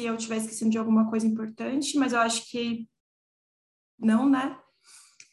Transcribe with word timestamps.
se 0.00 0.06
eu 0.06 0.14
estiver 0.14 0.38
esquecendo 0.38 0.70
de 0.70 0.78
alguma 0.78 1.10
coisa 1.10 1.26
importante, 1.26 1.98
mas 1.98 2.12
eu 2.12 2.20
acho 2.20 2.50
que 2.50 2.88
não, 3.98 4.28
né? 4.28 4.56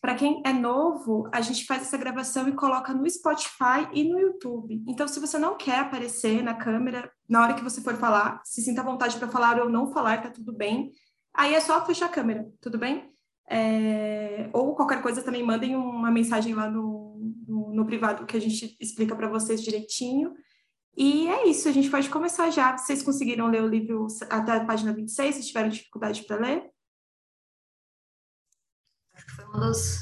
Para 0.01 0.15
quem 0.15 0.41
é 0.45 0.51
novo, 0.51 1.29
a 1.33 1.41
gente 1.41 1.65
faz 1.65 1.83
essa 1.83 1.97
gravação 1.97 2.47
e 2.47 2.51
coloca 2.51 2.93
no 2.93 3.09
Spotify 3.09 3.87
e 3.93 4.03
no 4.03 4.19
YouTube. 4.19 4.83
Então, 4.87 5.07
se 5.07 5.19
você 5.19 5.39
não 5.39 5.57
quer 5.57 5.79
aparecer 5.79 6.43
na 6.43 6.53
câmera 6.53 7.09
na 7.27 7.41
hora 7.41 7.53
que 7.53 7.63
você 7.63 7.81
for 7.81 7.95
falar, 7.95 8.41
se 8.43 8.61
sinta 8.61 8.81
à 8.81 8.83
vontade 8.83 9.17
para 9.17 9.27
falar 9.29 9.59
ou 9.59 9.69
não 9.69 9.91
falar, 9.91 10.21
tá 10.21 10.29
tudo 10.29 10.53
bem. 10.53 10.91
Aí 11.33 11.55
é 11.55 11.59
só 11.61 11.83
fechar 11.85 12.07
a 12.07 12.09
câmera, 12.09 12.45
tudo 12.61 12.77
bem? 12.77 13.09
É... 13.49 14.49
Ou 14.53 14.75
qualquer 14.75 15.01
coisa 15.01 15.23
também 15.23 15.43
mandem 15.43 15.75
uma 15.75 16.11
mensagem 16.11 16.53
lá 16.53 16.69
no, 16.69 17.19
no, 17.47 17.73
no 17.73 17.85
privado 17.85 18.25
que 18.25 18.35
a 18.35 18.41
gente 18.41 18.77
explica 18.79 19.15
para 19.15 19.29
vocês 19.29 19.63
direitinho. 19.63 20.33
E 20.97 21.27
é 21.27 21.47
isso, 21.47 21.69
a 21.69 21.71
gente 21.71 21.91
pode 21.91 22.09
começar 22.09 22.49
já. 22.49 22.75
Vocês 22.75 23.03
conseguiram 23.03 23.47
ler 23.47 23.61
o 23.61 23.67
livro 23.67 24.07
até 24.29 24.53
a 24.53 24.65
página 24.65 24.91
26, 24.91 25.35
se 25.35 25.47
tiveram 25.47 25.69
dificuldade 25.69 26.23
para 26.23 26.37
ler? 26.37 26.63
foi 29.35 29.45
uma 29.45 29.59
das 29.59 29.99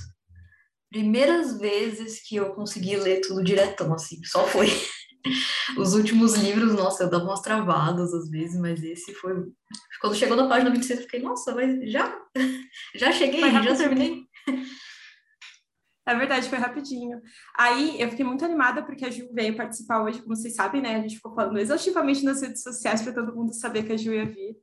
primeiras 0.89 1.58
vezes 1.58 2.22
que 2.26 2.36
eu 2.38 2.53
consegui 2.53 2.95
ler 2.95 3.22
tudo 3.22 3.44
diretão, 3.44 3.94
assim, 3.94 4.23
só 4.23 4.48
foi. 4.48 4.67
Os 5.77 5.94
últimos 5.95 6.36
livros, 6.36 6.73
nossa, 6.76 7.03
eu 7.03 7.09
dava 7.09 7.25
umas 7.25 7.41
travadas 7.41 8.14
às 8.14 8.30
vezes, 8.30 8.59
mas 8.59 8.84
esse 8.84 9.14
foi. 9.16 9.34
Quando 10.00 10.16
chegou 10.16 10.38
na 10.38 10.48
página 10.48 10.70
26, 10.70 11.00
eu 11.00 11.05
fiquei, 11.05 11.22
nossa, 11.22 11.53
mas 11.53 11.92
já? 11.92 12.17
Já 12.95 13.11
cheguei, 13.11 13.42
já 13.42 13.75
terminei. 13.75 14.23
É 16.06 16.16
verdade, 16.16 16.48
foi 16.48 16.59
rapidinho. 16.59 17.20
Aí 17.58 18.00
eu 18.00 18.09
fiquei 18.09 18.23
muito 18.23 18.45
animada 18.45 18.84
porque 18.84 19.06
a 19.06 19.09
Ju 19.09 19.28
veio 19.34 19.58
participar 19.58 20.03
hoje, 20.03 20.22
como 20.22 20.36
vocês 20.36 20.53
sabem, 20.53 20.81
né? 20.81 20.95
A 20.95 21.02
gente 21.02 21.16
ficou 21.16 21.34
falando 21.34 21.58
exaustivamente 21.58 22.23
nas 22.23 22.42
redes 22.42 22.61
sociais 22.61 23.02
para 23.02 23.14
todo 23.14 23.36
mundo 23.36 23.53
saber 23.53 23.84
que 23.84 23.94
a 23.94 23.98
Ju 23.98 24.14
ia 24.14 24.26
vir. 24.26 24.56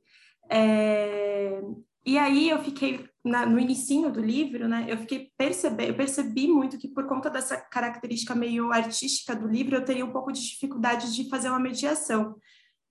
É... 0.49 1.61
E 2.05 2.17
aí 2.17 2.49
eu 2.49 2.59
fiquei 2.59 3.05
na, 3.23 3.45
no 3.45 3.59
inicinho 3.59 4.11
do 4.11 4.21
livro, 4.21 4.67
né? 4.67 4.85
Eu 4.87 4.97
fiquei 4.97 5.31
perceber, 5.37 5.89
eu 5.89 5.95
percebi 5.95 6.47
muito 6.47 6.77
que 6.77 6.87
por 6.87 7.07
conta 7.07 7.29
dessa 7.29 7.57
característica 7.57 8.35
meio 8.35 8.71
artística 8.71 9.35
do 9.35 9.47
livro, 9.47 9.75
eu 9.75 9.85
teria 9.85 10.05
um 10.05 10.11
pouco 10.11 10.31
de 10.31 10.41
dificuldade 10.41 11.13
de 11.13 11.29
fazer 11.29 11.49
uma 11.49 11.59
mediação. 11.59 12.35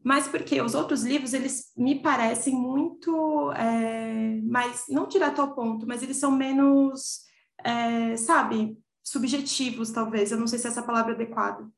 Mas 0.05 0.27
porque 0.27 0.61
os 0.61 0.75
outros 0.75 1.05
livros, 1.05 1.33
eles 1.33 1.73
me 1.77 2.00
parecem 2.03 2.55
muito, 2.55 3.53
é, 3.53 4.41
mais, 4.42 4.84
não 4.89 5.06
direto 5.06 5.41
ao 5.41 5.55
ponto, 5.55 5.86
mas 5.86 6.03
eles 6.03 6.17
são 6.17 6.30
menos, 6.30 7.20
é, 7.64 8.17
sabe, 8.17 8.77
subjetivos, 9.03 9.91
talvez. 9.91 10.31
Eu 10.31 10.39
não 10.39 10.47
sei 10.47 10.58
se 10.58 10.67
essa 10.67 10.83
palavra 10.83 11.12
é 11.12 11.14
adequada. 11.14 11.69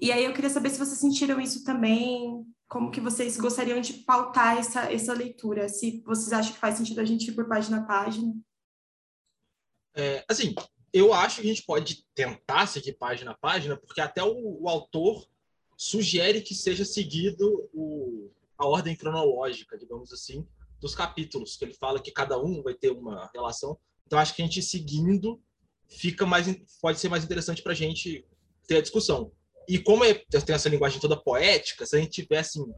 E 0.00 0.12
aí 0.12 0.24
eu 0.24 0.32
queria 0.32 0.50
saber 0.50 0.70
se 0.70 0.78
vocês 0.78 0.98
sentiram 0.98 1.40
isso 1.40 1.64
também, 1.64 2.46
como 2.68 2.90
que 2.90 3.00
vocês 3.00 3.36
gostariam 3.36 3.80
de 3.80 3.94
pautar 3.94 4.58
essa, 4.58 4.92
essa 4.92 5.12
leitura, 5.12 5.68
se 5.68 6.02
vocês 6.04 6.32
acham 6.32 6.52
que 6.52 6.58
faz 6.58 6.76
sentido 6.76 7.00
a 7.00 7.04
gente 7.04 7.30
ir 7.30 7.34
por 7.34 7.48
página 7.48 7.78
a 7.78 7.84
página. 7.84 8.32
É, 9.96 10.24
assim, 10.28 10.54
eu 10.92 11.12
acho 11.12 11.40
que 11.40 11.46
a 11.48 11.50
gente 11.50 11.64
pode 11.64 12.04
tentar 12.14 12.66
seguir 12.66 12.92
página 12.92 13.32
a 13.32 13.36
página, 13.36 13.76
porque 13.76 14.00
até 14.00 14.22
o, 14.22 14.62
o 14.62 14.68
autor 14.68 15.26
sugere 15.76 16.40
que 16.42 16.54
seja 16.54 16.84
seguido 16.84 17.68
o, 17.72 18.30
a 18.56 18.66
ordem 18.66 18.94
cronológica, 18.94 19.78
digamos 19.78 20.12
assim, 20.12 20.46
dos 20.80 20.94
capítulos, 20.94 21.56
que 21.56 21.64
ele 21.64 21.74
fala 21.74 22.00
que 22.00 22.12
cada 22.12 22.38
um 22.38 22.62
vai 22.62 22.74
ter 22.74 22.90
uma 22.90 23.30
relação. 23.34 23.78
Então, 24.08 24.18
acho 24.18 24.34
que 24.34 24.40
a 24.40 24.44
gente 24.46 24.62
seguindo 24.62 25.38
fica 25.86 26.24
mais 26.24 26.46
pode 26.80 26.98
ser 26.98 27.10
mais 27.10 27.24
interessante 27.24 27.62
para 27.62 27.72
a 27.72 27.74
gente 27.74 28.26
ter 28.66 28.78
a 28.78 28.80
discussão. 28.80 29.30
E 29.68 29.78
como 29.78 30.02
é, 30.02 30.14
tem 30.14 30.54
essa 30.54 30.68
linguagem 30.68 30.98
toda 30.98 31.14
poética, 31.14 31.84
se 31.84 31.94
a 31.94 32.00
gente 32.00 32.22
tivesse 32.22 32.58
assim, 32.58 32.72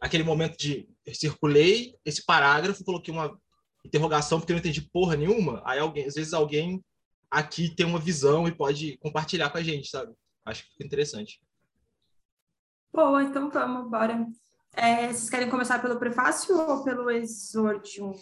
aquele 0.00 0.22
momento 0.22 0.56
de 0.56 0.88
circulei 1.12 1.96
esse 2.04 2.24
parágrafo, 2.24 2.84
coloquei 2.84 3.12
uma 3.12 3.36
interrogação 3.84 4.38
porque 4.38 4.52
eu 4.52 4.54
não 4.54 4.60
entendi 4.60 4.80
porra 4.80 5.16
nenhuma, 5.16 5.60
aí 5.64 5.80
alguém, 5.80 6.06
às 6.06 6.14
vezes 6.14 6.32
alguém 6.32 6.80
aqui 7.28 7.68
tem 7.74 7.84
uma 7.84 7.98
visão 7.98 8.46
e 8.46 8.54
pode 8.54 8.96
compartilhar 8.98 9.50
com 9.50 9.58
a 9.58 9.62
gente, 9.62 9.88
sabe? 9.88 10.12
Acho 10.44 10.62
que 10.62 10.70
fica 10.70 10.86
interessante. 10.86 11.40
Boa, 12.92 13.24
então 13.24 13.50
vamos, 13.50 13.90
bora. 13.90 14.24
É, 14.72 15.08
vocês 15.08 15.28
querem 15.28 15.50
começar 15.50 15.80
pelo 15.80 15.98
prefácio 15.98 16.56
ou 16.56 16.84
pelo 16.84 17.10
exórdio? 17.10 18.14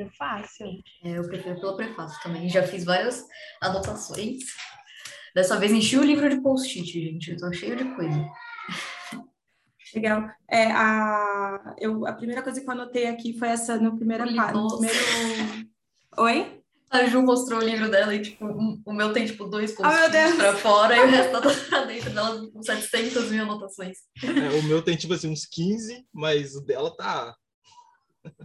Prefácio. 0.00 0.66
É, 1.04 1.18
eu 1.18 1.22
prefiro 1.28 1.60
pelo 1.60 1.76
prefácio 1.76 2.22
também. 2.22 2.48
Já 2.48 2.62
fiz 2.62 2.84
várias 2.84 3.22
anotações. 3.60 4.44
Dessa 5.34 5.58
vez 5.58 5.72
enchi 5.72 5.98
o 5.98 6.02
livro 6.02 6.28
de 6.28 6.40
post-it, 6.40 6.86
gente. 6.86 7.32
Eu 7.32 7.36
tô 7.36 7.52
cheio 7.52 7.76
de 7.76 7.84
coisa. 7.94 8.26
Legal. 9.94 10.30
É, 10.48 10.72
a, 10.72 11.74
eu, 11.78 12.06
a 12.06 12.14
primeira 12.14 12.42
coisa 12.42 12.60
que 12.60 12.66
eu 12.66 12.72
anotei 12.72 13.08
aqui 13.08 13.38
foi 13.38 13.48
essa 13.48 13.76
no 13.76 13.94
primeiro 13.94 14.24
página. 14.24 14.52
Primeiro... 14.52 15.68
Oi? 16.16 16.62
A 16.90 17.04
Ju 17.04 17.22
mostrou 17.22 17.60
o 17.60 17.64
livro 17.64 17.88
dela 17.88 18.14
e, 18.14 18.22
tipo, 18.22 18.44
o 18.46 18.92
meu 18.92 19.12
tem, 19.12 19.26
tipo, 19.26 19.44
dois 19.44 19.72
post-its 19.72 20.32
oh, 20.32 20.36
pra 20.36 20.56
fora 20.56 20.96
e 20.96 21.00
o 21.00 21.06
resto 21.06 21.32
tá 21.32 21.40
pra 21.40 21.84
dentro 21.86 22.10
dela 22.10 22.50
com 22.50 22.62
700 22.62 23.30
mil 23.30 23.42
anotações. 23.42 23.98
É, 24.24 24.58
o 24.58 24.62
meu 24.64 24.82
tem, 24.82 24.96
tipo 24.96 25.14
assim, 25.14 25.30
uns 25.30 25.46
15, 25.46 26.04
mas 26.12 26.56
o 26.56 26.62
dela 26.62 26.90
tá... 26.96 27.36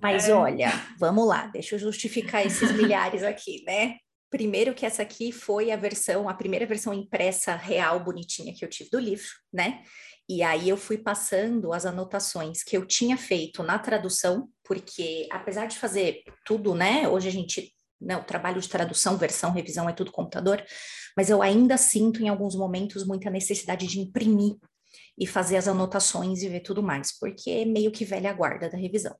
Mas 0.02 0.30
é. 0.30 0.34
olha, 0.34 0.72
vamos 0.97 1.28
lá, 1.28 1.47
deixa 1.47 1.75
eu 1.75 1.80
justificar 1.80 2.46
esses 2.46 2.72
milhares 2.72 3.22
aqui, 3.24 3.63
né? 3.66 3.97
Primeiro 4.30 4.74
que 4.74 4.86
essa 4.86 5.02
aqui 5.02 5.31
foi 5.31 5.72
a 5.72 5.78
versão, 5.78 6.28
a 6.28 6.34
primeira 6.34 6.66
versão 6.66 6.94
impressa 6.94 7.56
real, 7.56 8.03
bonitinha 8.03 8.53
que 8.53 8.66
eu 8.66 8.69
tive 8.69 8.90
do 8.90 9.00
livro, 9.00 9.28
né? 9.53 9.84
E 10.28 10.41
aí 10.41 10.68
eu 10.68 10.75
fui 10.75 10.97
passando 10.97 11.72
as 11.72 11.86
anotações 11.86 12.63
que 12.63 12.75
eu 12.75 12.86
tinha 12.86 13.16
feito 13.16 13.62
na 13.62 13.78
tradução, 13.78 14.50
porque 14.63 15.28
apesar 15.31 15.68
de 15.68 15.78
fazer 15.78 16.24
tudo, 16.44 16.74
né? 16.74 17.07
Hoje 17.07 17.28
a 17.28 17.31
gente, 17.31 17.72
né, 18.02 18.18
o 18.18 18.24
trabalho 18.24 18.59
de 18.59 18.68
tradução, 18.68 19.18
versão, 19.18 19.52
revisão 19.52 19.88
é 19.88 19.94
tudo 19.94 20.12
computador, 20.12 20.63
mas 21.16 21.30
eu 21.30 21.42
ainda 21.42 21.78
sinto 21.78 22.24
em 22.24 22.28
alguns 22.28 22.56
momentos 22.56 23.06
muita 23.06 23.30
necessidade 23.30 23.86
de 23.86 24.00
imprimir 24.00 24.56
e 25.17 25.25
fazer 25.25 25.57
as 25.57 25.67
anotações 25.67 26.41
e 26.41 26.49
ver 26.49 26.61
tudo 26.61 26.83
mais, 26.83 27.17
porque 27.17 27.49
é 27.49 27.65
meio 27.65 27.91
que 27.91 28.03
velha 28.03 28.33
guarda 28.33 28.69
da 28.69 28.77
revisão. 28.77 29.15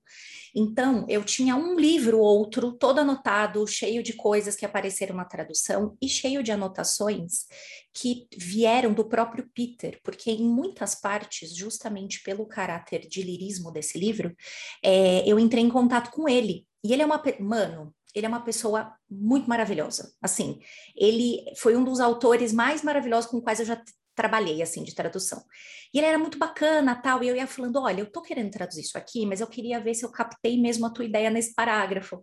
Então, 0.54 1.06
eu 1.10 1.24
tinha 1.24 1.56
um 1.56 1.76
livro 1.76 2.18
outro, 2.18 2.72
todo 2.72 3.00
anotado, 3.00 3.68
cheio 3.68 4.02
de 4.02 4.14
coisas 4.14 4.56
que 4.56 4.66
apareceram 4.66 5.16
na 5.16 5.26
tradução 5.26 5.98
e 6.02 6.08
cheio 6.08 6.42
de 6.42 6.52
anotações 6.52 7.46
que 7.94 8.28
vieram 8.38 8.94
do 8.94 9.06
próprio 9.06 9.50
Peter, 9.54 10.00
porque 10.02 10.32
em 10.32 10.48
muitas 10.48 10.96
partes, 10.96 11.54
justamente 11.54 12.24
pelo 12.24 12.46
caráter 12.46 13.02
de 13.08 13.22
lirismo 13.22 13.70
desse 13.70 14.00
livro, 14.00 14.34
é, 14.82 15.30
eu 15.30 15.38
entrei 15.38 15.64
em 15.64 15.70
contato 15.70 16.10
com 16.12 16.28
ele. 16.28 16.66
E 16.84 16.94
ele 16.94 17.02
é 17.02 17.06
uma. 17.06 17.22
Mano, 17.40 17.94
ele 18.14 18.26
é 18.26 18.30
uma 18.30 18.44
pessoa 18.44 18.94
muito 19.10 19.50
maravilhosa. 19.50 20.14
Assim, 20.22 20.60
ele 20.96 21.44
foi 21.58 21.76
um 21.76 21.84
dos 21.84 22.00
autores 22.00 22.54
mais 22.54 22.82
maravilhosos 22.82 23.30
com 23.30 23.42
quais 23.42 23.60
eu 23.60 23.66
já 23.66 23.82
trabalhei 24.16 24.62
assim 24.62 24.84
de 24.84 24.96
tradução. 24.96 25.44
E 25.94 25.98
ele 25.98 26.08
era 26.08 26.18
muito 26.18 26.38
bacana, 26.38 26.96
tal, 26.96 27.24
e 27.24 27.28
eu 27.28 27.36
ia 27.36 27.48
falando, 27.48 27.80
olha, 27.80 28.02
eu 28.02 28.12
tô 28.12 28.22
querendo 28.22 28.52
traduzir 28.52 28.82
isso 28.82 28.98
aqui, 28.98 29.26
mas 29.26 29.42
eu 29.42 29.48
queria 29.48 29.80
ver 29.80 29.94
se 29.94 30.06
eu 30.06 30.12
captei 30.12 30.60
mesmo 30.60 30.86
a 30.86 30.90
tua 30.90 31.06
ideia 31.06 31.30
nesse 31.30 31.54
parágrafo. 31.54 32.22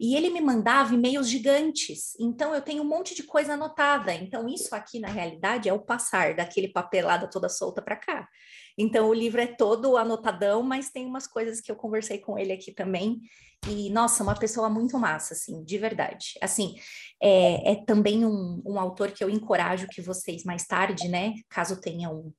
E 0.00 0.16
ele 0.16 0.30
me 0.30 0.40
mandava 0.40 0.94
e-mails 0.94 1.28
gigantes. 1.28 2.14
Então 2.18 2.54
eu 2.54 2.62
tenho 2.62 2.82
um 2.82 2.86
monte 2.86 3.14
de 3.14 3.22
coisa 3.22 3.54
anotada. 3.54 4.12
Então 4.14 4.48
isso 4.48 4.74
aqui 4.74 4.98
na 4.98 5.08
realidade 5.08 5.68
é 5.68 5.72
o 5.72 5.80
passar 5.80 6.34
daquele 6.34 6.68
papelada 6.68 7.28
toda 7.28 7.48
solta 7.48 7.80
para 7.82 7.96
cá. 7.96 8.28
Então 8.76 9.08
o 9.08 9.14
livro 9.14 9.40
é 9.40 9.46
todo 9.46 9.96
anotadão, 9.96 10.62
mas 10.62 10.90
tem 10.90 11.06
umas 11.06 11.26
coisas 11.26 11.60
que 11.60 11.70
eu 11.70 11.76
conversei 11.76 12.18
com 12.18 12.38
ele 12.38 12.52
aqui 12.52 12.72
também. 12.72 13.20
E 13.68 13.88
nossa, 13.90 14.22
uma 14.22 14.34
pessoa 14.38 14.68
muito 14.68 14.98
massa, 14.98 15.32
assim, 15.32 15.64
de 15.64 15.78
verdade. 15.78 16.34
Assim, 16.42 16.74
é, 17.22 17.72
é 17.72 17.84
também 17.84 18.24
um, 18.26 18.62
um 18.64 18.78
autor 18.78 19.12
que 19.12 19.24
eu 19.24 19.30
encorajo 19.30 19.86
que 19.88 20.02
vocês 20.02 20.44
mais 20.44 20.66
tarde, 20.66 21.08
né, 21.08 21.34
caso 21.48 21.80
tenham 21.80 22.32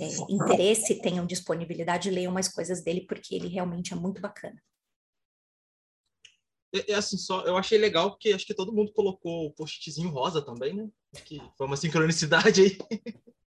é, 0.00 0.06
interesse, 0.30 1.00
tenham 1.02 1.26
disponibilidade, 1.26 2.10
leiam 2.10 2.32
mais 2.32 2.48
coisas 2.48 2.82
dele, 2.82 3.04
porque 3.06 3.34
ele 3.34 3.48
realmente 3.48 3.92
é 3.92 3.96
muito 3.96 4.20
bacana. 4.20 4.56
É, 6.72 6.92
é, 6.92 6.94
assim, 6.94 7.18
só 7.18 7.42
eu 7.42 7.56
achei 7.56 7.76
legal 7.76 8.10
porque 8.10 8.32
acho 8.32 8.46
que 8.46 8.54
todo 8.54 8.72
mundo 8.72 8.92
colocou 8.92 9.46
o 9.46 9.52
postzinho 9.52 10.08
rosa 10.08 10.40
também, 10.40 10.72
né? 10.72 10.88
Que 11.26 11.42
foi 11.58 11.66
uma 11.66 11.76
sincronicidade 11.76 12.62
aí. 12.62 12.78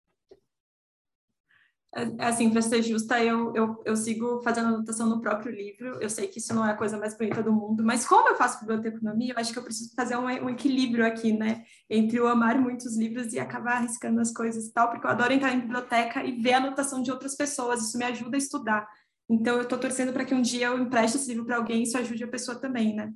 É, 1.93 2.25
assim, 2.25 2.49
para 2.49 2.61
ser 2.61 2.81
justa, 2.81 3.21
eu, 3.21 3.53
eu, 3.53 3.81
eu 3.85 3.97
sigo 3.97 4.41
fazendo 4.41 4.69
anotação 4.69 5.09
no 5.09 5.19
próprio 5.19 5.53
livro. 5.53 6.01
Eu 6.01 6.09
sei 6.09 6.27
que 6.27 6.39
isso 6.39 6.53
não 6.53 6.65
é 6.65 6.71
a 6.71 6.77
coisa 6.77 6.97
mais 6.97 7.17
bonita 7.17 7.43
do 7.43 7.51
mundo, 7.51 7.83
mas 7.83 8.05
como 8.05 8.29
eu 8.29 8.35
faço 8.37 8.61
biblioteconomia, 8.61 9.33
eu 9.33 9.37
acho 9.37 9.51
que 9.51 9.59
eu 9.59 9.63
preciso 9.63 9.93
fazer 9.93 10.15
um, 10.15 10.25
um 10.25 10.49
equilíbrio 10.49 11.05
aqui, 11.05 11.33
né? 11.33 11.63
Entre 11.89 12.17
eu 12.17 12.27
amar 12.27 12.57
muitos 12.57 12.97
livros 12.97 13.33
e 13.33 13.39
acabar 13.39 13.77
arriscando 13.77 14.21
as 14.21 14.31
coisas 14.31 14.67
e 14.67 14.73
tal, 14.73 14.89
porque 14.89 15.05
eu 15.05 15.11
adoro 15.11 15.33
entrar 15.33 15.53
em 15.53 15.59
biblioteca 15.59 16.23
e 16.23 16.31
ver 16.41 16.53
a 16.53 16.57
anotação 16.57 17.01
de 17.01 17.11
outras 17.11 17.35
pessoas. 17.35 17.81
Isso 17.85 17.97
me 17.97 18.05
ajuda 18.05 18.37
a 18.37 18.39
estudar. 18.39 18.87
Então, 19.29 19.55
eu 19.55 19.63
estou 19.63 19.77
torcendo 19.77 20.13
para 20.13 20.25
que 20.25 20.33
um 20.33 20.41
dia 20.41 20.67
eu 20.67 20.79
empreste 20.79 21.17
esse 21.17 21.29
livro 21.29 21.45
para 21.45 21.57
alguém 21.57 21.79
e 21.81 21.83
isso 21.83 21.97
ajude 21.97 22.23
a 22.23 22.27
pessoa 22.27 22.57
também, 22.57 22.95
né? 22.95 23.13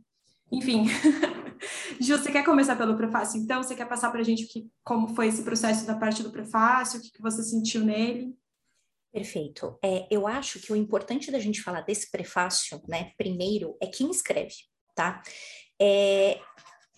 Enfim. 0.51 0.85
Ju, 1.99 2.17
você 2.17 2.31
quer 2.31 2.43
começar 2.43 2.75
pelo 2.75 2.97
prefácio, 2.97 3.39
então? 3.39 3.63
Você 3.63 3.73
quer 3.73 3.87
passar 3.87 4.11
para 4.11 4.19
a 4.19 4.23
gente 4.23 4.43
o 4.43 4.47
que, 4.47 4.67
como 4.83 5.15
foi 5.15 5.27
esse 5.27 5.43
processo 5.43 5.87
da 5.87 5.95
parte 5.95 6.21
do 6.21 6.31
prefácio, 6.31 6.99
o 6.99 7.01
que, 7.01 7.11
que 7.11 7.21
você 7.21 7.41
sentiu 7.41 7.83
nele? 7.83 8.35
Perfeito. 9.15 9.79
É, 9.81 10.05
eu 10.11 10.27
acho 10.27 10.59
que 10.59 10.73
o 10.73 10.75
importante 10.75 11.31
da 11.31 11.39
gente 11.39 11.61
falar 11.61 11.79
desse 11.79 12.11
prefácio, 12.11 12.81
né, 12.85 13.13
primeiro, 13.17 13.77
é 13.81 13.87
quem 13.87 14.11
escreve, 14.11 14.55
tá? 14.93 15.23
É, 15.81 16.37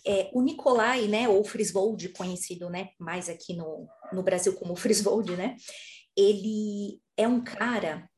é, 0.04 0.28
o 0.34 0.42
Nicolai, 0.42 1.08
né, 1.08 1.30
ou 1.30 1.44
Friswold, 1.44 2.10
conhecido, 2.10 2.72
né, 2.72 2.90
mais 2.98 3.30
aqui 3.30 3.56
no, 3.56 3.88
no 4.12 4.24
Brasil 4.24 4.56
como 4.56 4.74
Friswold, 4.75 5.36
né, 5.36 5.56
ele 6.18 7.00
é 7.16 7.28
um 7.28 7.44
cara 7.44 8.10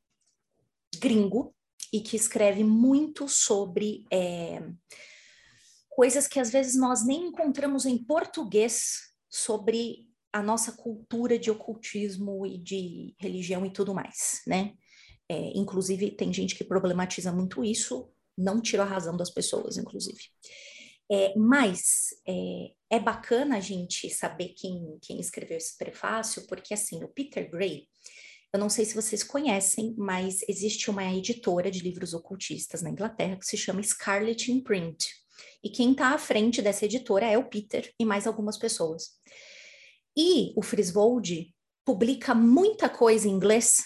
gringo 0.98 1.54
e 1.92 2.00
que 2.00 2.16
escreve 2.16 2.63
muito 2.63 3.28
sobre 3.28 4.06
é, 4.10 4.62
coisas 5.90 6.25
que 6.25 6.40
às 6.40 6.50
vezes 6.50 6.80
nós 6.80 7.06
nem 7.06 7.25
encontramos 7.25 7.86
em 7.86 7.98
português 7.98 9.12
sobre 9.30 10.08
a 10.31 10.43
nossa 10.43 10.71
cultura 10.71 11.37
de 11.37 11.49
ocultismo 11.49 12.45
e 12.45 12.57
de 12.57 13.15
religião 13.19 13.65
e 13.65 13.71
tudo 13.71 13.93
mais, 13.93 14.41
né? 14.45 14.73
É, 15.27 15.51
inclusive, 15.55 16.11
tem 16.11 16.33
gente 16.33 16.55
que 16.55 16.63
problematiza 16.63 17.31
muito 17.31 17.63
isso, 17.63 18.11
não 18.37 18.61
tira 18.61 18.83
a 18.83 18.85
razão 18.85 19.15
das 19.15 19.29
pessoas, 19.29 19.77
inclusive. 19.77 20.21
É, 21.11 21.33
mas 21.35 22.09
é, 22.27 22.71
é, 22.91 22.99
bacana 22.99 23.57
a 23.57 23.59
gente 23.59 24.09
saber 24.09 24.49
quem, 24.49 24.97
quem 25.01 25.19
escreveu 25.19 25.57
esse 25.57 25.77
prefácio, 25.77 26.45
porque 26.47 26.73
assim, 26.73 27.03
o 27.03 27.07
Peter 27.07 27.49
Gray, 27.49 27.87
eu 28.53 28.59
não 28.59 28.69
sei 28.69 28.85
se 28.85 28.95
vocês 28.95 29.23
conhecem, 29.23 29.95
mas 29.97 30.41
existe 30.47 30.89
uma 30.89 31.05
editora 31.13 31.69
de 31.69 31.79
livros 31.79 32.13
ocultistas 32.13 32.81
na 32.81 32.89
Inglaterra 32.89 33.37
que 33.37 33.45
se 33.45 33.57
chama 33.57 33.83
Scarlet 33.83 34.51
Imprint. 34.51 35.07
E 35.63 35.69
quem 35.69 35.91
está 35.91 36.13
à 36.13 36.17
frente 36.17 36.61
dessa 36.61 36.85
editora 36.85 37.25
é 37.25 37.37
o 37.37 37.47
Peter 37.47 37.93
e 37.99 38.05
mais 38.05 38.25
algumas 38.25 38.57
pessoas. 38.57 39.19
E 40.21 40.51
o 40.54 40.62
Friswold 40.62 41.50
publica 41.86 42.36
muita 42.36 42.89
coisa 42.89 43.25
em 43.25 43.31
inglês 43.31 43.86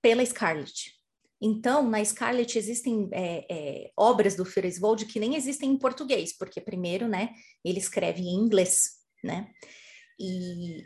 pela 0.00 0.24
Scarlet. 0.24 0.92
Então, 1.40 1.90
na 1.90 2.04
Scarlet 2.04 2.56
existem 2.56 3.08
é, 3.10 3.46
é, 3.50 3.90
obras 3.96 4.36
do 4.36 4.44
Friswold 4.44 5.06
que 5.06 5.18
nem 5.18 5.34
existem 5.34 5.72
em 5.72 5.76
português, 5.76 6.38
porque 6.38 6.60
primeiro, 6.60 7.08
né, 7.08 7.30
ele 7.64 7.80
escreve 7.80 8.22
em 8.22 8.32
inglês, 8.32 8.90
né? 9.24 9.50
E 10.20 10.84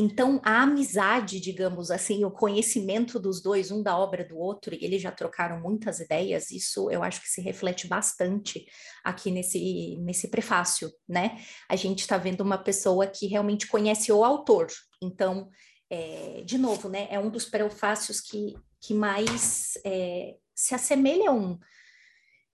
então 0.00 0.40
a 0.42 0.62
amizade, 0.62 1.38
digamos 1.38 1.90
assim, 1.90 2.24
o 2.24 2.30
conhecimento 2.30 3.20
dos 3.20 3.42
dois, 3.42 3.70
um 3.70 3.82
da 3.82 3.98
obra 3.98 4.24
do 4.24 4.38
outro, 4.38 4.74
e 4.74 4.82
eles 4.82 5.02
já 5.02 5.12
trocaram 5.12 5.60
muitas 5.60 6.00
ideias, 6.00 6.50
isso 6.50 6.90
eu 6.90 7.02
acho 7.02 7.20
que 7.20 7.28
se 7.28 7.42
reflete 7.42 7.86
bastante 7.86 8.66
aqui 9.04 9.30
nesse, 9.30 9.98
nesse 9.98 10.28
prefácio, 10.28 10.90
né? 11.06 11.38
A 11.68 11.76
gente 11.76 12.00
está 12.00 12.16
vendo 12.16 12.40
uma 12.40 12.56
pessoa 12.56 13.06
que 13.06 13.26
realmente 13.26 13.66
conhece 13.66 14.10
o 14.10 14.24
autor. 14.24 14.68
Então, 15.02 15.50
é, 15.90 16.42
de 16.46 16.56
novo, 16.56 16.88
né, 16.88 17.06
é 17.10 17.18
um 17.18 17.28
dos 17.28 17.44
prefácios 17.44 18.22
que, 18.22 18.54
que 18.80 18.94
mais 18.94 19.74
é, 19.84 20.36
se 20.54 20.74
assemelham 20.74 21.58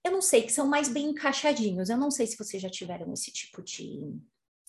eu 0.05 0.13
não 0.13 0.23
sei, 0.23 0.43
que 0.43 0.53
são 0.53 0.69
mais 0.69 0.89
bem 0.89 1.07
encaixadinhos. 1.07 1.91
Eu 1.91 1.97
não 1.97 2.13
sei 2.13 2.29
se 2.29 2.39
vocês 2.39 2.63
já 2.63 2.71
tiveram 2.71 3.13
esse 3.13 3.33
tipo 3.33 3.61
de, 3.61 4.17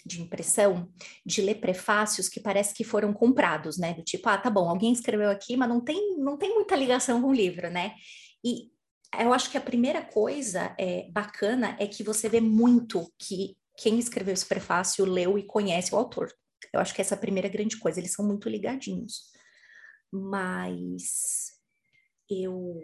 de 0.08 0.22
impressão 0.22 0.90
de 1.26 1.42
ler 1.42 1.56
prefácios 1.56 2.30
que 2.30 2.40
parece 2.40 2.74
que 2.74 2.84
foram 2.84 3.14
comprados, 3.14 3.78
né? 3.78 3.94
Do 3.94 4.04
tipo, 4.04 4.28
ah, 4.30 4.38
tá 4.38 4.50
bom, 4.50 4.70
alguém 4.70 4.94
escreveu 4.94 5.30
aqui, 5.30 5.58
mas 5.58 5.70
não 5.70 5.82
tem, 5.82 6.18
não 6.18 6.38
tem 6.38 6.54
muita 6.54 6.76
ligação 6.76 7.22
com 7.22 7.28
o 7.28 7.34
livro, 7.34 7.70
né? 7.70 7.94
E 8.44 8.72
eu 9.20 9.34
acho 9.34 9.52
que 9.52 9.58
a 9.58 9.62
primeira 9.62 10.02
coisa 10.02 10.76
é, 10.80 11.10
bacana 11.12 11.76
é 11.80 11.88
que 11.88 12.04
você 12.04 12.30
vê 12.30 12.42
muito 12.42 13.12
que 13.18 13.58
quem 13.78 14.00
escreveu 14.00 14.34
esse 14.34 14.46
prefácio 14.46 15.06
leu 15.06 15.38
e 15.38 15.44
conhece 15.44 15.94
o 15.94 15.98
autor. 15.98 16.34
Eu 16.74 16.80
acho 16.80 16.94
que 16.94 17.02
essa 17.02 17.14
é 17.14 17.18
a 17.18 17.22
primeira 17.22 17.48
grande 17.48 17.78
coisa, 17.78 18.00
eles 18.00 18.14
são 18.14 18.26
muito 18.26 18.50
ligadinhos. 18.50 19.32
Mas 20.12 21.54
eu 22.30 22.80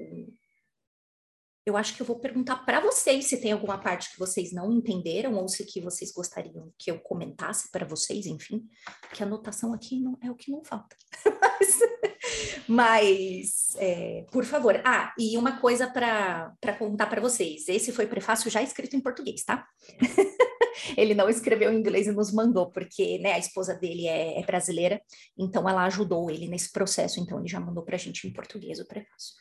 eu 1.65 1.77
acho 1.77 1.95
que 1.95 2.01
eu 2.01 2.06
vou 2.06 2.19
perguntar 2.19 2.57
para 2.65 2.81
vocês 2.81 3.25
se 3.25 3.39
tem 3.39 3.51
alguma 3.51 3.77
parte 3.77 4.12
que 4.12 4.19
vocês 4.19 4.51
não 4.51 4.71
entenderam 4.71 5.36
ou 5.36 5.48
se 5.48 5.65
que 5.65 5.80
vocês 5.80 6.12
gostariam 6.12 6.71
que 6.77 6.92
eu 6.92 7.00
comentasse 7.00 7.71
para 7.71 7.86
vocês, 7.86 8.25
enfim, 8.25 8.68
que 9.13 9.24
a 9.24 9.25
anotação 9.25 9.74
aqui 9.74 10.00
não 10.00 10.18
é 10.21 10.30
o 10.30 10.36
que 10.36 10.51
não 10.51 10.63
falta. 10.63 10.95
Mas, 12.68 13.75
é, 13.77 14.25
por 14.31 14.45
favor. 14.45 14.81
Ah, 14.86 15.13
e 15.18 15.38
uma 15.38 15.60
coisa 15.60 15.88
para 15.88 16.54
contar 16.77 17.07
para 17.07 17.21
vocês: 17.21 17.68
esse 17.68 17.92
foi 17.92 18.07
prefácio 18.07 18.50
já 18.50 18.62
escrito 18.62 18.95
em 18.95 19.01
português, 19.01 19.44
tá? 19.44 19.68
ele 20.98 21.13
não 21.13 21.30
escreveu 21.30 21.71
em 21.71 21.80
inglês 21.80 22.07
e 22.07 22.12
nos 22.12 22.31
mandou, 22.31 22.71
porque 22.71 23.19
né, 23.19 23.33
a 23.33 23.39
esposa 23.39 23.74
dele 23.75 24.07
é, 24.07 24.39
é 24.39 24.45
brasileira, 24.45 25.01
então 25.38 25.68
ela 25.68 25.86
ajudou 25.86 26.30
ele 26.30 26.48
nesse 26.48 26.71
processo, 26.71 27.19
então 27.19 27.39
ele 27.39 27.48
já 27.48 27.60
mandou 27.60 27.83
para 27.83 27.95
a 27.95 28.00
gente 28.00 28.27
em 28.27 28.33
português 28.33 28.80
o 28.80 28.88
prefácio. 28.88 29.36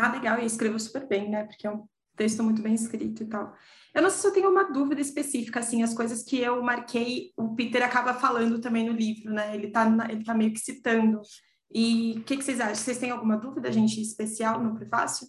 Ah, 0.00 0.12
legal, 0.12 0.38
e 0.38 0.46
escreveu 0.46 0.78
super 0.78 1.08
bem, 1.08 1.28
né? 1.28 1.44
Porque 1.44 1.66
é 1.66 1.70
um 1.70 1.84
texto 2.16 2.40
muito 2.44 2.62
bem 2.62 2.72
escrito 2.72 3.24
e 3.24 3.26
tal. 3.26 3.52
Eu 3.92 4.00
não 4.00 4.08
sei 4.10 4.20
se 4.20 4.26
eu 4.28 4.32
tenho 4.32 4.48
uma 4.48 4.70
dúvida 4.70 5.00
específica, 5.00 5.58
assim, 5.58 5.82
as 5.82 5.92
coisas 5.92 6.22
que 6.22 6.38
eu 6.38 6.62
marquei, 6.62 7.32
o 7.36 7.56
Peter 7.56 7.82
acaba 7.82 8.14
falando 8.14 8.60
também 8.60 8.86
no 8.86 8.92
livro, 8.92 9.32
né? 9.32 9.56
Ele 9.56 9.72
tá, 9.72 9.88
ele 10.08 10.24
tá 10.24 10.34
meio 10.34 10.52
que 10.52 10.60
citando. 10.60 11.20
E 11.68 12.12
o 12.18 12.22
que, 12.22 12.36
que 12.36 12.44
vocês 12.44 12.60
acham? 12.60 12.76
Vocês 12.76 12.98
têm 12.98 13.10
alguma 13.10 13.36
dúvida, 13.36 13.72
gente, 13.72 14.00
especial 14.00 14.62
no 14.62 14.76
prefácio? 14.76 15.26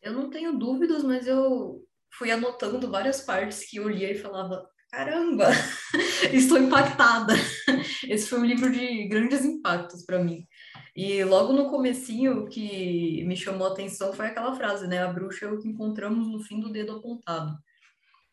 Eu 0.00 0.14
não 0.14 0.30
tenho 0.30 0.58
dúvidas, 0.58 1.04
mas 1.04 1.26
eu 1.26 1.86
fui 2.14 2.30
anotando 2.30 2.90
várias 2.90 3.20
partes 3.20 3.68
que 3.68 3.76
eu 3.76 3.90
lia 3.90 4.10
e 4.10 4.18
falava, 4.18 4.66
caramba, 4.90 5.48
estou 6.32 6.56
impactada. 6.56 7.34
Esse 8.08 8.26
foi 8.26 8.38
um 8.38 8.44
livro 8.46 8.72
de 8.72 9.06
grandes 9.06 9.44
impactos 9.44 10.02
para 10.02 10.18
mim. 10.18 10.46
E 10.96 11.24
logo 11.24 11.52
no 11.52 11.70
comecinho, 11.70 12.40
o 12.44 12.48
que 12.48 13.24
me 13.24 13.36
chamou 13.36 13.66
a 13.66 13.70
atenção 13.70 14.12
foi 14.12 14.26
aquela 14.26 14.54
frase, 14.54 14.86
né? 14.86 15.02
A 15.02 15.12
bruxa 15.12 15.46
é 15.46 15.50
o 15.50 15.58
que 15.58 15.68
encontramos 15.68 16.28
no 16.28 16.40
fim 16.40 16.60
do 16.60 16.70
dedo 16.70 16.92
apontado. 16.92 17.56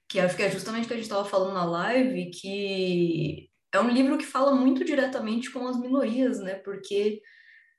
Que 0.08 0.20
acho 0.20 0.36
que 0.36 0.44
é 0.44 0.52
justamente 0.52 0.86
o 0.86 0.88
que 0.88 0.94
a 0.94 0.98
gente 0.98 1.06
estava 1.06 1.26
falando 1.26 1.54
na 1.54 1.66
live, 1.66 2.30
que 2.30 3.50
é 3.74 3.80
um 3.80 3.90
livro 3.90 4.18
que 4.18 4.26
fala 4.26 4.54
muito 4.54 4.84
diretamente 4.84 5.50
com 5.50 5.68
as 5.68 5.80
minorias, 5.80 6.40
né? 6.40 6.56
Porque 6.56 7.22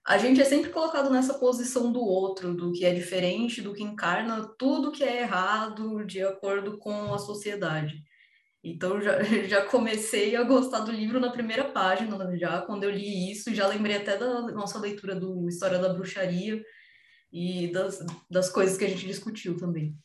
a 0.05 0.19
gente 0.19 0.41
é 0.41 0.45
sempre 0.45 0.71
colocado 0.71 1.11
nessa 1.11 1.35
posição 1.35 1.93
do 1.93 2.01
outro, 2.01 2.55
do 2.55 2.73
que 2.73 2.85
é 2.85 2.93
diferente, 2.93 3.63
do 3.63 3.73
que 3.73 3.85
encarna 3.85 4.53
tudo 4.59 4.91
que 4.91 5.05
é 5.05 5.21
errado 5.21 6.05
de 6.05 6.23
acordo 6.23 6.77
com 6.79 7.15
a 7.15 7.19
sociedade. 7.19 8.03
Então 8.63 9.01
já, 9.01 9.23
já 9.49 9.67
comecei 9.67 10.37
a 10.37 10.45
gostar 10.45 10.81
do 10.81 10.93
livro 10.93 11.19
na 11.19 11.33
primeira 11.33 11.65
página, 11.65 12.37
já 12.37 12.63
quando 12.63 12.85
eu 12.85 12.91
li 12.91 13.31
isso, 13.33 13.55
já 13.55 13.67
lembrei 13.67 13.97
até 13.97 14.17
da 14.17 14.43
nossa 14.53 14.79
leitura 14.79 15.15
do 15.15 15.49
História 15.49 15.79
da 15.79 15.93
Bruxaria 15.93 16.63
e 17.33 17.73
das, 17.73 17.99
das 18.31 18.51
coisas 18.51 18.77
que 18.77 18.85
a 18.85 18.89
gente 18.89 19.07
discutiu 19.07 19.57
também. 19.57 19.97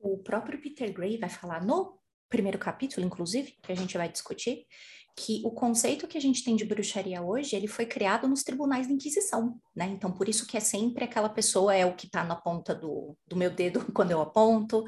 O 0.00 0.18
próprio 0.18 0.60
Peter 0.60 0.92
Gray 0.92 1.18
vai 1.18 1.28
falar 1.28 1.64
no 1.64 1.98
primeiro 2.28 2.58
capítulo, 2.58 3.06
inclusive, 3.06 3.56
que 3.62 3.72
a 3.72 3.74
gente 3.74 3.96
vai 3.96 4.08
discutir, 4.08 4.66
que 5.18 5.42
o 5.44 5.50
conceito 5.50 6.06
que 6.06 6.16
a 6.16 6.20
gente 6.20 6.44
tem 6.44 6.54
de 6.54 6.64
bruxaria 6.64 7.20
hoje, 7.20 7.56
ele 7.56 7.66
foi 7.66 7.84
criado 7.84 8.28
nos 8.28 8.44
tribunais 8.44 8.86
da 8.86 8.92
Inquisição, 8.92 9.60
né? 9.74 9.86
Então, 9.86 10.12
por 10.12 10.28
isso 10.28 10.46
que 10.46 10.56
é 10.56 10.60
sempre 10.60 11.02
aquela 11.02 11.28
pessoa 11.28 11.74
é 11.74 11.84
o 11.84 11.96
que 11.96 12.06
está 12.06 12.22
na 12.22 12.36
ponta 12.36 12.72
do, 12.72 13.16
do 13.26 13.34
meu 13.34 13.50
dedo 13.50 13.80
quando 13.92 14.12
eu 14.12 14.20
aponto, 14.20 14.84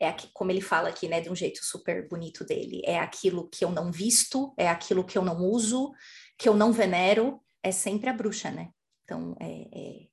é 0.00 0.08
aqui, 0.08 0.30
como 0.32 0.50
ele 0.50 0.62
fala 0.62 0.88
aqui, 0.88 1.06
né, 1.06 1.20
de 1.20 1.28
um 1.28 1.36
jeito 1.36 1.62
super 1.62 2.08
bonito 2.08 2.44
dele, 2.46 2.80
é 2.86 2.98
aquilo 2.98 3.46
que 3.50 3.62
eu 3.62 3.70
não 3.70 3.92
visto, 3.92 4.54
é 4.56 4.68
aquilo 4.68 5.04
que 5.04 5.18
eu 5.18 5.22
não 5.22 5.44
uso, 5.44 5.92
que 6.38 6.48
eu 6.48 6.56
não 6.56 6.72
venero, 6.72 7.42
é 7.62 7.70
sempre 7.70 8.08
a 8.08 8.14
bruxa, 8.14 8.50
né? 8.50 8.70
Então, 9.04 9.36
é, 9.38 9.68
é 9.70 10.06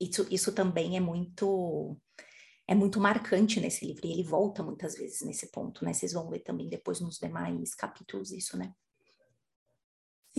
isso, 0.00 0.26
isso 0.30 0.52
também 0.52 0.96
é 0.96 1.00
muito 1.00 1.94
é 2.66 2.74
muito 2.74 3.00
marcante 3.00 3.60
nesse 3.60 3.84
livro, 3.84 4.06
e 4.06 4.12
ele 4.12 4.22
volta 4.22 4.62
muitas 4.62 4.94
vezes 4.94 5.22
nesse 5.22 5.50
ponto, 5.50 5.84
né? 5.84 5.92
Vocês 5.92 6.12
vão 6.12 6.30
ler 6.30 6.40
também 6.40 6.68
depois 6.68 7.00
nos 7.00 7.18
demais 7.18 7.74
capítulos 7.74 8.30
isso, 8.30 8.56
né? 8.56 8.72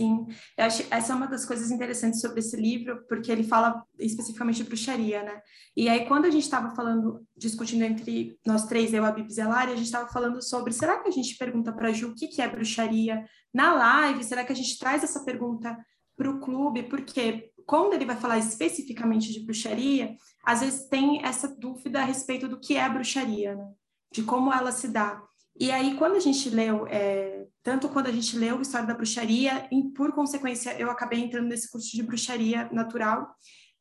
Sim, 0.02 0.26
eu 0.58 0.64
acho 0.64 0.84
essa 0.90 1.12
é 1.12 1.16
uma 1.16 1.28
das 1.28 1.44
coisas 1.44 1.70
interessantes 1.70 2.20
sobre 2.20 2.40
esse 2.40 2.56
livro, 2.56 3.06
porque 3.08 3.30
ele 3.30 3.44
fala 3.44 3.84
especificamente 4.00 4.56
de 4.56 4.64
bruxaria, 4.64 5.22
né? 5.22 5.40
E 5.76 5.88
aí, 5.88 6.06
quando 6.06 6.24
a 6.24 6.30
gente 6.30 6.42
estava 6.42 6.74
falando, 6.74 7.24
discutindo 7.36 7.84
entre 7.84 8.36
nós 8.44 8.66
três, 8.66 8.92
eu, 8.92 9.04
a 9.04 9.12
Bibs 9.12 9.36
e 9.36 9.40
a 9.40 9.66
gente 9.68 9.84
estava 9.84 10.08
falando 10.08 10.42
sobre, 10.42 10.72
será 10.72 10.98
que 10.98 11.08
a 11.08 11.12
gente 11.12 11.36
pergunta 11.38 11.72
para 11.72 11.88
a 11.88 11.92
Ju 11.92 12.08
o 12.08 12.14
que, 12.16 12.26
que 12.26 12.42
é 12.42 12.48
bruxaria 12.48 13.24
na 13.54 13.74
live? 13.74 14.24
Será 14.24 14.44
que 14.44 14.52
a 14.52 14.56
gente 14.56 14.76
traz 14.76 15.04
essa 15.04 15.24
pergunta 15.24 15.78
para 16.16 16.28
o 16.28 16.40
clube? 16.40 16.82
Porque 16.82 17.52
quando 17.64 17.94
ele 17.94 18.04
vai 18.04 18.16
falar 18.16 18.38
especificamente 18.38 19.32
de 19.32 19.44
bruxaria, 19.44 20.16
às 20.44 20.62
vezes 20.62 20.88
tem 20.88 21.24
essa 21.24 21.46
dúvida 21.46 22.00
a 22.00 22.04
respeito 22.04 22.48
do 22.48 22.58
que 22.58 22.76
é 22.76 22.88
bruxaria, 22.88 23.54
né? 23.54 23.70
De 24.12 24.24
como 24.24 24.52
ela 24.52 24.72
se 24.72 24.88
dá. 24.88 25.22
E 25.58 25.70
aí, 25.70 25.94
quando 25.96 26.16
a 26.16 26.20
gente 26.20 26.48
leu, 26.48 26.86
é, 26.88 27.46
tanto 27.62 27.88
quando 27.88 28.06
a 28.06 28.12
gente 28.12 28.36
leu 28.38 28.60
História 28.60 28.86
da 28.86 28.94
Bruxaria, 28.94 29.68
e 29.70 29.82
por 29.94 30.12
consequência 30.12 30.74
eu 30.78 30.90
acabei 30.90 31.20
entrando 31.20 31.48
nesse 31.48 31.70
curso 31.70 31.94
de 31.94 32.02
bruxaria 32.02 32.68
natural, 32.72 33.28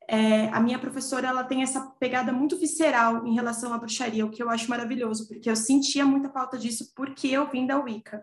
é, 0.08 0.50
a 0.50 0.60
minha 0.60 0.78
professora 0.78 1.28
ela 1.28 1.44
tem 1.44 1.64
essa 1.64 1.80
pegada 2.00 2.34
muito 2.34 2.58
visceral 2.58 3.26
em 3.26 3.34
relação 3.34 3.74
à 3.74 3.78
bruxaria, 3.78 4.26
o 4.26 4.30
que 4.30 4.44
eu 4.44 4.50
acho 4.50 4.70
maravilhoso, 4.70 5.28
porque 5.28 5.50
eu 5.50 5.56
sentia 5.56 6.06
muita 6.06 6.30
falta 6.30 6.58
disso 6.58 6.92
porque 6.96 7.28
eu 7.28 7.50
vim 7.50 7.66
da 7.66 7.80
Wicca. 7.80 8.22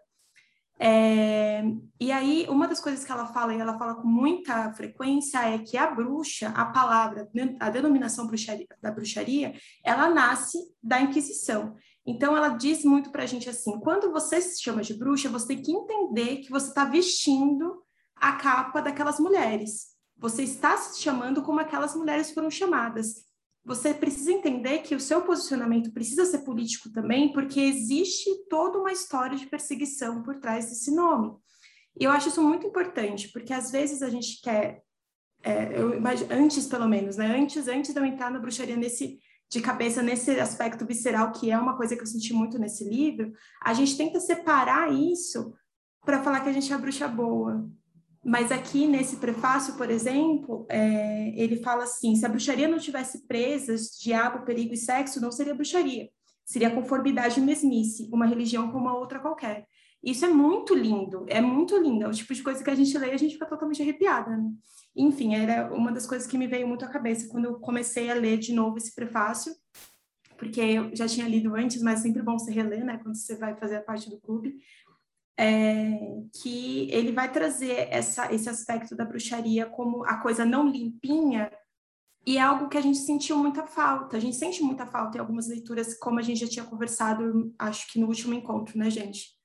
É, 0.80 1.64
e 2.00 2.12
aí, 2.12 2.46
uma 2.48 2.68
das 2.68 2.80
coisas 2.80 3.04
que 3.04 3.10
ela 3.10 3.26
fala, 3.26 3.52
e 3.52 3.58
ela 3.58 3.76
fala 3.76 3.96
com 3.96 4.06
muita 4.06 4.72
frequência, 4.74 5.38
é 5.38 5.58
que 5.58 5.76
a 5.76 5.90
bruxa, 5.90 6.50
a 6.50 6.66
palavra, 6.66 7.28
a 7.58 7.70
denominação 7.70 8.26
bruxaria, 8.26 8.66
da 8.80 8.90
bruxaria, 8.90 9.54
ela 9.84 10.08
nasce 10.08 10.58
da 10.82 11.00
Inquisição. 11.00 11.74
Então, 12.10 12.34
ela 12.34 12.48
diz 12.48 12.84
muito 12.84 13.10
para 13.10 13.24
a 13.24 13.26
gente 13.26 13.50
assim: 13.50 13.78
quando 13.80 14.10
você 14.10 14.40
se 14.40 14.62
chama 14.62 14.80
de 14.80 14.94
bruxa, 14.94 15.28
você 15.28 15.48
tem 15.48 15.60
que 15.60 15.70
entender 15.70 16.38
que 16.38 16.50
você 16.50 16.68
está 16.68 16.86
vestindo 16.86 17.82
a 18.16 18.32
capa 18.32 18.80
daquelas 18.80 19.20
mulheres. 19.20 19.88
Você 20.16 20.42
está 20.42 20.74
se 20.78 21.02
chamando 21.02 21.42
como 21.42 21.60
aquelas 21.60 21.94
mulheres 21.94 22.32
foram 22.32 22.50
chamadas. 22.50 23.26
Você 23.62 23.92
precisa 23.92 24.32
entender 24.32 24.78
que 24.78 24.94
o 24.94 25.00
seu 25.00 25.20
posicionamento 25.20 25.92
precisa 25.92 26.24
ser 26.24 26.38
político 26.38 26.90
também, 26.90 27.30
porque 27.30 27.60
existe 27.60 28.30
toda 28.48 28.78
uma 28.78 28.90
história 28.90 29.36
de 29.36 29.46
perseguição 29.46 30.22
por 30.22 30.40
trás 30.40 30.70
desse 30.70 30.90
nome. 30.90 31.36
E 32.00 32.04
eu 32.04 32.10
acho 32.10 32.28
isso 32.28 32.42
muito 32.42 32.66
importante, 32.66 33.28
porque 33.28 33.52
às 33.52 33.70
vezes 33.70 34.00
a 34.00 34.08
gente 34.08 34.40
quer, 34.40 34.82
é, 35.42 35.78
eu 35.78 35.92
antes 36.30 36.66
pelo 36.66 36.88
menos, 36.88 37.18
né? 37.18 37.38
Antes, 37.38 37.68
antes 37.68 37.92
de 37.92 38.00
eu 38.00 38.06
entrar 38.06 38.30
na 38.30 38.38
bruxaria 38.38 38.76
nesse 38.76 39.20
de 39.50 39.60
cabeça 39.60 40.02
nesse 40.02 40.38
aspecto 40.38 40.84
visceral, 40.84 41.32
que 41.32 41.50
é 41.50 41.58
uma 41.58 41.76
coisa 41.76 41.96
que 41.96 42.02
eu 42.02 42.06
senti 42.06 42.32
muito 42.32 42.58
nesse 42.58 42.84
livro, 42.84 43.32
a 43.62 43.72
gente 43.72 43.96
tenta 43.96 44.20
separar 44.20 44.92
isso 44.92 45.54
para 46.04 46.22
falar 46.22 46.40
que 46.40 46.48
a 46.48 46.52
gente 46.52 46.72
é 46.72 46.74
a 46.74 46.78
bruxa 46.78 47.08
boa, 47.08 47.68
mas 48.24 48.52
aqui 48.52 48.86
nesse 48.86 49.16
prefácio, 49.16 49.74
por 49.74 49.90
exemplo, 49.90 50.66
é, 50.68 51.32
ele 51.34 51.56
fala 51.62 51.84
assim: 51.84 52.14
se 52.14 52.26
a 52.26 52.28
bruxaria 52.28 52.68
não 52.68 52.78
tivesse 52.78 53.26
presas, 53.26 53.98
diabo, 53.98 54.44
perigo 54.44 54.74
e 54.74 54.76
sexo, 54.76 55.20
não 55.20 55.30
seria 55.30 55.54
bruxaria. 55.54 56.10
Seria 56.44 56.70
conformidade 56.70 57.40
e 57.40 57.42
mesmice, 57.42 58.08
uma 58.12 58.26
religião 58.26 58.70
como 58.72 58.88
a 58.88 58.98
outra 58.98 59.20
qualquer. 59.20 59.66
Isso 60.02 60.24
é 60.24 60.28
muito 60.28 60.74
lindo, 60.74 61.26
é 61.28 61.40
muito 61.40 61.76
lindo. 61.76 62.04
É 62.04 62.08
o 62.08 62.12
tipo 62.12 62.32
de 62.32 62.42
coisa 62.42 62.62
que 62.62 62.70
a 62.70 62.74
gente 62.74 62.96
lê 62.96 63.08
e 63.08 63.12
a 63.12 63.16
gente 63.16 63.34
fica 63.34 63.46
totalmente 63.46 63.82
arrepiada. 63.82 64.36
Né? 64.36 64.50
Enfim, 64.96 65.34
era 65.34 65.72
uma 65.74 65.92
das 65.92 66.06
coisas 66.06 66.26
que 66.26 66.38
me 66.38 66.46
veio 66.46 66.68
muito 66.68 66.84
à 66.84 66.88
cabeça 66.88 67.28
quando 67.28 67.46
eu 67.46 67.58
comecei 67.58 68.10
a 68.10 68.14
ler 68.14 68.38
de 68.38 68.52
novo 68.52 68.78
esse 68.78 68.94
prefácio, 68.94 69.52
porque 70.36 70.60
eu 70.60 70.94
já 70.94 71.08
tinha 71.08 71.28
lido 71.28 71.54
antes, 71.54 71.82
mas 71.82 72.00
é 72.00 72.02
sempre 72.04 72.22
bom 72.22 72.38
você 72.38 72.52
reler, 72.52 72.84
né, 72.84 72.98
quando 73.02 73.16
você 73.16 73.36
vai 73.36 73.56
fazer 73.56 73.76
a 73.76 73.82
parte 73.82 74.08
do 74.08 74.20
clube 74.20 74.56
é, 75.38 75.96
que 76.42 76.90
ele 76.90 77.12
vai 77.12 77.30
trazer 77.30 77.86
essa, 77.90 78.34
esse 78.34 78.50
aspecto 78.50 78.96
da 78.96 79.04
bruxaria 79.04 79.66
como 79.66 80.04
a 80.04 80.16
coisa 80.16 80.44
não 80.44 80.68
limpinha 80.68 81.50
e 82.26 82.36
é 82.36 82.40
algo 82.40 82.68
que 82.68 82.76
a 82.76 82.80
gente 82.80 82.98
sentiu 82.98 83.38
muita 83.38 83.64
falta. 83.64 84.16
A 84.16 84.20
gente 84.20 84.36
sente 84.36 84.62
muita 84.62 84.84
falta 84.84 85.16
em 85.16 85.20
algumas 85.20 85.48
leituras, 85.48 85.96
como 85.98 86.18
a 86.18 86.22
gente 86.22 86.40
já 86.40 86.48
tinha 86.48 86.64
conversado, 86.64 87.54
acho 87.56 87.90
que 87.90 88.00
no 88.00 88.08
último 88.08 88.34
encontro, 88.34 88.76
né, 88.76 88.90
gente? 88.90 89.37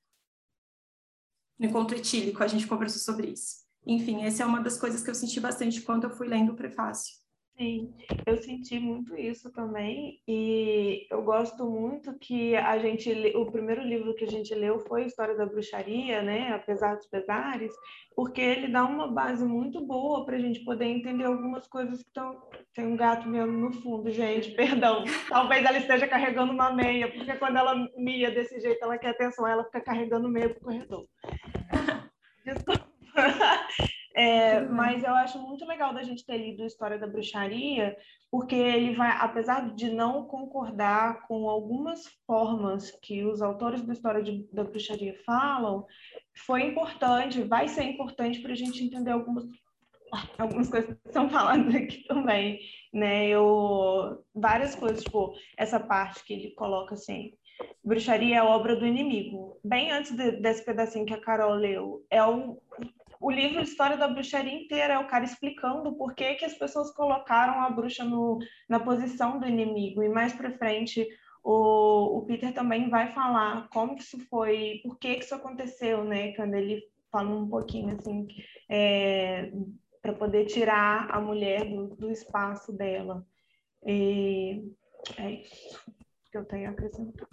No 1.58 1.66
encontro 1.66 1.96
etílico, 1.96 2.42
a 2.42 2.46
gente 2.46 2.66
conversou 2.66 3.00
sobre 3.00 3.28
isso. 3.28 3.64
Enfim, 3.86 4.24
essa 4.24 4.42
é 4.42 4.46
uma 4.46 4.60
das 4.60 4.78
coisas 4.78 5.02
que 5.02 5.10
eu 5.10 5.14
senti 5.14 5.40
bastante 5.40 5.82
quando 5.82 6.04
eu 6.04 6.10
fui 6.10 6.26
lendo 6.26 6.52
o 6.52 6.56
prefácio. 6.56 7.23
Sim, 7.56 7.94
eu 8.26 8.36
senti 8.38 8.80
muito 8.80 9.16
isso 9.16 9.48
também, 9.52 10.20
e 10.26 11.06
eu 11.08 11.22
gosto 11.22 11.64
muito 11.70 12.12
que 12.18 12.56
a 12.56 12.76
gente, 12.78 13.08
o 13.36 13.46
primeiro 13.46 13.80
livro 13.80 14.12
que 14.16 14.24
a 14.24 14.30
gente 14.30 14.52
leu 14.52 14.80
foi 14.80 15.04
História 15.04 15.36
da 15.36 15.46
Bruxaria, 15.46 16.20
né, 16.20 16.52
apesar 16.52 16.96
dos 16.96 17.06
pesares, 17.06 17.72
porque 18.16 18.40
ele 18.40 18.66
dá 18.66 18.84
uma 18.84 19.06
base 19.06 19.44
muito 19.44 19.80
boa 19.86 20.26
para 20.26 20.34
a 20.34 20.40
gente 20.40 20.64
poder 20.64 20.86
entender 20.86 21.24
algumas 21.24 21.68
coisas 21.68 22.02
que 22.02 22.08
estão... 22.08 22.42
Tem 22.74 22.86
um 22.86 22.96
gato 22.96 23.28
mesmo 23.28 23.52
no 23.52 23.72
fundo, 23.72 24.10
gente, 24.10 24.50
perdão, 24.56 25.04
talvez 25.28 25.64
ela 25.64 25.78
esteja 25.78 26.08
carregando 26.08 26.52
uma 26.52 26.72
meia, 26.72 27.08
porque 27.12 27.34
quando 27.36 27.56
ela 27.56 27.88
mia 27.96 28.32
desse 28.32 28.58
jeito, 28.58 28.82
ela 28.82 28.98
quer 28.98 29.10
atenção, 29.10 29.46
ela 29.46 29.62
fica 29.64 29.80
carregando 29.80 30.28
meia 30.28 30.50
pro 30.50 30.60
corredor. 30.60 31.06
Desculpa. 32.44 32.84
É, 34.14 34.60
mas 34.60 35.02
eu 35.02 35.12
acho 35.12 35.40
muito 35.40 35.66
legal 35.66 35.92
da 35.92 36.04
gente 36.04 36.24
ter 36.24 36.38
lido 36.38 36.62
a 36.62 36.66
História 36.66 36.96
da 36.96 37.06
Bruxaria, 37.06 37.96
porque 38.30 38.54
ele 38.54 38.94
vai, 38.94 39.10
apesar 39.18 39.74
de 39.74 39.90
não 39.90 40.24
concordar 40.24 41.26
com 41.26 41.48
algumas 41.48 42.06
formas 42.24 42.92
que 43.02 43.24
os 43.24 43.42
autores 43.42 43.82
da 43.82 43.92
História 43.92 44.22
de, 44.22 44.48
da 44.52 44.62
Bruxaria 44.62 45.16
falam, 45.26 45.84
foi 46.46 46.62
importante, 46.62 47.42
vai 47.42 47.66
ser 47.66 47.82
importante 47.82 48.40
para 48.40 48.52
a 48.52 48.56
gente 48.56 48.84
entender 48.84 49.10
algumas, 49.10 49.46
algumas 50.38 50.68
coisas 50.70 50.94
que 50.94 51.08
estão 51.08 51.28
falando 51.28 51.76
aqui 51.76 52.04
também, 52.06 52.60
né? 52.92 53.26
Eu, 53.26 54.24
várias 54.32 54.76
coisas, 54.76 55.02
tipo, 55.02 55.34
essa 55.56 55.80
parte 55.80 56.24
que 56.24 56.34
ele 56.34 56.50
coloca 56.52 56.94
assim, 56.94 57.32
bruxaria 57.82 58.36
é 58.36 58.42
obra 58.42 58.76
do 58.76 58.86
inimigo. 58.86 59.58
Bem 59.64 59.90
antes 59.90 60.12
de, 60.12 60.32
desse 60.40 60.64
pedacinho 60.64 61.04
que 61.04 61.14
a 61.14 61.20
Carol 61.20 61.54
leu, 61.54 62.04
é 62.10 62.24
um 62.24 62.56
o 63.24 63.30
livro 63.30 63.62
História 63.62 63.96
da 63.96 64.06
Bruxaria 64.06 64.52
inteira 64.52 64.94
é 64.94 64.98
o 64.98 65.06
cara 65.06 65.24
explicando 65.24 65.96
por 65.96 66.14
que, 66.14 66.34
que 66.34 66.44
as 66.44 66.52
pessoas 66.52 66.90
colocaram 66.90 67.62
a 67.62 67.70
bruxa 67.70 68.04
no, 68.04 68.38
na 68.68 68.78
posição 68.78 69.40
do 69.40 69.48
inimigo. 69.48 70.02
E 70.02 70.10
mais 70.10 70.34
para 70.34 70.58
frente, 70.58 71.08
o, 71.42 72.18
o 72.18 72.26
Peter 72.26 72.52
também 72.52 72.90
vai 72.90 73.12
falar 73.12 73.66
como 73.70 73.96
que 73.96 74.02
isso 74.02 74.18
foi, 74.28 74.80
por 74.82 74.98
que, 74.98 75.14
que 75.14 75.24
isso 75.24 75.34
aconteceu, 75.34 76.04
né? 76.04 76.34
Quando 76.34 76.52
ele 76.52 76.82
fala 77.10 77.30
um 77.30 77.48
pouquinho 77.48 77.94
assim, 77.94 78.26
é, 78.68 79.50
para 80.02 80.12
poder 80.12 80.44
tirar 80.44 81.10
a 81.10 81.18
mulher 81.18 81.64
do, 81.64 81.96
do 81.96 82.10
espaço 82.10 82.76
dela. 82.76 83.26
E 83.86 84.70
é 85.16 85.30
isso 85.30 85.80
que 86.30 86.36
eu 86.36 86.44
tenho 86.44 86.68
a 86.68 86.72
acrescentar. 86.72 87.28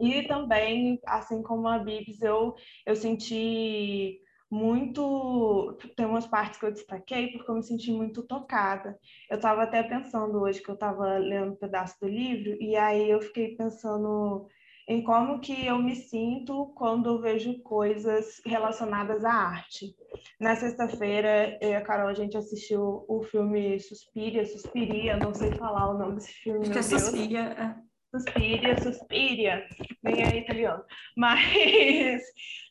E 0.00 0.24
também, 0.26 1.00
assim 1.06 1.42
como 1.42 1.68
a 1.68 1.78
Bibs, 1.78 2.20
eu, 2.22 2.56
eu 2.84 2.96
senti 2.96 4.20
muito. 4.50 5.78
Tem 5.96 6.06
umas 6.06 6.26
partes 6.26 6.58
que 6.58 6.66
eu 6.66 6.72
destaquei 6.72 7.28
porque 7.32 7.50
eu 7.50 7.54
me 7.54 7.62
senti 7.62 7.92
muito 7.92 8.22
tocada. 8.22 8.98
Eu 9.30 9.36
estava 9.36 9.62
até 9.62 9.82
pensando 9.82 10.40
hoje 10.40 10.62
que 10.62 10.68
eu 10.68 10.74
estava 10.74 11.18
lendo 11.18 11.52
um 11.52 11.56
pedaço 11.56 11.98
do 12.00 12.08
livro, 12.08 12.56
e 12.60 12.76
aí 12.76 13.08
eu 13.08 13.20
fiquei 13.20 13.56
pensando 13.56 14.46
em 14.88 15.04
como 15.04 15.38
que 15.38 15.66
eu 15.66 15.78
me 15.78 15.94
sinto 15.94 16.72
quando 16.74 17.08
eu 17.08 17.20
vejo 17.20 17.62
coisas 17.62 18.40
relacionadas 18.44 19.24
à 19.24 19.32
arte. 19.32 19.94
Na 20.40 20.56
sexta-feira, 20.56 21.56
eu 21.60 21.70
e 21.70 21.74
a 21.76 21.80
Carol, 21.80 22.08
a 22.08 22.14
gente 22.14 22.36
assistiu 22.36 23.04
o 23.08 23.22
filme 23.22 23.78
Suspiria, 23.78 24.44
Suspiria, 24.44 25.16
não 25.16 25.32
sei 25.32 25.52
falar 25.52 25.90
o 25.90 25.98
nome 25.98 26.16
desse 26.16 26.32
filme, 26.32 26.62
Acho 26.62 26.70
meu 26.70 26.78
é 26.78 26.82
Suspiria. 26.82 27.89
Suspiria, 28.14 28.76
Suspiria, 28.82 29.66
nem 30.02 30.22
é 30.22 30.36
italiano. 30.38 30.82
Mas 31.16 31.40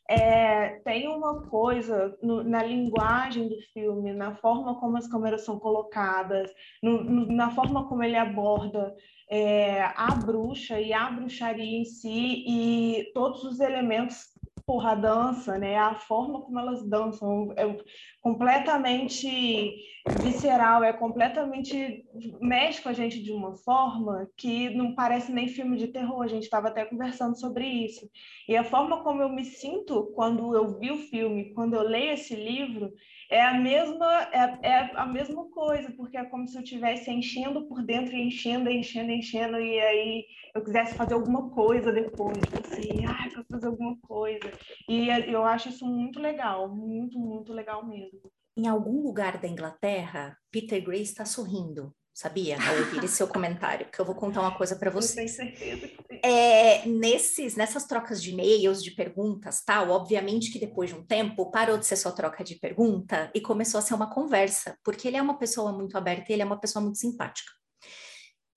é, 0.08 0.80
tem 0.84 1.08
uma 1.08 1.46
coisa 1.48 2.16
no, 2.22 2.42
na 2.42 2.62
linguagem 2.62 3.48
do 3.48 3.56
filme, 3.72 4.12
na 4.12 4.34
forma 4.36 4.78
como 4.78 4.96
as 4.96 5.08
câmeras 5.08 5.44
são 5.44 5.58
colocadas, 5.58 6.50
no, 6.82 7.02
no, 7.02 7.26
na 7.32 7.50
forma 7.50 7.88
como 7.88 8.02
ele 8.02 8.16
aborda 8.16 8.94
é, 9.30 9.82
a 9.82 10.14
bruxa 10.16 10.80
e 10.80 10.92
a 10.92 11.10
bruxaria 11.10 11.78
em 11.78 11.84
si 11.84 12.44
e 12.46 13.10
todos 13.14 13.44
os 13.44 13.60
elementos 13.60 14.39
porra, 14.70 14.92
a 14.92 14.94
dança, 14.94 15.58
né? 15.58 15.76
A 15.76 15.96
forma 15.96 16.42
como 16.42 16.56
elas 16.56 16.88
dançam 16.88 17.52
é 17.56 17.76
completamente 18.20 19.74
visceral, 20.22 20.84
é 20.84 20.92
completamente 20.92 22.04
mexe 22.40 22.80
com 22.80 22.88
a 22.88 22.92
gente 22.92 23.20
de 23.20 23.32
uma 23.32 23.56
forma 23.56 24.30
que 24.36 24.70
não 24.70 24.94
parece 24.94 25.32
nem 25.32 25.48
filme 25.48 25.76
de 25.76 25.88
terror. 25.88 26.22
A 26.22 26.28
gente 26.28 26.44
estava 26.44 26.68
até 26.68 26.84
conversando 26.84 27.36
sobre 27.36 27.66
isso. 27.66 28.08
E 28.48 28.56
a 28.56 28.62
forma 28.62 29.02
como 29.02 29.20
eu 29.20 29.28
me 29.28 29.44
sinto 29.44 30.12
quando 30.14 30.54
eu 30.54 30.78
vi 30.78 30.92
o 30.92 30.98
filme, 30.98 31.52
quando 31.52 31.74
eu 31.74 31.82
leio 31.82 32.12
esse 32.12 32.36
livro, 32.36 32.92
é 33.28 33.42
a 33.42 33.54
mesma 33.54 34.22
é, 34.32 34.68
é, 34.68 34.90
a 34.94 35.04
mesma 35.04 35.50
coisa, 35.50 35.90
porque 35.96 36.16
é 36.16 36.24
como 36.26 36.46
se 36.46 36.56
eu 36.56 36.62
estivesse 36.62 37.10
enchendo 37.10 37.66
por 37.66 37.82
dentro, 37.82 38.14
enchendo, 38.14 38.70
enchendo, 38.70 39.10
enchendo, 39.10 39.58
e 39.58 39.80
aí 39.80 40.26
eu 40.54 40.64
quisesse 40.64 40.94
fazer 40.94 41.14
alguma 41.14 41.50
coisa 41.50 41.92
depois, 41.92 42.38
assim, 42.62 43.04
ah, 43.06 43.24
eu 43.26 43.30
quero 43.30 43.46
fazer 43.50 43.66
alguma 43.66 43.96
coisa. 44.00 44.52
E 44.88 45.08
eu 45.30 45.44
acho 45.44 45.68
isso 45.68 45.86
muito 45.86 46.20
legal, 46.20 46.68
muito, 46.68 47.18
muito 47.18 47.52
legal 47.52 47.86
mesmo. 47.86 48.30
Em 48.56 48.66
algum 48.66 49.02
lugar 49.02 49.38
da 49.38 49.48
Inglaterra, 49.48 50.36
Peter 50.50 50.82
Gray 50.84 51.02
está 51.02 51.24
sorrindo 51.24 51.94
sabia? 52.20 52.58
Ao 52.60 52.76
ouvir 52.76 53.02
esse 53.04 53.16
seu 53.16 53.26
comentário, 53.28 53.88
que 53.90 53.98
eu 53.98 54.04
vou 54.04 54.14
contar 54.14 54.40
uma 54.40 54.54
coisa 54.54 54.76
para 54.76 54.90
vocês. 54.90 55.38
Eu 55.38 55.46
tenho 55.46 55.56
certeza. 55.56 55.90
É, 56.22 56.86
nesses, 56.86 57.56
nessas 57.56 57.86
trocas 57.86 58.22
de 58.22 58.30
e-mails, 58.30 58.84
de 58.84 58.90
perguntas, 58.90 59.62
tal, 59.64 59.88
obviamente 59.90 60.52
que 60.52 60.58
depois 60.58 60.90
de 60.90 60.96
um 60.96 61.04
tempo 61.04 61.50
parou 61.50 61.78
de 61.78 61.86
ser 61.86 61.96
só 61.96 62.10
troca 62.10 62.44
de 62.44 62.56
pergunta 62.56 63.30
e 63.34 63.40
começou 63.40 63.78
a 63.78 63.82
ser 63.82 63.94
uma 63.94 64.12
conversa, 64.12 64.76
porque 64.84 65.08
ele 65.08 65.16
é 65.16 65.22
uma 65.22 65.38
pessoa 65.38 65.72
muito 65.72 65.96
aberta, 65.96 66.30
ele 66.30 66.42
é 66.42 66.44
uma 66.44 66.60
pessoa 66.60 66.82
muito 66.82 66.98
simpática. 66.98 67.50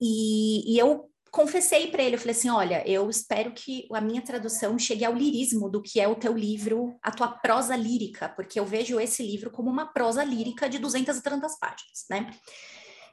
E, 0.01 0.73
e 0.73 0.77
eu 0.77 1.09
confessei 1.33 1.87
para 1.87 2.03
ele, 2.03 2.15
eu 2.15 2.19
falei 2.19 2.35
assim, 2.35 2.49
olha, 2.51 2.87
eu 2.87 3.09
espero 3.09 3.51
que 3.53 3.87
a 3.91 3.99
minha 3.99 4.21
tradução 4.21 4.77
chegue 4.77 5.03
ao 5.03 5.15
lirismo 5.15 5.67
do 5.67 5.81
que 5.81 5.99
é 5.99 6.07
o 6.07 6.15
teu 6.15 6.37
livro, 6.37 6.95
a 7.01 7.09
tua 7.09 7.27
prosa 7.27 7.75
lírica, 7.75 8.29
porque 8.29 8.59
eu 8.59 8.65
vejo 8.65 8.99
esse 8.99 9.23
livro 9.23 9.49
como 9.49 9.67
uma 9.67 9.91
prosa 9.91 10.23
lírica 10.23 10.69
de 10.69 10.77
200 10.77 11.17
e 11.17 11.23
tantas 11.23 11.57
páginas, 11.57 12.05
né? 12.07 12.29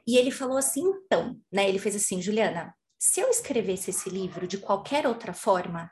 E 0.05 0.17
ele 0.17 0.29
falou 0.29 0.57
assim, 0.57 0.81
então, 0.81 1.35
né? 1.51 1.67
Ele 1.67 1.79
fez 1.79 1.95
assim, 1.95 2.21
Juliana, 2.21 2.75
se 2.99 3.19
eu 3.19 3.27
escrevesse 3.27 3.89
esse 3.89 4.07
livro 4.07 4.45
de 4.45 4.59
qualquer 4.59 5.07
outra 5.07 5.33
forma, 5.33 5.91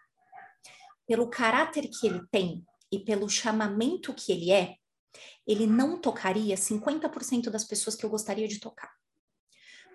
pelo 1.07 1.31
caráter 1.31 1.89
que 1.89 2.05
ele 2.05 2.21
tem 2.31 2.63
e 2.91 2.99
pelo 2.99 3.27
chamamento 3.27 4.13
que 4.13 4.31
ele 4.31 4.51
é, 4.51 4.75
ele 5.47 5.65
não 5.65 5.99
tocaria 5.99 6.55
50% 6.55 7.49
das 7.49 7.63
pessoas 7.63 7.95
que 7.95 8.05
eu 8.05 8.09
gostaria 8.11 8.47
de 8.47 8.59
tocar. 8.59 8.98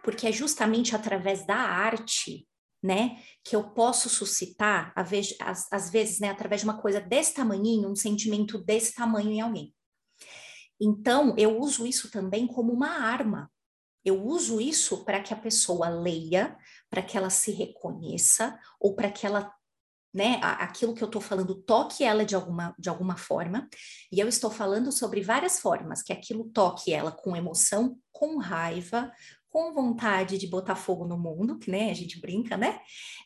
Porque 0.04 0.26
é 0.26 0.32
justamente 0.32 0.94
através 0.94 1.46
da 1.46 1.56
arte, 1.56 2.46
né, 2.82 3.18
que 3.42 3.56
eu 3.56 3.70
posso 3.70 4.10
suscitar, 4.10 4.92
às, 4.94 5.90
vezes, 5.90 6.20
né, 6.20 6.28
através 6.28 6.60
de 6.60 6.66
uma 6.66 6.80
coisa 6.80 7.00
desse 7.00 7.32
tamanho, 7.32 7.90
um 7.90 7.96
sentimento 7.96 8.58
desse 8.58 8.94
tamanho 8.94 9.30
em 9.30 9.40
alguém. 9.40 9.74
Então, 10.78 11.34
eu 11.38 11.58
uso 11.58 11.86
isso 11.86 12.10
também 12.10 12.46
como 12.46 12.70
uma 12.72 12.90
arma. 12.90 13.50
Eu 14.04 14.22
uso 14.22 14.60
isso 14.60 15.02
para 15.02 15.22
que 15.22 15.32
a 15.32 15.36
pessoa 15.36 15.88
leia, 15.88 16.58
para 16.90 17.02
que 17.02 17.16
ela 17.16 17.30
se 17.30 17.52
reconheça, 17.52 18.58
ou 18.78 18.94
para 18.94 19.10
que 19.10 19.26
ela 19.26 19.50
né, 20.14 20.38
aquilo 20.42 20.94
que 20.94 21.02
eu 21.02 21.06
estou 21.06 21.20
falando 21.20 21.56
toque 21.56 22.04
ela 22.04 22.24
de 22.24 22.36
alguma, 22.36 22.72
de 22.78 22.88
alguma 22.88 23.16
forma, 23.16 23.68
e 24.12 24.20
eu 24.20 24.28
estou 24.28 24.48
falando 24.48 24.92
sobre 24.92 25.20
várias 25.20 25.58
formas 25.58 26.02
que 26.02 26.12
aquilo 26.12 26.44
toque 26.50 26.92
ela 26.92 27.10
com 27.10 27.34
emoção, 27.34 27.98
com 28.12 28.38
raiva, 28.38 29.10
com 29.54 29.72
vontade 29.72 30.36
de 30.36 30.48
botar 30.48 30.74
fogo 30.74 31.06
no 31.06 31.16
mundo, 31.16 31.56
que 31.56 31.70
né, 31.70 31.88
a 31.88 31.94
gente 31.94 32.20
brinca, 32.20 32.56
né? 32.56 32.80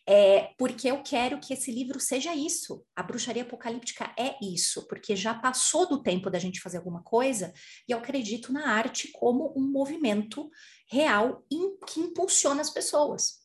É, 0.06 0.50
porque 0.58 0.90
eu 0.90 1.02
quero 1.02 1.40
que 1.40 1.54
esse 1.54 1.72
livro 1.72 1.98
seja 1.98 2.34
isso. 2.34 2.84
A 2.94 3.02
bruxaria 3.02 3.44
apocalíptica 3.44 4.12
é 4.14 4.36
isso, 4.44 4.86
porque 4.88 5.16
já 5.16 5.32
passou 5.32 5.88
do 5.88 6.02
tempo 6.02 6.28
da 6.28 6.38
gente 6.38 6.60
fazer 6.60 6.76
alguma 6.76 7.02
coisa, 7.02 7.50
e 7.88 7.92
eu 7.92 7.98
acredito 7.98 8.52
na 8.52 8.68
arte 8.68 9.10
como 9.10 9.54
um 9.56 9.72
movimento 9.72 10.50
real 10.86 11.46
que 11.86 11.98
impulsiona 11.98 12.60
as 12.60 12.68
pessoas, 12.68 13.38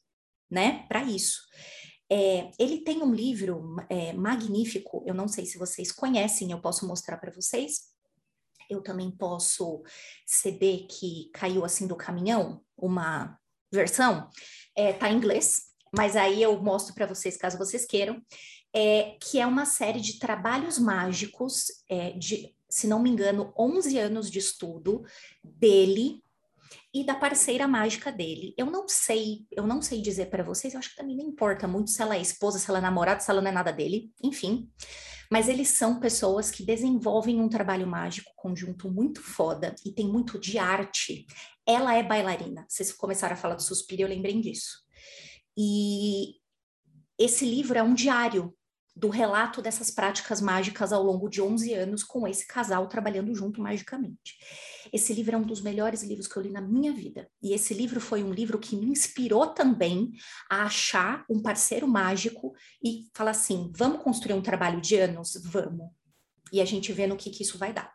né, 0.51 0.85
para 0.89 1.05
isso. 1.05 1.39
É, 2.11 2.51
ele 2.59 2.79
tem 2.79 3.01
um 3.01 3.13
livro 3.13 3.77
é, 3.89 4.11
magnífico, 4.11 5.05
eu 5.07 5.13
não 5.13 5.29
sei 5.29 5.45
se 5.45 5.57
vocês 5.57 5.89
conhecem, 5.89 6.51
eu 6.51 6.59
posso 6.59 6.85
mostrar 6.85 7.15
para 7.15 7.31
vocês. 7.31 7.93
Eu 8.69 8.81
também 8.81 9.11
posso 9.11 9.83
ceder 10.25 10.87
que 10.87 11.29
caiu 11.33 11.65
assim 11.65 11.85
do 11.85 11.95
caminhão, 11.95 12.61
uma 12.83 13.37
versão, 13.71 14.29
é, 14.75 14.93
tá 14.93 15.09
em 15.09 15.15
inglês, 15.15 15.63
mas 15.95 16.15
aí 16.15 16.41
eu 16.41 16.61
mostro 16.61 16.93
para 16.93 17.05
vocês 17.05 17.37
caso 17.37 17.57
vocês 17.57 17.85
queiram, 17.85 18.21
é, 18.73 19.17
que 19.21 19.39
é 19.39 19.45
uma 19.45 19.65
série 19.65 20.01
de 20.01 20.19
trabalhos 20.19 20.77
mágicos 20.77 21.65
é, 21.89 22.11
de, 22.11 22.55
se 22.69 22.87
não 22.87 22.99
me 22.99 23.09
engano, 23.09 23.53
11 23.57 23.97
anos 23.99 24.29
de 24.29 24.39
estudo 24.39 25.03
dele 25.43 26.23
e 26.93 27.03
da 27.03 27.15
parceira 27.15 27.67
mágica 27.67 28.11
dele. 28.11 28.53
Eu 28.55 28.67
não 28.67 28.87
sei, 28.87 29.47
eu 29.51 29.65
não 29.65 29.81
sei 29.81 30.01
dizer 30.01 30.27
para 30.27 30.43
vocês, 30.43 30.73
eu 30.73 30.79
acho 30.79 30.91
que 30.91 30.95
também 30.95 31.17
não 31.17 31.25
importa 31.25 31.67
muito 31.67 31.89
se 31.89 32.01
ela 32.01 32.15
é 32.15 32.21
esposa, 32.21 32.59
se 32.59 32.69
ela 32.69 32.77
é 32.77 32.81
namorada, 32.81 33.19
se 33.19 33.31
ela 33.31 33.41
não 33.41 33.49
é 33.49 33.53
nada 33.53 33.71
dele, 33.71 34.11
enfim. 34.21 34.69
Mas 35.31 35.49
eles 35.49 35.69
são 35.69 35.99
pessoas 35.99 36.51
que 36.51 36.63
desenvolvem 36.63 37.41
um 37.41 37.49
trabalho 37.49 37.87
mágico 37.87 38.31
conjunto 38.35 38.91
muito 38.91 39.21
foda 39.21 39.73
e 39.83 39.91
tem 39.91 40.07
muito 40.07 40.39
de 40.39 40.59
arte. 40.59 41.25
Ela 41.65 41.95
é 41.95 42.03
bailarina. 42.03 42.65
Vocês 42.69 42.91
começaram 42.91 43.33
a 43.33 43.37
falar 43.37 43.55
do 43.55 43.63
suspiro, 43.63 44.03
eu 44.03 44.07
lembrei 44.07 44.39
disso. 44.39 44.83
E 45.57 46.35
esse 47.17 47.45
livro 47.45 47.77
é 47.77 47.81
um 47.81 47.95
diário 47.95 48.53
do 48.95 49.09
relato 49.09 49.61
dessas 49.61 49.89
práticas 49.89 50.39
mágicas 50.39 50.93
ao 50.93 51.03
longo 51.03 51.27
de 51.27 51.41
11 51.41 51.73
anos 51.73 52.03
com 52.03 52.27
esse 52.27 52.45
casal 52.45 52.87
trabalhando 52.87 53.33
junto 53.33 53.61
magicamente. 53.61 54.37
Esse 54.91 55.13
livro 55.13 55.35
é 55.35 55.37
um 55.37 55.43
dos 55.43 55.61
melhores 55.61 56.03
livros 56.03 56.27
que 56.27 56.37
eu 56.37 56.43
li 56.43 56.51
na 56.51 56.61
minha 56.61 56.93
vida. 56.93 57.27
E 57.41 57.53
esse 57.53 57.73
livro 57.73 57.99
foi 57.99 58.23
um 58.23 58.31
livro 58.31 58.59
que 58.59 58.75
me 58.75 58.85
inspirou 58.85 59.47
também 59.47 60.11
a 60.49 60.63
achar 60.63 61.25
um 61.29 61.41
parceiro 61.41 61.87
mágico 61.87 62.53
e 62.83 63.09
falar 63.13 63.31
assim: 63.31 63.71
vamos 63.75 64.03
construir 64.03 64.33
um 64.33 64.41
trabalho 64.41 64.79
de 64.79 64.95
anos? 64.95 65.41
Vamos. 65.45 65.89
E 66.51 66.61
a 66.61 66.65
gente 66.65 66.93
vê 66.93 67.07
no 67.07 67.17
que, 67.17 67.31
que 67.31 67.41
isso 67.41 67.57
vai 67.57 67.73
dar. 67.73 67.91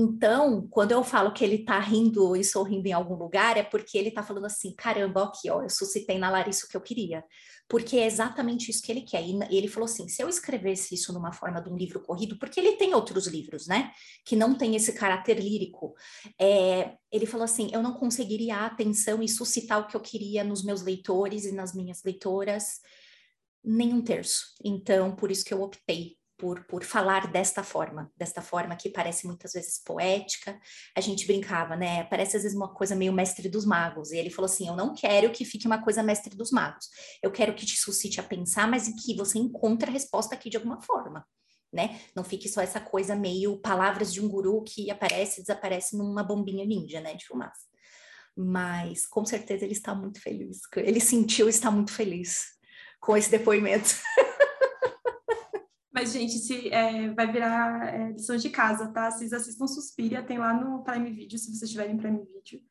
Então, 0.00 0.64
quando 0.70 0.92
eu 0.92 1.02
falo 1.02 1.32
que 1.32 1.42
ele 1.42 1.56
está 1.56 1.76
rindo 1.80 2.36
e 2.36 2.44
sorrindo 2.44 2.86
em 2.86 2.92
algum 2.92 3.16
lugar, 3.16 3.56
é 3.56 3.64
porque 3.64 3.98
ele 3.98 4.10
está 4.10 4.22
falando 4.22 4.46
assim: 4.46 4.72
caramba, 4.72 5.24
aqui, 5.24 5.50
ó, 5.50 5.60
eu 5.60 5.68
suscitei 5.68 6.18
na 6.18 6.30
Larissa 6.30 6.66
o 6.66 6.68
que 6.68 6.76
eu 6.76 6.80
queria. 6.80 7.24
Porque 7.68 7.96
é 7.96 8.06
exatamente 8.06 8.70
isso 8.70 8.80
que 8.80 8.92
ele 8.92 9.00
quer. 9.02 9.26
E 9.26 9.56
ele 9.56 9.66
falou 9.66 9.86
assim: 9.86 10.06
se 10.06 10.22
eu 10.22 10.28
escrevesse 10.28 10.94
isso 10.94 11.12
numa 11.12 11.32
forma 11.32 11.60
de 11.60 11.68
um 11.68 11.76
livro 11.76 12.00
corrido, 12.00 12.38
porque 12.38 12.60
ele 12.60 12.76
tem 12.76 12.94
outros 12.94 13.26
livros, 13.26 13.66
né, 13.66 13.90
que 14.24 14.36
não 14.36 14.54
tem 14.56 14.76
esse 14.76 14.92
caráter 14.92 15.40
lírico, 15.40 15.96
é, 16.40 16.94
ele 17.10 17.26
falou 17.26 17.44
assim: 17.44 17.68
eu 17.72 17.82
não 17.82 17.94
conseguiria 17.94 18.58
a 18.58 18.66
atenção 18.66 19.20
e 19.20 19.28
suscitar 19.28 19.80
o 19.80 19.88
que 19.88 19.96
eu 19.96 20.00
queria 20.00 20.44
nos 20.44 20.62
meus 20.62 20.80
leitores 20.80 21.44
e 21.44 21.50
nas 21.50 21.74
minhas 21.74 22.04
leitoras, 22.04 22.78
nem 23.64 23.92
um 23.92 24.00
terço. 24.00 24.54
Então, 24.64 25.16
por 25.16 25.28
isso 25.28 25.44
que 25.44 25.52
eu 25.52 25.60
optei 25.60 26.17
por, 26.38 26.64
por 26.64 26.84
falar 26.84 27.30
desta 27.30 27.64
forma, 27.64 28.10
desta 28.16 28.40
forma 28.40 28.76
que 28.76 28.88
parece 28.88 29.26
muitas 29.26 29.52
vezes 29.52 29.82
poética. 29.84 30.58
A 30.96 31.00
gente 31.00 31.26
brincava, 31.26 31.76
né? 31.76 32.04
Parece 32.04 32.36
às 32.36 32.44
vezes 32.44 32.56
uma 32.56 32.72
coisa 32.72 32.94
meio 32.94 33.12
mestre 33.12 33.48
dos 33.48 33.66
magos. 33.66 34.12
E 34.12 34.16
ele 34.16 34.30
falou 34.30 34.46
assim: 34.46 34.68
Eu 34.68 34.76
não 34.76 34.94
quero 34.94 35.32
que 35.32 35.44
fique 35.44 35.66
uma 35.66 35.82
coisa 35.82 36.02
mestre 36.02 36.36
dos 36.36 36.52
magos. 36.52 36.86
Eu 37.22 37.32
quero 37.32 37.54
que 37.54 37.66
te 37.66 37.76
suscite 37.76 38.20
a 38.20 38.22
pensar, 38.22 38.68
mas 38.68 38.88
que 39.04 39.16
você 39.16 39.38
encontre 39.38 39.90
a 39.90 39.92
resposta 39.92 40.34
aqui 40.34 40.48
de 40.48 40.56
alguma 40.56 40.80
forma. 40.80 41.26
Né? 41.70 42.00
Não 42.16 42.24
fique 42.24 42.48
só 42.48 42.62
essa 42.62 42.80
coisa 42.80 43.14
meio 43.14 43.60
palavras 43.60 44.10
de 44.12 44.24
um 44.24 44.28
guru 44.28 44.62
que 44.62 44.90
aparece 44.90 45.40
e 45.40 45.42
desaparece 45.42 45.98
numa 45.98 46.22
bombinha 46.22 46.64
ninja, 46.64 46.98
né, 46.98 47.14
de 47.14 47.26
fumaça. 47.26 47.60
Mas 48.34 49.06
com 49.06 49.26
certeza 49.26 49.66
ele 49.66 49.74
está 49.74 49.94
muito 49.94 50.18
feliz. 50.18 50.60
Ele 50.76 50.98
sentiu 50.98 51.46
estar 51.46 51.70
muito 51.70 51.92
feliz 51.92 52.46
com 53.00 53.14
esse 53.14 53.30
depoimento. 53.30 53.90
Mas, 55.98 56.12
gente, 56.12 56.38
se, 56.38 56.68
é, 56.68 57.12
vai 57.12 57.26
virar 57.32 57.92
é, 57.92 58.12
lição 58.12 58.36
de 58.36 58.48
casa, 58.50 58.86
tá? 58.92 59.10
Vocês 59.10 59.32
assistam 59.32 59.66
Suspiria, 59.66 60.22
tem 60.22 60.38
lá 60.38 60.54
no 60.54 60.84
Prime 60.84 61.10
Video, 61.10 61.36
se 61.36 61.52
vocês 61.52 61.68
tiverem 61.68 61.96
Prime 61.96 62.18
Video. 62.18 62.64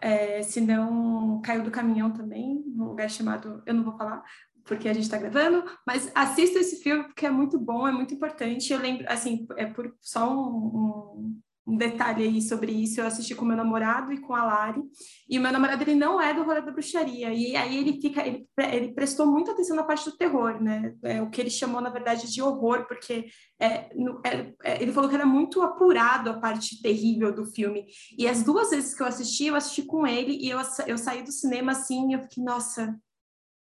É, 0.00 0.42
se 0.42 0.62
não, 0.62 1.38
caiu 1.42 1.62
do 1.62 1.70
caminhão 1.70 2.10
também, 2.10 2.64
num 2.66 2.86
lugar 2.86 3.10
chamado... 3.10 3.62
Eu 3.66 3.74
não 3.74 3.84
vou 3.84 3.94
falar, 3.98 4.24
porque 4.64 4.88
a 4.88 4.94
gente 4.94 5.02
está 5.02 5.18
gravando, 5.18 5.70
mas 5.86 6.10
assista 6.14 6.58
esse 6.58 6.82
filme, 6.82 7.04
porque 7.04 7.26
é 7.26 7.30
muito 7.30 7.58
bom, 7.58 7.86
é 7.86 7.92
muito 7.92 8.14
importante. 8.14 8.72
Eu 8.72 8.80
lembro, 8.80 9.04
assim, 9.06 9.46
é 9.58 9.66
por 9.66 9.94
só 10.00 10.26
um, 10.34 10.56
um 10.56 11.40
detalhe 11.74 12.22
aí 12.22 12.42
sobre 12.42 12.70
isso, 12.70 13.00
eu 13.00 13.06
assisti 13.06 13.34
com 13.34 13.44
meu 13.44 13.56
namorado 13.56 14.12
e 14.12 14.20
com 14.20 14.34
a 14.34 14.44
Lari, 14.44 14.82
e 15.28 15.38
o 15.38 15.42
meu 15.42 15.50
namorado, 15.50 15.82
ele 15.82 15.94
não 15.94 16.20
é 16.20 16.34
do 16.34 16.44
rolê 16.44 16.60
da 16.60 16.70
bruxaria, 16.70 17.32
e 17.32 17.56
aí 17.56 17.78
ele 17.78 18.00
fica, 18.00 18.24
ele, 18.26 18.46
ele 18.58 18.92
prestou 18.92 19.26
muita 19.26 19.52
atenção 19.52 19.74
na 19.74 19.82
parte 19.82 20.04
do 20.04 20.16
terror, 20.16 20.62
né, 20.62 20.94
é, 21.02 21.22
o 21.22 21.30
que 21.30 21.40
ele 21.40 21.50
chamou, 21.50 21.80
na 21.80 21.90
verdade, 21.90 22.30
de 22.32 22.42
horror, 22.42 22.86
porque 22.86 23.26
é, 23.58 23.88
é, 24.24 24.52
é, 24.62 24.82
ele 24.82 24.92
falou 24.92 25.08
que 25.08 25.16
era 25.16 25.26
muito 25.26 25.62
apurado 25.62 26.30
a 26.30 26.38
parte 26.38 26.80
terrível 26.80 27.34
do 27.34 27.46
filme, 27.46 27.86
e 28.16 28.28
as 28.28 28.42
duas 28.42 28.70
vezes 28.70 28.94
que 28.94 29.02
eu 29.02 29.06
assisti, 29.06 29.46
eu 29.46 29.56
assisti 29.56 29.82
com 29.82 30.06
ele, 30.06 30.36
e 30.36 30.50
eu, 30.50 30.60
eu 30.86 30.98
saí 30.98 31.22
do 31.22 31.32
cinema 31.32 31.72
assim, 31.72 32.14
eu 32.14 32.22
fiquei, 32.22 32.44
nossa, 32.44 32.94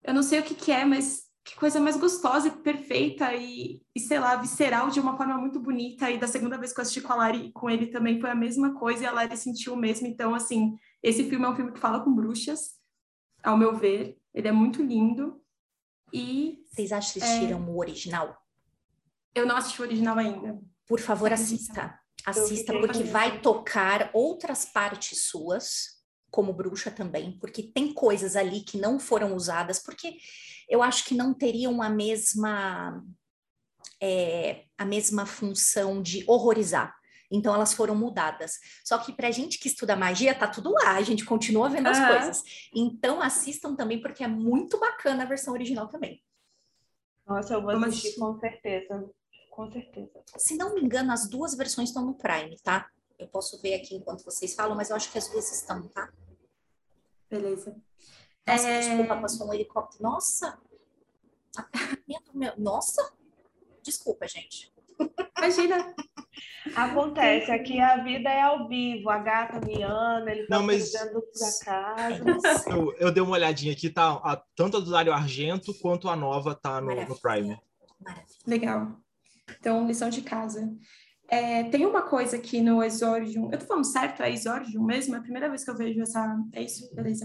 eu 0.03 0.13
não 0.13 0.23
sei 0.23 0.41
o 0.41 0.43
que 0.43 0.55
que 0.55 0.71
é, 0.71 0.85
mas 0.85 1.24
que 1.45 1.55
coisa 1.57 1.79
mais 1.79 1.97
gostosa 1.97 2.49
e 2.49 2.51
perfeita 2.51 3.35
e, 3.35 3.83
e, 3.95 4.01
sei 4.01 4.19
lá, 4.19 4.35
visceral 4.37 4.89
de 4.89 4.99
uma 4.99 5.15
forma 5.15 5.37
muito 5.37 5.61
bonita. 5.61 6.11
E 6.11 6.19
da 6.19 6.27
segunda 6.27 6.57
vez 6.57 6.73
que 6.73 6.81
eu 6.81 6.83
assisti 6.83 7.03
com 7.03 7.13
a 7.13 7.17
Lari, 7.17 7.53
com 7.53 7.69
ele 7.69 7.89
também 7.89 8.19
foi 8.19 8.31
a 8.31 8.35
mesma 8.35 8.75
coisa 8.75 9.05
e 9.05 9.07
a 9.07 9.13
Lari 9.13 9.37
sentiu 9.37 9.75
o 9.75 9.77
mesmo. 9.77 10.07
Então, 10.07 10.35
assim, 10.35 10.75
esse 11.03 11.29
filme 11.29 11.45
é 11.45 11.49
um 11.49 11.55
filme 11.55 11.73
que 11.73 11.79
fala 11.79 12.01
com 12.01 12.15
bruxas, 12.15 12.79
ao 13.43 13.59
meu 13.59 13.77
ver. 13.77 14.19
Ele 14.33 14.49
é 14.49 14.53
muito 14.53 14.83
lindo. 14.83 15.39
E. 16.11 16.65
Vocês 16.73 16.93
assistiram 16.93 17.59
é... 17.59 17.71
o 17.71 17.77
original? 17.77 18.39
Eu 19.35 19.45
não 19.45 19.57
assisti 19.57 19.83
o 19.83 19.85
original 19.85 20.17
ainda. 20.17 20.59
Por 20.89 20.99
favor, 20.99 21.31
assista. 21.31 21.99
Assista, 22.25 22.73
porque 22.73 23.03
vai 23.03 23.43
tocar 23.43 24.09
outras 24.15 24.65
partes 24.65 25.27
suas, 25.27 25.94
como 26.35 26.53
bruxa 26.53 26.91
também, 26.91 27.39
porque 27.39 27.63
tem 27.63 27.95
coisas 27.95 28.35
ali 28.35 28.63
que 28.63 28.77
não 28.77 28.99
foram 28.99 29.37
usadas, 29.37 29.79
porque 29.79 30.17
eu 30.69 30.83
acho 30.83 31.05
que 31.05 31.15
não 31.15 31.33
teriam 31.33 31.81
a 31.81 31.89
mesma 31.89 33.01
é, 34.03 34.65
a 34.77 34.85
mesma 34.85 35.27
função 35.27 36.03
de 36.03 36.25
horrorizar. 36.27 36.93
Então 37.31 37.55
elas 37.55 37.73
foram 37.73 37.95
mudadas. 37.95 38.59
Só 38.85 38.99
que 38.99 39.13
para 39.13 39.31
gente 39.31 39.61
que 39.61 39.69
estuda 39.69 39.95
magia, 39.95 40.35
tá 40.35 40.49
tudo 40.49 40.73
lá, 40.73 40.97
a 40.97 41.03
gente 41.03 41.25
continua 41.25 41.69
vendo 41.69 41.87
as 41.87 42.05
coisas. 42.05 42.43
Então 42.75 43.23
assistam 43.23 43.77
também, 43.77 44.01
porque 44.03 44.25
é 44.25 44.29
muito 44.29 44.77
bacana 44.81 45.23
a 45.23 45.27
versão 45.27 45.55
original 45.55 45.87
também. 45.87 46.21
Nossa, 47.25 47.55
eu 47.55 47.63
vou 47.63 47.71
assistir 47.71 48.19
com 48.19 48.37
certeza. 48.41 49.09
Com 49.53 49.71
certeza. 49.71 50.11
Se 50.37 50.57
não 50.57 50.75
me 50.75 50.81
engano, 50.81 51.13
as 51.13 51.29
duas 51.29 51.55
versões 51.55 51.91
estão 51.91 52.05
no 52.05 52.15
Prime, 52.15 52.57
tá? 52.61 52.91
Eu 53.19 53.29
posso 53.29 53.61
ver 53.61 53.75
aqui 53.75 53.95
enquanto 53.95 54.25
vocês 54.25 54.55
falam, 54.55 54.77
mas 54.77 54.91
eu 54.91 54.97
acho 54.97 55.11
que 55.11 55.19
as 55.19 55.29
duas 55.29 55.51
estão, 55.53 55.87
tá? 55.89 56.13
Beleza. 57.31 57.77
Nossa, 58.47 58.69
é... 58.69 58.81
desculpa, 58.81 59.21
passou 59.21 59.49
um 59.49 59.55
helicóptero. 59.55 60.03
Nossa! 60.03 60.59
Nossa! 62.59 63.13
Desculpa, 63.83 64.27
gente. 64.27 64.73
Imagina. 65.39 65.95
Acontece, 66.75 67.51
aqui 67.53 67.79
a 67.79 68.03
vida 68.03 68.31
é 68.31 68.41
ao 68.41 68.67
vivo, 68.67 69.11
a 69.11 69.19
gata 69.19 69.61
miando, 69.65 70.29
ele 70.29 70.47
tá 70.47 70.61
mas... 70.61 70.93
da 70.93 71.65
casa. 71.65 72.25
Eu, 72.67 72.93
eu 72.99 73.13
dei 73.13 73.23
uma 73.23 73.35
olhadinha 73.35 73.73
aqui, 73.73 73.91
tá? 73.91 74.15
A, 74.25 74.43
tanto 74.57 74.79
a 74.79 74.81
do 74.81 74.91
Dario 74.91 75.13
Argento 75.13 75.75
quanto 75.75 76.09
a 76.09 76.17
nova 76.17 76.55
tá 76.55 76.81
no, 76.81 76.95
no 76.95 77.21
Prime. 77.21 77.61
Maravilha. 78.01 78.27
Legal. 78.47 78.97
Então, 79.61 79.87
lição 79.87 80.09
de 80.09 80.23
casa. 80.23 80.75
É, 81.29 81.65
tem 81.65 81.87
uma 81.87 82.03
coisa 82.03 82.37
aqui 82.37 82.61
no 82.61 82.83
Exordium, 82.83 83.49
eu 83.51 83.59
tô 83.59 83.65
falando 83.65 83.85
certo, 83.85 84.23
é 84.23 84.31
Exordium 84.31 84.85
mesmo? 84.85 85.15
É 85.15 85.19
a 85.19 85.23
primeira 85.23 85.49
vez 85.49 85.65
que 85.65 85.71
eu 85.71 85.77
vejo 85.77 86.01
essa. 86.03 86.39
É 86.53 86.63
isso? 86.63 86.95
Beleza. 86.95 87.25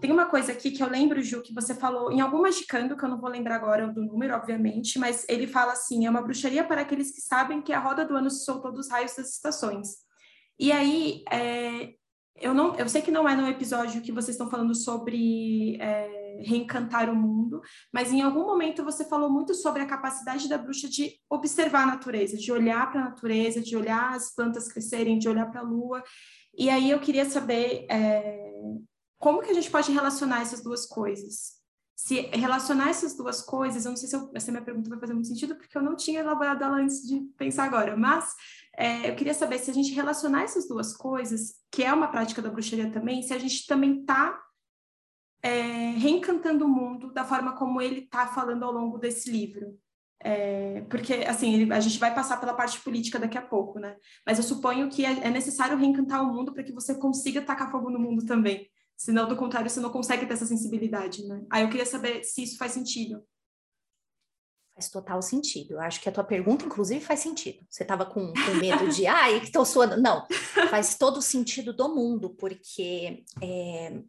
Tem 0.00 0.12
uma 0.12 0.26
coisa 0.26 0.52
aqui 0.52 0.70
que 0.70 0.82
eu 0.82 0.88
lembro, 0.88 1.20
Ju, 1.20 1.42
que 1.42 1.52
você 1.52 1.74
falou 1.74 2.12
em 2.12 2.20
algum 2.20 2.40
Magicando, 2.42 2.96
que 2.96 3.04
eu 3.04 3.08
não 3.08 3.20
vou 3.20 3.28
lembrar 3.28 3.56
agora 3.56 3.88
do 3.88 4.04
número, 4.04 4.34
obviamente, 4.34 4.98
mas 4.98 5.26
ele 5.28 5.48
fala 5.48 5.72
assim: 5.72 6.06
é 6.06 6.10
uma 6.10 6.22
bruxaria 6.22 6.62
para 6.62 6.82
aqueles 6.82 7.10
que 7.10 7.20
sabem 7.20 7.60
que 7.60 7.72
a 7.72 7.80
roda 7.80 8.04
do 8.04 8.16
ano 8.16 8.30
se 8.30 8.44
soltou 8.44 8.72
dos 8.72 8.88
raios 8.88 9.16
das 9.16 9.30
estações. 9.30 9.96
E 10.58 10.70
aí, 10.70 11.24
é, 11.30 11.94
eu, 12.36 12.54
não, 12.54 12.76
eu 12.76 12.88
sei 12.88 13.02
que 13.02 13.10
não 13.10 13.28
é 13.28 13.34
no 13.34 13.48
episódio 13.48 14.00
que 14.00 14.12
vocês 14.12 14.36
estão 14.36 14.48
falando 14.48 14.74
sobre. 14.74 15.76
É, 15.80 16.19
reencantar 16.42 17.10
o 17.10 17.14
mundo, 17.14 17.60
mas 17.92 18.12
em 18.12 18.22
algum 18.22 18.44
momento 18.44 18.84
você 18.84 19.04
falou 19.04 19.30
muito 19.30 19.54
sobre 19.54 19.82
a 19.82 19.86
capacidade 19.86 20.48
da 20.48 20.58
bruxa 20.58 20.88
de 20.88 21.12
observar 21.28 21.82
a 21.82 21.86
natureza, 21.86 22.36
de 22.36 22.50
olhar 22.52 22.90
para 22.90 23.00
a 23.00 23.04
natureza, 23.10 23.60
de 23.60 23.76
olhar 23.76 24.14
as 24.14 24.34
plantas 24.34 24.68
crescerem, 24.68 25.18
de 25.18 25.28
olhar 25.28 25.50
para 25.50 25.60
a 25.60 25.64
lua. 25.64 26.02
E 26.56 26.68
aí 26.68 26.90
eu 26.90 27.00
queria 27.00 27.24
saber 27.24 27.86
é, 27.90 28.52
como 29.18 29.42
que 29.42 29.50
a 29.50 29.54
gente 29.54 29.70
pode 29.70 29.92
relacionar 29.92 30.40
essas 30.40 30.62
duas 30.62 30.86
coisas. 30.86 31.60
Se 31.94 32.22
relacionar 32.32 32.88
essas 32.88 33.14
duas 33.14 33.42
coisas, 33.42 33.84
eu 33.84 33.90
não 33.90 33.96
sei 33.96 34.08
se 34.08 34.16
eu, 34.16 34.30
essa 34.34 34.50
minha 34.50 34.64
pergunta 34.64 34.88
vai 34.88 34.98
fazer 34.98 35.12
muito 35.12 35.28
sentido, 35.28 35.54
porque 35.54 35.76
eu 35.76 35.82
não 35.82 35.94
tinha 35.94 36.20
elaborado 36.20 36.64
ela 36.64 36.78
antes 36.78 37.06
de 37.06 37.20
pensar 37.36 37.64
agora, 37.64 37.94
mas 37.94 38.32
é, 38.78 39.10
eu 39.10 39.14
queria 39.14 39.34
saber 39.34 39.58
se 39.58 39.70
a 39.70 39.74
gente 39.74 39.92
relacionar 39.92 40.42
essas 40.42 40.66
duas 40.66 40.96
coisas, 40.96 41.56
que 41.70 41.82
é 41.84 41.92
uma 41.92 42.08
prática 42.08 42.40
da 42.40 42.48
bruxaria 42.48 42.90
também, 42.90 43.22
se 43.22 43.34
a 43.34 43.38
gente 43.38 43.66
também 43.66 44.00
está 44.00 44.40
é, 45.42 45.90
reencantando 45.92 46.64
o 46.64 46.68
mundo 46.68 47.12
da 47.12 47.24
forma 47.24 47.56
como 47.56 47.80
ele 47.80 48.00
está 48.00 48.26
falando 48.26 48.64
ao 48.64 48.72
longo 48.72 48.98
desse 48.98 49.30
livro. 49.30 49.78
É, 50.22 50.82
porque, 50.82 51.14
assim, 51.26 51.54
ele, 51.54 51.72
a 51.72 51.80
gente 51.80 51.98
vai 51.98 52.14
passar 52.14 52.38
pela 52.38 52.52
parte 52.52 52.78
política 52.80 53.18
daqui 53.18 53.38
a 53.38 53.42
pouco, 53.42 53.78
né? 53.78 53.96
Mas 54.26 54.36
eu 54.36 54.44
suponho 54.44 54.90
que 54.90 55.04
é, 55.04 55.26
é 55.26 55.30
necessário 55.30 55.78
reencantar 55.78 56.22
o 56.22 56.32
mundo 56.32 56.52
para 56.52 56.62
que 56.62 56.72
você 56.72 56.94
consiga 56.94 57.40
tacar 57.40 57.70
fogo 57.70 57.88
no 57.88 57.98
mundo 57.98 58.26
também. 58.26 58.68
Senão, 58.96 59.26
do 59.26 59.34
contrário, 59.34 59.70
você 59.70 59.80
não 59.80 59.88
consegue 59.88 60.26
ter 60.26 60.34
essa 60.34 60.44
sensibilidade, 60.44 61.26
né? 61.26 61.42
Aí 61.50 61.62
eu 61.62 61.70
queria 61.70 61.86
saber 61.86 62.22
se 62.22 62.42
isso 62.42 62.58
faz 62.58 62.72
sentido. 62.72 63.24
Faz 64.74 64.90
total 64.90 65.22
sentido. 65.22 65.72
Eu 65.72 65.80
acho 65.80 66.02
que 66.02 66.08
a 66.10 66.12
tua 66.12 66.22
pergunta, 66.22 66.66
inclusive, 66.66 67.00
faz 67.00 67.20
sentido. 67.20 67.64
Você 67.66 67.82
estava 67.82 68.04
com, 68.04 68.30
com, 68.30 68.54
medo 68.60 68.88
de, 68.90 69.06
ai, 69.06 69.40
que 69.40 69.46
estou 69.46 69.64
suando. 69.64 69.96
Não, 69.98 70.26
faz 70.68 70.98
todo 70.98 71.22
sentido 71.22 71.72
do 71.72 71.94
mundo, 71.94 72.28
porque 72.38 73.24
é, 73.42 74.02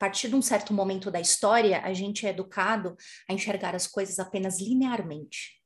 partir 0.00 0.28
de 0.28 0.34
um 0.34 0.40
certo 0.40 0.72
momento 0.72 1.10
da 1.10 1.20
história, 1.20 1.82
a 1.82 1.92
gente 1.92 2.26
é 2.26 2.30
educado 2.30 2.96
a 3.28 3.34
enxergar 3.34 3.74
as 3.74 3.86
coisas 3.86 4.18
apenas 4.18 4.58
linearmente. 4.58 5.60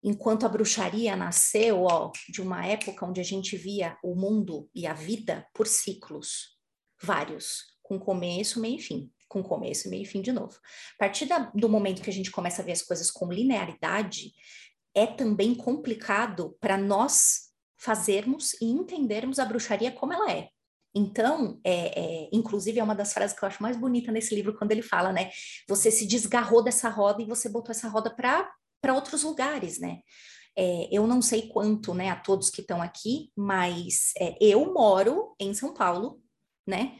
Enquanto 0.00 0.46
a 0.46 0.48
bruxaria 0.48 1.16
nasceu 1.16 1.82
ó, 1.82 2.12
de 2.28 2.40
uma 2.40 2.64
época 2.64 3.04
onde 3.04 3.20
a 3.20 3.24
gente 3.24 3.56
via 3.56 3.98
o 4.02 4.14
mundo 4.14 4.70
e 4.72 4.86
a 4.86 4.94
vida 4.94 5.44
por 5.52 5.66
ciclos, 5.66 6.56
vários, 7.02 7.64
com 7.82 7.98
começo, 7.98 8.60
meio 8.60 8.76
e 8.76 8.80
fim, 8.80 9.12
com 9.28 9.42
começo, 9.42 9.90
meio 9.90 10.02
e 10.02 10.06
fim 10.06 10.22
de 10.22 10.30
novo. 10.30 10.56
A 10.94 10.98
partir 11.00 11.26
da, 11.26 11.50
do 11.52 11.68
momento 11.68 12.02
que 12.02 12.10
a 12.10 12.12
gente 12.12 12.30
começa 12.30 12.62
a 12.62 12.64
ver 12.64 12.72
as 12.72 12.82
coisas 12.82 13.10
com 13.10 13.30
linearidade, 13.30 14.32
é 14.94 15.04
também 15.04 15.52
complicado 15.52 16.56
para 16.60 16.78
nós 16.78 17.50
fazermos 17.76 18.54
e 18.62 18.66
entendermos 18.66 19.40
a 19.40 19.44
bruxaria 19.44 19.90
como 19.90 20.12
ela 20.12 20.30
é. 20.30 20.48
Então, 20.94 21.60
é, 21.64 22.00
é, 22.00 22.28
inclusive, 22.32 22.80
é 22.80 22.82
uma 22.82 22.94
das 22.94 23.12
frases 23.12 23.38
que 23.38 23.44
eu 23.44 23.48
acho 23.48 23.62
mais 23.62 23.76
bonita 23.76 24.10
nesse 24.10 24.34
livro, 24.34 24.56
quando 24.56 24.72
ele 24.72 24.82
fala, 24.82 25.12
né? 25.12 25.30
Você 25.68 25.90
se 25.90 26.06
desgarrou 26.06 26.62
dessa 26.62 26.88
roda 26.88 27.22
e 27.22 27.26
você 27.26 27.48
botou 27.48 27.70
essa 27.70 27.88
roda 27.88 28.10
para 28.10 28.94
outros 28.94 29.22
lugares, 29.22 29.78
né? 29.78 30.00
É, 30.56 30.88
eu 30.90 31.06
não 31.06 31.22
sei 31.22 31.48
quanto, 31.48 31.94
né, 31.94 32.10
a 32.10 32.16
todos 32.16 32.50
que 32.50 32.60
estão 32.60 32.82
aqui, 32.82 33.30
mas 33.36 34.12
é, 34.18 34.36
eu 34.40 34.72
moro 34.74 35.34
em 35.38 35.54
São 35.54 35.72
Paulo, 35.72 36.20
né? 36.66 36.98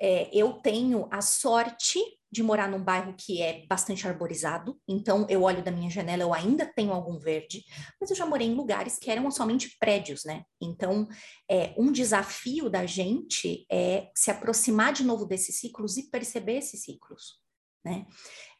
É, 0.00 0.30
eu 0.32 0.54
tenho 0.54 1.08
a 1.10 1.20
sorte 1.20 2.00
de 2.32 2.42
morar 2.42 2.66
num 2.66 2.82
bairro 2.82 3.14
que 3.14 3.42
é 3.42 3.66
bastante 3.66 4.08
arborizado, 4.08 4.80
então 4.88 5.26
eu 5.28 5.42
olho 5.42 5.62
da 5.62 5.70
minha 5.70 5.90
janela, 5.90 6.22
eu 6.22 6.32
ainda 6.32 6.64
tenho 6.64 6.90
algum 6.90 7.18
verde, 7.18 7.62
mas 8.00 8.08
eu 8.08 8.16
já 8.16 8.24
morei 8.24 8.48
em 8.48 8.54
lugares 8.54 8.98
que 8.98 9.10
eram 9.10 9.30
somente 9.30 9.76
prédios, 9.78 10.24
né? 10.24 10.42
Então, 10.60 11.06
é, 11.48 11.74
um 11.76 11.92
desafio 11.92 12.70
da 12.70 12.86
gente 12.86 13.66
é 13.70 14.10
se 14.16 14.30
aproximar 14.30 14.94
de 14.94 15.04
novo 15.04 15.26
desses 15.26 15.58
ciclos 15.58 15.98
e 15.98 16.08
perceber 16.08 16.56
esses 16.56 16.82
ciclos, 16.82 17.42
né? 17.84 18.06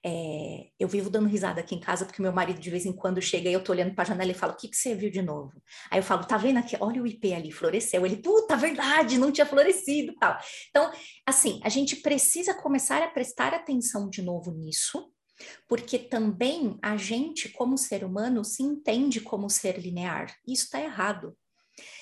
É, 0.04 0.66
eu 0.80 0.88
vivo 0.88 1.08
dando 1.08 1.28
risada 1.28 1.60
aqui 1.60 1.76
em 1.76 1.80
casa 1.80 2.04
porque 2.04 2.20
meu 2.20 2.32
marido 2.32 2.58
de 2.58 2.70
vez 2.70 2.84
em 2.84 2.92
quando 2.92 3.22
chega 3.22 3.48
e 3.48 3.52
eu 3.52 3.62
tô 3.62 3.70
olhando 3.70 3.94
para 3.94 4.02
a 4.02 4.06
janela 4.06 4.32
e 4.32 4.34
fala: 4.34 4.52
O 4.52 4.56
que, 4.56 4.68
que 4.68 4.76
você 4.76 4.94
viu 4.96 5.10
de 5.10 5.22
novo? 5.22 5.62
Aí 5.90 5.98
eu 5.98 6.02
falo: 6.02 6.24
Tá 6.24 6.36
vendo 6.36 6.58
aqui? 6.58 6.76
Olha 6.80 7.00
o 7.00 7.06
IP 7.06 7.32
ali, 7.32 7.52
floresceu. 7.52 8.04
Ele, 8.04 8.16
puta, 8.16 8.56
verdade, 8.56 9.16
não 9.16 9.30
tinha 9.30 9.46
florescido 9.46 10.14
tal. 10.18 10.36
Então, 10.70 10.90
assim, 11.24 11.60
a 11.62 11.68
gente 11.68 11.96
precisa 11.96 12.52
começar 12.54 13.02
a 13.02 13.08
prestar 13.08 13.54
atenção 13.54 14.10
de 14.10 14.22
novo 14.22 14.50
nisso, 14.50 15.08
porque 15.68 15.98
também 15.98 16.78
a 16.82 16.96
gente, 16.96 17.48
como 17.50 17.78
ser 17.78 18.04
humano, 18.04 18.44
se 18.44 18.62
entende 18.62 19.20
como 19.20 19.48
ser 19.48 19.78
linear. 19.78 20.34
Isso 20.46 20.64
está 20.64 20.80
errado. 20.80 21.36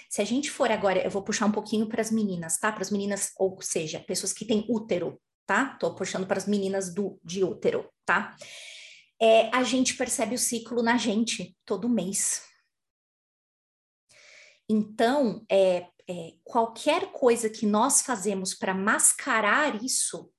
Se 0.09 0.21
a 0.21 0.25
gente 0.25 0.51
for 0.51 0.71
agora, 0.71 1.05
eu 1.05 1.11
vou 1.11 1.23
puxar 1.23 1.47
um 1.47 1.53
pouquinho 1.53 1.87
para 1.87 2.01
as 2.01 2.11
meninas, 2.11 2.59
tá? 2.59 2.73
Para 2.73 2.83
as 2.83 2.91
meninas, 2.91 3.31
ou 3.37 3.61
seja, 3.61 4.01
pessoas 4.01 4.33
que 4.33 4.45
têm 4.45 4.67
útero, 4.69 5.21
tá? 5.51 5.77
Tô 5.81 5.93
puxando 5.97 6.29
para 6.29 6.39
as 6.39 6.47
meninas 6.47 6.95
do, 6.95 7.19
de 7.25 7.43
útero, 7.43 7.91
tá? 8.07 8.37
É, 9.21 9.53
a 9.53 9.65
gente 9.65 9.97
percebe 9.97 10.37
o 10.37 10.39
ciclo 10.39 10.81
na 10.81 10.97
gente 10.97 11.59
todo 11.65 11.89
mês. 11.89 12.45
Então, 14.69 15.45
é, 15.51 15.89
é 16.09 16.35
qualquer 16.45 17.11
coisa 17.11 17.51
que 17.51 17.67
nós 17.67 18.01
fazemos 18.01 18.55
para 18.55 18.73
mascarar 18.73 19.83
isso 19.83 20.33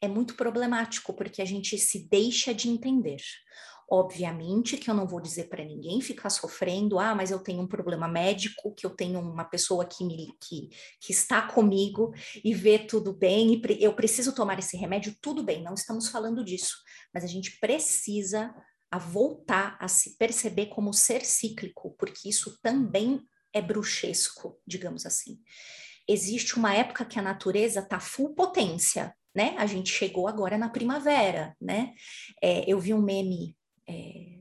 é 0.00 0.06
muito 0.06 0.36
problemático, 0.36 1.12
porque 1.12 1.42
a 1.42 1.44
gente 1.44 1.76
se 1.76 2.08
deixa 2.08 2.54
de 2.54 2.68
entender. 2.68 3.20
Obviamente 3.88 4.76
que 4.76 4.90
eu 4.90 4.94
não 4.94 5.06
vou 5.06 5.20
dizer 5.20 5.48
para 5.48 5.64
ninguém 5.64 6.00
ficar 6.00 6.28
sofrendo, 6.28 6.98
ah, 6.98 7.14
mas 7.14 7.30
eu 7.30 7.38
tenho 7.38 7.62
um 7.62 7.68
problema 7.68 8.08
médico, 8.08 8.74
que 8.74 8.84
eu 8.84 8.90
tenho 8.90 9.20
uma 9.20 9.44
pessoa 9.44 9.84
que, 9.84 10.04
me, 10.04 10.32
que, 10.40 10.70
que 11.00 11.12
está 11.12 11.42
comigo 11.42 12.12
e 12.44 12.52
vê 12.52 12.80
tudo 12.80 13.12
bem, 13.12 13.52
e 13.52 13.60
pre, 13.60 13.78
eu 13.80 13.94
preciso 13.94 14.34
tomar 14.34 14.58
esse 14.58 14.76
remédio, 14.76 15.16
tudo 15.20 15.44
bem, 15.44 15.62
não 15.62 15.74
estamos 15.74 16.08
falando 16.08 16.44
disso, 16.44 16.74
mas 17.14 17.22
a 17.22 17.28
gente 17.28 17.60
precisa 17.60 18.52
a 18.90 18.98
voltar 18.98 19.76
a 19.80 19.88
se 19.88 20.16
perceber 20.16 20.66
como 20.66 20.92
ser 20.92 21.24
cíclico, 21.24 21.94
porque 21.98 22.28
isso 22.28 22.58
também 22.62 23.20
é 23.52 23.62
bruxesco, 23.62 24.60
digamos 24.66 25.06
assim. 25.06 25.38
Existe 26.08 26.56
uma 26.56 26.74
época 26.74 27.04
que 27.04 27.18
a 27.18 27.22
natureza 27.22 27.80
está 27.80 27.98
full 27.98 28.34
potência, 28.34 29.14
né? 29.34 29.54
A 29.58 29.66
gente 29.66 29.90
chegou 29.90 30.28
agora 30.28 30.56
na 30.56 30.68
primavera, 30.68 31.56
né? 31.60 31.94
É, 32.42 32.70
eu 32.70 32.78
vi 32.78 32.94
um 32.94 33.02
meme 33.02 33.55
é, 33.88 34.38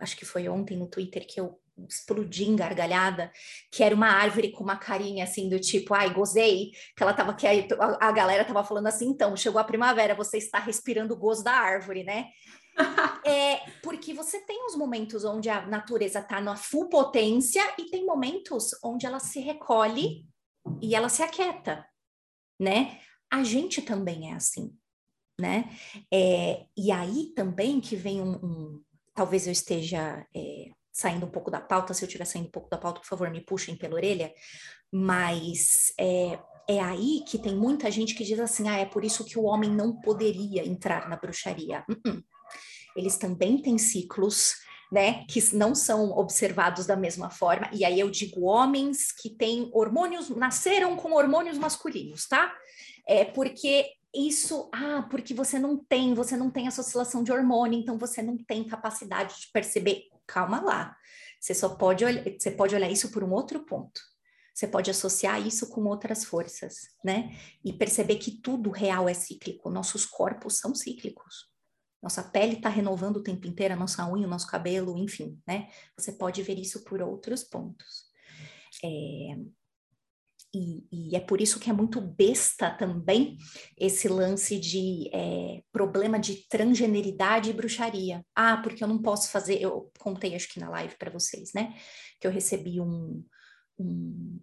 acho 0.00 0.16
que 0.16 0.24
foi 0.24 0.48
ontem 0.48 0.76
no 0.76 0.86
Twitter 0.86 1.26
que 1.26 1.40
eu 1.40 1.60
explodi 1.88 2.44
em 2.44 2.56
gargalhada, 2.56 3.30
que 3.70 3.82
era 3.82 3.94
uma 3.94 4.08
árvore 4.08 4.50
com 4.50 4.64
uma 4.64 4.76
carinha 4.76 5.24
assim 5.24 5.48
do 5.48 5.60
tipo, 5.60 5.92
ai, 5.92 6.12
gozei, 6.12 6.70
que 6.96 7.02
ela 7.02 7.12
tava, 7.12 7.34
que 7.34 7.46
a, 7.46 7.52
a 8.00 8.12
galera 8.12 8.44
tava 8.44 8.64
falando 8.64 8.86
assim, 8.86 9.08
então, 9.08 9.36
chegou 9.36 9.60
a 9.60 9.64
primavera, 9.64 10.14
você 10.14 10.38
está 10.38 10.58
respirando 10.58 11.12
o 11.12 11.18
gozo 11.18 11.44
da 11.44 11.52
árvore, 11.52 12.02
né? 12.02 12.28
é 13.24 13.58
porque 13.82 14.14
você 14.14 14.40
tem 14.40 14.66
os 14.66 14.76
momentos 14.76 15.24
onde 15.24 15.48
a 15.48 15.66
natureza 15.66 16.20
está 16.20 16.40
na 16.40 16.56
full 16.56 16.88
potência 16.88 17.62
e 17.78 17.90
tem 17.90 18.06
momentos 18.06 18.70
onde 18.82 19.06
ela 19.06 19.18
se 19.18 19.40
recolhe 19.40 20.26
e 20.80 20.94
ela 20.94 21.08
se 21.08 21.22
aquieta, 21.22 21.86
né? 22.58 23.00
A 23.30 23.42
gente 23.42 23.82
também 23.82 24.30
é 24.30 24.34
assim 24.34 24.74
né? 25.38 25.70
É, 26.12 26.64
e 26.76 26.90
aí 26.90 27.32
também 27.34 27.80
que 27.80 27.96
vem 27.96 28.20
um, 28.20 28.34
um 28.36 28.82
talvez 29.14 29.46
eu 29.46 29.52
esteja 29.52 30.26
é, 30.34 30.70
saindo 30.92 31.26
um 31.26 31.30
pouco 31.30 31.50
da 31.50 31.60
pauta, 31.60 31.92
se 31.92 32.02
eu 32.02 32.06
estiver 32.06 32.24
saindo 32.24 32.48
um 32.48 32.50
pouco 32.50 32.70
da 32.70 32.78
pauta, 32.78 33.00
por 33.00 33.06
favor, 33.06 33.30
me 33.30 33.40
puxem 33.40 33.76
pela 33.76 33.94
orelha, 33.94 34.32
mas 34.90 35.92
é, 35.98 36.38
é 36.68 36.80
aí 36.80 37.22
que 37.26 37.38
tem 37.38 37.54
muita 37.54 37.90
gente 37.90 38.14
que 38.14 38.24
diz 38.24 38.40
assim, 38.40 38.68
ah, 38.68 38.78
é 38.78 38.86
por 38.86 39.04
isso 39.04 39.24
que 39.24 39.38
o 39.38 39.44
homem 39.44 39.70
não 39.70 40.00
poderia 40.00 40.66
entrar 40.66 41.08
na 41.08 41.16
bruxaria. 41.16 41.84
Uh 41.88 41.94
-uh. 41.94 42.24
Eles 42.96 43.18
também 43.18 43.60
têm 43.60 43.76
ciclos, 43.76 44.54
né, 44.90 45.24
que 45.28 45.54
não 45.54 45.74
são 45.74 46.12
observados 46.12 46.86
da 46.86 46.96
mesma 46.96 47.28
forma, 47.28 47.68
e 47.72 47.84
aí 47.84 48.00
eu 48.00 48.08
digo 48.08 48.44
homens 48.44 49.12
que 49.12 49.28
têm 49.28 49.68
hormônios, 49.74 50.30
nasceram 50.30 50.96
com 50.96 51.12
hormônios 51.12 51.58
masculinos, 51.58 52.26
tá? 52.26 52.54
É 53.06 53.24
porque 53.24 53.86
isso, 54.16 54.70
ah, 54.72 55.06
porque 55.10 55.34
você 55.34 55.58
não 55.58 55.76
tem, 55.76 56.14
você 56.14 56.36
não 56.36 56.50
tem 56.50 56.66
essa 56.66 56.80
oscilação 56.80 57.22
de 57.22 57.32
hormônio, 57.32 57.78
então 57.78 57.98
você 57.98 58.22
não 58.22 58.36
tem 58.36 58.64
capacidade 58.64 59.40
de 59.40 59.50
perceber. 59.52 60.04
Calma 60.26 60.60
lá. 60.60 60.96
Você 61.40 61.54
só 61.54 61.68
pode 61.76 62.04
olhar, 62.04 62.24
você 62.38 62.50
pode 62.50 62.74
olhar 62.74 62.90
isso 62.90 63.10
por 63.10 63.22
um 63.22 63.32
outro 63.32 63.64
ponto. 63.64 64.00
Você 64.52 64.66
pode 64.66 64.90
associar 64.90 65.46
isso 65.46 65.68
com 65.68 65.84
outras 65.84 66.24
forças, 66.24 66.88
né? 67.04 67.36
E 67.62 67.72
perceber 67.74 68.16
que 68.16 68.40
tudo 68.40 68.70
real 68.70 69.08
é 69.08 69.12
cíclico. 69.12 69.70
Nossos 69.70 70.06
corpos 70.06 70.56
são 70.56 70.74
cíclicos. 70.74 71.50
Nossa 72.02 72.22
pele 72.22 72.54
está 72.54 72.68
renovando 72.68 73.18
o 73.18 73.22
tempo 73.22 73.46
inteiro, 73.46 73.74
a 73.74 73.76
nossa 73.76 74.10
unha, 74.10 74.26
o 74.26 74.30
nosso 74.30 74.46
cabelo, 74.46 74.96
enfim, 74.96 75.38
né? 75.46 75.68
Você 75.96 76.12
pode 76.12 76.42
ver 76.42 76.58
isso 76.58 76.84
por 76.84 77.02
outros 77.02 77.44
pontos. 77.44 78.06
É, 78.82 79.36
e, 80.56 80.86
e, 80.90 81.16
é 81.16 81.20
por 81.20 81.40
isso 81.40 81.60
que 81.60 81.68
é 81.68 81.72
muito 81.72 82.00
besta 82.00 82.70
também 82.70 83.36
esse 83.76 84.08
lance 84.08 84.58
de 84.58 85.10
é, 85.12 85.62
problema 85.70 86.18
de 86.18 86.48
transgeneridade 86.48 87.50
e 87.50 87.52
bruxaria. 87.52 88.24
Ah, 88.34 88.56
porque 88.56 88.82
eu 88.82 88.88
não 88.88 89.02
posso 89.02 89.30
fazer. 89.30 89.60
Eu 89.60 89.92
contei, 89.98 90.34
acho 90.34 90.48
que 90.48 90.58
na 90.58 90.70
live 90.70 90.96
para 90.96 91.10
vocês, 91.10 91.52
né? 91.54 91.74
Que 92.18 92.26
eu 92.26 92.30
recebi 92.30 92.80
um, 92.80 93.22
um, 93.78 94.40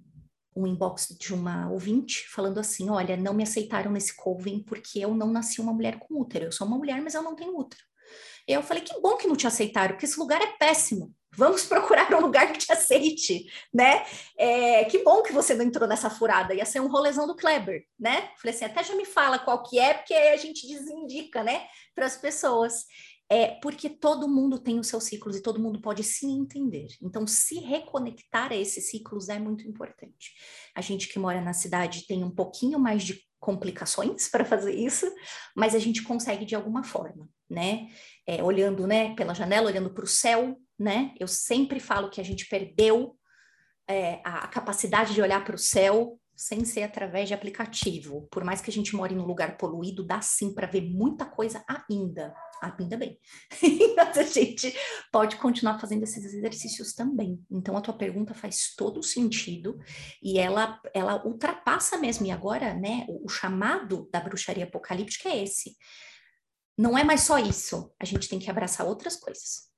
um, 0.55 0.67
inbox 0.67 1.15
de 1.19 1.33
uma 1.33 1.69
ouvinte 1.71 2.27
falando 2.29 2.59
assim: 2.59 2.89
olha, 2.91 3.17
não 3.17 3.33
me 3.33 3.41
aceitaram 3.41 3.91
nesse 3.91 4.15
Coven 4.15 4.63
porque 4.63 4.99
eu 4.99 5.15
não 5.15 5.31
nasci 5.31 5.59
uma 5.61 5.73
mulher 5.73 5.97
com 5.97 6.21
útero. 6.21 6.45
Eu 6.45 6.51
sou 6.51 6.67
uma 6.67 6.77
mulher, 6.77 7.01
mas 7.01 7.15
eu 7.15 7.23
não 7.23 7.35
tenho 7.35 7.57
útero. 7.57 7.81
Eu 8.47 8.61
falei: 8.61 8.83
que 8.83 8.99
bom 9.01 9.17
que 9.17 9.27
não 9.27 9.35
te 9.35 9.47
aceitaram, 9.47 9.95
porque 9.95 10.05
esse 10.05 10.19
lugar 10.19 10.41
é 10.41 10.57
péssimo. 10.57 11.11
Vamos 11.35 11.65
procurar 11.65 12.13
um 12.13 12.21
lugar 12.21 12.51
que 12.51 12.59
te 12.59 12.71
aceite, 12.71 13.45
né? 13.73 14.05
É, 14.37 14.85
que 14.85 15.03
bom 15.03 15.23
que 15.23 15.33
você 15.33 15.53
não 15.53 15.65
entrou 15.65 15.87
nessa 15.87 16.09
furada, 16.09 16.53
ia 16.53 16.65
ser 16.65 16.79
um 16.79 16.87
rolezão 16.87 17.25
do 17.25 17.35
Kleber, 17.35 17.83
né? 17.99 18.29
Falei 18.37 18.55
assim, 18.55 18.65
até 18.65 18.83
já 18.83 18.95
me 18.95 19.05
fala 19.05 19.39
qual 19.39 19.63
que 19.63 19.79
é, 19.79 19.93
porque 19.93 20.13
a 20.13 20.37
gente 20.37 20.67
desindica, 20.67 21.43
né, 21.43 21.65
para 21.95 22.05
as 22.05 22.15
pessoas. 22.15 22.85
É 23.29 23.47
porque 23.61 23.89
todo 23.89 24.27
mundo 24.27 24.59
tem 24.59 24.77
os 24.77 24.87
seus 24.87 25.05
ciclos 25.05 25.35
e 25.35 25.41
todo 25.41 25.59
mundo 25.59 25.81
pode 25.81 26.03
se 26.03 26.25
entender. 26.27 26.87
Então, 27.01 27.25
se 27.25 27.57
reconectar 27.59 28.51
a 28.51 28.55
esses 28.55 28.91
ciclos 28.91 29.27
é 29.29 29.39
muito 29.39 29.67
importante. 29.67 30.33
A 30.75 30.81
gente 30.81 31.07
que 31.07 31.17
mora 31.17 31.41
na 31.41 31.53
cidade 31.53 32.05
tem 32.05 32.23
um 32.23 32.29
pouquinho 32.29 32.77
mais 32.77 33.01
de 33.01 33.19
complicações 33.39 34.29
para 34.29 34.45
fazer 34.45 34.73
isso, 34.73 35.11
mas 35.55 35.73
a 35.73 35.79
gente 35.79 36.03
consegue 36.03 36.45
de 36.45 36.53
alguma 36.53 36.83
forma, 36.83 37.27
né? 37.49 37.89
É, 38.27 38.43
olhando, 38.43 38.85
né, 38.85 39.15
pela 39.15 39.33
janela, 39.33 39.67
olhando 39.67 39.93
para 39.93 40.03
o 40.03 40.07
céu, 40.07 40.55
né? 40.83 41.13
Eu 41.17 41.27
sempre 41.27 41.79
falo 41.79 42.09
que 42.09 42.19
a 42.19 42.23
gente 42.23 42.45
perdeu 42.47 43.17
é, 43.87 44.21
a 44.23 44.47
capacidade 44.47 45.13
de 45.13 45.21
olhar 45.21 45.43
para 45.43 45.55
o 45.55 45.59
céu 45.59 46.19
sem 46.35 46.65
ser 46.65 46.83
através 46.83 47.29
de 47.29 47.33
aplicativo. 47.33 48.27
Por 48.29 48.43
mais 48.43 48.59
que 48.59 48.69
a 48.69 48.73
gente 48.73 48.95
more 48.95 49.13
em 49.13 49.17
um 49.17 49.25
lugar 49.25 49.55
poluído, 49.55 50.05
dá 50.05 50.19
sim 50.19 50.53
para 50.53 50.67
ver 50.67 50.81
muita 50.81 51.25
coisa 51.25 51.63
ainda. 51.67 52.33
Ainda 52.61 52.97
bem. 52.97 53.17
Mas 53.95 54.17
a 54.17 54.23
gente 54.23 54.73
pode 55.11 55.37
continuar 55.37 55.79
fazendo 55.79 56.03
esses 56.03 56.25
exercícios 56.25 56.93
também. 56.93 57.39
Então, 57.49 57.77
a 57.77 57.81
tua 57.81 57.93
pergunta 57.93 58.33
faz 58.33 58.73
todo 58.75 59.03
sentido 59.03 59.77
e 60.21 60.39
ela, 60.39 60.81
ela 60.93 61.25
ultrapassa 61.25 61.97
mesmo. 61.97 62.25
E 62.25 62.31
agora, 62.31 62.73
né, 62.73 63.05
o, 63.07 63.25
o 63.25 63.29
chamado 63.29 64.09
da 64.11 64.19
bruxaria 64.19 64.65
apocalíptica 64.65 65.29
é 65.29 65.43
esse. 65.43 65.77
Não 66.77 66.97
é 66.97 67.03
mais 67.03 67.21
só 67.21 67.37
isso. 67.37 67.93
A 67.99 68.05
gente 68.05 68.27
tem 68.27 68.39
que 68.39 68.49
abraçar 68.49 68.87
outras 68.87 69.15
coisas 69.15 69.72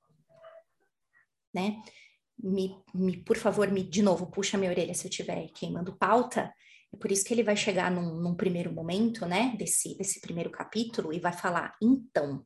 né? 1.56 1.82
Me, 2.38 2.76
me, 2.94 3.24
por 3.24 3.38
favor, 3.38 3.72
me, 3.72 3.82
de 3.82 4.04
novo, 4.04 4.30
puxa 4.30 4.58
minha 4.58 4.70
orelha 4.70 4.94
se 4.94 5.08
eu 5.08 5.10
estiver 5.10 5.48
queimando 5.54 5.96
pauta. 5.96 6.54
É 6.94 6.98
por 6.98 7.12
isso 7.12 7.24
que 7.24 7.34
ele 7.34 7.44
vai 7.44 7.56
chegar 7.56 7.90
num, 7.90 8.22
num 8.22 8.36
primeiro 8.36 8.72
momento, 8.72 9.26
né, 9.26 9.56
desse, 9.58 9.98
desse 9.98 10.20
primeiro 10.20 10.52
capítulo 10.52 11.14
e 11.14 11.20
vai 11.20 11.34
falar, 11.34 11.76
então, 11.82 12.46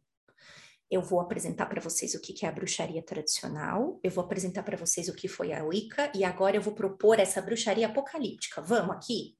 eu 0.90 1.02
vou 1.02 1.20
apresentar 1.20 1.68
para 1.68 1.82
vocês 1.82 2.16
o 2.16 2.22
que, 2.22 2.34
que 2.34 2.46
é 2.46 2.50
a 2.50 2.52
bruxaria 2.52 3.04
tradicional, 3.04 4.00
eu 4.04 4.10
vou 4.10 4.24
apresentar 4.24 4.64
para 4.64 4.78
vocês 4.78 5.08
o 5.08 5.16
que 5.16 5.28
foi 5.28 5.54
a 5.54 5.64
Wicca, 5.64 6.12
e 6.16 6.24
agora 6.24 6.56
eu 6.56 6.62
vou 6.62 6.74
propor 6.74 7.20
essa 7.20 7.42
bruxaria 7.42 7.88
apocalíptica. 7.88 8.62
Vamos 8.62 8.96
aqui? 8.96 9.38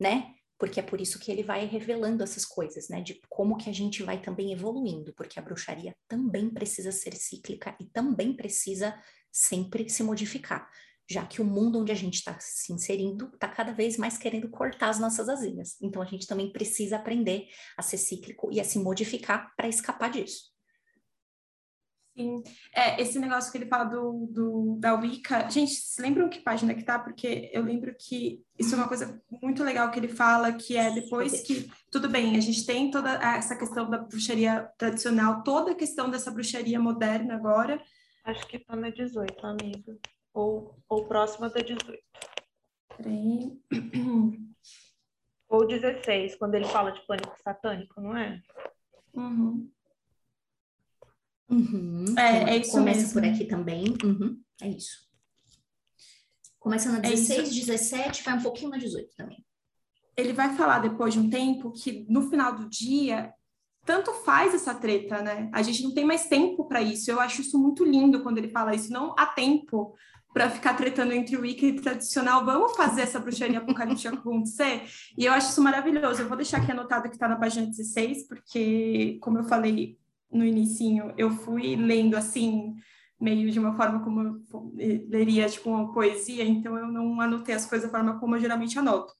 Né? 0.00 0.34
Porque 0.60 0.78
é 0.78 0.82
por 0.82 1.00
isso 1.00 1.18
que 1.18 1.32
ele 1.32 1.42
vai 1.42 1.64
revelando 1.64 2.22
essas 2.22 2.44
coisas, 2.44 2.90
né, 2.90 3.00
de 3.00 3.18
como 3.30 3.56
que 3.56 3.70
a 3.70 3.72
gente 3.72 4.02
vai 4.02 4.20
também 4.20 4.52
evoluindo, 4.52 5.14
porque 5.14 5.38
a 5.38 5.42
bruxaria 5.42 5.96
também 6.06 6.50
precisa 6.50 6.92
ser 6.92 7.14
cíclica 7.14 7.74
e 7.80 7.86
também 7.86 8.36
precisa 8.36 8.94
sempre 9.32 9.88
se 9.88 10.02
modificar, 10.02 10.68
já 11.10 11.24
que 11.24 11.40
o 11.40 11.44
mundo 11.46 11.80
onde 11.80 11.90
a 11.90 11.94
gente 11.94 12.16
está 12.16 12.38
se 12.38 12.74
inserindo 12.74 13.30
está 13.32 13.48
cada 13.48 13.72
vez 13.72 13.96
mais 13.96 14.18
querendo 14.18 14.50
cortar 14.50 14.90
as 14.90 15.00
nossas 15.00 15.30
asinhas. 15.30 15.80
Então 15.80 16.02
a 16.02 16.04
gente 16.04 16.26
também 16.26 16.52
precisa 16.52 16.96
aprender 16.96 17.48
a 17.74 17.82
ser 17.82 17.96
cíclico 17.96 18.50
e 18.52 18.60
a 18.60 18.64
se 18.64 18.78
modificar 18.78 19.54
para 19.56 19.66
escapar 19.66 20.10
disso. 20.10 20.50
Sim. 22.16 22.42
É, 22.74 23.00
esse 23.00 23.18
negócio 23.18 23.50
que 23.50 23.58
ele 23.58 23.66
fala 23.66 23.84
do, 23.84 24.26
do, 24.30 24.76
da 24.78 24.94
Wicca, 24.94 25.48
gente, 25.48 25.72
se 25.72 26.02
lembram 26.02 26.28
que 26.28 26.40
página 26.40 26.74
que 26.74 26.82
tá? 26.82 26.98
Porque 26.98 27.50
eu 27.52 27.62
lembro 27.62 27.94
que 27.98 28.44
isso 28.58 28.74
é 28.74 28.78
uma 28.78 28.88
coisa 28.88 29.22
muito 29.42 29.62
legal 29.62 29.90
que 29.90 29.98
ele 29.98 30.08
fala, 30.08 30.52
que 30.52 30.76
é 30.76 30.90
depois 30.90 31.40
que, 31.42 31.70
tudo 31.90 32.08
bem, 32.08 32.36
a 32.36 32.40
gente 32.40 32.66
tem 32.66 32.90
toda 32.90 33.12
essa 33.14 33.56
questão 33.56 33.88
da 33.88 33.98
bruxaria 33.98 34.68
tradicional, 34.76 35.42
toda 35.42 35.72
a 35.72 35.76
questão 35.76 36.10
dessa 36.10 36.30
bruxaria 36.30 36.80
moderna 36.80 37.34
agora. 37.34 37.80
Acho 38.24 38.46
que 38.46 38.58
tá 38.58 38.76
na 38.76 38.90
18, 38.90 39.46
amigo. 39.46 39.98
Ou, 40.34 40.76
ou 40.88 41.06
próxima 41.06 41.48
da 41.48 41.60
18. 41.60 42.02
Peraí. 42.96 43.58
Ou 45.48 45.66
16, 45.66 46.36
quando 46.36 46.54
ele 46.54 46.66
fala 46.66 46.92
de 46.92 47.04
pânico 47.06 47.34
satânico, 47.42 48.00
não 48.00 48.16
é? 48.16 48.40
Uhum. 49.12 49.68
Uhum. 51.50 52.04
É, 52.16 52.54
é 52.54 52.56
isso 52.58 52.72
Começa 52.72 53.00
mesmo. 53.00 53.12
por 53.12 53.24
aqui 53.24 53.44
também. 53.44 53.96
Uhum. 54.04 54.40
É 54.62 54.68
isso. 54.68 55.10
Começa 56.58 56.92
na 56.92 56.98
É 56.98 57.10
16, 57.10 57.54
17, 57.54 58.22
vai 58.22 58.34
um 58.38 58.42
pouquinho 58.42 58.70
na 58.70 58.76
18 58.76 59.14
também. 59.16 59.44
Ele 60.16 60.32
vai 60.32 60.54
falar 60.54 60.80
depois 60.80 61.14
de 61.14 61.20
um 61.20 61.30
tempo 61.30 61.72
que 61.72 62.06
no 62.08 62.28
final 62.28 62.54
do 62.54 62.68
dia 62.68 63.32
tanto 63.84 64.12
faz 64.12 64.54
essa 64.54 64.74
treta, 64.74 65.22
né? 65.22 65.48
A 65.52 65.62
gente 65.62 65.82
não 65.82 65.92
tem 65.92 66.04
mais 66.04 66.26
tempo 66.26 66.66
para 66.66 66.82
isso. 66.82 67.10
Eu 67.10 67.18
acho 67.18 67.40
isso 67.40 67.58
muito 67.58 67.84
lindo 67.84 68.22
quando 68.22 68.38
ele 68.38 68.50
fala 68.50 68.74
isso. 68.74 68.92
Não 68.92 69.14
há 69.18 69.26
tempo 69.26 69.94
para 70.32 70.48
ficar 70.48 70.74
tretando 70.74 71.12
entre 71.12 71.36
o 71.36 71.40
Wicca 71.40 71.66
e 71.66 71.72
tradicional. 71.74 72.44
Vamos 72.44 72.76
fazer 72.76 73.02
essa 73.02 73.18
bruxaria 73.18 73.58
apocalíptica 73.58 74.10
acontecer? 74.14 74.84
E 75.16 75.24
eu 75.24 75.32
acho 75.32 75.48
isso 75.50 75.62
maravilhoso. 75.62 76.22
Eu 76.22 76.28
vou 76.28 76.36
deixar 76.36 76.58
aqui 76.58 76.70
anotado 76.70 77.08
que 77.08 77.16
está 77.16 77.26
na 77.26 77.36
página 77.36 77.66
16, 77.66 78.28
porque, 78.28 79.18
como 79.20 79.38
eu 79.38 79.44
falei 79.44 79.98
no 80.30 80.44
inicinho, 80.44 81.12
eu 81.16 81.30
fui 81.30 81.76
lendo 81.76 82.16
assim, 82.16 82.74
meio 83.20 83.50
de 83.50 83.58
uma 83.58 83.76
forma 83.76 84.02
como 84.02 84.22
eu 84.22 85.08
leria 85.08 85.48
tipo 85.48 85.70
uma 85.70 85.92
poesia, 85.92 86.44
então 86.44 86.76
eu 86.76 86.86
não 86.86 87.20
anotei 87.20 87.54
as 87.54 87.66
coisas 87.66 87.90
da 87.90 87.98
forma 87.98 88.18
como 88.18 88.36
eu 88.36 88.40
geralmente 88.40 88.78
anoto. 88.78 89.12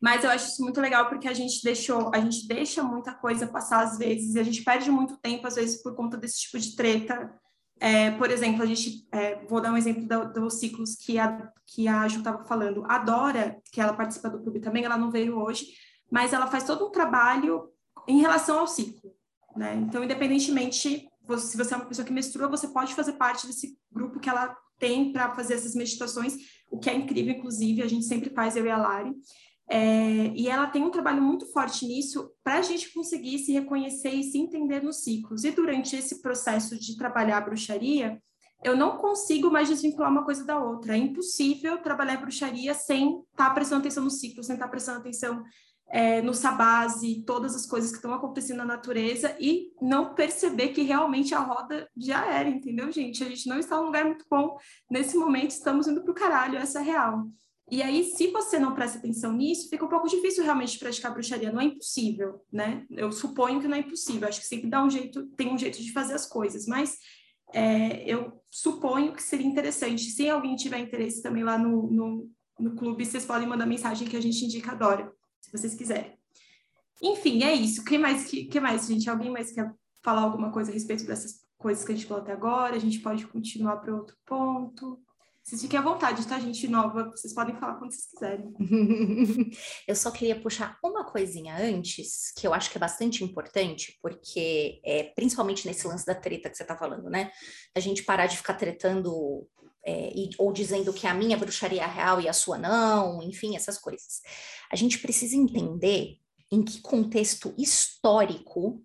Mas 0.00 0.24
eu 0.24 0.30
acho 0.30 0.48
isso 0.48 0.62
muito 0.62 0.80
legal 0.80 1.08
porque 1.08 1.28
a 1.28 1.32
gente 1.32 1.62
deixou, 1.62 2.10
a 2.12 2.18
gente 2.18 2.48
deixa 2.48 2.82
muita 2.82 3.14
coisa 3.14 3.46
passar 3.46 3.84
às 3.84 3.98
vezes, 3.98 4.34
e 4.34 4.40
a 4.40 4.42
gente 4.42 4.64
perde 4.64 4.90
muito 4.90 5.16
tempo 5.18 5.46
às 5.46 5.54
vezes 5.54 5.80
por 5.80 5.94
conta 5.94 6.16
desse 6.16 6.40
tipo 6.40 6.58
de 6.58 6.74
treta. 6.74 7.32
É, 7.78 8.10
por 8.12 8.30
exemplo, 8.30 8.62
a 8.62 8.66
gente, 8.66 9.06
é, 9.12 9.44
vou 9.46 9.60
dar 9.60 9.72
um 9.72 9.76
exemplo 9.76 10.06
do, 10.06 10.32
dos 10.32 10.58
ciclos 10.58 10.96
que 10.96 11.18
a, 11.18 11.48
que 11.66 11.86
a 11.86 12.06
Ju 12.08 12.18
estava 12.18 12.44
falando. 12.44 12.84
A 12.88 12.98
Dora, 12.98 13.60
que 13.72 13.80
ela 13.80 13.92
participa 13.92 14.28
do 14.28 14.42
clube 14.42 14.60
também, 14.60 14.84
ela 14.84 14.98
não 14.98 15.10
veio 15.10 15.38
hoje, 15.38 15.66
mas 16.10 16.32
ela 16.32 16.48
faz 16.48 16.64
todo 16.64 16.86
um 16.86 16.90
trabalho 16.90 17.68
em 18.08 18.20
relação 18.20 18.58
ao 18.58 18.66
ciclo. 18.66 19.12
Né? 19.56 19.74
Então, 19.76 20.02
independentemente, 20.02 21.08
se 21.38 21.56
você 21.56 21.74
é 21.74 21.76
uma 21.76 21.86
pessoa 21.86 22.06
que 22.06 22.12
menstrua, 22.12 22.48
você 22.48 22.68
pode 22.68 22.94
fazer 22.94 23.12
parte 23.14 23.46
desse 23.46 23.76
grupo 23.90 24.20
que 24.20 24.28
ela 24.28 24.56
tem 24.78 25.12
para 25.12 25.34
fazer 25.34 25.54
essas 25.54 25.74
meditações, 25.74 26.36
o 26.70 26.78
que 26.78 26.90
é 26.90 26.94
incrível, 26.94 27.34
inclusive, 27.34 27.82
a 27.82 27.88
gente 27.88 28.04
sempre 28.04 28.30
faz, 28.30 28.56
eu 28.56 28.66
e 28.66 28.70
a 28.70 28.76
Lari. 28.76 29.12
É, 29.70 30.32
e 30.34 30.48
ela 30.48 30.66
tem 30.66 30.82
um 30.82 30.90
trabalho 30.90 31.22
muito 31.22 31.46
forte 31.46 31.86
nisso 31.86 32.30
para 32.42 32.58
a 32.58 32.62
gente 32.62 32.92
conseguir 32.92 33.38
se 33.38 33.52
reconhecer 33.52 34.10
e 34.10 34.24
se 34.24 34.38
entender 34.38 34.82
nos 34.82 35.02
ciclos. 35.02 35.44
E 35.44 35.50
durante 35.50 35.94
esse 35.96 36.20
processo 36.20 36.78
de 36.78 36.96
trabalhar 36.96 37.38
a 37.38 37.40
bruxaria, 37.40 38.20
eu 38.64 38.76
não 38.76 38.96
consigo 38.96 39.50
mais 39.50 39.68
desvincular 39.68 40.10
uma 40.10 40.24
coisa 40.24 40.44
da 40.44 40.58
outra. 40.58 40.94
É 40.94 40.98
impossível 40.98 41.78
trabalhar 41.78 42.18
bruxaria 42.18 42.74
sem 42.74 43.20
estar 43.30 43.48
tá 43.48 43.50
prestando 43.50 43.80
atenção 43.80 44.04
no 44.04 44.10
ciclo, 44.10 44.42
sem 44.42 44.54
estar 44.54 44.66
tá 44.66 44.70
prestando 44.70 44.98
atenção 44.98 45.42
é, 45.92 46.22
no 46.22 46.32
Sabase, 46.32 47.22
todas 47.26 47.54
as 47.54 47.66
coisas 47.66 47.90
que 47.90 47.96
estão 47.96 48.14
acontecendo 48.14 48.56
na 48.56 48.64
natureza 48.64 49.36
e 49.38 49.72
não 49.80 50.14
perceber 50.14 50.68
que 50.68 50.80
realmente 50.80 51.34
a 51.34 51.40
roda 51.40 51.86
já 51.94 52.26
era, 52.26 52.48
entendeu, 52.48 52.90
gente? 52.90 53.22
A 53.22 53.28
gente 53.28 53.46
não 53.46 53.58
está 53.58 53.76
num 53.76 53.86
lugar 53.86 54.06
muito 54.06 54.24
bom 54.28 54.56
nesse 54.90 55.18
momento, 55.18 55.50
estamos 55.50 55.86
indo 55.86 56.02
para 56.02 56.10
o 56.10 56.14
caralho, 56.14 56.56
essa 56.56 56.80
é 56.80 56.82
real. 56.82 57.28
E 57.70 57.82
aí, 57.82 58.04
se 58.04 58.28
você 58.28 58.58
não 58.58 58.74
presta 58.74 58.98
atenção 58.98 59.34
nisso, 59.34 59.68
fica 59.68 59.84
um 59.84 59.88
pouco 59.88 60.08
difícil 60.08 60.44
realmente 60.44 60.78
praticar 60.78 61.12
bruxaria. 61.12 61.52
Não 61.52 61.60
é 61.60 61.64
impossível, 61.64 62.40
né? 62.50 62.84
Eu 62.90 63.12
suponho 63.12 63.60
que 63.60 63.68
não 63.68 63.76
é 63.76 63.80
impossível. 63.80 64.28
Acho 64.28 64.40
que 64.40 64.46
sempre 64.46 64.68
dá 64.68 64.82
um 64.82 64.90
jeito, 64.90 65.26
tem 65.36 65.52
um 65.52 65.56
jeito 65.56 65.80
de 65.80 65.92
fazer 65.92 66.14
as 66.14 66.26
coisas, 66.26 66.66
mas 66.66 66.98
é, 67.54 68.02
eu 68.04 68.42
suponho 68.50 69.12
que 69.12 69.22
seria 69.22 69.46
interessante. 69.46 70.02
Se 70.02 70.28
alguém 70.28 70.56
tiver 70.56 70.78
interesse 70.78 71.22
também 71.22 71.44
lá 71.44 71.56
no, 71.56 71.90
no, 71.90 72.30
no 72.58 72.74
clube, 72.74 73.06
vocês 73.06 73.24
podem 73.24 73.48
mandar 73.48 73.64
mensagem 73.64 74.08
que 74.08 74.16
a 74.16 74.22
gente 74.22 74.44
indica 74.44 74.74
Dora 74.74 75.10
se 75.42 75.52
vocês 75.52 75.74
quiserem. 75.74 76.16
Enfim, 77.02 77.42
é 77.42 77.52
isso. 77.52 77.82
O 77.82 77.84
que 77.84 77.98
mais, 77.98 78.24
que, 78.24 78.44
que 78.44 78.60
mais, 78.60 78.86
gente? 78.86 79.10
Alguém 79.10 79.30
mais 79.30 79.50
quer 79.50 79.70
falar 80.02 80.22
alguma 80.22 80.50
coisa 80.52 80.70
a 80.70 80.74
respeito 80.74 81.04
dessas 81.04 81.42
coisas 81.58 81.84
que 81.84 81.92
a 81.92 81.94
gente 81.94 82.06
falou 82.06 82.22
até 82.22 82.32
agora? 82.32 82.76
A 82.76 82.78
gente 82.78 83.00
pode 83.00 83.26
continuar 83.26 83.78
para 83.78 83.94
outro 83.94 84.16
ponto. 84.24 85.02
Vocês 85.42 85.60
fiquem 85.60 85.76
à 85.76 85.82
vontade, 85.82 86.26
tá, 86.28 86.38
gente 86.38 86.68
nova? 86.68 87.10
Vocês 87.10 87.34
podem 87.34 87.56
falar 87.56 87.74
quando 87.74 87.90
vocês 87.90 88.06
quiserem. 88.06 88.54
eu 89.88 89.96
só 89.96 90.12
queria 90.12 90.40
puxar 90.40 90.78
uma 90.84 91.04
coisinha 91.04 91.56
antes, 91.56 92.32
que 92.38 92.46
eu 92.46 92.54
acho 92.54 92.70
que 92.70 92.78
é 92.78 92.80
bastante 92.80 93.24
importante, 93.24 93.98
porque 94.00 94.80
é 94.84 95.02
principalmente 95.16 95.66
nesse 95.66 95.84
lance 95.88 96.06
da 96.06 96.14
treta 96.14 96.48
que 96.48 96.56
você 96.56 96.64
tá 96.64 96.76
falando, 96.76 97.10
né? 97.10 97.32
A 97.74 97.80
gente 97.80 98.04
parar 98.04 98.26
de 98.26 98.36
ficar 98.36 98.54
tretando 98.54 99.48
é, 99.84 100.12
e, 100.14 100.30
ou 100.38 100.52
dizendo 100.52 100.92
que 100.92 101.06
a 101.06 101.14
minha 101.14 101.36
bruxaria 101.36 101.82
é 101.82 101.86
real 101.86 102.20
e 102.20 102.28
a 102.28 102.32
sua 102.32 102.58
não, 102.58 103.22
enfim, 103.22 103.56
essas 103.56 103.78
coisas. 103.78 104.20
A 104.70 104.76
gente 104.76 104.98
precisa 104.98 105.36
entender 105.36 106.18
em 106.50 106.62
que 106.62 106.80
contexto 106.80 107.54
histórico 107.58 108.82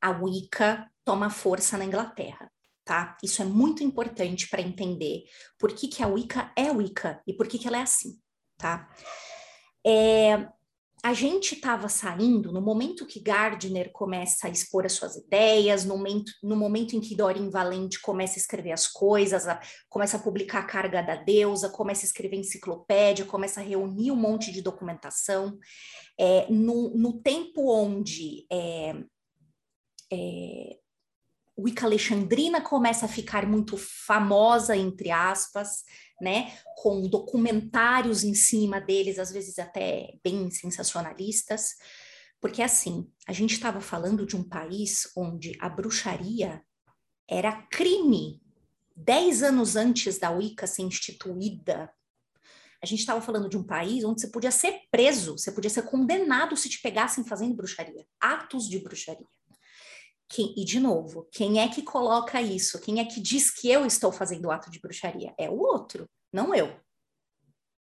a 0.00 0.10
Wicca 0.10 0.90
toma 1.04 1.30
força 1.30 1.78
na 1.78 1.84
Inglaterra 1.84 2.50
tá? 2.88 3.18
Isso 3.22 3.42
é 3.42 3.44
muito 3.44 3.84
importante 3.84 4.48
para 4.48 4.62
entender 4.62 5.24
por 5.58 5.74
que, 5.74 5.88
que 5.88 6.02
a 6.02 6.06
Wicca 6.06 6.50
é 6.56 6.72
Wicca 6.72 7.22
e 7.26 7.34
por 7.34 7.46
que, 7.46 7.58
que 7.58 7.68
ela 7.68 7.76
é 7.76 7.82
assim, 7.82 8.18
tá? 8.56 8.88
É, 9.86 10.48
a 11.02 11.12
gente 11.14 11.54
estava 11.54 11.88
saindo 11.88 12.52
no 12.52 12.60
momento 12.60 13.06
que 13.06 13.20
Gardner 13.20 13.92
começa 13.92 14.46
a 14.46 14.50
expor 14.50 14.84
as 14.84 14.92
suas 14.92 15.16
ideias, 15.16 15.84
no 15.84 15.96
momento, 15.96 16.32
no 16.42 16.56
momento 16.56 16.96
em 16.96 17.00
que 17.00 17.14
Doreen 17.14 17.50
Valente 17.50 18.00
começa 18.00 18.34
a 18.34 18.40
escrever 18.40 18.72
as 18.72 18.88
coisas, 18.88 19.46
a, 19.46 19.60
começa 19.88 20.16
a 20.16 20.20
publicar 20.20 20.60
a 20.60 20.66
carga 20.66 21.02
da 21.02 21.14
deusa, 21.14 21.68
começa 21.68 22.04
a 22.04 22.08
escrever 22.08 22.36
enciclopédia, 22.36 23.24
começa 23.24 23.60
a 23.60 23.62
reunir 23.62 24.10
um 24.10 24.16
monte 24.16 24.50
de 24.50 24.60
documentação. 24.60 25.56
É, 26.18 26.50
no, 26.50 26.90
no 26.96 27.20
tempo 27.20 27.70
onde 27.70 28.44
é, 28.50 28.96
é, 30.12 30.78
Wicca 31.56 31.86
Alexandrina 31.86 32.60
começa 32.60 33.06
a 33.06 33.08
ficar 33.08 33.46
muito 33.46 33.76
famosa, 33.76 34.76
entre 34.76 35.10
aspas, 35.10 35.84
né, 36.20 36.52
com 36.76 37.08
documentários 37.08 38.24
em 38.24 38.34
cima 38.34 38.80
deles, 38.80 39.18
às 39.18 39.30
vezes 39.30 39.58
até 39.58 40.14
bem 40.22 40.50
sensacionalistas, 40.50 41.76
porque 42.40 42.62
assim, 42.62 43.10
a 43.26 43.32
gente 43.32 43.54
estava 43.54 43.80
falando 43.80 44.26
de 44.26 44.36
um 44.36 44.42
país 44.42 45.10
onde 45.16 45.56
a 45.60 45.68
bruxaria 45.68 46.62
era 47.28 47.62
crime. 47.70 48.40
Dez 48.94 49.42
anos 49.42 49.76
antes 49.76 50.18
da 50.18 50.30
Wicca 50.30 50.66
ser 50.66 50.82
instituída, 50.82 51.92
a 52.82 52.86
gente 52.86 53.00
estava 53.00 53.20
falando 53.20 53.48
de 53.48 53.56
um 53.56 53.62
país 53.62 54.04
onde 54.04 54.20
você 54.20 54.28
podia 54.28 54.50
ser 54.50 54.82
preso, 54.90 55.36
você 55.36 55.50
podia 55.50 55.70
ser 55.70 55.82
condenado 55.82 56.56
se 56.56 56.68
te 56.68 56.80
pegassem 56.80 57.24
fazendo 57.24 57.56
bruxaria, 57.56 58.06
atos 58.20 58.68
de 58.68 58.78
bruxaria. 58.78 59.26
Quem, 60.28 60.54
e, 60.56 60.64
de 60.64 60.78
novo, 60.78 61.26
quem 61.32 61.60
é 61.60 61.68
que 61.68 61.82
coloca 61.82 62.40
isso? 62.40 62.80
Quem 62.80 63.00
é 63.00 63.04
que 63.04 63.20
diz 63.20 63.50
que 63.50 63.70
eu 63.70 63.86
estou 63.86 64.12
fazendo 64.12 64.50
ato 64.50 64.70
de 64.70 64.78
bruxaria? 64.78 65.34
É 65.38 65.48
o 65.48 65.58
outro, 65.58 66.08
não 66.32 66.54
eu. 66.54 66.78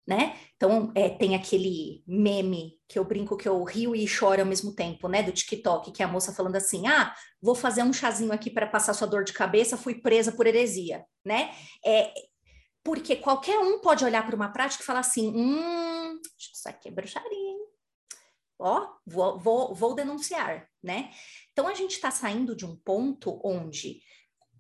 Né? 0.08 0.38
Então, 0.56 0.92
é, 0.94 1.10
tem 1.10 1.36
aquele 1.36 2.04
meme 2.06 2.80
que 2.88 3.00
eu 3.00 3.04
brinco 3.04 3.36
que 3.36 3.50
eu 3.50 3.64
rio 3.64 3.96
e 3.96 4.08
choro 4.08 4.40
ao 4.40 4.48
mesmo 4.48 4.76
tempo, 4.76 5.08
né? 5.08 5.24
Do 5.24 5.32
TikTok, 5.32 5.92
que 5.92 6.04
é 6.04 6.06
a 6.06 6.08
moça 6.08 6.32
falando 6.32 6.56
assim: 6.56 6.86
ah, 6.86 7.12
vou 7.42 7.56
fazer 7.56 7.82
um 7.82 7.92
chazinho 7.92 8.32
aqui 8.32 8.52
para 8.52 8.68
passar 8.68 8.94
sua 8.94 9.08
dor 9.08 9.24
de 9.24 9.34
cabeça, 9.34 9.76
fui 9.76 9.96
presa 9.96 10.32
por 10.32 10.46
heresia, 10.46 11.04
né? 11.26 11.50
É, 11.84 12.14
porque 12.84 13.16
qualquer 13.16 13.58
um 13.58 13.80
pode 13.80 14.06
olhar 14.06 14.24
para 14.24 14.36
uma 14.36 14.50
prática 14.50 14.84
e 14.84 14.86
falar 14.86 15.00
assim: 15.00 15.34
hum, 15.36 16.22
isso 16.38 16.70
aqui 16.70 16.90
é 16.90 16.92
bruxaria, 16.92 17.56
ó, 18.60 18.88
vou, 19.06 19.40
vou, 19.40 19.74
vou 19.74 19.96
denunciar, 19.96 20.68
né? 20.84 21.12
Então, 21.56 21.70
a 21.70 21.74
gente 21.74 21.94
está 21.94 22.12
saindo 22.12 22.54
de 22.54 22.66
um 22.66 22.76
ponto 22.76 23.40
onde 23.42 24.02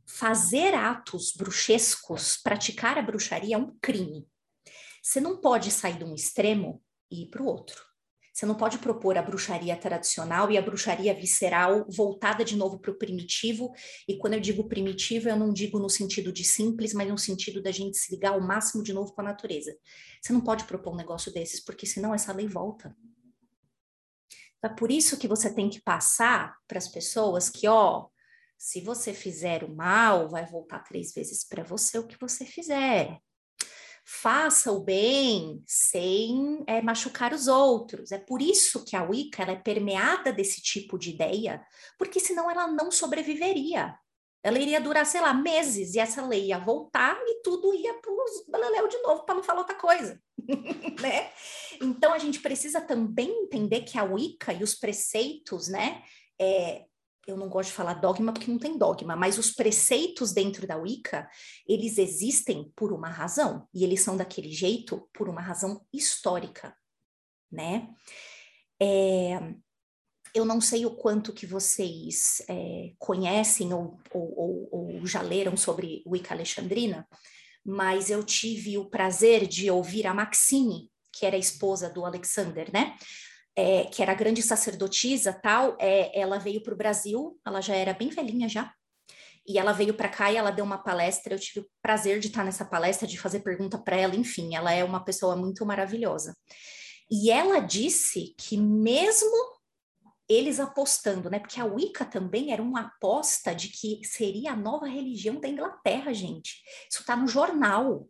fazer 0.07 0.73
atos 0.73 1.33
bruxescos, 1.35 2.37
praticar 2.37 2.97
a 2.97 3.01
bruxaria 3.01 3.57
é 3.57 3.59
um 3.59 3.77
crime. 3.81 4.25
Você 5.03 5.19
não 5.19 5.41
pode 5.41 5.71
sair 5.71 5.97
de 5.97 6.05
um 6.05 6.15
extremo 6.15 6.81
e 7.11 7.23
ir 7.23 7.29
para 7.29 7.43
o 7.43 7.47
outro. 7.47 7.83
Você 8.33 8.45
não 8.45 8.55
pode 8.55 8.77
propor 8.77 9.17
a 9.17 9.21
bruxaria 9.21 9.75
tradicional 9.75 10.49
e 10.49 10.57
a 10.57 10.61
bruxaria 10.61 11.13
visceral 11.13 11.85
voltada 11.89 12.45
de 12.45 12.55
novo 12.55 12.79
para 12.79 12.91
o 12.91 12.97
primitivo. 12.97 13.73
E 14.07 14.17
quando 14.17 14.35
eu 14.35 14.39
digo 14.39 14.69
primitivo, 14.69 15.27
eu 15.27 15.35
não 15.35 15.51
digo 15.51 15.77
no 15.77 15.89
sentido 15.89 16.31
de 16.31 16.45
simples, 16.45 16.93
mas 16.93 17.09
no 17.09 17.17
sentido 17.17 17.61
da 17.61 17.71
gente 17.71 17.97
se 17.97 18.09
ligar 18.09 18.31
ao 18.31 18.41
máximo 18.41 18.81
de 18.81 18.93
novo 18.93 19.11
com 19.13 19.19
a 19.19 19.25
natureza. 19.25 19.77
Você 20.21 20.31
não 20.31 20.39
pode 20.39 20.63
propor 20.63 20.93
um 20.93 20.97
negócio 20.97 21.29
desses, 21.33 21.59
porque 21.59 21.85
senão 21.85 22.15
essa 22.15 22.31
lei 22.31 22.47
volta. 22.47 22.95
É 24.65 24.69
por 24.69 24.89
isso 24.89 25.19
que 25.19 25.27
você 25.27 25.53
tem 25.53 25.69
que 25.69 25.79
passar 25.79 26.57
para 26.67 26.79
as 26.79 26.87
pessoas 26.87 27.49
que, 27.49 27.67
ó, 27.67 28.07
se 28.57 28.81
você 28.81 29.13
fizer 29.13 29.63
o 29.63 29.75
mal, 29.75 30.27
vai 30.27 30.43
voltar 30.43 30.79
três 30.79 31.13
vezes 31.13 31.43
para 31.47 31.63
você 31.63 31.99
o 31.99 32.07
que 32.07 32.19
você 32.19 32.45
fizer. 32.45 33.19
Faça 34.03 34.71
o 34.71 34.83
bem 34.83 35.63
sem 35.67 36.63
é, 36.65 36.81
machucar 36.81 37.31
os 37.31 37.47
outros. 37.47 38.11
É 38.11 38.17
por 38.17 38.41
isso 38.41 38.83
que 38.83 38.95
a 38.95 39.03
Wicca 39.03 39.43
é 39.43 39.55
permeada 39.55 40.33
desse 40.33 40.63
tipo 40.63 40.97
de 40.97 41.11
ideia, 41.11 41.63
porque 41.95 42.19
senão 42.19 42.49
ela 42.49 42.67
não 42.67 42.89
sobreviveria. 42.89 43.95
Ela 44.45 44.59
iria 44.59 44.79
durar, 44.79 45.07
sei 45.07 45.21
lá, 45.21 45.33
meses, 45.33 45.95
e 45.95 45.99
essa 45.99 46.23
lei 46.23 46.49
ia 46.49 46.59
voltar 46.59 47.17
e 47.25 47.41
tudo 47.41 47.73
ia 47.73 47.95
para 47.95 48.11
os 48.11 48.45
baleléu 48.47 48.87
de 48.87 49.01
novo, 49.01 49.23
para 49.23 49.33
não 49.33 49.41
falar 49.41 49.61
outra 49.61 49.75
coisa. 49.75 50.21
né? 51.01 51.31
Então 51.81 52.13
a 52.13 52.19
gente 52.19 52.39
precisa 52.39 52.79
também 52.79 53.27
entender 53.27 53.81
que 53.81 53.97
a 53.97 54.03
Wicca 54.03 54.53
e 54.53 54.61
os 54.61 54.75
preceitos, 54.75 55.67
né? 55.67 56.03
É, 56.39 56.85
eu 57.25 57.35
não 57.35 57.49
gosto 57.49 57.69
de 57.69 57.75
falar 57.75 57.95
dogma 57.95 58.31
porque 58.31 58.51
não 58.51 58.59
tem 58.59 58.77
dogma, 58.77 59.15
mas 59.15 59.39
os 59.39 59.49
preceitos 59.49 60.31
dentro 60.31 60.67
da 60.67 60.77
Wicca, 60.77 61.27
eles 61.67 61.97
existem 61.97 62.71
por 62.75 62.93
uma 62.93 63.09
razão, 63.09 63.67
e 63.73 63.83
eles 63.83 64.01
são 64.01 64.15
daquele 64.15 64.51
jeito 64.51 65.09
por 65.11 65.27
uma 65.27 65.41
razão 65.41 65.83
histórica, 65.91 66.77
né? 67.51 67.89
É, 68.79 69.55
eu 70.35 70.43
não 70.43 70.59
sei 70.59 70.85
o 70.85 70.91
quanto 70.91 71.31
que 71.31 71.45
vocês 71.45 72.43
é, 72.49 72.91
conhecem 72.99 73.73
ou, 73.73 73.97
ou, 74.11 74.69
ou, 74.69 75.07
já 75.07 75.21
leram 75.21 75.55
sobre 75.55 76.03
Wicca 76.05 76.33
Alexandrina, 76.33 77.07
mas 77.65 78.09
eu 78.09 78.21
tive 78.21 78.77
o 78.77 78.89
prazer 78.89 79.47
de 79.47 79.71
ouvir 79.71 80.05
a 80.05 80.13
Maxine, 80.13 80.91
que 81.11 81.25
era 81.25 81.37
a 81.37 81.39
esposa 81.39 81.89
do 81.89 82.05
Alexander, 82.05 82.69
né? 82.73 82.97
É, 83.55 83.85
que 83.85 84.03
era 84.03 84.13
grande 84.13 84.41
sacerdotisa 84.41 85.31
tal, 85.31 85.77
é, 85.79 86.19
ela 86.19 86.37
veio 86.37 86.61
para 86.61 86.73
o 86.73 86.77
Brasil, 86.77 87.39
ela 87.45 87.61
já 87.61 87.73
era 87.73 87.93
bem 87.93 88.09
velhinha 88.09 88.49
já, 88.49 88.69
e 89.47 89.57
ela 89.57 89.71
veio 89.71 89.93
para 89.93 90.09
cá 90.09 90.29
e 90.29 90.35
ela 90.35 90.51
deu 90.51 90.65
uma 90.65 90.77
palestra. 90.77 91.33
Eu 91.33 91.39
tive 91.39 91.61
o 91.61 91.69
prazer 91.81 92.19
de 92.19 92.27
estar 92.27 92.43
nessa 92.43 92.65
palestra, 92.65 93.07
de 93.07 93.17
fazer 93.17 93.39
pergunta 93.39 93.77
para 93.77 93.95
ela. 93.95 94.15
Enfim, 94.15 94.55
ela 94.55 94.73
é 94.73 94.83
uma 94.83 95.05
pessoa 95.05 95.35
muito 95.35 95.65
maravilhosa. 95.65 96.35
E 97.09 97.31
ela 97.31 97.59
disse 97.59 98.33
que 98.37 98.57
mesmo 98.57 99.54
eles 100.27 100.59
apostando, 100.59 101.29
né? 101.29 101.39
Porque 101.39 101.59
a 101.59 101.65
Wicca 101.65 102.03
também 102.03 102.51
era 102.51 102.61
uma 102.61 102.81
aposta 102.81 103.53
de 103.53 103.69
que 103.69 104.01
seria 104.03 104.53
a 104.53 104.55
nova 104.55 104.87
religião 104.87 105.39
da 105.39 105.47
Inglaterra, 105.47 106.13
gente. 106.13 106.63
Isso 106.89 107.01
está 107.01 107.15
no 107.15 107.27
jornal. 107.27 108.07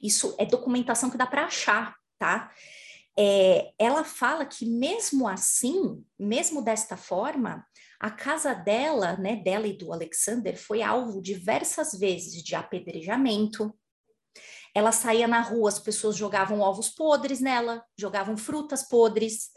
Isso 0.00 0.34
é 0.38 0.46
documentação 0.46 1.10
que 1.10 1.18
dá 1.18 1.26
para 1.26 1.44
achar, 1.44 1.94
tá? 2.18 2.50
É, 3.18 3.72
ela 3.78 4.04
fala 4.04 4.46
que 4.46 4.64
mesmo 4.64 5.28
assim, 5.28 6.02
mesmo 6.18 6.62
desta 6.62 6.96
forma, 6.96 7.64
a 8.00 8.10
casa 8.10 8.54
dela, 8.54 9.16
né, 9.18 9.36
dela 9.36 9.66
e 9.66 9.76
do 9.76 9.92
Alexander, 9.92 10.58
foi 10.58 10.82
alvo 10.82 11.20
diversas 11.20 11.92
vezes 11.92 12.42
de 12.42 12.54
apedrejamento. 12.54 13.72
Ela 14.74 14.90
saía 14.90 15.28
na 15.28 15.40
rua, 15.40 15.68
as 15.68 15.78
pessoas 15.78 16.16
jogavam 16.16 16.60
ovos 16.60 16.88
podres 16.88 17.40
nela, 17.40 17.84
jogavam 17.96 18.36
frutas 18.36 18.82
podres. 18.88 19.50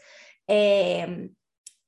É, 0.48 1.28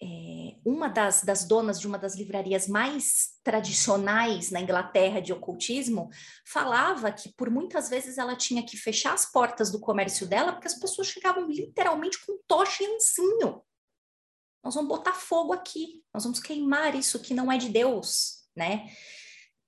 é, 0.00 0.56
uma 0.64 0.88
das, 0.88 1.24
das, 1.24 1.44
donas 1.44 1.80
de 1.80 1.86
uma 1.86 1.98
das 1.98 2.14
livrarias 2.14 2.68
mais 2.68 3.30
tradicionais 3.42 4.50
na 4.50 4.60
Inglaterra 4.60 5.20
de 5.20 5.32
ocultismo 5.32 6.08
falava 6.46 7.10
que 7.10 7.32
por 7.32 7.50
muitas 7.50 7.88
vezes 7.88 8.16
ela 8.16 8.36
tinha 8.36 8.64
que 8.64 8.76
fechar 8.76 9.12
as 9.12 9.30
portas 9.30 9.72
do 9.72 9.80
comércio 9.80 10.26
dela 10.26 10.52
porque 10.52 10.68
as 10.68 10.78
pessoas 10.78 11.08
chegavam 11.08 11.48
literalmente 11.48 12.24
com 12.24 12.38
tocha 12.46 12.84
e 12.84 12.94
ancinho. 12.94 13.60
Nós 14.62 14.74
vamos 14.74 14.88
botar 14.88 15.14
fogo 15.14 15.52
aqui, 15.52 16.04
nós 16.14 16.22
vamos 16.22 16.38
queimar 16.38 16.94
isso 16.94 17.20
que 17.20 17.34
não 17.34 17.50
é 17.50 17.58
de 17.58 17.68
Deus, 17.68 18.44
né? 18.54 18.88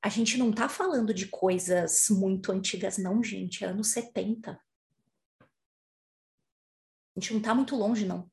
A 0.02 0.08
gente 0.08 0.38
não 0.38 0.50
está 0.50 0.68
falando 0.68 1.12
de 1.12 1.26
coisas 1.26 2.06
muito 2.08 2.52
antigas, 2.52 2.98
não, 2.98 3.22
gente, 3.22 3.64
é 3.64 3.68
anos 3.68 3.88
70. 3.88 4.52
A 4.52 7.20
gente 7.20 7.32
não 7.32 7.38
está 7.38 7.54
muito 7.54 7.76
longe, 7.76 8.06
não 8.06 8.30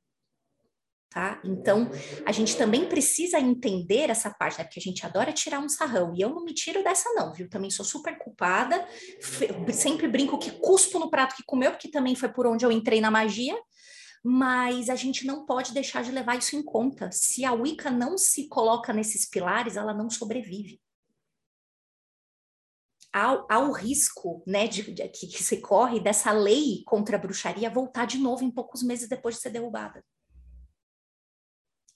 tá? 1.09 1.41
Então, 1.43 1.89
a 2.25 2.31
gente 2.31 2.55
também 2.55 2.87
precisa 2.87 3.39
entender 3.39 4.09
essa 4.09 4.29
parte, 4.29 4.57
né? 4.57 4.63
Porque 4.63 4.79
a 4.79 4.83
gente 4.83 5.05
adora 5.05 5.31
tirar 5.31 5.59
um 5.59 5.69
sarrão, 5.69 6.13
e 6.15 6.21
eu 6.21 6.29
não 6.29 6.43
me 6.43 6.53
tiro 6.53 6.83
dessa 6.83 7.09
não, 7.13 7.33
viu? 7.33 7.49
Também 7.49 7.69
sou 7.69 7.85
super 7.85 8.17
culpada, 8.17 8.85
sempre 9.73 10.07
brinco 10.07 10.37
que 10.37 10.51
cuspo 10.51 10.99
no 10.99 11.09
prato 11.09 11.35
que 11.35 11.43
comeu, 11.45 11.71
porque 11.71 11.89
também 11.89 12.15
foi 12.15 12.29
por 12.29 12.45
onde 12.45 12.65
eu 12.65 12.71
entrei 12.71 13.01
na 13.01 13.11
magia, 13.11 13.57
mas 14.23 14.89
a 14.89 14.95
gente 14.95 15.25
não 15.25 15.45
pode 15.45 15.73
deixar 15.73 16.03
de 16.03 16.11
levar 16.11 16.37
isso 16.37 16.55
em 16.55 16.63
conta. 16.63 17.09
Se 17.11 17.45
a 17.45 17.53
Wicca 17.53 17.89
não 17.89 18.17
se 18.17 18.47
coloca 18.49 18.91
nesses 18.91 19.27
pilares, 19.29 19.77
ela 19.77 19.93
não 19.93 20.09
sobrevive. 20.09 20.81
há, 23.13 23.59
o 23.59 23.71
risco 23.71 24.43
né, 24.45 24.67
de, 24.67 24.91
de, 24.91 25.07
que, 25.09 25.27
que 25.27 25.43
se 25.43 25.61
corre 25.61 25.99
dessa 25.99 26.31
lei 26.31 26.83
contra 26.85 27.17
a 27.17 27.19
bruxaria 27.19 27.69
voltar 27.69 28.05
de 28.05 28.17
novo 28.17 28.43
em 28.43 28.51
poucos 28.51 28.83
meses 28.83 29.07
depois 29.07 29.35
de 29.35 29.41
ser 29.41 29.49
derrubada. 29.49 30.03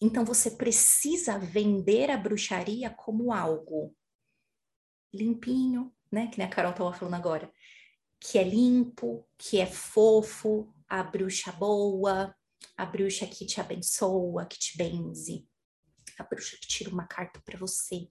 Então 0.01 0.25
você 0.25 0.49
precisa 0.49 1.37
vender 1.37 2.09
a 2.09 2.17
bruxaria 2.17 2.89
como 2.89 3.31
algo 3.31 3.95
limpinho, 5.13 5.93
né? 6.11 6.27
Que 6.27 6.39
nem 6.39 6.47
a 6.47 6.49
Carol 6.49 6.71
estava 6.71 6.93
falando 6.93 7.13
agora, 7.13 7.53
que 8.19 8.39
é 8.39 8.43
limpo, 8.43 9.27
que 9.37 9.59
é 9.59 9.67
fofo, 9.67 10.73
a 10.87 11.03
bruxa 11.03 11.51
boa, 11.51 12.35
a 12.75 12.85
bruxa 12.85 13.27
que 13.27 13.45
te 13.45 13.61
abençoa, 13.61 14.45
que 14.45 14.57
te 14.57 14.75
benze, 14.75 15.47
a 16.17 16.23
bruxa 16.23 16.57
que 16.59 16.67
tira 16.67 16.89
uma 16.89 17.05
carta 17.05 17.39
para 17.45 17.57
você, 17.57 18.09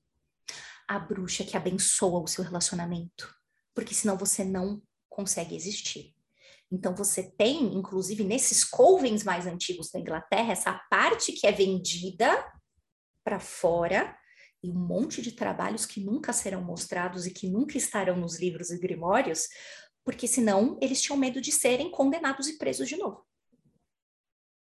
a 0.87 0.99
bruxa 0.99 1.45
que 1.45 1.57
abençoa 1.57 2.21
o 2.21 2.27
seu 2.27 2.45
relacionamento, 2.45 3.35
porque 3.75 3.95
senão 3.95 4.17
você 4.17 4.45
não 4.45 4.81
consegue 5.09 5.57
existir. 5.57 6.15
Então 6.71 6.95
você 6.95 7.31
tem, 7.33 7.75
inclusive 7.75 8.23
nesses 8.23 8.63
covens 8.63 9.25
mais 9.25 9.47
antigos 9.47 9.91
da 9.91 9.99
Inglaterra, 9.99 10.53
essa 10.53 10.73
parte 10.89 11.33
que 11.33 11.47
é 11.47 11.53
vendida 11.53 12.47
para 13.25 13.41
fora 13.41 14.17
e 14.63 14.71
um 14.71 14.79
monte 14.79 15.21
de 15.21 15.33
trabalhos 15.33 15.85
que 15.85 16.01
nunca 16.01 16.33
serão 16.33 16.63
mostrados 16.63 17.27
e 17.27 17.33
que 17.33 17.49
nunca 17.49 17.77
estarão 17.77 18.17
nos 18.17 18.39
livros 18.39 18.71
e 18.71 18.79
grimórios, 18.79 19.49
porque 20.05 20.29
senão 20.29 20.79
eles 20.81 21.01
tinham 21.01 21.17
medo 21.17 21.41
de 21.41 21.51
serem 21.51 21.91
condenados 21.91 22.47
e 22.47 22.57
presos 22.57 22.89
de 22.89 22.97
novo. 22.97 23.27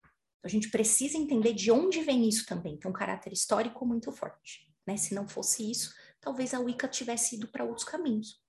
Então, 0.03 0.11
a 0.44 0.48
gente 0.48 0.70
precisa 0.70 1.16
entender 1.16 1.53
de 1.53 1.70
onde 1.70 2.00
vem 2.00 2.28
isso 2.28 2.46
também, 2.46 2.76
tem 2.78 2.90
um 2.90 2.94
caráter 2.94 3.32
histórico 3.32 3.86
muito 3.86 4.11
forte. 4.11 4.68
Né? 4.86 4.96
Se 4.96 5.14
não 5.14 5.28
fosse 5.28 5.70
isso, 5.70 5.94
talvez 6.20 6.53
a 6.53 6.59
Wicca 6.59 6.88
tivesse 6.88 7.36
ido 7.36 7.48
para 7.48 7.64
outros 7.64 7.84
caminhos. 7.84 8.41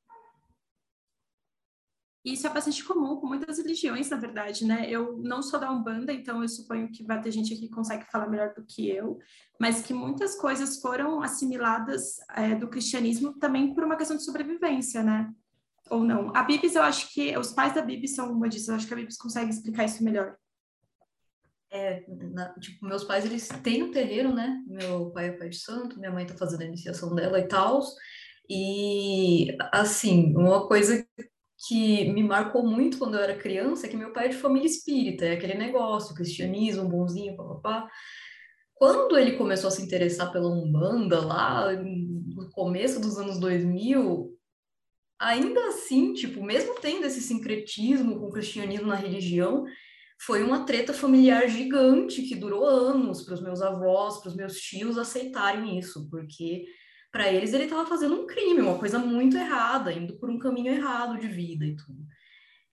Isso 2.24 2.48
é 2.48 2.50
bastante 2.50 2.84
comum 2.86 3.18
com 3.18 3.28
muitas 3.28 3.58
religiões, 3.58 4.10
na 4.10 4.16
verdade, 4.16 4.66
né? 4.66 4.90
Eu 4.90 5.18
não 5.18 5.42
sou 5.42 5.60
da 5.60 5.70
Umbanda, 5.70 6.14
então 6.14 6.42
eu 6.42 6.48
suponho 6.48 6.90
que 6.90 7.04
vai 7.04 7.20
ter 7.20 7.32
gente 7.32 7.54
aqui 7.54 7.68
que 7.68 7.74
consegue 7.74 8.10
falar 8.10 8.30
melhor 8.30 8.54
do 8.54 8.64
que 8.66 8.90
eu, 8.90 9.20
mas 9.60 9.82
que 9.82 9.94
muitas 9.94 10.36
coisas 10.36 10.80
foram 10.80 11.22
assimiladas 11.22 12.16
é, 12.34 12.56
do 12.56 12.70
cristianismo 12.70 13.34
também 13.40 13.74
por 13.74 13.84
uma 13.84 13.98
questão 13.98 14.16
de 14.16 14.24
sobrevivência, 14.24 15.04
né? 15.04 15.30
Ou 15.90 16.02
não. 16.02 16.32
A 16.34 16.44
Bibis, 16.44 16.76
eu 16.76 16.84
acho 16.84 17.14
que 17.14 17.38
os 17.38 17.52
pais 17.52 17.74
da 17.74 17.82
Bibis 17.82 18.16
são 18.16 18.32
uma 18.32 18.48
disso, 18.48 18.72
eu 18.72 18.76
acho 18.76 18.88
que 18.88 18.94
a 18.94 18.98
Bibis 18.98 19.18
consegue 19.18 19.50
explicar 19.50 19.84
isso 19.84 20.02
melhor. 20.02 20.38
É, 21.70 22.06
na, 22.08 22.54
tipo, 22.54 22.86
meus 22.86 23.04
pais, 23.04 23.26
eles 23.26 23.50
têm 23.62 23.84
um 23.84 23.92
terreiro, 23.92 24.34
né? 24.34 24.64
Meu 24.66 25.12
pai 25.12 25.28
é 25.28 25.32
pai 25.34 25.50
de 25.50 25.58
santo, 25.58 26.00
minha 26.00 26.12
mãe 26.12 26.26
tá 26.26 26.36
fazendo 26.36 26.62
a 26.62 26.66
iniciação 26.66 27.14
dela 27.14 27.38
e 27.38 27.48
tal. 27.50 27.82
E, 28.50 29.58
assim, 29.74 30.34
uma 30.38 30.68
coisa 30.68 31.06
que 31.68 32.12
me 32.12 32.24
marcou 32.24 32.66
muito 32.66 32.98
quando 32.98 33.16
eu 33.16 33.22
era 33.22 33.38
criança 33.38 33.86
é 33.86 33.90
que 33.90 33.96
meu 33.96 34.12
pai 34.12 34.26
é 34.26 34.30
de 34.30 34.38
família 34.38 34.68
espírita, 34.68 35.26
é 35.26 35.34
aquele 35.34 35.54
negócio, 35.54 36.16
cristianismo, 36.16 36.90
bonzinho, 36.90 37.38
papapá. 37.38 37.90
Quando 38.74 39.18
ele 39.18 39.38
começou 39.38 39.70
a 39.70 39.72
se 39.72 39.82
interessar 39.82 40.32
pela 40.32 40.50
Umbanda, 40.50 41.22
lá 41.22 41.72
no 41.72 42.50
começo 42.52 43.00
dos 43.00 43.18
anos 43.18 43.40
2000, 43.40 44.38
ainda 45.18 45.68
assim, 45.68 46.14
tipo, 46.14 46.44
mesmo 46.44 46.76
tendo 46.82 47.06
esse 47.06 47.22
sincretismo 47.22 48.20
com 48.20 48.28
o 48.28 48.32
cristianismo 48.32 48.88
na 48.88 48.96
religião, 48.96 49.64
foi 50.20 50.44
uma 50.44 50.66
treta 50.66 50.94
familiar 50.94 51.48
gigante 51.48 52.24
que 52.24 52.36
durou 52.36 52.66
anos 52.66 53.24
para 53.24 53.36
os 53.36 53.42
meus 53.42 53.62
avós, 53.62 54.20
para 54.20 54.30
os 54.30 54.36
meus 54.36 54.60
tios 54.60 54.98
aceitarem 54.98 55.78
isso, 55.80 56.10
porque 56.10 56.66
para 57.14 57.32
eles 57.32 57.54
ele 57.54 57.66
estava 57.66 57.86
fazendo 57.86 58.20
um 58.20 58.26
crime, 58.26 58.60
uma 58.60 58.80
coisa 58.80 58.98
muito 58.98 59.38
errada, 59.38 59.94
indo 59.94 60.18
por 60.18 60.32
um 60.32 60.40
caminho 60.40 60.74
errado 60.74 61.20
de 61.20 61.28
vida 61.28 61.64
e 61.64 61.76
tudo. 61.76 62.04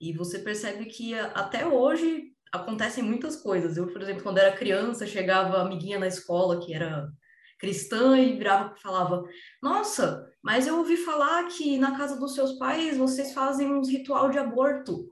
E 0.01 0.15
você 0.15 0.39
percebe 0.39 0.87
que 0.87 1.13
até 1.15 1.67
hoje 1.67 2.33
acontecem 2.51 3.05
muitas 3.05 3.37
coisas. 3.37 3.77
Eu, 3.77 3.87
por 3.89 4.01
exemplo, 4.01 4.23
quando 4.23 4.39
era 4.39 4.57
criança, 4.57 5.07
chegava 5.07 5.61
amiguinha 5.61 5.99
na 5.99 6.07
escola 6.07 6.59
que 6.59 6.73
era 6.73 7.13
cristã 7.59 8.19
e 8.19 8.39
virava 8.39 8.75
e 8.75 8.81
falava: 8.81 9.23
Nossa, 9.63 10.27
mas 10.43 10.67
eu 10.67 10.79
ouvi 10.79 10.97
falar 10.97 11.47
que 11.49 11.77
na 11.77 11.95
casa 11.95 12.19
dos 12.19 12.35
seus 12.35 12.55
pais 12.55 12.97
vocês 12.97 13.35
fazem 13.35 13.71
uns 13.71 13.91
ritual 13.91 14.31
de 14.31 14.39
aborto. 14.39 15.07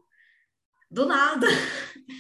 Do 0.91 1.07
nada. 1.07 1.47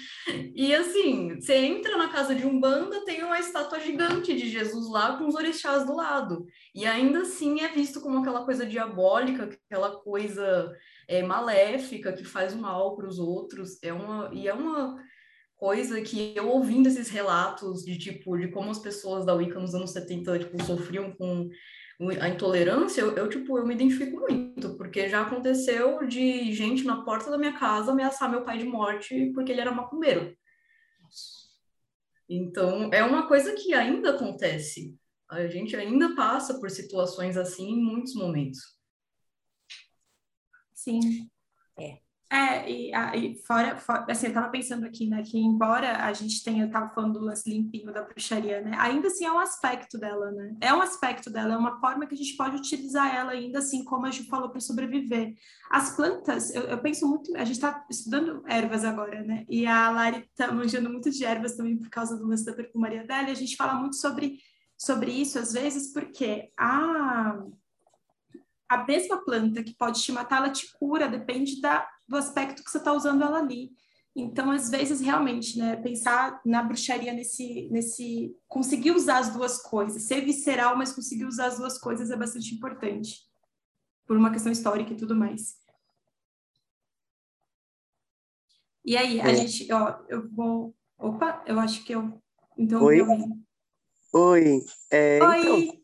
E 0.54 0.74
assim, 0.74 1.40
você 1.40 1.54
entra 1.54 1.96
na 1.96 2.10
casa 2.10 2.34
de 2.34 2.44
Umbanda, 2.44 3.02
tem 3.04 3.22
uma 3.22 3.38
estátua 3.38 3.80
gigante 3.80 4.36
de 4.36 4.46
Jesus 4.50 4.90
lá 4.90 5.16
com 5.16 5.26
os 5.26 5.34
orixás 5.34 5.86
do 5.86 5.96
lado. 5.96 6.44
E 6.74 6.84
ainda 6.84 7.20
assim 7.22 7.60
é 7.60 7.68
visto 7.68 7.98
como 8.00 8.18
aquela 8.18 8.44
coisa 8.44 8.66
diabólica, 8.66 9.44
aquela 9.44 9.96
coisa 10.00 10.70
é, 11.06 11.22
maléfica 11.22 12.12
que 12.12 12.24
faz 12.24 12.54
mal 12.54 12.94
para 12.94 13.06
os 13.06 13.18
outros. 13.18 13.82
É 13.82 13.90
uma, 13.90 14.30
e 14.34 14.46
é 14.46 14.52
uma 14.52 15.02
coisa 15.56 16.00
que 16.02 16.34
eu 16.36 16.48
ouvindo 16.48 16.88
esses 16.88 17.08
relatos 17.08 17.82
de 17.82 17.98
tipo 17.98 18.36
de 18.36 18.48
como 18.48 18.70
as 18.70 18.78
pessoas 18.78 19.24
da 19.24 19.34
Wicca 19.34 19.58
nos 19.58 19.74
anos 19.74 19.92
70 19.92 20.38
tipo, 20.40 20.62
sofriam 20.62 21.10
com 21.12 21.48
a 22.20 22.28
intolerância, 22.28 23.00
eu, 23.00 23.16
eu, 23.16 23.28
tipo, 23.28 23.58
eu 23.58 23.66
me 23.66 23.74
identifico 23.74 24.20
muito, 24.20 24.76
porque 24.76 25.08
já 25.08 25.22
aconteceu 25.22 26.06
de 26.06 26.52
gente 26.52 26.84
na 26.84 27.02
porta 27.02 27.28
da 27.30 27.36
minha 27.36 27.58
casa 27.58 27.90
ameaçar 27.90 28.30
meu 28.30 28.44
pai 28.44 28.58
de 28.58 28.64
morte 28.64 29.32
porque 29.34 29.50
ele 29.50 29.60
era 29.60 29.72
macumbeiro. 29.72 30.36
Então, 32.28 32.90
é 32.92 33.02
uma 33.02 33.26
coisa 33.26 33.54
que 33.54 33.74
ainda 33.74 34.10
acontece. 34.10 34.96
A 35.28 35.46
gente 35.48 35.74
ainda 35.74 36.14
passa 36.14 36.60
por 36.60 36.70
situações 36.70 37.36
assim 37.36 37.70
em 37.70 37.82
muitos 37.82 38.14
momentos. 38.14 38.60
Sim. 40.72 41.28
É. 41.78 41.98
É, 42.30 42.70
e, 42.70 42.90
e 43.14 43.42
fora, 43.46 43.82
assim, 44.06 44.26
eu 44.26 44.34
tava 44.34 44.50
pensando 44.50 44.84
aqui, 44.84 45.06
né, 45.06 45.22
que 45.22 45.38
embora 45.38 46.04
a 46.04 46.12
gente 46.12 46.44
tenha, 46.44 46.64
eu 46.64 46.70
tava 46.70 46.90
falando 46.90 47.18
do 47.18 47.24
lance 47.24 47.48
limpinho 47.48 47.90
da 47.90 48.02
bruxaria, 48.02 48.60
né, 48.60 48.76
ainda 48.78 49.08
assim 49.08 49.24
é 49.24 49.32
um 49.32 49.38
aspecto 49.38 49.96
dela, 49.96 50.30
né, 50.32 50.54
é 50.60 50.74
um 50.74 50.82
aspecto 50.82 51.30
dela, 51.30 51.54
é 51.54 51.56
uma 51.56 51.80
forma 51.80 52.06
que 52.06 52.14
a 52.14 52.18
gente 52.18 52.36
pode 52.36 52.56
utilizar 52.56 53.14
ela 53.14 53.32
ainda 53.32 53.60
assim, 53.60 53.82
como 53.82 54.04
a 54.04 54.10
Ju 54.10 54.24
falou, 54.24 54.50
para 54.50 54.60
sobreviver. 54.60 55.32
As 55.70 55.96
plantas, 55.96 56.54
eu, 56.54 56.64
eu, 56.64 56.78
penso 56.78 57.08
muito, 57.08 57.34
a 57.34 57.44
gente 57.44 57.60
tá 57.60 57.86
estudando 57.88 58.42
ervas 58.46 58.84
agora, 58.84 59.22
né, 59.22 59.46
e 59.48 59.66
a 59.66 59.88
Lari 59.88 60.28
tá 60.36 60.52
manjando 60.52 60.90
muito 60.90 61.10
de 61.10 61.24
ervas 61.24 61.56
também 61.56 61.78
por 61.78 61.88
causa 61.88 62.14
do 62.14 62.26
lance 62.26 62.44
da 62.44 62.52
perfumaria 62.52 63.06
dela, 63.06 63.30
e 63.30 63.32
a 63.32 63.36
gente 63.36 63.56
fala 63.56 63.72
muito 63.72 63.96
sobre, 63.96 64.38
sobre 64.76 65.10
isso 65.10 65.38
às 65.38 65.54
vezes, 65.54 65.94
porque 65.94 66.50
a 66.58 67.38
a 68.70 68.84
mesma 68.84 69.24
planta 69.24 69.62
que 69.62 69.74
pode 69.74 70.02
te 70.02 70.12
matar, 70.12 70.36
ela 70.36 70.50
te 70.50 70.70
cura, 70.74 71.08
depende 71.08 71.58
da, 71.58 71.88
do 72.08 72.16
aspecto 72.16 72.64
que 72.64 72.70
você 72.70 72.78
está 72.78 72.92
usando 72.92 73.22
ela 73.22 73.38
ali. 73.38 73.70
Então, 74.16 74.50
às 74.50 74.68
vezes, 74.68 75.00
realmente, 75.00 75.58
né, 75.58 75.76
pensar 75.76 76.40
na 76.44 76.62
bruxaria 76.62 77.12
nesse, 77.12 77.68
nesse. 77.70 78.34
conseguir 78.48 78.90
usar 78.90 79.18
as 79.18 79.32
duas 79.32 79.62
coisas, 79.62 80.02
ser 80.02 80.22
visceral, 80.22 80.76
mas 80.76 80.92
conseguir 80.92 81.24
usar 81.24 81.46
as 81.46 81.58
duas 81.58 81.78
coisas 81.78 82.10
é 82.10 82.16
bastante 82.16 82.52
importante, 82.54 83.20
por 84.06 84.16
uma 84.16 84.32
questão 84.32 84.50
histórica 84.50 84.92
e 84.92 84.96
tudo 84.96 85.14
mais. 85.14 85.56
E 88.84 88.96
aí, 88.96 89.20
a 89.20 89.30
é. 89.30 89.34
gente, 89.36 89.72
ó, 89.72 89.98
eu 90.08 90.28
vou. 90.30 90.74
Opa, 90.98 91.44
eu 91.46 91.60
acho 91.60 91.84
que 91.84 91.94
eu. 91.94 92.20
Então, 92.56 92.82
Oi. 92.82 93.00
Eu... 93.00 93.06
Oi. 94.14 94.64
É, 94.90 95.22
Oi. 95.22 95.40
Então, 95.40 95.82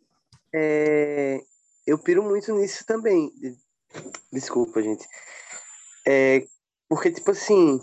é, 0.55 1.45
eu 1.87 1.99
piro 1.99 2.23
muito 2.23 2.53
nisso 2.55 2.85
também. 2.87 3.31
Desculpa, 4.33 4.83
gente. 4.83 5.07
É, 6.07 6.47
porque, 6.89 7.11
tipo 7.11 7.31
assim, 7.31 7.81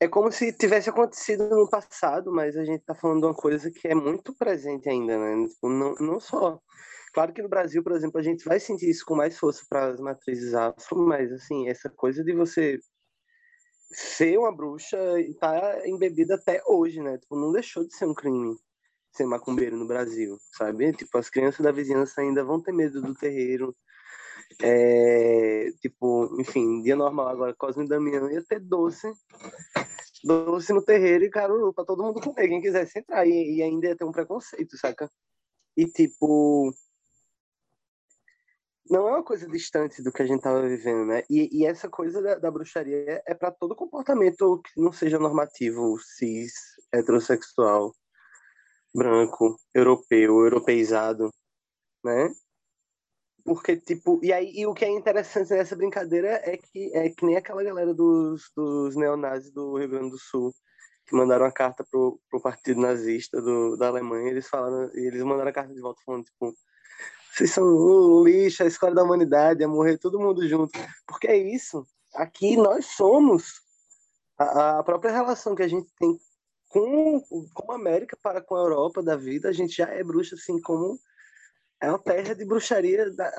é 0.00 0.08
como 0.08 0.30
se 0.32 0.52
tivesse 0.52 0.90
acontecido 0.90 1.48
no 1.48 1.68
passado, 1.68 2.32
mas 2.32 2.56
a 2.56 2.64
gente 2.64 2.84
tá 2.84 2.94
falando 2.94 3.20
de 3.20 3.26
uma 3.26 3.34
coisa 3.34 3.70
que 3.70 3.88
é 3.88 3.94
muito 3.94 4.34
presente 4.34 4.88
ainda, 4.88 5.18
né? 5.18 5.48
Tipo, 5.48 5.68
não, 5.68 5.94
não 5.94 6.20
só. 6.20 6.60
Claro 7.12 7.32
que 7.32 7.42
no 7.42 7.48
Brasil, 7.48 7.82
por 7.82 7.92
exemplo, 7.92 8.18
a 8.20 8.22
gente 8.22 8.44
vai 8.44 8.58
sentir 8.58 8.90
isso 8.90 9.04
com 9.06 9.14
mais 9.14 9.38
força 9.38 9.64
para 9.68 9.86
as 9.88 10.00
matrizes 10.00 10.54
afro, 10.54 10.98
mas, 10.98 11.32
assim, 11.32 11.68
essa 11.68 11.88
coisa 11.88 12.24
de 12.24 12.34
você 12.34 12.78
ser 13.92 14.38
uma 14.38 14.54
bruxa 14.54 14.98
e 15.20 15.34
tá 15.34 15.86
embebida 15.86 16.34
até 16.34 16.60
hoje, 16.66 17.00
né? 17.00 17.16
Tipo, 17.18 17.36
não 17.36 17.52
deixou 17.52 17.86
de 17.86 17.94
ser 17.96 18.06
um 18.06 18.14
crime 18.14 18.56
ser 19.16 19.26
macumbeiro 19.26 19.76
no 19.76 19.86
Brasil, 19.86 20.36
sabe? 20.52 20.92
Tipo, 20.92 21.18
as 21.18 21.30
crianças 21.30 21.60
da 21.64 21.70
vizinhança 21.70 22.20
ainda 22.20 22.44
vão 22.44 22.60
ter 22.60 22.72
medo 22.72 23.00
do 23.00 23.14
terreiro. 23.14 23.74
É, 24.62 25.70
tipo, 25.80 26.40
enfim, 26.40 26.82
dia 26.82 26.96
normal 26.96 27.28
agora, 27.28 27.54
Cosme 27.54 27.84
e 27.84 27.88
Damião 27.88 28.30
ia 28.30 28.42
ter 28.44 28.60
doce, 28.60 29.12
doce 30.22 30.72
no 30.72 30.82
terreiro 30.82 31.24
e 31.24 31.30
caruru 31.30 31.72
pra 31.72 31.84
todo 31.84 32.02
mundo 32.02 32.20
comer, 32.20 32.48
quem 32.48 32.60
quisesse 32.60 32.98
entrar, 32.98 33.26
e, 33.26 33.56
e 33.56 33.62
ainda 33.62 33.88
ia 33.88 33.96
ter 33.96 34.04
um 34.04 34.12
preconceito, 34.12 34.76
saca? 34.76 35.10
E 35.76 35.86
tipo, 35.86 36.72
não 38.88 39.08
é 39.08 39.12
uma 39.12 39.24
coisa 39.24 39.48
distante 39.48 40.02
do 40.02 40.12
que 40.12 40.22
a 40.22 40.26
gente 40.26 40.42
tava 40.42 40.68
vivendo, 40.68 41.06
né? 41.06 41.22
E, 41.28 41.48
e 41.60 41.66
essa 41.66 41.88
coisa 41.88 42.22
da, 42.22 42.36
da 42.36 42.50
bruxaria 42.50 43.22
é 43.26 43.34
para 43.34 43.50
todo 43.50 43.74
comportamento 43.74 44.60
que 44.62 44.80
não 44.80 44.92
seja 44.92 45.18
normativo, 45.18 45.98
cis, 45.98 46.52
heterossexual 46.92 47.92
branco, 48.94 49.56
europeu, 49.74 50.44
europeizado, 50.44 51.30
né? 52.04 52.32
Porque, 53.44 53.76
tipo, 53.76 54.18
e 54.22 54.32
aí 54.32 54.52
e 54.54 54.66
o 54.66 54.72
que 54.72 54.84
é 54.84 54.88
interessante 54.88 55.50
nessa 55.50 55.76
brincadeira 55.76 56.40
é 56.44 56.56
que 56.56 56.90
é 56.94 57.10
que 57.10 57.26
nem 57.26 57.36
aquela 57.36 57.62
galera 57.62 57.92
dos, 57.92 58.50
dos 58.56 58.96
neonazis 58.96 59.52
do 59.52 59.76
Rio 59.76 59.88
Grande 59.88 60.10
do 60.10 60.18
Sul, 60.18 60.54
que 61.06 61.14
mandaram 61.14 61.44
a 61.44 61.52
carta 61.52 61.84
pro, 61.84 62.18
pro 62.30 62.40
partido 62.40 62.80
nazista 62.80 63.42
do, 63.42 63.76
da 63.76 63.88
Alemanha, 63.88 64.30
eles 64.30 64.48
falaram, 64.48 64.90
eles 64.94 65.22
mandaram 65.22 65.50
a 65.50 65.52
carta 65.52 65.74
de 65.74 65.80
volta 65.80 66.00
falando, 66.06 66.24
tipo, 66.24 66.54
vocês 67.34 67.50
são 67.50 68.24
lixo, 68.24 68.62
a 68.62 68.66
escola 68.66 68.94
da 68.94 69.02
humanidade, 69.02 69.62
a 69.62 69.68
morrer 69.68 69.98
todo 69.98 70.20
mundo 70.20 70.48
junto. 70.48 70.78
Porque 71.06 71.26
é 71.26 71.36
isso. 71.36 71.86
Aqui 72.14 72.56
nós 72.56 72.86
somos 72.86 73.60
a, 74.38 74.78
a 74.78 74.82
própria 74.84 75.12
relação 75.12 75.54
que 75.54 75.62
a 75.62 75.68
gente 75.68 75.92
tem 75.98 76.18
com, 76.68 77.20
com 77.52 77.72
a 77.72 77.74
América 77.76 78.16
para 78.22 78.40
com 78.40 78.56
a 78.56 78.60
Europa 78.60 79.02
da 79.02 79.16
vida, 79.16 79.48
a 79.48 79.52
gente 79.52 79.76
já 79.76 79.86
é 79.86 80.02
bruxa, 80.02 80.34
assim, 80.34 80.60
como 80.60 80.98
é 81.80 81.88
uma 81.88 81.98
terra 81.98 82.34
de 82.34 82.44
bruxaria. 82.44 83.10
Da, 83.12 83.30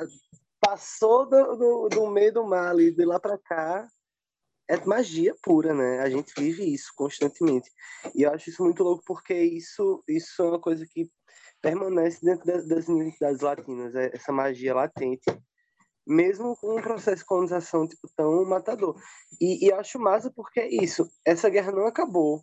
passou 0.59 1.29
do, 1.29 1.55
do, 1.55 1.89
do, 1.89 2.07
meio 2.07 2.33
do 2.33 2.45
mar 2.45 2.69
ali, 2.69 2.91
de 2.91 3.05
lá 3.05 3.19
para 3.19 3.37
cá, 3.37 3.87
é 4.67 4.83
magia 4.85 5.35
pura, 5.43 5.73
né? 5.73 5.99
A 5.99 6.09
gente 6.09 6.33
vive 6.37 6.73
isso 6.73 6.91
constantemente. 6.95 7.69
E 8.15 8.23
eu 8.23 8.31
acho 8.31 8.49
isso 8.49 8.63
muito 8.63 8.83
louco 8.83 9.03
porque 9.05 9.33
isso, 9.33 10.03
isso 10.07 10.41
é 10.41 10.47
uma 10.47 10.59
coisa 10.59 10.85
que 10.89 11.09
permanece 11.61 12.23
dentro 12.23 12.45
das, 12.45 12.67
das 12.67 12.87
identidades 12.87 13.41
latinas, 13.41 13.95
é 13.95 14.11
essa 14.13 14.31
magia 14.31 14.73
latente, 14.73 15.25
mesmo 16.05 16.55
com 16.57 16.77
um 16.77 16.81
processo 16.81 17.17
de 17.17 17.25
colonização 17.25 17.87
tipo, 17.87 18.07
tão 18.15 18.45
matador. 18.45 18.99
E, 19.39 19.67
e 19.67 19.71
acho 19.71 19.99
massa 19.99 20.31
porque 20.35 20.59
é 20.59 20.83
isso, 20.83 21.07
essa 21.25 21.49
guerra 21.49 21.71
não 21.71 21.87
acabou. 21.87 22.41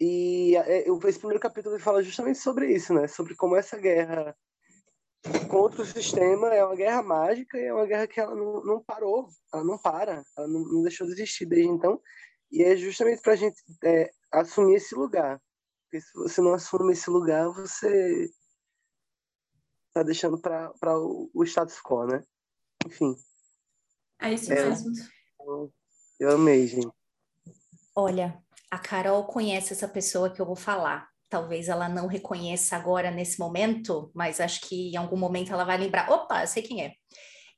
E 0.00 0.56
é, 0.56 0.86
esse 1.06 1.18
primeiro 1.18 1.40
capítulo 1.40 1.78
fala 1.78 2.02
justamente 2.02 2.38
sobre 2.38 2.74
isso, 2.74 2.92
né? 2.92 3.06
Sobre 3.06 3.34
como 3.36 3.56
essa 3.56 3.78
guerra 3.78 4.36
contra 5.48 5.82
o 5.82 5.86
sistema 5.86 6.48
é 6.52 6.64
uma 6.64 6.74
guerra 6.74 7.02
mágica 7.02 7.58
e 7.58 7.64
é 7.64 7.72
uma 7.72 7.86
guerra 7.86 8.06
que 8.06 8.18
ela 8.18 8.34
não, 8.34 8.64
não 8.64 8.82
parou, 8.82 9.28
ela 9.52 9.62
não 9.62 9.78
para, 9.78 10.24
ela 10.36 10.48
não, 10.48 10.60
não 10.60 10.82
deixou 10.82 11.06
de 11.06 11.12
existir 11.12 11.46
desde 11.46 11.68
então. 11.68 12.00
E 12.50 12.62
é 12.62 12.76
justamente 12.76 13.22
para 13.22 13.34
a 13.34 13.36
gente 13.36 13.56
é, 13.84 14.10
assumir 14.32 14.76
esse 14.76 14.94
lugar. 14.94 15.40
Porque 15.84 16.00
se 16.00 16.12
você 16.14 16.40
não 16.40 16.54
assume 16.54 16.92
esse 16.92 17.08
lugar, 17.08 17.48
você 17.50 18.30
está 19.88 20.02
deixando 20.02 20.38
para 20.40 20.98
o, 20.98 21.30
o 21.34 21.44
status 21.44 21.80
quo, 21.80 22.06
né? 22.06 22.24
Enfim. 22.86 23.14
É 24.20 24.32
isso 24.32 24.52
é, 24.52 24.64
mesmo. 24.64 24.90
Eu, 25.40 25.72
eu 26.18 26.30
amei, 26.30 26.66
gente. 26.66 26.90
Olha, 27.94 28.42
a 28.70 28.78
Carol 28.78 29.24
conhece 29.26 29.72
essa 29.72 29.86
pessoa 29.86 30.30
que 30.30 30.40
eu 30.40 30.46
vou 30.46 30.56
falar 30.56 31.11
talvez 31.32 31.70
ela 31.70 31.88
não 31.88 32.06
reconheça 32.06 32.76
agora 32.76 33.10
nesse 33.10 33.38
momento, 33.38 34.12
mas 34.14 34.38
acho 34.38 34.60
que 34.68 34.90
em 34.90 34.96
algum 34.96 35.16
momento 35.16 35.50
ela 35.50 35.64
vai 35.64 35.78
lembrar. 35.78 36.12
Opa, 36.12 36.42
eu 36.42 36.46
sei 36.46 36.62
quem 36.62 36.84
é. 36.84 36.92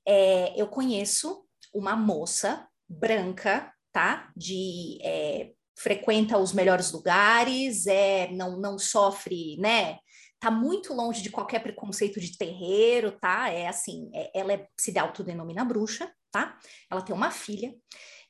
é 0.07 0.55
eu 0.57 0.69
conheço 0.69 1.45
uma 1.75 1.97
moça 1.97 2.69
branca, 2.89 3.75
tá? 3.93 4.31
De 4.37 5.01
é, 5.03 5.51
frequenta 5.77 6.39
os 6.39 6.53
melhores 6.53 6.93
lugares, 6.93 7.89
é 7.89 8.31
não 8.31 8.61
não 8.61 8.79
sofre, 8.79 9.57
né? 9.59 9.99
Tá 10.39 10.53
muito 10.53 10.95
longe 10.95 11.21
de 11.21 11.31
qualquer 11.31 11.61
preconceito 11.61 12.21
de 12.21 12.39
terreiro, 12.39 13.19
tá? 13.19 13.51
É 13.51 13.67
assim, 13.67 14.09
é, 14.15 14.31
ela 14.39 14.53
é, 14.53 14.69
se 14.79 14.97
autodenomina 14.97 15.65
bruxa, 15.65 16.09
tá? 16.31 16.57
Ela 16.89 17.03
tem 17.03 17.13
uma 17.13 17.33
filha 17.33 17.75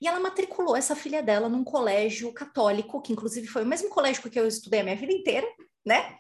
e 0.01 0.09
ela 0.09 0.21
matriculou 0.21 0.77
essa 0.77 0.97
filha 0.97 1.23
dela 1.23 1.49
num 1.49 1.65
colégio 1.65 2.33
católico, 2.33 3.01
que 3.01 3.13
inclusive 3.13 3.47
foi 3.47 3.63
o 3.63 3.67
mesmo 3.67 3.89
colégio 3.89 4.31
que 4.31 4.39
eu 4.39 4.47
estudei 4.47 4.81
a 4.81 4.85
minha 4.85 4.97
vida 4.97 5.13
inteira, 5.13 5.47
né? 5.85 6.19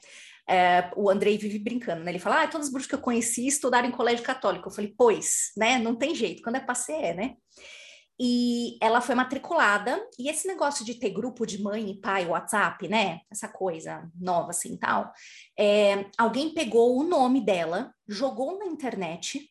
É, 0.48 0.90
o 0.94 1.08
Andrei 1.08 1.38
vive 1.38 1.58
brincando, 1.58 2.04
né? 2.04 2.10
Ele 2.10 2.18
fala, 2.18 2.42
ah, 2.42 2.48
todas 2.48 2.66
as 2.66 2.72
bruxas 2.72 2.88
que 2.88 2.94
eu 2.94 3.00
conheci 3.00 3.46
estudaram 3.46 3.88
em 3.88 3.92
colégio 3.92 4.24
católico. 4.24 4.68
Eu 4.68 4.72
falei, 4.72 4.94
pois, 4.96 5.52
né? 5.56 5.78
Não 5.78 5.96
tem 5.96 6.14
jeito, 6.14 6.42
quando 6.42 6.56
é 6.56 6.60
passeio 6.60 7.00
é, 7.00 7.14
né? 7.14 7.34
E 8.20 8.78
ela 8.80 9.00
foi 9.00 9.14
matriculada, 9.14 10.00
e 10.18 10.30
esse 10.30 10.46
negócio 10.46 10.84
de 10.84 10.94
ter 10.94 11.10
grupo 11.10 11.44
de 11.44 11.60
mãe 11.60 11.90
e 11.90 12.00
pai, 12.00 12.26
WhatsApp, 12.26 12.86
né? 12.88 13.20
Essa 13.30 13.48
coisa 13.48 14.08
nova 14.14 14.50
assim 14.50 14.76
tal. 14.76 15.12
É, 15.58 16.06
alguém 16.16 16.54
pegou 16.54 16.96
o 16.96 17.02
nome 17.02 17.44
dela, 17.44 17.92
jogou 18.06 18.58
na 18.58 18.66
internet 18.66 19.50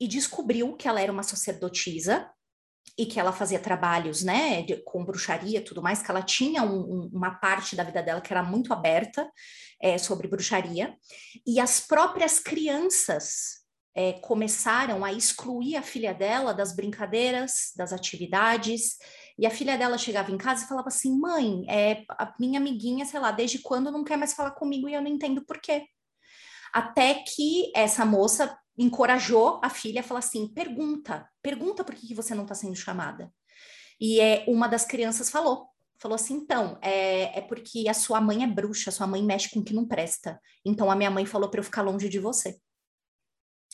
e 0.00 0.08
descobriu 0.08 0.74
que 0.74 0.88
ela 0.88 1.00
era 1.00 1.12
uma 1.12 1.22
sacerdotisa 1.22 2.30
e 2.98 3.04
que 3.04 3.20
ela 3.20 3.32
fazia 3.32 3.58
trabalhos, 3.58 4.22
né, 4.22 4.62
de, 4.62 4.76
com 4.76 5.04
bruxaria, 5.04 5.62
tudo 5.62 5.82
mais, 5.82 6.02
que 6.02 6.10
ela 6.10 6.22
tinha 6.22 6.62
um, 6.62 6.80
um, 6.80 7.10
uma 7.12 7.34
parte 7.34 7.76
da 7.76 7.84
vida 7.84 8.02
dela 8.02 8.20
que 8.20 8.32
era 8.32 8.42
muito 8.42 8.72
aberta 8.72 9.30
é, 9.80 9.98
sobre 9.98 10.28
bruxaria, 10.28 10.96
e 11.46 11.60
as 11.60 11.80
próprias 11.80 12.38
crianças 12.38 13.64
é, 13.94 14.12
começaram 14.14 15.04
a 15.04 15.12
excluir 15.12 15.76
a 15.76 15.82
filha 15.82 16.12
dela 16.12 16.52
das 16.52 16.74
brincadeiras, 16.74 17.72
das 17.76 17.92
atividades, 17.92 18.96
e 19.38 19.46
a 19.46 19.50
filha 19.50 19.76
dela 19.76 19.98
chegava 19.98 20.30
em 20.30 20.38
casa 20.38 20.64
e 20.64 20.68
falava 20.68 20.88
assim, 20.88 21.18
mãe, 21.18 21.64
é, 21.68 22.04
a 22.10 22.34
minha 22.38 22.58
amiguinha, 22.58 23.04
sei 23.04 23.20
lá, 23.20 23.30
desde 23.30 23.58
quando 23.58 23.90
não 23.90 24.04
quer 24.04 24.16
mais 24.16 24.32
falar 24.32 24.52
comigo 24.52 24.88
e 24.88 24.94
eu 24.94 25.02
não 25.02 25.10
entendo 25.10 25.44
por 25.44 25.58
quê. 25.58 25.86
Até 26.72 27.14
que 27.14 27.72
essa 27.74 28.04
moça 28.04 28.58
encorajou 28.76 29.60
a 29.62 29.70
filha 29.70 30.00
a 30.00 30.04
falar 30.04 30.20
assim: 30.20 30.48
pergunta, 30.48 31.28
pergunta 31.42 31.84
por 31.84 31.94
que, 31.94 32.08
que 32.08 32.14
você 32.14 32.34
não 32.34 32.42
está 32.42 32.54
sendo 32.54 32.76
chamada. 32.76 33.32
E 34.00 34.20
é, 34.20 34.44
uma 34.46 34.68
das 34.68 34.84
crianças 34.84 35.30
falou, 35.30 35.68
falou 35.98 36.14
assim: 36.14 36.34
então, 36.34 36.78
é, 36.82 37.38
é 37.38 37.40
porque 37.40 37.88
a 37.88 37.94
sua 37.94 38.20
mãe 38.20 38.42
é 38.44 38.46
bruxa, 38.46 38.90
sua 38.90 39.06
mãe 39.06 39.22
mexe 39.22 39.50
com 39.50 39.60
o 39.60 39.64
que 39.64 39.74
não 39.74 39.86
presta. 39.86 40.40
Então 40.64 40.90
a 40.90 40.96
minha 40.96 41.10
mãe 41.10 41.24
falou 41.24 41.48
para 41.48 41.60
eu 41.60 41.64
ficar 41.64 41.82
longe 41.82 42.08
de 42.08 42.18
você. 42.18 42.58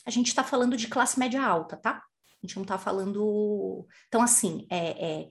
A 0.05 0.11
gente 0.11 0.27
está 0.27 0.43
falando 0.43 0.75
de 0.75 0.87
classe 0.87 1.17
média 1.17 1.41
alta, 1.41 1.77
tá? 1.77 2.03
A 2.41 2.45
gente 2.45 2.55
não 2.55 2.63
está 2.63 2.77
falando. 2.77 3.87
Então, 4.07 4.21
assim, 4.21 4.67
é, 4.69 5.21
é, 5.21 5.29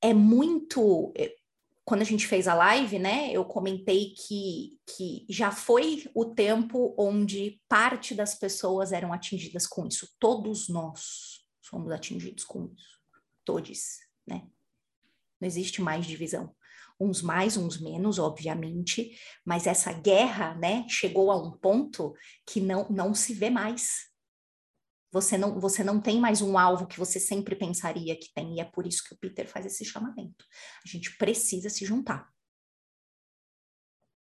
é 0.00 0.14
muito 0.14 1.12
quando 1.84 2.02
a 2.02 2.04
gente 2.04 2.26
fez 2.26 2.46
a 2.46 2.54
live, 2.54 2.98
né, 2.98 3.32
eu 3.32 3.44
comentei 3.44 4.14
que, 4.14 4.78
que 4.86 5.26
já 5.28 5.50
foi 5.50 6.08
o 6.14 6.26
tempo 6.26 6.94
onde 6.96 7.60
parte 7.68 8.14
das 8.14 8.34
pessoas 8.34 8.92
eram 8.92 9.12
atingidas 9.12 9.66
com 9.66 9.86
isso. 9.86 10.08
Todos 10.18 10.68
nós 10.68 11.44
somos 11.60 11.90
atingidos 11.90 12.44
com 12.44 12.66
isso. 12.66 13.00
Todos, 13.44 13.98
né? 14.26 14.46
Não 15.40 15.48
existe 15.48 15.82
mais 15.82 16.06
divisão. 16.06 16.54
Uns 17.00 17.20
mais, 17.20 17.56
uns 17.56 17.80
menos, 17.80 18.20
obviamente, 18.20 19.18
mas 19.44 19.66
essa 19.66 19.92
guerra, 19.92 20.54
né, 20.54 20.86
chegou 20.88 21.32
a 21.32 21.36
um 21.36 21.50
ponto 21.50 22.14
que 22.46 22.60
não, 22.60 22.88
não 22.88 23.12
se 23.12 23.34
vê 23.34 23.50
mais. 23.50 24.11
Você 25.12 25.36
não, 25.36 25.60
você 25.60 25.84
não 25.84 26.00
tem 26.00 26.18
mais 26.18 26.40
um 26.40 26.56
alvo 26.56 26.86
que 26.86 26.98
você 26.98 27.20
sempre 27.20 27.54
pensaria 27.54 28.18
que 28.18 28.32
tem, 28.32 28.56
e 28.56 28.60
é 28.60 28.64
por 28.64 28.86
isso 28.86 29.04
que 29.04 29.12
o 29.12 29.18
Peter 29.18 29.46
faz 29.46 29.66
esse 29.66 29.84
chamamento. 29.84 30.46
A 30.84 30.88
gente 30.88 31.16
precisa 31.18 31.68
se 31.68 31.84
juntar. 31.84 32.32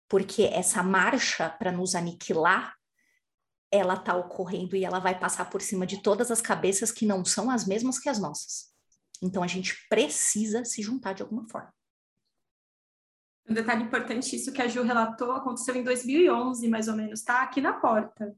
Porque 0.08 0.44
essa 0.44 0.82
marcha 0.82 1.50
para 1.50 1.70
nos 1.70 1.94
aniquilar, 1.94 2.74
ela 3.70 3.94
está 3.94 4.16
ocorrendo 4.16 4.74
e 4.74 4.84
ela 4.84 4.98
vai 4.98 5.18
passar 5.18 5.50
por 5.50 5.60
cima 5.60 5.86
de 5.86 6.02
todas 6.02 6.30
as 6.30 6.40
cabeças 6.40 6.90
que 6.90 7.04
não 7.04 7.22
são 7.22 7.50
as 7.50 7.66
mesmas 7.66 7.98
que 7.98 8.08
as 8.08 8.18
nossas. 8.18 8.72
Então 9.20 9.42
a 9.42 9.46
gente 9.46 9.86
precisa 9.90 10.64
se 10.64 10.80
juntar 10.80 11.12
de 11.12 11.22
alguma 11.22 11.46
forma. 11.50 11.70
Um 13.46 13.52
detalhe 13.52 13.82
importante, 13.82 14.34
isso 14.34 14.52
que 14.52 14.62
a 14.62 14.68
Ju 14.68 14.82
relatou, 14.82 15.32
aconteceu 15.32 15.74
em 15.76 15.82
2011, 15.82 16.66
mais 16.68 16.88
ou 16.88 16.96
menos, 16.96 17.22
tá? 17.22 17.42
Aqui 17.42 17.60
na 17.60 17.74
porta 17.74 18.34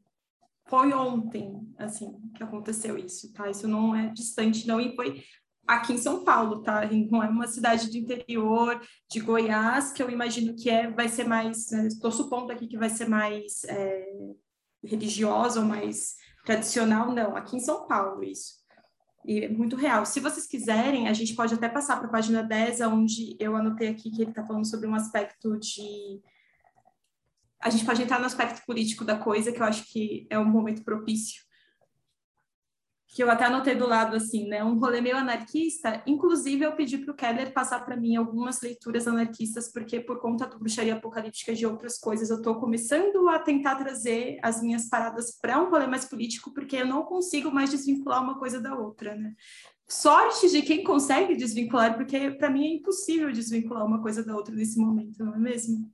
foi 0.71 0.93
ontem, 0.93 1.69
assim, 1.77 2.17
que 2.37 2.45
aconteceu 2.45 2.97
isso, 2.97 3.33
tá? 3.33 3.51
Isso 3.51 3.67
não 3.67 3.95
é 3.95 4.07
distante, 4.11 4.69
não, 4.69 4.81
e 4.81 4.95
foi 4.95 5.25
aqui 5.67 5.95
em 5.95 5.99
São 5.99 6.25
Paulo, 6.25 6.63
tá? 6.63 6.89
Não 7.11 7.23
é 7.23 7.29
uma 7.29 7.49
cidade 7.49 7.91
do 7.91 7.97
interior 7.97 8.81
de 9.11 9.19
Goiás, 9.19 9.93
que 9.93 10.01
eu 10.01 10.09
imagino 10.09 10.55
que 10.55 10.71
é, 10.71 10.89
vai 10.89 11.09
ser 11.09 11.25
mais, 11.25 11.73
estou 11.73 12.11
né? 12.11 12.17
supondo 12.17 12.53
aqui 12.53 12.69
que 12.69 12.79
vai 12.79 12.89
ser 12.89 13.09
mais 13.09 13.65
é, 13.65 14.07
religiosa 14.85 15.59
ou 15.59 15.67
mais 15.67 16.15
tradicional, 16.45 17.13
não, 17.13 17.37
aqui 17.37 17.57
em 17.57 17.61
São 17.61 17.89
Paulo 17.89 18.23
isso. 18.23 18.61
E 19.27 19.41
é 19.41 19.49
muito 19.49 19.77
real. 19.77 20.07
Se 20.07 20.19
vocês 20.21 20.47
quiserem, 20.47 21.09
a 21.09 21.13
gente 21.13 21.35
pode 21.35 21.53
até 21.53 21.69
passar 21.69 21.99
para 21.99 22.07
a 22.07 22.11
página 22.11 22.43
10, 22.43 22.81
onde 22.83 23.37
eu 23.39 23.55
anotei 23.57 23.89
aqui 23.89 24.11
que 24.11 24.23
ele 24.23 24.31
está 24.31 24.47
falando 24.47 24.67
sobre 24.67 24.87
um 24.87 24.95
aspecto 24.95 25.59
de 25.59 26.23
a 27.61 27.69
gente 27.69 27.85
pode 27.85 28.03
entrar 28.03 28.19
no 28.19 28.27
aspecto 28.27 28.65
político 28.65 29.05
da 29.05 29.19
coisa, 29.19 29.53
que 29.53 29.61
eu 29.61 29.67
acho 29.67 29.85
que 29.93 30.27
é 30.31 30.39
um 30.39 30.45
momento 30.45 30.83
propício. 30.83 31.43
Que 33.13 33.23
eu 33.23 33.31
até 33.31 33.45
anotei 33.45 33.75
do 33.75 33.89
lado, 33.89 34.17
assim, 34.17 34.47
né? 34.47 34.63
Um 34.63 34.79
rolê 34.79 35.01
meio 35.01 35.17
anarquista. 35.17 36.01
Inclusive, 36.07 36.65
eu 36.65 36.77
pedi 36.77 36.97
para 36.97 37.13
o 37.13 37.17
Keller 37.17 37.53
passar 37.53 37.85
para 37.85 37.97
mim 37.97 38.15
algumas 38.15 38.63
leituras 38.63 39.07
anarquistas, 39.07 39.71
porque 39.71 39.99
por 40.01 40.21
conta 40.21 40.47
do 40.47 40.59
bruxaria 40.59 40.95
apocalíptica 40.95 41.53
e 41.53 41.57
de 41.57 41.67
outras 41.67 41.99
coisas, 41.99 42.31
eu 42.31 42.37
estou 42.37 42.55
começando 42.55 43.29
a 43.29 43.39
tentar 43.41 43.75
trazer 43.75 44.39
as 44.43 44.63
minhas 44.63 44.89
paradas 44.89 45.37
para 45.39 45.61
um 45.61 45.69
rolê 45.69 45.89
mais 45.89 46.05
político, 46.05 46.55
porque 46.55 46.77
eu 46.77 46.87
não 46.87 47.03
consigo 47.03 47.51
mais 47.51 47.71
desvincular 47.71 48.23
uma 48.23 48.39
coisa 48.39 48.61
da 48.61 48.79
outra, 48.79 49.15
né? 49.17 49.35
Sorte 49.89 50.49
de 50.49 50.63
quem 50.63 50.85
consegue 50.85 51.35
desvincular, 51.35 51.97
porque 51.97 52.31
para 52.31 52.49
mim 52.49 52.65
é 52.65 52.75
impossível 52.77 53.31
desvincular 53.33 53.85
uma 53.85 54.01
coisa 54.01 54.25
da 54.25 54.37
outra 54.37 54.55
nesse 54.55 54.79
momento, 54.79 55.25
não 55.25 55.35
é 55.35 55.39
mesmo? 55.39 55.91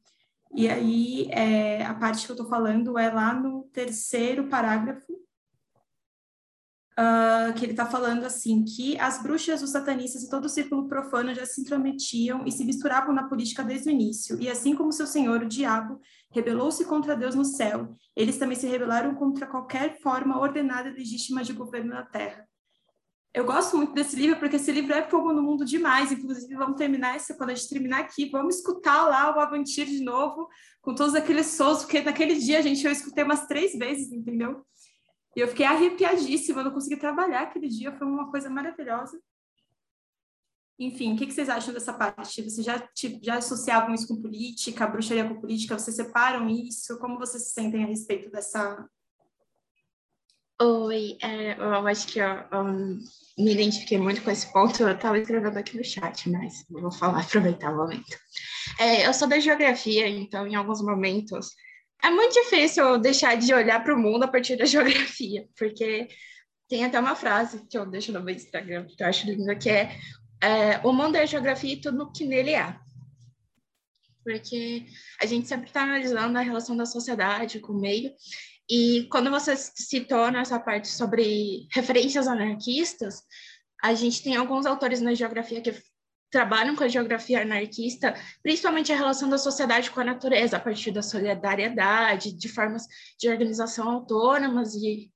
E 0.55 0.69
aí, 0.69 1.29
é, 1.31 1.85
a 1.85 1.95
parte 1.95 2.25
que 2.25 2.33
eu 2.33 2.35
estou 2.35 2.49
falando 2.49 2.99
é 2.99 3.11
lá 3.11 3.35
no 3.35 3.65
terceiro 3.73 4.49
parágrafo, 4.49 5.13
uh, 6.99 7.53
que 7.55 7.65
ele 7.65 7.73
está 7.73 7.87
falando 7.87 8.25
assim, 8.25 8.65
que 8.65 8.99
as 8.99 9.23
bruxas, 9.23 9.63
os 9.63 9.71
satanistas 9.71 10.23
e 10.23 10.31
todo 10.31 10.47
o 10.47 10.49
círculo 10.49 10.89
profano 10.89 11.35
já 11.35 11.45
se 11.45 11.61
intrometiam 11.61 12.45
e 12.47 12.53
se 12.53 12.65
misturavam 12.65 13.15
na 13.15 13.29
política 13.29 13.63
desde 13.63 13.89
o 13.89 13.93
início, 13.93 14.41
e 14.41 14.49
assim 14.49 14.75
como 14.75 14.93
seu 14.93 15.07
senhor, 15.07 15.43
o 15.43 15.49
diabo, 15.49 16.01
rebelou-se 16.31 16.85
contra 16.85 17.17
Deus 17.17 17.35
no 17.35 17.45
céu, 17.45 17.95
eles 18.15 18.39
também 18.39 18.57
se 18.57 18.67
rebelaram 18.67 19.15
contra 19.15 19.47
qualquer 19.47 20.01
forma 20.01 20.41
ordenada 20.41 20.89
e 20.89 20.93
legítima 20.95 21.43
de 21.43 21.53
governo 21.53 21.91
na 21.91 22.03
terra. 22.03 22.49
Eu 23.37 23.45
gosto 23.45 23.77
muito 23.77 23.93
desse 23.93 24.17
livro, 24.17 24.39
porque 24.39 24.57
esse 24.57 24.73
livro 24.73 24.95
é 24.95 25.07
fogo 25.11 25.31
no 25.31 25.43
mundo 25.43 25.63
demais. 25.63 26.11
Inclusive, 26.11 26.55
vamos 26.55 26.79
terminar 26.79 27.17
essa, 27.17 27.35
quando 27.35 27.51
a 27.51 27.55
gente 27.55 27.69
terminar 27.69 28.01
aqui, 28.01 28.31
vamos 28.31 28.57
escutar 28.57 29.07
lá 29.07 29.37
o 29.37 29.39
Avantir 29.39 29.85
de 29.85 30.03
novo, 30.03 30.49
com 30.81 30.95
todos 30.95 31.15
aqueles 31.15 31.45
sons, 31.49 31.81
porque 31.81 32.01
naquele 32.01 32.37
dia, 32.37 32.63
gente, 32.63 32.83
eu 32.87 32.91
escutei 32.91 33.23
umas 33.23 33.47
três 33.47 33.75
vezes, 33.75 34.11
entendeu? 34.11 34.65
E 35.37 35.41
eu 35.41 35.49
fiquei 35.49 35.67
arrepiadíssima, 35.67 36.65
não 36.65 36.71
consegui 36.71 36.97
trabalhar 36.97 37.43
aquele 37.43 37.69
dia, 37.69 37.93
foi 37.93 38.07
uma 38.07 38.31
coisa 38.31 38.49
maravilhosa. 38.49 39.21
Enfim, 40.79 41.13
o 41.13 41.17
que, 41.19 41.31
vocês 41.31 41.51
acham 41.51 41.75
dessa 41.75 41.93
parte? 41.93 42.43
Vocês 42.43 42.65
já, 42.65 42.89
já 43.21 43.37
associavam 43.37 43.95
isso 43.95 44.09
com 44.09 44.23
política, 44.23 44.87
bruxaria 44.87 45.29
com 45.29 45.39
política? 45.39 45.79
Vocês 45.79 45.95
separam 45.95 46.49
isso? 46.49 46.99
Como 46.99 47.19
vocês 47.19 47.49
se 47.49 47.51
sentem 47.53 47.85
a 47.85 47.87
respeito 47.87 48.31
dessa, 48.31 48.89
Oi, 50.59 51.19
é, 51.23 51.53
eu 51.59 51.87
acho 51.87 52.07
que 52.07 52.19
eu, 52.19 52.65
me 53.37 53.53
identifiquei 53.53 53.99
muito 53.99 54.23
com 54.23 54.31
esse 54.31 54.51
ponto. 54.51 54.83
Eu 54.83 54.93
estava 54.93 55.19
escrevendo 55.19 55.59
aqui 55.59 55.77
no 55.77 55.85
chat, 55.85 56.31
mas 56.31 56.65
vou 56.71 56.91
falar, 56.91 57.21
aproveitar 57.25 57.73
o 57.73 57.77
momento. 57.77 58.17
É, 58.81 59.07
eu 59.07 59.13
sou 59.13 59.29
da 59.29 59.39
geografia, 59.39 60.09
então, 60.09 60.47
em 60.47 60.55
alguns 60.55 60.81
momentos, 60.81 61.51
é 62.03 62.09
muito 62.09 62.33
difícil 62.33 62.99
deixar 62.99 63.37
de 63.37 63.53
olhar 63.53 63.85
para 63.85 63.95
o 63.95 63.99
mundo 63.99 64.23
a 64.23 64.29
partir 64.29 64.57
da 64.57 64.65
geografia, 64.67 65.47
porque 65.59 66.09
tem 66.69 66.87
até 66.87 66.99
uma 66.99 67.15
frase 67.15 67.67
que 67.69 67.77
eu 67.77 67.85
deixo 67.85 68.11
no 68.11 68.23
meu 68.23 68.35
Instagram, 68.35 68.87
que 68.87 69.03
eu 69.03 69.07
acho 69.07 69.27
linda, 69.27 69.55
que 69.55 69.69
é, 69.69 69.95
é 70.43 70.79
o 70.83 70.91
mundo 70.91 71.17
é 71.17 71.23
a 71.23 71.27
geografia 71.27 71.75
e 71.75 71.81
tudo 71.81 72.11
que 72.11 72.25
nele 72.25 72.55
há. 72.55 72.81
Porque 74.25 74.87
a 75.21 75.27
gente 75.27 75.47
sempre 75.47 75.67
está 75.67 75.83
analisando 75.83 76.39
a 76.39 76.41
relação 76.41 76.75
da 76.75 76.87
sociedade 76.87 77.61
com 77.61 77.75
o 77.75 77.81
meio, 77.81 78.11
e 78.69 79.07
quando 79.11 79.31
você 79.31 79.57
citou 79.57 80.31
nessa 80.31 80.59
parte 80.59 80.89
sobre 80.89 81.69
referências 81.73 82.27
anarquistas, 82.27 83.23
a 83.83 83.95
gente 83.95 84.23
tem 84.23 84.35
alguns 84.35 84.67
autores 84.67 85.01
na 85.01 85.15
geografia 85.15 85.61
que 85.61 85.73
trabalham 86.31 86.75
com 86.75 86.83
a 86.83 86.89
geografia 86.89 87.43
anarquista, 87.43 88.15
principalmente 88.43 88.93
a 88.93 88.97
relação 88.97 89.29
da 89.29 89.39
sociedade 89.39 89.91
com 89.91 90.01
a 90.01 90.05
natureza, 90.05 90.57
a 90.57 90.61
partir 90.61 90.91
da 90.91 91.03
solidariedade, 91.03 92.33
de 92.33 92.49
formas 92.49 92.87
de 93.19 93.29
organização 93.29 93.89
autônomas. 93.89 94.75
E, 94.75 95.13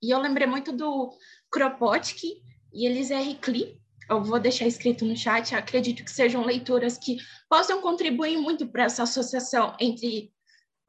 e 0.00 0.10
eu 0.10 0.18
lembrei 0.20 0.46
muito 0.46 0.72
do 0.72 1.12
Kropotkin 1.50 2.34
e 2.72 2.86
Elise 2.86 3.12
R. 3.12 3.34
Klee, 3.34 3.82
eu 4.08 4.22
vou 4.22 4.38
deixar 4.38 4.66
escrito 4.66 5.04
no 5.04 5.16
chat, 5.16 5.54
acredito 5.54 6.04
que 6.04 6.10
sejam 6.10 6.44
leituras 6.44 6.98
que 6.98 7.18
possam 7.48 7.80
contribuir 7.80 8.36
muito 8.38 8.66
para 8.66 8.84
essa 8.84 9.02
associação 9.02 9.76
entre 9.80 10.31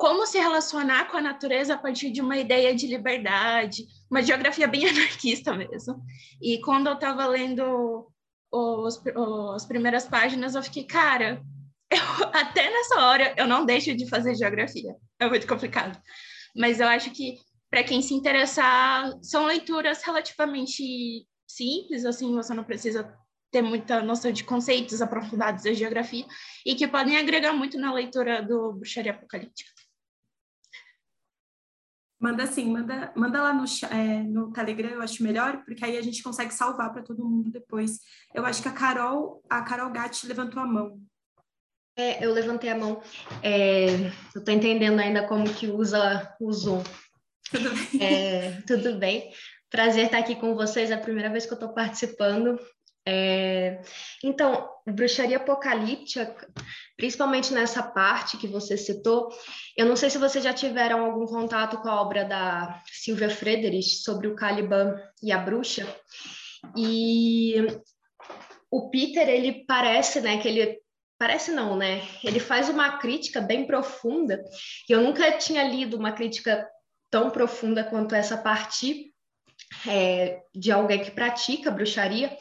como 0.04 0.28
se 0.28 0.38
relacionar 0.38 1.10
com 1.10 1.16
a 1.16 1.22
natureza 1.22 1.76
a 1.76 1.78
partir 1.78 2.12
de 2.12 2.20
uma 2.20 2.36
ideia 2.36 2.76
de 2.76 2.86
liberdade, 2.88 3.86
uma 4.12 4.22
geografia 4.22 4.68
bem 4.68 4.84
anarquista 4.91 5.54
mesmo. 5.54 6.04
E 6.41 6.60
quando 6.60 6.88
eu 6.88 6.95
estava 6.95 7.26
lendo 7.26 8.12
os, 8.51 9.01
as 9.56 9.66
primeiras 9.66 10.06
páginas, 10.06 10.56
eu 10.56 10.62
fiquei, 10.62 10.84
cara, 10.84 11.41
eu, 11.89 12.28
até 12.34 12.70
nessa 12.70 12.99
hora 12.99 13.34
eu 13.38 13.47
não 13.47 13.66
deixo 13.66 13.95
de 13.95 14.06
fazer 14.10 14.36
geografia. 14.36 14.93
É 15.22 15.30
muito 15.30 15.47
complicado. 15.47 15.97
Mas 16.54 16.82
eu 16.82 16.88
acho 16.89 17.10
que 17.12 17.38
para 17.72 17.86
quem 17.86 18.01
se 18.01 18.14
interessar, 18.14 19.10
são 19.22 19.45
leituras 19.45 20.04
relativamente 20.04 21.26
simples, 21.47 22.04
assim, 22.04 22.36
você 22.36 22.54
não 22.54 22.66
precisa 22.66 23.10
ter 23.49 23.62
muita 23.62 24.01
noção 24.01 24.34
de 24.34 24.43
conceitos 24.43 25.01
aprofundados 25.01 25.64
da 25.64 25.72
geografia 25.72 26.26
e 26.66 26.76
que 26.76 26.89
podem 26.89 27.16
agregar 27.16 27.54
muito 27.54 27.80
na 27.80 27.93
leitura 27.93 28.41
do 28.41 28.74
Bruxaria 28.74 29.14
Apocalíptica. 29.14 29.72
Manda 32.24 32.43
assim, 32.43 32.71
manda, 32.71 33.11
manda 33.17 33.43
lá 33.43 33.51
no, 33.51 33.65
é, 33.91 34.24
no 34.24 34.49
Telegram, 34.53 34.91
eu 34.91 35.01
acho 35.01 35.21
melhor, 35.21 35.61
porque 35.65 35.84
aí 35.84 35.97
a 35.97 36.01
gente 36.01 36.24
consegue 36.24 36.53
salvar 36.53 36.93
para 36.93 37.03
todo 37.03 37.28
mundo 37.28 37.51
depois. 37.51 37.99
Eu 38.34 38.45
acho 38.45 38.61
que 38.61 38.69
a 38.69 38.71
Carol, 38.71 39.43
a 39.49 39.61
Carol 39.61 39.91
Gatti 39.91 40.26
levantou 40.26 40.63
a 40.63 40.65
mão. 40.65 41.01
É, 41.97 42.26
eu 42.26 42.32
levantei 42.32 42.69
a 42.69 42.78
mão. 42.78 43.01
É, 43.41 43.88
eu 44.34 44.39
estou 44.39 44.53
entendendo 44.53 45.01
ainda 45.01 45.28
como 45.28 45.53
que 45.53 45.67
usa 45.67 46.34
o 46.39 46.49
Zoom. 46.53 46.82
Tudo 47.51 47.69
bem. 47.71 48.01
É, 48.01 48.61
tudo 48.65 48.97
bem. 48.97 49.30
Prazer 49.69 50.05
estar 50.05 50.19
aqui 50.19 50.36
com 50.36 50.55
vocês, 50.55 50.91
é 50.91 50.93
a 50.93 51.01
primeira 51.01 51.30
vez 51.30 51.45
que 51.45 51.51
eu 51.51 51.57
estou 51.57 51.74
participando. 51.74 52.57
É, 53.06 53.82
então, 54.24 54.70
bruxaria 54.88 55.38
apocalíptica, 55.38 56.36
principalmente 56.95 57.54
nessa 57.54 57.84
parte 57.84 58.38
que 58.38 58.47
você 58.47 58.78
citou, 58.78 59.30
eu 59.78 59.86
não 59.86 59.95
sei 59.95 60.10
se 60.10 60.18
vocês 60.18 60.43
já 60.43 60.54
tiveram 60.54 61.06
algum 61.06 61.26
contato 61.26 61.78
com 61.78 61.89
a 61.89 62.01
obra 62.01 62.24
da 62.24 62.82
Silvia 62.88 63.30
Frederich 63.30 64.01
sobre 64.01 64.28
o 64.28 64.36
Caliban 64.36 64.95
e 65.22 65.32
a 65.32 65.38
bruxa. 65.38 65.86
E 66.78 67.56
o 68.72 68.89
Peter, 68.89 69.28
ele 69.28 69.66
parece, 69.66 70.22
né, 70.22 70.38
que 70.38 70.47
ele 70.47 70.82
parece 71.20 71.51
não, 71.51 71.76
né? 71.76 72.01
Ele 72.24 72.39
faz 72.39 72.70
uma 72.70 72.97
crítica 72.97 73.39
bem 73.39 73.66
profunda, 73.66 74.43
e 74.89 74.93
eu 74.93 75.01
nunca 75.01 75.32
tinha 75.38 75.64
lido 75.64 75.97
uma 75.97 76.12
crítica 76.12 76.68
tão 77.10 77.30
profunda 77.30 77.84
quanto 77.84 78.16
essa 78.16 78.36
partir 78.38 79.14
é, 79.88 80.41
de 80.54 80.72
alguém 80.72 81.04
que 81.04 81.12
pratica 81.12 81.72
bruxaria, 81.72 82.36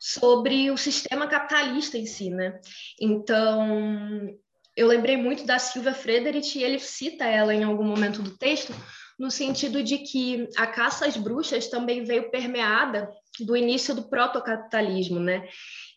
sobre 0.00 0.70
o 0.70 0.78
sistema 0.78 1.28
capitalista 1.28 1.98
em 1.98 2.06
si, 2.06 2.30
né? 2.30 2.58
Então, 2.98 4.34
eu 4.74 4.86
lembrei 4.86 5.18
muito 5.18 5.44
da 5.44 5.58
Silvia 5.58 5.92
Frederich 5.92 6.58
e 6.58 6.64
ele 6.64 6.78
cita 6.78 7.26
ela 7.26 7.54
em 7.54 7.62
algum 7.62 7.84
momento 7.84 8.22
do 8.22 8.36
texto, 8.38 8.74
no 9.18 9.30
sentido 9.30 9.82
de 9.82 9.98
que 9.98 10.48
a 10.56 10.66
caça 10.66 11.06
às 11.06 11.18
bruxas 11.18 11.68
também 11.68 12.02
veio 12.02 12.30
permeada 12.30 13.10
do 13.40 13.54
início 13.54 13.94
do 13.94 14.08
protocapitalismo, 14.08 15.20
né? 15.20 15.46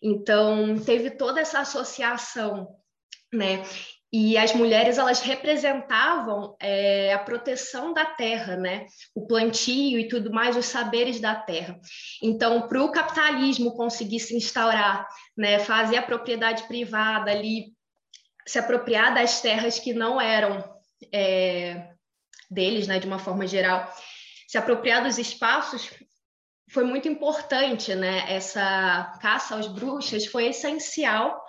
Então, 0.02 0.78
teve 0.80 1.12
toda 1.12 1.40
essa 1.40 1.60
associação, 1.60 2.68
né? 3.32 3.64
E 4.16 4.38
as 4.38 4.54
mulheres 4.54 5.00
elas 5.00 5.22
representavam 5.22 6.56
é, 6.60 7.12
a 7.14 7.18
proteção 7.18 7.92
da 7.92 8.06
terra, 8.06 8.56
né? 8.56 8.86
O 9.16 9.26
plantio 9.26 10.00
e 10.00 10.08
tudo 10.08 10.32
mais, 10.32 10.56
os 10.56 10.68
saberes 10.68 11.20
da 11.20 11.34
terra. 11.34 11.80
Então, 12.22 12.68
para 12.68 12.84
o 12.84 12.92
capitalismo 12.92 13.76
conseguir 13.76 14.20
se 14.20 14.36
instaurar, 14.36 15.08
né, 15.36 15.58
fazer 15.58 15.98
a 15.98 16.04
propriedade 16.04 16.62
privada 16.68 17.32
ali, 17.32 17.74
se 18.46 18.60
apropriar 18.60 19.16
das 19.16 19.42
terras 19.42 19.80
que 19.80 19.94
não 19.94 20.22
eram 20.22 20.64
é, 21.12 21.90
deles, 22.52 22.88
né, 22.88 23.00
de 23.00 23.08
uma 23.08 23.18
forma 23.18 23.48
geral, 23.48 23.92
se 24.48 24.60
apropriar 24.60 25.02
dos 25.02 25.18
espaços, 25.18 25.90
foi 26.70 26.84
muito 26.84 27.08
importante, 27.08 27.96
né? 27.96 28.26
Essa 28.32 29.18
caça 29.20 29.56
aos 29.56 29.68
bruxas 29.68 30.28
foi 30.28 30.48
essencial 30.48 31.44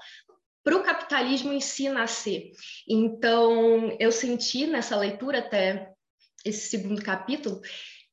para 0.64 0.76
o 0.76 0.82
capitalismo 0.82 1.52
em 1.52 1.60
si 1.60 1.90
nascer. 1.90 2.52
Então, 2.88 3.94
eu 4.00 4.10
senti 4.10 4.66
nessa 4.66 4.96
leitura, 4.96 5.38
até 5.38 5.92
esse 6.44 6.68
segundo 6.68 7.02
capítulo, 7.02 7.60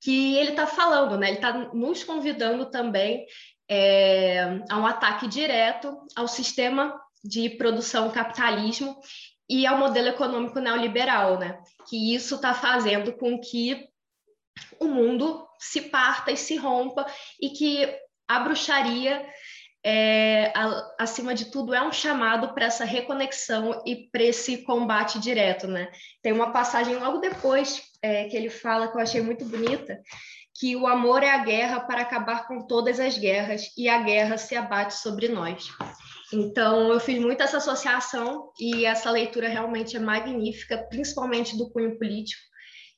que 0.02 0.36
ele 0.36 0.52
está 0.52 0.68
falando, 0.68 1.18
né? 1.18 1.28
ele 1.28 1.38
está 1.38 1.54
nos 1.74 2.04
convidando 2.04 2.70
também 2.70 3.26
é, 3.70 4.60
a 4.70 4.78
um 4.78 4.86
ataque 4.86 5.28
direto 5.28 5.96
ao 6.16 6.28
sistema 6.28 7.00
de 7.24 7.52
produção 7.52 8.12
capitalismo 8.12 9.00
e 9.50 9.66
ao 9.66 9.78
modelo 9.78 10.08
econômico 10.08 10.60
neoliberal, 10.60 11.40
né? 11.40 11.58
que 11.88 12.14
isso 12.14 12.36
está 12.36 12.54
fazendo 12.54 13.14
com 13.14 13.40
que 13.40 13.88
o 14.80 14.88
mundo 14.88 15.48
se 15.60 15.84
parta 15.84 16.32
e 16.32 16.38
se 16.38 16.58
rompa 16.58 17.06
e 17.40 17.50
que 17.50 17.88
a 18.28 18.40
bruxaria 18.40 19.26
é, 19.84 20.52
a, 20.56 20.94
acima 21.00 21.34
de 21.34 21.46
tudo, 21.46 21.74
é 21.74 21.82
um 21.82 21.92
chamado 21.92 22.54
para 22.54 22.66
essa 22.66 22.86
reconexão 22.86 23.82
e 23.86 24.08
para 24.12 24.24
esse 24.24 24.64
combate 24.64 25.20
direto, 25.20 25.68
né? 25.68 25.92
Tem 26.22 26.32
uma 26.32 26.52
passagem 26.52 26.96
logo 26.98 27.18
depois 27.18 27.82
é, 28.02 28.26
que 28.26 28.38
ele 28.38 28.50
fala 28.50 28.88
que 28.88 28.98
eu 28.98 29.02
achei 29.02 29.22
muito 29.22 29.46
bonita, 29.46 30.00
que 30.60 30.76
o 30.76 30.86
amor 30.86 31.24
é 31.24 31.32
a 31.32 31.44
guerra 31.44 31.80
para 31.80 32.02
acabar 32.02 32.48
com 32.48 32.68
todas 32.68 33.00
as 33.00 33.18
guerras 33.18 33.72
e 33.78 33.90
a 33.90 34.02
guerra 34.02 34.38
se 34.38 34.56
abate 34.56 34.94
sobre 34.96 35.28
nós. 35.28 35.70
Então, 36.34 36.92
eu 36.92 37.00
fiz 37.00 37.20
muito 37.20 37.42
essa 37.42 37.58
associação 37.58 38.52
e 38.60 38.86
essa 38.86 39.12
leitura 39.12 39.50
realmente 39.50 39.98
é 39.98 40.00
magnífica, 40.00 40.78
principalmente 40.90 41.58
do 41.58 41.70
cunho 41.72 41.98
político, 41.98 42.42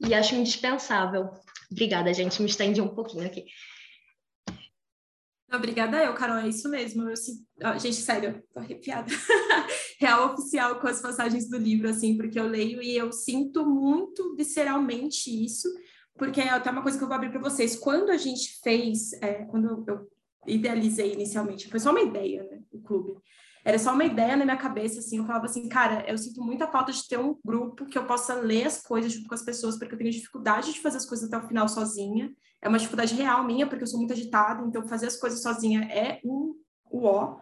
e 0.06 0.14
acho 0.14 0.36
indispensável. 0.36 1.30
Obrigada, 1.72 2.14
gente, 2.14 2.42
me 2.42 2.50
estendi 2.50 2.82
um 2.82 2.94
pouquinho 2.94 3.26
aqui. 3.26 3.46
Obrigada 5.54 6.04
eu, 6.04 6.14
Carol, 6.16 6.38
é 6.38 6.49
isso 6.49 6.68
mesmo. 6.68 7.04
Eu, 7.08 7.80
gente, 7.80 7.97
sério, 7.97 8.43
tô 8.51 8.60
arrepiada. 8.60 9.12
Real 9.99 10.34
oficial 10.34 10.80
com 10.80 10.88
as 10.88 10.99
passagens 10.99 11.47
do 11.47 11.58
livro, 11.58 11.88
assim, 11.88 12.18
porque 12.18 12.39
eu 12.39 12.47
leio 12.47 12.82
e 12.82 12.97
eu 12.97 13.12
sinto 13.12 13.64
muito 13.64 14.36
visceralmente 14.36 15.30
isso, 15.30 15.68
porque 16.18 16.41
é 16.41 16.49
até 16.49 16.72
uma 16.72 16.82
coisa 16.82 16.97
que 16.97 17.04
eu 17.04 17.08
vou 17.08 17.16
abrir 17.16 17.30
para 17.30 17.39
vocês. 17.39 17.76
Quando 17.76 18.10
a 18.10 18.18
gente 18.18 18.60
fez, 18.64 19.14
é, 19.22 19.45
quando 19.45 19.86
eu 19.88 20.10
idealizei 20.47 21.14
inicialmente, 21.14 21.70
foi 21.70 21.80
só 21.80 21.91
uma 21.91 22.01
ideia, 22.01 22.43
né, 22.43 22.60
o 22.72 22.82
clube. 22.82 23.22
Era 23.64 23.78
só 23.78 23.93
uma 23.93 24.04
ideia 24.04 24.36
na 24.36 24.43
minha 24.43 24.58
cabeça, 24.58 24.99
assim, 24.99 25.20
eu 25.20 25.26
falava 25.26 25.45
assim, 25.45 25.70
cara, 25.70 26.04
eu 26.08 26.18
sinto 26.18 26.43
muita 26.43 26.68
falta 26.68 26.91
de 26.91 27.08
ter 27.08 27.20
um 27.20 27.38
grupo 27.45 27.86
que 27.86 27.97
eu 27.97 28.06
possa 28.06 28.34
ler 28.34 28.66
as 28.66 28.82
coisas 28.82 29.14
junto 29.14 29.30
com 29.30 29.36
as 29.36 29.43
pessoas, 29.43 29.78
porque 29.78 29.93
eu 29.93 29.97
tenho 29.99 30.12
dificuldade 30.12 30.74
de 30.74 30.82
fazer 30.82 30.97
as 30.97 31.06
coisas 31.06 31.32
até 31.32 31.38
o 31.38 31.47
final 31.47 31.70
sozinha. 31.70 32.34
É 32.64 32.70
uma 32.70 32.78
dificuldade 32.78 33.14
real 33.14 33.43
minha, 33.43 33.68
porque 33.68 33.84
eu 33.84 33.88
sou 33.88 33.99
muito 33.99 34.14
agitada, 34.14 34.66
então 34.66 34.88
fazer 34.88 35.07
as 35.07 35.18
coisas 35.18 35.41
sozinha 35.41 35.82
é 35.91 36.22
um 36.24 36.55
ó. 36.93 37.38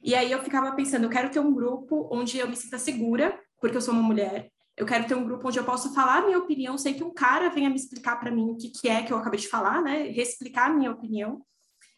E 0.00 0.14
aí 0.14 0.30
eu 0.30 0.42
ficava 0.44 0.70
pensando, 0.76 1.04
eu 1.04 1.10
quero 1.10 1.28
ter 1.28 1.40
um 1.40 1.52
grupo 1.52 2.08
onde 2.12 2.38
eu 2.38 2.48
me 2.48 2.54
sinta 2.54 2.78
segura, 2.78 3.36
porque 3.60 3.76
eu 3.76 3.80
sou 3.80 3.92
uma 3.92 4.02
mulher. 4.02 4.48
Eu 4.76 4.86
quero 4.86 5.08
ter 5.08 5.14
um 5.16 5.24
grupo 5.24 5.48
onde 5.48 5.58
eu 5.58 5.64
possa 5.64 5.92
falar 5.92 6.18
a 6.18 6.26
minha 6.26 6.38
opinião 6.38 6.78
sem 6.78 6.94
que 6.94 7.02
um 7.02 7.12
cara 7.12 7.48
venha 7.48 7.68
me 7.68 7.74
explicar 7.74 8.20
para 8.20 8.30
mim 8.30 8.50
o 8.50 8.56
que, 8.56 8.68
que 8.70 8.88
é 8.88 9.02
que 9.02 9.12
eu 9.12 9.16
acabei 9.16 9.40
de 9.40 9.48
falar, 9.48 9.82
né? 9.82 10.04
Reexplicar 10.04 10.70
a 10.70 10.72
minha 10.72 10.92
opinião. 10.92 11.42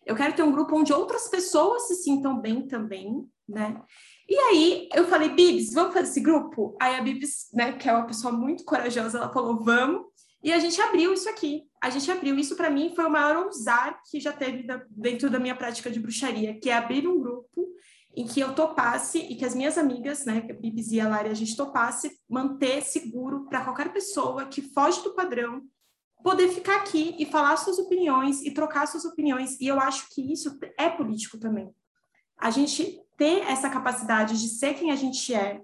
Eu 0.07 0.15
quero 0.15 0.35
ter 0.35 0.43
um 0.43 0.53
grupo 0.53 0.77
onde 0.77 0.93
outras 0.95 1.29
pessoas 1.29 1.89
se 1.89 1.97
sintam 1.97 2.41
bem 2.41 2.67
também, 2.67 3.29
né? 3.47 3.83
E 4.27 4.35
aí 4.39 4.89
eu 4.95 5.07
falei, 5.09 5.29
Bibs, 5.29 5.75
vamos 5.75 5.93
fazer 5.93 6.09
esse 6.09 6.21
grupo? 6.21 6.75
Aí 6.81 6.95
a 6.95 7.03
Bibs, 7.03 7.49
né, 7.53 7.73
que 7.73 7.89
é 7.89 7.93
uma 7.93 8.07
pessoa 8.07 8.33
muito 8.33 8.65
corajosa, 8.65 9.19
ela 9.19 9.33
falou, 9.33 9.63
vamos. 9.63 10.07
E 10.43 10.53
a 10.53 10.59
gente 10.59 10.81
abriu 10.81 11.13
isso 11.13 11.29
aqui. 11.29 11.66
A 11.83 11.91
gente 11.91 12.11
abriu 12.11 12.39
isso 12.39 12.57
para 12.57 12.71
mim 12.71 12.93
foi 12.95 13.05
o 13.05 13.11
maior 13.11 13.45
ousar 13.45 14.01
que 14.11 14.19
já 14.19 14.33
teve 14.33 14.63
da, 14.63 14.83
dentro 14.91 15.31
da 15.31 15.39
minha 15.39 15.55
prática 15.55 15.91
de 15.91 16.01
bruxaria, 16.01 16.59
que 16.59 16.71
é 16.71 16.75
abrir 16.75 17.07
um 17.07 17.19
grupo 17.21 17.69
em 18.17 18.27
que 18.27 18.41
eu 18.41 18.55
topasse 18.55 19.19
e 19.19 19.37
que 19.37 19.45
as 19.45 19.55
minhas 19.55 19.77
amigas, 19.77 20.25
né, 20.25 20.47
a 20.49 20.53
Bibs 20.55 20.91
e 20.91 20.99
a 20.99 21.09
Lari, 21.09 21.29
a 21.29 21.35
gente 21.35 21.55
topasse 21.55 22.19
manter 22.29 22.83
seguro 22.83 23.47
para 23.47 23.63
qualquer 23.63 23.93
pessoa 23.93 24.47
que 24.47 24.63
foge 24.63 25.03
do 25.03 25.15
padrão 25.15 25.63
poder 26.23 26.49
ficar 26.49 26.77
aqui 26.77 27.15
e 27.19 27.27
falar 27.27 27.57
suas 27.59 27.79
opiniões 27.79 28.43
e 28.43 28.51
trocar 28.51 28.87
suas 28.89 29.05
opiniões. 29.05 29.61
E 29.61 29.67
eu 29.67 29.79
acho 29.79 30.09
que 30.15 30.33
isso 30.33 30.59
é 30.79 30.89
político 30.89 31.39
também. 31.39 31.71
A 32.39 32.51
gente 32.51 33.01
ter 33.17 33.43
essa 33.45 33.71
capacidade 33.71 34.41
de 34.41 34.49
ser 34.49 34.75
quem 34.75 34.91
a 34.91 34.97
gente 34.97 35.35
é 35.35 35.61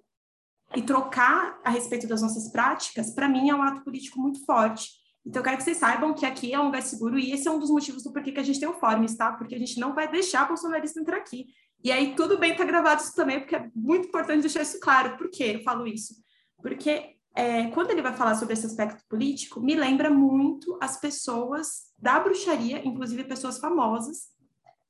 e 0.74 0.82
trocar 0.82 1.58
a 1.64 1.70
respeito 1.70 2.06
das 2.06 2.22
nossas 2.22 2.50
práticas, 2.50 3.10
para 3.10 3.28
mim 3.28 3.50
é 3.50 3.54
um 3.54 3.62
ato 3.62 3.82
político 3.82 4.20
muito 4.20 4.44
forte. 4.44 5.01
Então, 5.24 5.40
eu 5.40 5.44
quero 5.44 5.56
que 5.56 5.62
vocês 5.62 5.76
saibam 5.76 6.14
que 6.14 6.26
aqui 6.26 6.52
é 6.52 6.60
um 6.60 6.64
lugar 6.64 6.82
seguro 6.82 7.18
e 7.18 7.32
esse 7.32 7.46
é 7.46 7.50
um 7.50 7.58
dos 7.58 7.70
motivos 7.70 8.02
do 8.02 8.12
porquê 8.12 8.32
que 8.32 8.40
a 8.40 8.42
gente 8.42 8.58
tem 8.58 8.68
o 8.68 8.74
Formes, 8.74 9.16
tá? 9.16 9.32
Porque 9.32 9.54
a 9.54 9.58
gente 9.58 9.78
não 9.78 9.94
vai 9.94 10.10
deixar 10.10 10.48
bolsonarista 10.48 11.00
entrar 11.00 11.18
aqui. 11.18 11.46
E 11.84 11.90
aí, 11.92 12.14
tudo 12.14 12.38
bem 12.38 12.56
tá 12.56 12.64
gravado 12.64 13.02
isso 13.02 13.14
também, 13.14 13.40
porque 13.40 13.56
é 13.56 13.70
muito 13.74 14.08
importante 14.08 14.40
deixar 14.40 14.62
isso 14.62 14.80
claro. 14.80 15.16
Por 15.16 15.30
que 15.30 15.44
eu 15.44 15.62
falo 15.62 15.86
isso? 15.86 16.14
Porque 16.60 17.16
é, 17.34 17.68
quando 17.68 17.90
ele 17.90 18.02
vai 18.02 18.14
falar 18.14 18.34
sobre 18.34 18.54
esse 18.54 18.66
aspecto 18.66 19.02
político, 19.08 19.60
me 19.60 19.74
lembra 19.74 20.10
muito 20.10 20.78
as 20.80 21.00
pessoas 21.00 21.92
da 21.98 22.20
bruxaria, 22.20 22.86
inclusive 22.86 23.24
pessoas 23.24 23.58
famosas, 23.58 24.28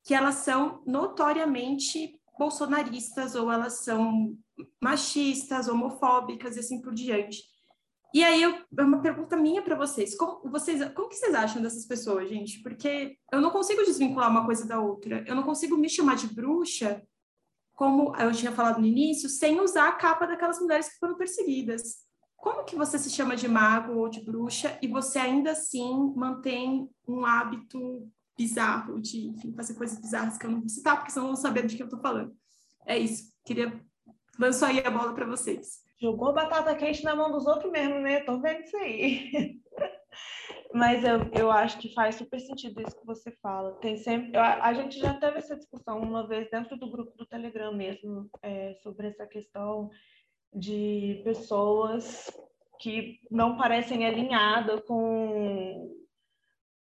que 0.04 0.14
elas 0.14 0.36
são 0.36 0.82
notoriamente 0.86 2.18
bolsonaristas 2.38 3.34
ou 3.34 3.52
elas 3.52 3.84
são 3.84 4.36
machistas, 4.82 5.68
homofóbicas 5.68 6.56
e 6.56 6.60
assim 6.60 6.80
por 6.80 6.92
diante. 6.92 7.42
E 8.14 8.22
aí 8.22 8.42
eu, 8.42 8.54
é 8.78 8.82
uma 8.82 9.00
pergunta 9.00 9.36
minha 9.36 9.62
para 9.62 9.74
vocês. 9.74 10.14
Como 10.14 10.50
vocês, 10.50 10.86
como 10.92 11.08
que 11.08 11.16
vocês 11.16 11.34
acham 11.34 11.62
dessas 11.62 11.86
pessoas, 11.86 12.28
gente? 12.28 12.62
Porque 12.62 13.16
eu 13.32 13.40
não 13.40 13.50
consigo 13.50 13.84
desvincular 13.84 14.30
uma 14.30 14.44
coisa 14.44 14.66
da 14.66 14.80
outra. 14.80 15.24
Eu 15.26 15.34
não 15.34 15.42
consigo 15.42 15.76
me 15.76 15.88
chamar 15.88 16.16
de 16.16 16.26
bruxa, 16.26 17.02
como 17.74 18.14
eu 18.16 18.32
tinha 18.32 18.52
falado 18.52 18.80
no 18.80 18.86
início, 18.86 19.28
sem 19.28 19.60
usar 19.60 19.88
a 19.88 19.92
capa 19.92 20.26
daquelas 20.26 20.60
mulheres 20.60 20.90
que 20.90 20.98
foram 20.98 21.16
perseguidas. 21.16 22.02
Como 22.36 22.64
que 22.64 22.76
você 22.76 22.98
se 22.98 23.08
chama 23.08 23.36
de 23.36 23.48
mago 23.48 23.94
ou 23.94 24.08
de 24.08 24.20
bruxa 24.20 24.78
e 24.82 24.88
você 24.88 25.18
ainda 25.18 25.52
assim 25.52 26.12
mantém 26.14 26.90
um 27.08 27.24
hábito 27.24 28.10
bizarro 28.36 29.00
de, 29.00 29.28
enfim, 29.28 29.54
fazer 29.54 29.74
coisas 29.74 29.98
bizarras 29.98 30.36
que 30.36 30.44
eu 30.44 30.50
não 30.50 30.60
vou 30.60 30.68
citar, 30.68 30.96
porque 30.96 31.12
senão 31.12 31.28
vão 31.28 31.36
saber 31.36 31.66
de 31.66 31.76
que 31.76 31.82
eu 31.82 31.86
estou 31.86 32.00
falando. 32.00 32.36
É 32.86 32.98
isso. 32.98 33.32
Queria 33.44 33.80
lançar 34.38 34.68
aí 34.68 34.80
a 34.84 34.90
bola 34.90 35.14
para 35.14 35.26
vocês. 35.26 35.82
Jogou 36.02 36.32
batata 36.32 36.74
quente 36.74 37.04
na 37.04 37.14
mão 37.14 37.30
dos 37.30 37.46
outros 37.46 37.70
mesmo, 37.70 38.00
né? 38.00 38.24
Tô 38.24 38.40
vendo 38.40 38.64
isso 38.64 38.76
aí. 38.76 39.60
Mas 40.74 41.04
eu, 41.04 41.20
eu 41.38 41.48
acho 41.48 41.78
que 41.78 41.94
faz 41.94 42.16
super 42.16 42.40
sentido 42.40 42.82
isso 42.82 42.98
que 42.98 43.06
você 43.06 43.30
fala. 43.40 43.78
Tem 43.78 43.96
sempre. 43.96 44.36
A, 44.36 44.64
a 44.64 44.74
gente 44.74 44.98
já 44.98 45.14
teve 45.14 45.38
essa 45.38 45.56
discussão 45.56 46.00
uma 46.00 46.26
vez 46.26 46.50
dentro 46.50 46.76
do 46.76 46.90
grupo 46.90 47.16
do 47.16 47.24
Telegram 47.24 47.72
mesmo, 47.72 48.28
é, 48.42 48.74
sobre 48.82 49.06
essa 49.06 49.26
questão 49.28 49.90
de 50.52 51.20
pessoas 51.22 52.28
que 52.80 53.20
não 53.30 53.56
parecem 53.56 54.04
alinhadas 54.04 54.80
com 54.80 56.02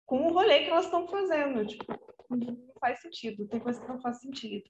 com 0.07 0.27
o 0.27 0.33
rolê 0.33 0.63
que 0.63 0.71
elas 0.71 0.85
estão 0.85 1.07
fazendo. 1.07 1.65
Tipo, 1.65 1.93
não 2.27 2.57
faz 2.79 2.99
sentido, 3.01 3.47
tem 3.47 3.59
coisa 3.59 3.79
que 3.79 3.87
não 3.87 4.01
faz 4.01 4.19
sentido. 4.19 4.67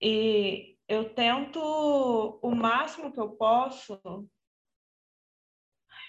E 0.00 0.73
eu 0.88 1.14
tento 1.14 1.58
o 1.60 2.54
máximo 2.54 3.12
que 3.12 3.20
eu 3.20 3.30
posso, 3.30 4.00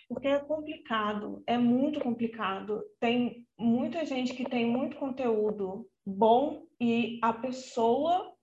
porque 0.08 0.28
é 0.28 0.40
complicado, 0.40 1.44
é 1.48 1.58
muito 1.58 2.00
complicado. 2.00 2.84
Tem 3.00 3.48
muita 3.58 4.06
gente 4.06 4.34
que 4.34 4.48
tem 4.48 4.66
muito 4.66 4.98
conteúdo 4.98 5.90
bom 6.06 6.68
e 6.80 7.20
a 7.22 7.34
pessoa, 7.34 8.34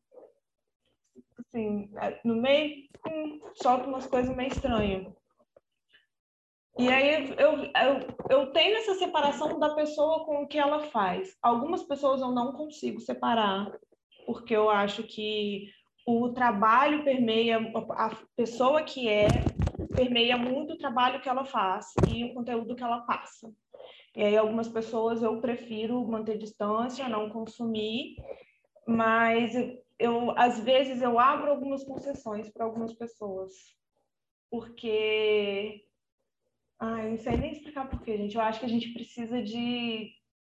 assim, 1.39 1.91
é, 1.97 2.21
no 2.25 2.35
meio, 2.37 2.89
hum, 3.07 3.41
solta 3.55 3.87
umas 3.87 4.07
coisas 4.07 4.35
meio 4.35 4.49
estranhas. 4.49 5.13
E 6.79 6.89
aí 6.89 7.29
eu, 7.39 7.65
eu, 7.65 8.17
eu 8.31 8.53
tenho 8.53 8.79
essa 8.79 8.95
separação 8.95 9.61
da 9.61 9.75
pessoa 9.75 10.25
com 10.25 10.43
o 10.43 10.49
que 10.49 10.59
ela 10.59 10.81
faz. 10.85 11.37
Algumas 11.43 11.83
pessoas 11.83 12.23
eu 12.23 12.33
não 12.33 12.53
consigo 12.55 12.99
separar, 12.99 13.71
porque 14.25 14.57
eu 14.57 14.71
acho 14.71 15.03
que 15.03 15.69
o 16.07 16.31
trabalho 16.31 17.05
permeia, 17.05 17.59
a 17.91 18.17
pessoa 18.37 18.83
que 18.83 19.09
é, 19.09 19.29
permeia 19.95 20.37
muito 20.37 20.75
o 20.75 20.79
trabalho 20.79 21.21
que 21.21 21.29
ela 21.29 21.45
faz 21.45 21.87
e 22.09 22.25
o 22.25 22.35
conteúdo 22.35 22.75
que 22.75 22.83
ela 22.83 23.03
passa. 23.03 23.53
E 24.15 24.23
aí 24.23 24.37
algumas 24.37 24.69
pessoas 24.69 25.23
eu 25.23 25.41
prefiro 25.41 26.05
manter 26.07 26.37
distância, 26.37 27.09
não 27.09 27.31
consumir, 27.31 28.17
mas 28.87 29.55
eu 29.99 30.37
às 30.37 30.61
vezes 30.61 31.01
eu 31.01 31.19
abro 31.19 31.51
algumas 31.51 31.85
concessões 31.85 32.51
para 32.51 32.65
algumas 32.65 32.93
pessoas, 32.93 33.53
porque 34.51 35.85
Ai, 36.85 37.11
não 37.11 37.17
sei 37.17 37.37
nem 37.37 37.53
explicar 37.53 37.89
por 37.89 38.03
quê, 38.03 38.17
gente. 38.17 38.35
Eu 38.35 38.43
acho 38.43 38.59
que 38.59 38.67
a 38.67 38.69
gente 38.69 38.93
precisa 38.93 39.41
de, 39.41 40.11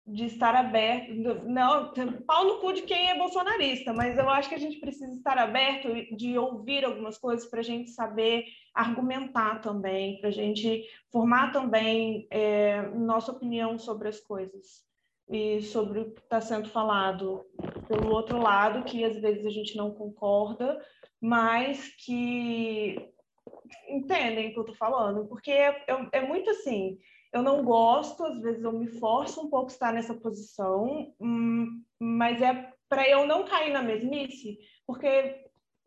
de 0.07 0.27
estar 0.27 0.55
aberto. 0.55 1.13
Não, 1.45 1.93
pau 2.27 2.45
no 2.45 2.61
cu 2.61 2.73
de 2.73 2.83
quem 2.83 3.11
é 3.11 3.19
bolsonarista, 3.19 3.93
mas 3.93 4.17
eu 4.17 4.29
acho 4.31 4.49
que 4.49 4.55
a 4.55 4.61
gente 4.61 4.79
precisa 4.79 5.13
estar 5.13 5.37
aberto 5.37 5.89
de 6.17 6.39
ouvir 6.39 6.85
algumas 6.85 7.19
coisas 7.19 7.47
para 7.49 7.61
a 7.61 7.65
gente 7.65 7.91
saber 7.91 8.45
argumentar 8.73 9.61
também, 9.61 10.21
para 10.21 10.29
a 10.29 10.33
gente 10.33 10.85
formar 11.11 11.51
também 11.51 12.27
é, 12.31 12.83
nossa 12.91 13.33
opinião 13.33 13.79
sobre 13.79 14.09
as 14.09 14.21
coisas 14.21 14.87
e 15.29 15.61
sobre 15.63 15.99
o 15.99 16.13
que 16.13 16.21
está 16.21 16.41
sendo 16.41 16.69
falado 16.69 17.45
pelo 17.89 18.13
outro 18.13 18.39
lado, 18.39 18.85
que 18.85 19.05
às 19.05 19.17
vezes 19.21 19.45
a 19.45 19.51
gente 19.51 19.77
não 19.77 19.91
concorda, 19.91 20.81
mas 21.21 21.89
que 21.97 23.13
entendem 23.89 24.49
o 24.49 24.53
que 24.53 24.59
eu 24.59 24.65
tô 24.65 24.75
falando, 24.75 25.27
porque 25.27 25.51
é, 25.51 25.85
é, 25.89 26.09
é, 26.13 26.21
muito 26.21 26.51
assim, 26.51 26.99
eu 27.37 27.43
não 27.43 27.63
gosto, 27.63 28.25
às 28.25 28.41
vezes 28.41 28.65
eu 28.65 28.73
me 28.73 28.87
forço 28.87 29.41
um 29.41 29.51
pouco 29.51 29.67
a 29.67 29.73
estar 29.73 29.93
nessa 29.93 30.15
posição, 30.15 31.15
hum, 31.21 31.83
mas 32.01 32.41
é 32.41 32.73
para 32.89 33.09
eu 33.09 33.27
não 33.27 33.45
cair 33.45 33.73
na 33.73 33.83
mesmice, 33.83 34.59
porque 34.87 35.45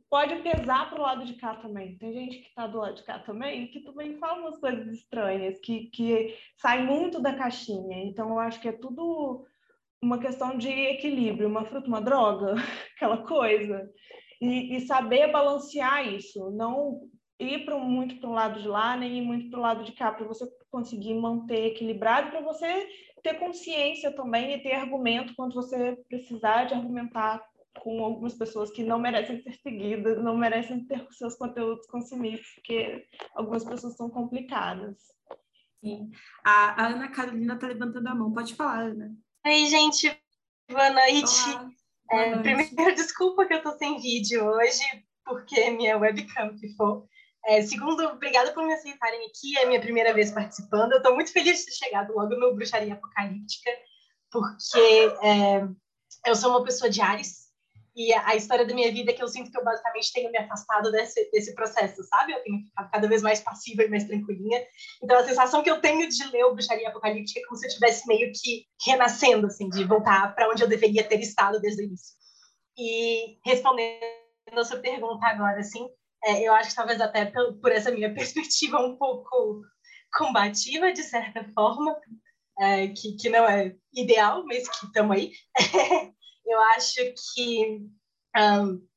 pode 0.10 0.36
pesar 0.38 0.90
para 0.90 1.00
o 1.00 1.04
lado 1.04 1.26
de 1.26 1.34
cá 1.36 1.56
também. 1.56 1.98
Tem 1.98 2.14
gente 2.14 2.40
que 2.40 2.48
está 2.48 2.68
do 2.68 2.80
lado 2.80 2.96
de 2.96 3.04
cá 3.04 3.20
também 3.20 3.68
que 3.68 3.80
também 3.82 4.18
fala 4.18 4.42
umas 4.42 4.58
coisas 4.58 4.88
estranhas, 4.94 5.60
que, 5.60 5.86
que 5.92 6.36
sai 6.58 6.84
muito 6.84 7.22
da 7.22 7.36
caixinha. 7.36 8.04
Então, 8.04 8.30
eu 8.30 8.40
acho 8.40 8.60
que 8.60 8.68
é 8.68 8.72
tudo 8.72 9.46
uma 10.02 10.18
questão 10.20 10.58
de 10.58 10.70
equilíbrio, 10.70 11.48
uma 11.48 11.66
fruta, 11.66 11.88
uma 11.88 12.02
droga, 12.02 12.56
aquela 12.96 13.18
coisa. 13.18 13.90
E, 14.42 14.76
e, 14.76 14.80
saber 14.82 15.32
balancear 15.32 16.08
isso, 16.14 16.50
não 16.52 17.02
ir 17.40 17.66
para 17.66 17.78
muito 17.78 18.20
para 18.20 18.30
o 18.30 18.34
lado 18.34 18.62
de 18.62 18.68
lá, 18.68 18.96
nem 18.98 19.20
ir 19.20 19.22
muito 19.22 19.50
para 19.50 19.60
o 19.60 19.62
lado 19.62 19.84
de 19.84 19.94
cá, 19.94 20.12
para 20.12 20.28
você 20.28 20.46
conseguir 20.70 21.14
manter 21.16 21.68
equilibrado, 21.68 22.32
para 22.32 22.42
você 22.42 22.88
ter 23.24 23.36
consciência 23.36 24.12
também 24.12 24.54
e 24.54 24.62
ter 24.62 24.74
argumento 24.74 25.34
quando 25.36 25.54
você 25.54 25.98
precisar 26.08 26.66
de 26.66 26.74
argumentar 26.74 27.44
com 27.82 28.04
algumas 28.04 28.34
pessoas 28.34 28.72
que 28.72 28.84
não 28.84 29.00
merecem 29.00 29.42
ser 29.42 29.54
seguidas, 29.62 30.22
não 30.22 30.36
merecem 30.36 30.86
ter 30.86 31.06
seus 31.12 31.36
conteúdos 31.36 31.86
consumidos, 31.88 32.46
porque 32.56 33.06
algumas 33.34 33.64
pessoas 33.64 33.96
são 33.96 34.10
complicadas. 34.10 34.98
Sim. 35.82 36.12
A, 36.44 36.84
a 36.84 36.88
Ana 36.88 37.10
Carolina 37.10 37.54
está 37.54 37.68
levantando 37.68 38.08
a 38.08 38.16
mão. 38.16 38.34
Pode 38.34 38.56
falar, 38.56 38.82
Ana. 38.82 39.16
Oi, 39.46 39.66
gente. 39.68 40.22
Boa 40.70 40.90
noite. 40.90 41.50
Olá. 41.50 41.70
É, 42.12 42.16
Boa 42.16 42.44
noite. 42.44 42.68
Primeiro, 42.68 42.96
desculpa 42.96 43.46
que 43.46 43.54
eu 43.54 43.58
estou 43.60 43.78
sem 43.78 43.98
vídeo 43.98 44.46
hoje, 44.46 44.84
porque 45.26 45.70
minha 45.72 45.98
webcam 45.98 46.58
ficou 46.58 47.08
É, 47.46 47.62
segundo, 47.62 48.04
obrigada 48.06 48.52
por 48.54 48.66
me 48.66 48.74
aceitarem 48.74 49.26
aqui, 49.28 49.58
é 49.58 49.64
a 49.64 49.68
minha 49.68 49.80
primeira 49.80 50.14
vez 50.14 50.32
participando. 50.32 50.92
Eu 50.92 50.98
estou 50.98 51.16
muito 51.16 51.32
feliz 51.32 51.60
de 51.60 51.66
ter 51.66 51.86
chegado 51.86 52.14
logo 52.14 52.36
no 52.36 52.54
Bruxaria 52.54 52.94
Apocalíptica, 52.94 53.72
porque 54.32 55.14
é, 55.24 55.68
eu 56.26 56.36
sou 56.36 56.52
uma 56.52 56.64
pessoa 56.64 56.90
de 56.90 57.02
Ares, 57.02 57.50
e 58.00 58.14
a, 58.14 58.34
história 58.34 58.66
da 58.66 58.74
minha 58.74 58.90
vida 58.94 59.12
é 59.12 59.14
que 59.14 59.22
eu 59.22 59.28
sinto 59.28 59.52
que 59.52 59.60
eu 59.60 59.64
basicamente 59.64 60.14
tenho 60.14 60.32
me 60.32 60.38
afastado 60.38 60.90
desse, 60.90 61.30
desse 61.32 61.54
processo, 61.54 62.02
sabe? 62.04 62.32
Eu 62.32 62.42
tenho 62.44 62.64
ficado 62.64 62.90
cada 62.92 63.08
vez 63.10 63.22
mais 63.22 63.42
passiva 63.42 63.84
e 63.84 63.90
mais 63.90 64.06
tranquilinha. 64.06 64.66
Então, 65.04 65.18
a 65.18 65.26
sensação 65.26 65.62
que 65.62 65.70
eu 65.70 65.82
tenho 65.82 66.08
de 66.08 66.24
ler 66.32 66.46
o 66.46 66.54
Bruxaria 66.54 66.88
Apocalíptica 66.88 67.42
é 67.42 67.44
como 67.44 67.58
se 67.58 67.66
eu 67.66 67.68
estivesse 67.68 68.08
meio 68.08 68.32
que 68.32 68.66
renascendo, 68.86 69.48
assim, 69.48 69.70
de 69.70 69.84
voltar 69.84 70.34
para 70.34 70.50
onde 70.50 70.64
eu 70.64 70.68
deveria 70.70 71.04
ter 71.04 71.20
estado 71.20 71.60
desde 71.60 71.82
o 71.82 71.86
início. 71.86 72.16
E 72.78 73.38
respondendo 73.46 74.00
a 74.54 74.64
sua 74.64 74.80
pergunta 74.80 75.26
agora, 75.26 75.60
assim, 75.60 75.86
é, 76.24 76.48
eu 76.48 76.54
acho 76.54 76.70
que 76.70 76.76
talvez 76.76 77.00
até 77.02 77.26
por, 77.26 77.72
essa 77.72 77.92
minha 77.92 78.14
perspectiva 78.16 78.80
um 78.80 78.98
pouco 78.98 79.62
combativa, 80.14 80.92
de 80.92 81.04
certa 81.04 81.44
forma, 81.54 81.96
é, 82.60 82.88
que, 82.90 83.16
que 83.16 83.30
não 83.30 83.48
é 83.48 83.76
ideal, 83.94 84.44
mas 84.46 84.68
que 84.68 84.86
estamos 84.86 85.16
aí. 85.16 85.32
eu 86.46 86.60
acho 86.62 87.02
que 87.34 87.82
um, 88.36 88.88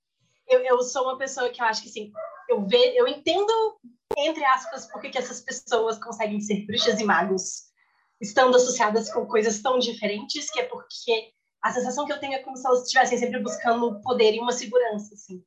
eu, 0.49 0.61
eu 0.61 0.83
sou 0.83 1.05
uma 1.05 1.19
pessoa 1.19 1.51
que 1.51 1.61
eu 1.61 1.67
acho 1.67 1.83
que 1.83 1.89
assim, 1.89 2.13
eu 2.49 2.67
ve, 2.67 2.97
eu 2.97 3.07
entendo 3.07 3.79
entre 4.19 4.45
aspas 4.45 4.87
por 4.91 5.01
que 5.01 5.17
essas 5.17 5.41
pessoas 5.41 5.99
conseguem 5.99 6.41
ser 6.41 6.67
bruxas 6.67 7.01
e 7.01 7.05
magos 7.05 7.73
estando 8.21 8.57
associadas 8.57 9.13
com 9.13 9.27
coisas 9.27 9.61
tão 9.61 9.79
diferentes, 9.79 10.51
que 10.51 10.61
é 10.61 10.65
porque 10.65 11.33
a 11.61 11.73
sensação 11.73 12.05
que 12.07 12.13
eu 12.13 12.21
tenho 12.21 12.35
é 12.35 12.39
como 12.39 12.57
se 12.57 12.67
elas 12.67 12.83
estivessem 12.83 13.19
sempre 13.19 13.41
buscando 13.41 14.01
poder 14.01 14.35
e 14.35 14.41
uma 14.41 14.53
segurança, 14.53 15.15
assim. 15.15 15.43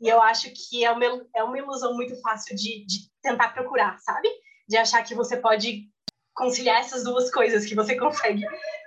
E 0.00 0.08
eu 0.08 0.20
acho 0.22 0.50
que 0.50 0.84
é 0.84 0.90
uma, 0.90 1.04
é 1.34 1.44
uma 1.44 1.58
ilusão 1.58 1.94
muito 1.94 2.18
fácil 2.20 2.56
de, 2.56 2.84
de 2.86 3.10
tentar 3.22 3.50
procurar, 3.50 3.98
sabe? 3.98 4.28
De 4.68 4.76
achar 4.76 5.02
que 5.02 5.14
você 5.14 5.36
pode 5.36 5.88
conciliar 6.34 6.80
essas 6.80 7.04
duas 7.04 7.30
coisas, 7.30 7.66
que 7.66 7.74
você 7.74 7.96
consegue 7.98 8.44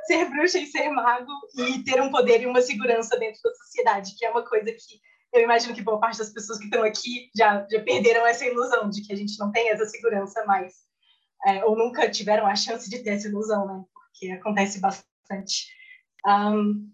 ser 0.08 0.30
bruxa 0.30 0.58
e 0.60 0.66
ser 0.66 0.90
mago 0.90 1.32
e 1.58 1.84
ter 1.84 2.02
um 2.02 2.10
poder 2.10 2.42
e 2.42 2.48
uma 2.48 2.62
segurança 2.62 3.18
dentro 3.18 3.42
da 3.44 3.54
sociedade, 3.56 4.16
que 4.18 4.26
é 4.26 4.32
uma 4.32 4.44
coisa 4.44 4.72
que 4.72 5.00
eu 5.34 5.42
imagino 5.42 5.74
que 5.74 5.82
boa 5.82 6.00
parte 6.00 6.20
das 6.20 6.30
pessoas 6.30 6.60
que 6.60 6.66
estão 6.66 6.84
aqui 6.84 7.30
já, 7.36 7.66
já 7.70 7.82
perderam 7.82 8.26
essa 8.26 8.46
ilusão 8.46 8.90
de 8.90 9.02
que 9.02 9.12
a 9.12 9.16
gente 9.16 9.38
não 9.40 9.52
tem 9.52 9.70
essa 9.70 9.86
segurança 9.86 10.46
mais, 10.46 10.74
é, 11.46 11.66
ou 11.66 11.76
nunca 11.76 12.10
tiveram 12.10 12.46
a 12.46 12.56
chance 12.56 12.88
de 12.88 13.00
ter 13.00 13.12
essa 13.12 13.28
ilusão, 13.28 13.66
né? 13.66 13.84
Porque 13.94 14.32
acontece 14.32 14.80
bastante. 14.80 15.68
Um, 16.26 16.88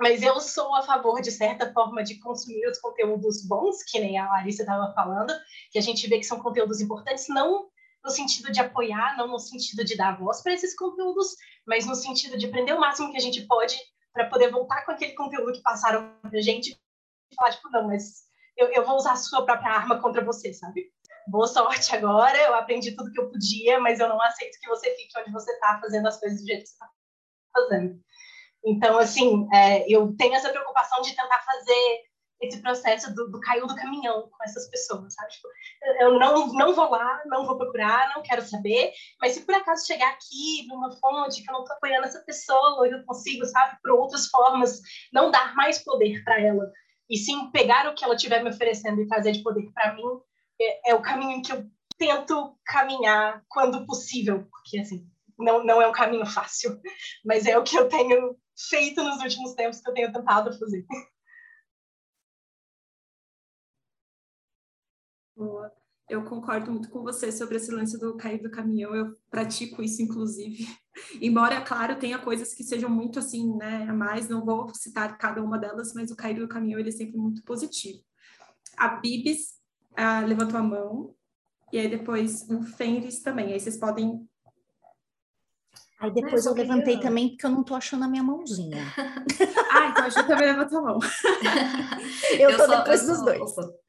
mas 0.00 0.22
eu 0.22 0.38
sou 0.40 0.74
a 0.74 0.82
favor, 0.82 1.20
de 1.20 1.30
certa 1.30 1.70
forma, 1.74 2.02
de 2.02 2.18
consumir 2.20 2.66
os 2.68 2.78
conteúdos 2.78 3.46
bons, 3.46 3.82
que 3.82 3.98
nem 3.98 4.18
a 4.18 4.28
Larissa 4.28 4.62
estava 4.62 4.92
falando, 4.94 5.32
que 5.70 5.78
a 5.78 5.82
gente 5.82 6.06
vê 6.08 6.18
que 6.18 6.24
são 6.24 6.40
conteúdos 6.40 6.80
importantes, 6.80 7.26
não 7.28 7.68
no 8.04 8.10
sentido 8.10 8.52
de 8.52 8.60
apoiar, 8.60 9.16
não 9.16 9.26
no 9.26 9.38
sentido 9.38 9.84
de 9.84 9.96
dar 9.96 10.16
voz 10.16 10.40
para 10.40 10.52
esses 10.52 10.76
conteúdos, 10.76 11.34
mas 11.66 11.86
no 11.86 11.94
sentido 11.96 12.38
de 12.38 12.46
aprender 12.46 12.72
o 12.72 12.80
máximo 12.80 13.10
que 13.10 13.16
a 13.16 13.20
gente 13.20 13.42
pode 13.46 13.76
para 14.12 14.30
poder 14.30 14.50
voltar 14.50 14.84
com 14.84 14.92
aquele 14.92 15.12
conteúdo 15.12 15.52
que 15.52 15.62
passaram 15.62 16.14
para 16.22 16.38
a 16.38 16.42
gente 16.42 16.70
e 16.70 17.34
falar, 17.34 17.50
tipo, 17.50 17.68
não, 17.70 17.88
mas 17.88 18.26
eu, 18.56 18.68
eu 18.68 18.84
vou 18.84 18.96
usar 18.96 19.12
a 19.12 19.16
sua 19.16 19.44
própria 19.44 19.72
arma 19.72 20.00
contra 20.00 20.24
você, 20.24 20.52
sabe? 20.54 20.90
Boa 21.26 21.48
sorte 21.48 21.94
agora, 21.94 22.38
eu 22.38 22.54
aprendi 22.54 22.94
tudo 22.94 23.10
que 23.10 23.20
eu 23.20 23.28
podia, 23.28 23.80
mas 23.80 23.98
eu 23.98 24.08
não 24.08 24.22
aceito 24.22 24.58
que 24.60 24.68
você 24.68 24.94
fique 24.94 25.18
onde 25.18 25.32
você 25.32 25.50
está 25.52 25.80
fazendo 25.80 26.06
as 26.06 26.20
coisas 26.20 26.40
do 26.40 26.46
jeito 26.46 26.62
que 26.62 26.68
você 26.68 26.74
está 26.74 26.90
fazendo. 27.52 28.00
Então, 28.66 28.98
assim, 28.98 29.46
é, 29.54 29.86
eu 29.88 30.12
tenho 30.16 30.34
essa 30.34 30.50
preocupação 30.50 31.00
de 31.00 31.14
tentar 31.14 31.38
fazer 31.38 32.04
esse 32.40 32.60
processo 32.60 33.14
do, 33.14 33.30
do 33.30 33.40
caiu 33.40 33.66
do 33.66 33.76
caminhão 33.76 34.28
com 34.28 34.44
essas 34.44 34.68
pessoas, 34.68 35.14
sabe? 35.14 35.30
Tipo, 35.32 35.48
eu 36.00 36.18
não, 36.18 36.52
não 36.52 36.74
vou 36.74 36.90
lá, 36.90 37.22
não 37.26 37.46
vou 37.46 37.56
procurar, 37.56 38.12
não 38.14 38.22
quero 38.22 38.42
saber, 38.42 38.92
mas 39.20 39.32
se 39.32 39.46
por 39.46 39.54
acaso 39.54 39.86
chegar 39.86 40.10
aqui 40.10 40.66
numa 40.66 40.90
fonte 40.96 41.42
que 41.42 41.48
eu 41.48 41.54
não 41.54 41.62
estou 41.62 41.76
apoiando 41.76 42.06
essa 42.06 42.20
pessoa, 42.20 42.86
eu 42.88 43.04
consigo, 43.04 43.46
sabe, 43.46 43.78
por 43.80 43.92
outras 43.92 44.26
formas, 44.26 44.80
não 45.12 45.30
dar 45.30 45.54
mais 45.54 45.78
poder 45.78 46.22
para 46.24 46.40
ela, 46.40 46.70
e 47.08 47.16
sim 47.16 47.50
pegar 47.52 47.88
o 47.88 47.94
que 47.94 48.04
ela 48.04 48.14
estiver 48.14 48.42
me 48.42 48.50
oferecendo 48.50 49.00
e 49.00 49.08
trazer 49.08 49.32
de 49.32 49.42
poder 49.42 49.70
para 49.72 49.94
mim, 49.94 50.04
é, 50.60 50.90
é, 50.90 50.94
o 50.94 51.02
caminho 51.02 51.40
que 51.40 51.52
eu 51.52 51.64
tento 51.96 52.58
caminhar 52.66 53.42
quando 53.48 53.86
possível, 53.86 54.46
porque, 54.50 54.78
assim, 54.78 55.06
não, 55.38 55.64
não 55.64 55.80
é 55.80 55.86
um 55.86 55.92
caminho 55.92 56.26
fácil, 56.26 56.78
mas 57.24 57.46
é 57.46 57.56
o 57.56 57.62
que 57.62 57.76
eu 57.76 57.88
tenho 57.88 58.36
feito 58.56 59.02
nos 59.02 59.22
últimos 59.22 59.54
tempos, 59.54 59.80
que 59.80 59.90
eu 59.90 59.94
tenho 59.94 60.12
tentado 60.12 60.58
fazer. 60.58 60.86
Boa. 65.36 65.72
Eu 66.08 66.24
concordo 66.24 66.70
muito 66.70 66.88
com 66.88 67.02
você 67.02 67.32
sobre 67.32 67.56
esse 67.56 67.70
lance 67.70 67.98
do 67.98 68.16
cair 68.16 68.40
do 68.40 68.50
caminhão. 68.50 68.94
Eu 68.94 69.14
pratico 69.28 69.82
isso, 69.82 70.00
inclusive. 70.00 70.64
Embora, 71.20 71.60
claro, 71.60 71.98
tenha 71.98 72.18
coisas 72.18 72.54
que 72.54 72.62
sejam 72.62 72.88
muito 72.88 73.18
assim, 73.18 73.54
né, 73.56 73.86
a 73.88 73.92
mais, 73.92 74.28
não 74.28 74.44
vou 74.44 74.72
citar 74.72 75.18
cada 75.18 75.42
uma 75.42 75.58
delas, 75.58 75.92
mas 75.94 76.10
o 76.10 76.16
cair 76.16 76.38
do 76.38 76.48
caminhão 76.48 76.78
ele 76.78 76.88
é 76.88 76.92
sempre 76.92 77.18
muito 77.18 77.42
positivo. 77.42 78.02
A 78.76 78.88
Bibis 78.88 79.60
ah, 79.96 80.20
levantou 80.20 80.58
a 80.58 80.62
mão, 80.62 81.14
e 81.72 81.78
aí 81.78 81.88
depois 81.88 82.48
o 82.48 82.62
Fenris 82.62 83.20
também. 83.20 83.52
Aí 83.52 83.60
vocês 83.60 83.76
podem. 83.76 84.28
Aí 85.98 86.10
depois 86.12 86.44
eu, 86.44 86.52
eu 86.52 86.56
levantei 86.56 86.94
queria... 86.94 87.00
também, 87.00 87.28
porque 87.30 87.46
eu 87.46 87.50
não 87.50 87.64
tô 87.64 87.74
achando 87.74 88.04
a 88.04 88.08
minha 88.08 88.22
mãozinha. 88.22 88.84
ah, 89.72 89.88
então 89.88 90.04
a 90.04 90.08
gente 90.08 90.26
também 90.26 90.46
levantou 90.46 90.78
a 90.78 90.82
mão. 90.82 90.98
eu, 92.38 92.50
eu 92.50 92.56
tô 92.56 92.66
só, 92.66 92.78
depois 92.78 93.06
dos 93.06 93.22
dois. 93.22 93.40
Opa. 93.40 93.86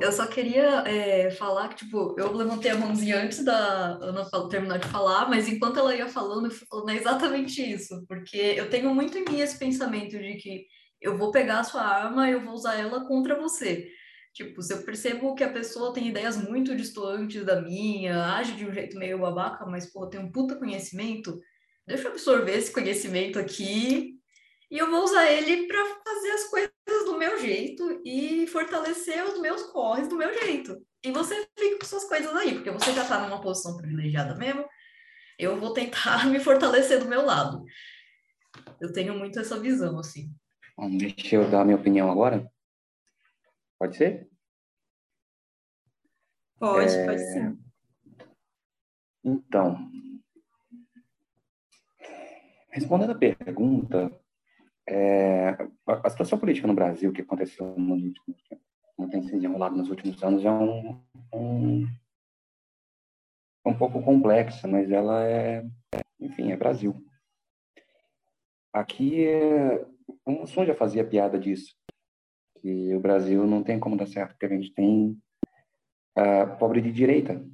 Eu 0.00 0.10
só 0.12 0.26
queria 0.26 0.82
é, 0.86 1.30
falar 1.30 1.68
que, 1.68 1.84
tipo, 1.84 2.14
eu 2.18 2.32
levantei 2.32 2.70
a 2.70 2.76
mãozinha 2.76 3.22
antes 3.22 3.44
da 3.44 3.98
Ana 4.00 4.26
terminar 4.48 4.78
de 4.78 4.88
falar, 4.88 5.28
mas 5.28 5.46
enquanto 5.46 5.78
ela 5.78 5.94
ia 5.94 6.08
falando, 6.08 6.46
eu 6.46 6.50
fui 6.50 6.66
falando 6.66 6.90
exatamente 6.90 7.62
isso, 7.62 8.02
porque 8.08 8.36
eu 8.56 8.70
tenho 8.70 8.94
muito 8.94 9.18
em 9.18 9.24
mim 9.24 9.40
esse 9.40 9.58
pensamento 9.58 10.18
de 10.18 10.36
que 10.36 10.64
eu 11.02 11.18
vou 11.18 11.30
pegar 11.30 11.60
a 11.60 11.64
sua 11.64 11.82
arma 11.82 12.28
e 12.28 12.32
eu 12.32 12.40
vou 12.40 12.54
usar 12.54 12.76
ela 12.76 13.06
contra 13.06 13.38
você. 13.38 13.86
Tipo, 14.34 14.60
se 14.60 14.74
eu 14.74 14.82
percebo 14.82 15.34
que 15.36 15.44
a 15.44 15.52
pessoa 15.52 15.94
tem 15.94 16.08
ideias 16.08 16.36
muito 16.36 16.74
distantes 16.74 17.44
da 17.44 17.62
minha, 17.62 18.34
age 18.34 18.56
de 18.56 18.66
um 18.66 18.72
jeito 18.72 18.98
meio 18.98 19.20
babaca, 19.20 19.64
mas, 19.64 19.92
pô, 19.92 20.08
tem 20.08 20.20
um 20.20 20.30
puta 20.30 20.56
conhecimento, 20.56 21.40
deixa 21.86 22.08
eu 22.08 22.10
absorver 22.10 22.58
esse 22.58 22.72
conhecimento 22.72 23.38
aqui 23.38 24.18
e 24.68 24.76
eu 24.76 24.90
vou 24.90 25.04
usar 25.04 25.30
ele 25.30 25.68
para 25.68 25.84
fazer 26.04 26.30
as 26.32 26.44
coisas 26.50 26.72
do 27.04 27.16
meu 27.16 27.40
jeito 27.40 28.02
e 28.04 28.44
fortalecer 28.48 29.24
os 29.24 29.40
meus 29.40 29.62
corres 29.70 30.08
do 30.08 30.16
meu 30.16 30.34
jeito. 30.34 30.84
E 31.04 31.12
você 31.12 31.46
fica 31.56 31.78
com 31.78 31.86
suas 31.86 32.04
coisas 32.04 32.34
aí, 32.34 32.54
porque 32.54 32.72
você 32.72 32.92
já 32.92 33.02
está 33.02 33.20
numa 33.20 33.40
posição 33.40 33.76
privilegiada 33.76 34.34
mesmo. 34.34 34.64
Eu 35.38 35.60
vou 35.60 35.72
tentar 35.72 36.26
me 36.28 36.40
fortalecer 36.40 36.98
do 36.98 37.08
meu 37.08 37.24
lado. 37.24 37.62
Eu 38.80 38.92
tenho 38.92 39.16
muito 39.16 39.38
essa 39.38 39.60
visão, 39.60 39.96
assim. 39.96 40.34
Deixa 40.98 41.36
eu 41.36 41.48
dar 41.48 41.60
a 41.60 41.64
minha 41.64 41.76
opinião 41.76 42.10
agora. 42.10 42.52
Pode 43.84 43.98
ser? 43.98 44.30
Pode, 46.58 46.96
é... 46.96 47.04
pode 47.04 47.32
sim. 47.32 47.58
Então, 49.22 49.90
respondendo 52.70 53.10
a 53.10 53.14
pergunta, 53.14 54.10
é, 54.88 55.50
a, 55.86 56.08
situação 56.08 56.38
política 56.38 56.66
no 56.66 56.72
Brasil 56.72 57.12
que 57.12 57.20
aconteceu 57.20 57.78
nos 57.78 58.02
últimos, 58.02 58.42
como 58.96 59.10
tem 59.10 59.22
se 59.22 59.32
desenrolado 59.32 59.76
nos 59.76 59.90
últimos 59.90 60.22
anos, 60.22 60.42
é 60.46 60.50
um, 60.50 60.98
um, 61.34 61.86
um 63.66 63.76
pouco 63.76 64.02
complexa, 64.02 64.66
mas 64.66 64.90
ela 64.90 65.28
é, 65.28 65.62
enfim, 66.18 66.52
é 66.52 66.56
Brasil. 66.56 66.96
Aqui, 68.72 69.26
é, 69.26 69.86
o 70.24 70.46
Som 70.46 70.64
já 70.64 70.74
fazia 70.74 71.06
piada 71.06 71.38
disso, 71.38 71.76
que 72.64 72.94
o 72.94 73.00
Brasil 73.00 73.46
não 73.46 73.62
tem 73.62 73.78
como 73.78 73.94
dar 73.94 74.06
certo, 74.06 74.30
porque 74.30 74.46
a 74.46 74.48
gente 74.48 74.72
tem 74.72 75.20
uh, 76.16 76.56
pobre 76.58 76.80
de 76.80 76.90
direita, 76.90 77.44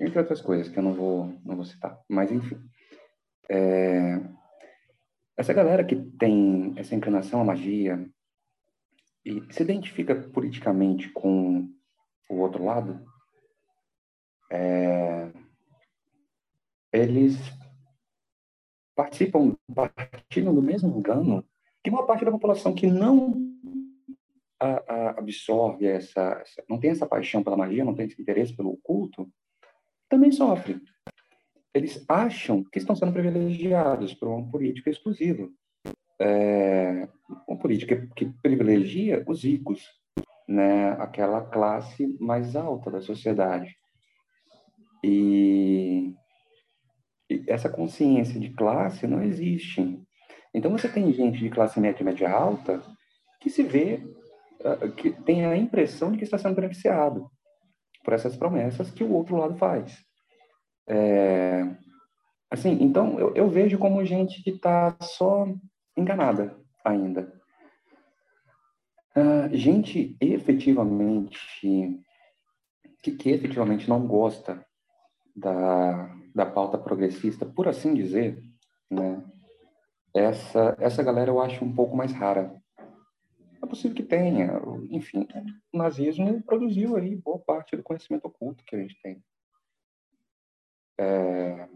entre 0.00 0.18
outras 0.18 0.40
coisas 0.40 0.70
que 0.70 0.78
eu 0.78 0.82
não 0.82 0.94
vou, 0.94 1.38
não 1.44 1.54
vou 1.54 1.66
citar. 1.66 2.00
Mas, 2.08 2.32
enfim, 2.32 2.58
é, 3.50 4.18
essa 5.36 5.52
galera 5.52 5.84
que 5.84 5.94
tem 5.94 6.72
essa 6.78 6.94
inclinação 6.94 7.42
à 7.42 7.44
magia 7.44 8.08
e 9.22 9.42
se 9.52 9.62
identifica 9.62 10.14
politicamente 10.14 11.10
com 11.10 11.68
o 12.30 12.36
outro 12.36 12.64
lado, 12.64 13.04
é, 14.50 15.30
eles 16.90 17.36
participam, 18.94 19.54
partilham 19.74 20.54
do 20.54 20.62
mesmo 20.62 20.96
engano 20.96 21.44
que 21.84 21.90
uma 21.90 22.06
parte 22.06 22.24
da 22.24 22.30
população 22.30 22.74
que 22.74 22.86
não 22.86 23.45
a, 24.60 24.82
a, 24.92 25.10
absorve 25.18 25.86
essa, 25.86 26.38
essa, 26.42 26.64
não 26.68 26.78
tem 26.78 26.90
essa 26.90 27.06
paixão 27.06 27.42
pela 27.42 27.56
magia, 27.56 27.84
não 27.84 27.94
tem 27.94 28.06
esse 28.06 28.20
interesse 28.20 28.56
pelo 28.56 28.70
oculto, 28.70 29.28
também 30.08 30.30
sofre 30.32 30.80
eles 31.76 32.02
acham 32.08 32.64
que 32.64 32.78
estão 32.78 32.96
sendo 32.96 33.12
privilegiados 33.12 34.14
por 34.14 34.28
uma 34.28 34.50
política 34.50 34.88
exclusiva. 34.88 35.46
É, 36.18 37.06
uma 37.46 37.58
política 37.58 38.08
que 38.16 38.24
privilegia 38.42 39.22
os 39.28 39.44
ricos. 39.44 39.84
né, 40.48 40.92
aquela 40.92 41.42
classe 41.42 42.06
mais 42.20 42.54
alta 42.54 42.90
da 42.90 43.00
sociedade. 43.02 43.76
E, 45.04 46.14
e 47.28 47.44
essa 47.48 47.68
consciência 47.68 48.40
de 48.40 48.50
classe 48.50 49.06
não 49.06 49.22
existe. 49.22 50.00
Então 50.54 50.70
você 50.70 50.88
tem 50.88 51.12
gente 51.12 51.40
de 51.40 51.50
classe 51.50 51.78
média, 51.78 52.04
média 52.04 52.30
alta, 52.30 52.80
que 53.40 53.50
se 53.50 53.64
vê, 53.64 54.00
que 54.96 55.10
tem 55.10 55.44
a 55.46 55.56
impressão 55.56 56.12
de 56.12 56.18
que 56.18 56.24
está 56.24 56.38
sendo 56.38 56.54
beneficiado 56.54 57.30
por 58.04 58.12
essas 58.12 58.36
promessas 58.36 58.90
que 58.90 59.04
o 59.04 59.12
outro 59.12 59.36
lado 59.36 59.56
faz. 59.56 60.04
É, 60.88 61.62
assim, 62.50 62.78
então 62.80 63.18
eu, 63.18 63.34
eu 63.34 63.48
vejo 63.48 63.78
como 63.78 64.04
gente 64.04 64.42
que 64.42 64.50
está 64.50 64.96
só 65.00 65.46
enganada 65.96 66.56
ainda. 66.84 67.32
Uh, 69.16 69.48
gente 69.56 70.16
efetivamente 70.20 71.38
que, 73.02 73.12
que 73.12 73.30
efetivamente 73.30 73.88
não 73.88 74.06
gosta 74.06 74.64
da, 75.34 76.14
da 76.34 76.46
pauta 76.46 76.76
progressista, 76.76 77.46
por 77.46 77.66
assim 77.66 77.94
dizer, 77.94 78.38
né? 78.90 79.24
Essa, 80.14 80.76
essa 80.78 81.02
galera 81.02 81.30
eu 81.30 81.40
acho 81.40 81.64
um 81.64 81.74
pouco 81.74 81.96
mais 81.96 82.12
rara. 82.12 82.54
É 83.66 83.68
possível 83.68 83.96
que 83.96 84.04
tenha, 84.04 84.62
enfim, 84.90 85.26
o 85.72 85.76
nazismo 85.76 86.40
produziu 86.44 86.96
aí 86.96 87.16
boa 87.16 87.40
parte 87.40 87.76
do 87.76 87.82
conhecimento 87.82 88.26
oculto 88.26 88.64
que 88.64 88.76
a 88.76 88.78
gente 88.78 88.96
tem. 89.02 89.20
É, 90.98 91.68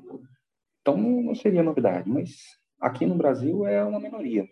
então 0.81 0.97
não 0.97 1.35
seria 1.35 1.65
novidade, 1.65 2.09
mas 2.09 2.31
aqui 2.81 3.05
no 3.05 3.17
Brasil 3.17 3.67
é 3.67 3.85
uma 3.85 3.99
minoria, 3.99 4.49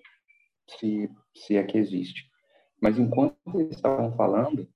se, 0.68 1.08
se 1.32 1.56
é 1.56 1.62
que 1.62 1.78
existe. 1.78 2.28
Mas 2.82 2.98
enquanto 2.98 3.36
eles 3.54 3.76
estavam 3.76 4.12
falando, 4.16 4.68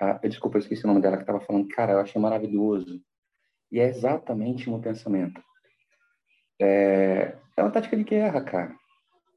a, 0.00 0.14
desculpa, 0.26 0.56
eu 0.56 0.60
esqueci 0.60 0.84
o 0.84 0.88
nome 0.88 1.02
dela 1.02 1.18
que 1.18 1.24
estava 1.24 1.40
falando, 1.40 1.68
cara, 1.68 1.92
eu 1.92 2.00
achei 2.00 2.20
maravilhoso. 2.20 3.02
E 3.70 3.78
é 3.80 3.84
exatamente 3.86 4.70
meu 4.70 4.80
pensamento. 4.80 5.42
É, 6.58 7.36
é 7.54 7.62
uma 7.62 7.70
tática 7.70 7.98
de 7.98 8.04
guerra, 8.04 8.40
cara. 8.40 8.74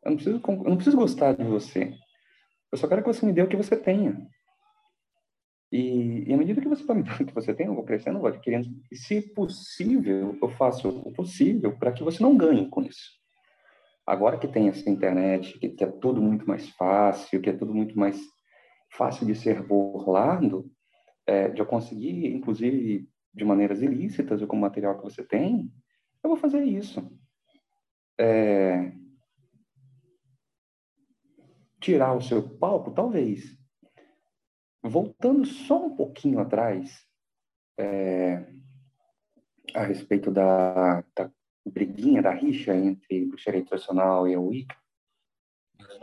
Eu 0.05 0.11
não, 0.11 0.15
preciso, 0.15 0.41
eu 0.47 0.69
não 0.69 0.75
preciso 0.77 0.97
gostar 0.97 1.33
de 1.33 1.43
você. 1.43 1.93
Eu 2.71 2.77
só 2.77 2.87
quero 2.87 3.01
que 3.01 3.07
você 3.07 3.25
me 3.25 3.33
dê 3.33 3.41
o 3.41 3.47
que 3.47 3.57
você 3.57 3.75
tenha. 3.75 4.27
E, 5.71 6.29
e 6.29 6.33
à 6.33 6.37
medida 6.37 6.61
que 6.61 6.67
você 6.67 6.81
está 6.81 6.93
me 6.93 7.03
dando 7.03 7.21
o 7.21 7.25
que 7.25 7.33
você 7.33 7.53
tem, 7.53 7.67
eu 7.67 7.75
vou 7.75 7.83
crescendo, 7.83 8.17
eu 8.17 8.21
vou 8.21 8.29
adquirindo. 8.29 8.69
E, 8.91 8.95
se 8.95 9.21
possível, 9.33 10.37
eu 10.41 10.49
faço 10.49 10.89
o 10.89 11.11
possível 11.11 11.77
para 11.77 11.91
que 11.91 12.03
você 12.03 12.21
não 12.21 12.35
ganhe 12.35 12.67
com 12.69 12.81
isso. 12.81 13.19
Agora 14.05 14.37
que 14.37 14.47
tem 14.47 14.67
essa 14.67 14.89
internet, 14.89 15.57
que, 15.59 15.69
que 15.69 15.83
é 15.83 15.87
tudo 15.87 16.21
muito 16.21 16.47
mais 16.47 16.67
fácil, 16.69 17.41
que 17.41 17.49
é 17.49 17.53
tudo 17.53 17.73
muito 17.73 17.97
mais 17.97 18.19
fácil 18.91 19.25
de 19.25 19.35
ser 19.35 19.61
burlado, 19.61 20.69
é, 21.25 21.49
de 21.49 21.61
eu 21.61 21.65
conseguir, 21.65 22.27
inclusive 22.27 23.07
de 23.33 23.45
maneiras 23.45 23.81
ilícitas, 23.81 24.41
ou 24.41 24.47
com 24.47 24.57
o 24.57 24.59
material 24.59 24.97
que 24.97 25.03
você 25.03 25.23
tem, 25.23 25.71
eu 26.23 26.29
vou 26.29 26.37
fazer 26.37 26.63
isso. 26.63 27.09
É... 28.19 28.91
Tirar 31.81 32.15
o 32.15 32.21
seu 32.21 32.47
palco, 32.57 32.91
talvez. 32.91 33.57
Voltando 34.83 35.45
só 35.45 35.85
um 35.85 35.95
pouquinho 35.95 36.39
atrás, 36.39 37.05
é... 37.77 38.45
a 39.73 39.83
respeito 39.83 40.31
da, 40.31 41.01
da 41.15 41.31
briguinha, 41.65 42.21
da 42.21 42.31
rixa 42.31 42.75
entre 42.75 43.25
o 43.25 43.37
xerei 43.37 43.63
tradicional 43.63 44.27
e 44.27 44.33
a 44.33 44.39
Wicca, 44.39 44.75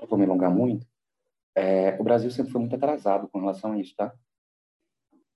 não 0.00 0.06
vou 0.06 0.18
me 0.18 0.24
alongar 0.24 0.50
muito, 0.50 0.86
é... 1.56 1.98
o 2.00 2.04
Brasil 2.04 2.30
sempre 2.30 2.52
foi 2.52 2.60
muito 2.60 2.76
atrasado 2.76 3.28
com 3.28 3.38
relação 3.38 3.72
a 3.72 3.78
isso, 3.78 3.94
tá? 3.96 4.12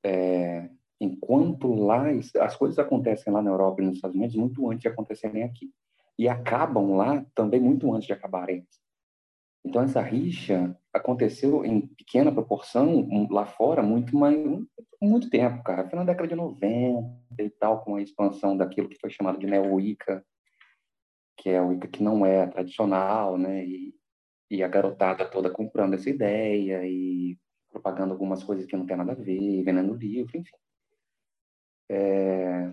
É, 0.04 0.68
enquanto 1.00 1.72
lá 1.72 2.04
as 2.40 2.56
coisas 2.56 2.78
acontecem 2.78 3.32
lá 3.32 3.40
na 3.40 3.50
Europa 3.50 3.80
e 3.80 3.86
nos 3.86 3.96
Estados 3.96 4.16
Unidos 4.16 4.36
muito 4.36 4.68
antes 4.68 4.82
de 4.82 4.88
acontecerem 4.88 5.44
aqui 5.44 5.72
e 6.18 6.28
acabam 6.28 6.96
lá 6.96 7.24
também 7.34 7.60
muito 7.60 7.92
antes 7.92 8.06
de 8.06 8.12
acabarem. 8.12 8.66
Então 9.64 9.82
essa 9.82 10.00
rixa 10.00 10.76
aconteceu 10.92 11.64
em 11.64 11.86
pequena 11.86 12.32
proporção 12.32 13.08
lá 13.30 13.46
fora 13.46 13.82
muito 13.82 14.16
mais 14.16 14.36
muito 15.00 15.30
tempo, 15.30 15.62
cara. 15.62 15.88
Foi 15.88 15.98
na 15.98 16.04
década 16.04 16.28
de 16.28 16.34
90 16.34 17.08
e 17.38 17.50
tal 17.50 17.82
com 17.82 17.96
a 17.96 18.02
expansão 18.02 18.56
daquilo 18.56 18.88
que 18.88 18.98
foi 19.00 19.10
chamado 19.10 19.38
de 19.38 19.46
neo-Wicca, 19.46 20.24
que 21.36 21.50
é 21.50 21.58
a 21.58 21.64
Wicca 21.64 21.88
que 21.88 22.02
não 22.02 22.24
é 22.24 22.46
tradicional, 22.46 23.36
né? 23.38 23.64
E, 23.64 23.94
e 24.50 24.62
a 24.62 24.68
garotada 24.68 25.28
toda 25.28 25.50
comprando 25.50 25.94
essa 25.94 26.10
ideia 26.10 26.86
e 26.86 27.38
propagando 27.70 28.12
algumas 28.12 28.44
coisas 28.44 28.66
que 28.66 28.76
não 28.76 28.86
tem 28.86 28.96
nada 28.96 29.12
a 29.12 29.16
ver, 29.16 29.62
vendendo 29.64 29.94
livro, 29.94 30.36
enfim. 30.36 30.56
É... 31.90 32.72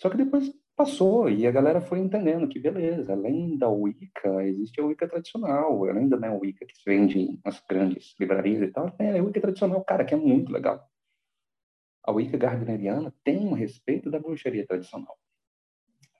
Só 0.00 0.10
que 0.10 0.16
depois 0.16 0.52
passou 0.76 1.30
e 1.30 1.46
a 1.46 1.50
galera 1.50 1.80
foi 1.80 1.98
entendendo 1.98 2.48
que, 2.48 2.58
beleza, 2.58 3.12
além 3.12 3.56
da 3.56 3.68
Wicca, 3.68 4.44
existe 4.44 4.80
a 4.80 4.84
Wicca 4.84 5.08
tradicional, 5.08 5.88
além 5.88 6.08
da 6.08 6.18
né, 6.18 6.30
Wicca 6.30 6.66
que 6.66 6.76
se 6.76 6.82
vende 6.84 7.38
nas 7.44 7.62
grandes 7.68 8.14
livrarias 8.18 8.62
e 8.62 8.68
tal, 8.68 8.90
tem 8.90 9.10
a 9.10 9.22
Wicca 9.22 9.40
tradicional, 9.40 9.84
cara, 9.84 10.04
que 10.04 10.14
é 10.14 10.16
muito 10.16 10.52
legal. 10.52 10.88
A 12.02 12.12
Wicca 12.12 12.36
gardneriana 12.36 13.14
tem 13.22 13.38
um 13.46 13.52
respeito 13.52 14.10
da 14.10 14.18
bruxaria 14.18 14.66
tradicional. 14.66 15.16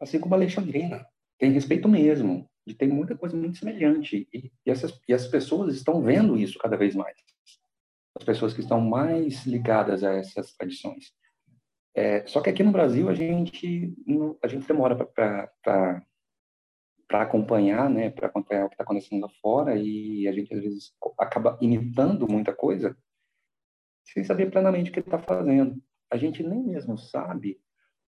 Assim 0.01 0.19
como 0.19 0.35
a 0.35 0.39
alexandrina, 0.39 1.07
tem 1.39 1.53
respeito 1.53 1.89
mesmo, 1.89 2.49
tem 2.79 2.89
muita 2.89 3.17
coisa 3.17 3.37
muito 3.37 3.59
semelhante. 3.59 4.29
E, 4.33 4.53
e, 4.65 4.71
essas, 4.71 4.99
e 5.09 5.13
as 5.13 5.27
pessoas 5.27 5.75
estão 5.75 6.01
vendo 6.01 6.37
isso 6.37 6.59
cada 6.59 6.77
vez 6.77 6.95
mais. 6.95 7.17
As 8.15 8.25
pessoas 8.25 8.55
que 8.55 8.61
estão 8.61 8.81
mais 8.81 9.45
ligadas 9.45 10.05
a 10.05 10.13
essas 10.13 10.55
tradições. 10.55 11.13
É, 11.95 12.26
só 12.26 12.40
que 12.40 12.51
aqui 12.51 12.62
no 12.64 12.72
Brasil 12.72 13.09
a 13.09 13.14
gente 13.14 13.95
a 14.42 14.49
gente 14.49 14.66
demora 14.66 14.97
para 15.07 16.03
acompanhar, 17.22 17.88
né, 17.88 18.11
para 18.11 18.26
acompanhar 18.26 18.64
o 18.64 18.68
que 18.68 18.74
está 18.74 18.82
acontecendo 18.82 19.22
lá 19.22 19.28
fora 19.40 19.76
e 19.76 20.26
a 20.26 20.32
gente 20.32 20.53
às 20.53 20.61
vezes 20.61 20.92
acaba 21.16 21.57
imitando 21.61 22.26
muita 22.28 22.53
coisa 22.53 22.97
sem 24.05 24.24
saber 24.24 24.51
plenamente 24.51 24.90
o 24.90 24.92
que 24.92 25.01
está 25.01 25.18
fazendo. 25.20 25.80
A 26.11 26.16
gente 26.16 26.42
nem 26.42 26.64
mesmo 26.64 26.99
sabe 26.99 27.61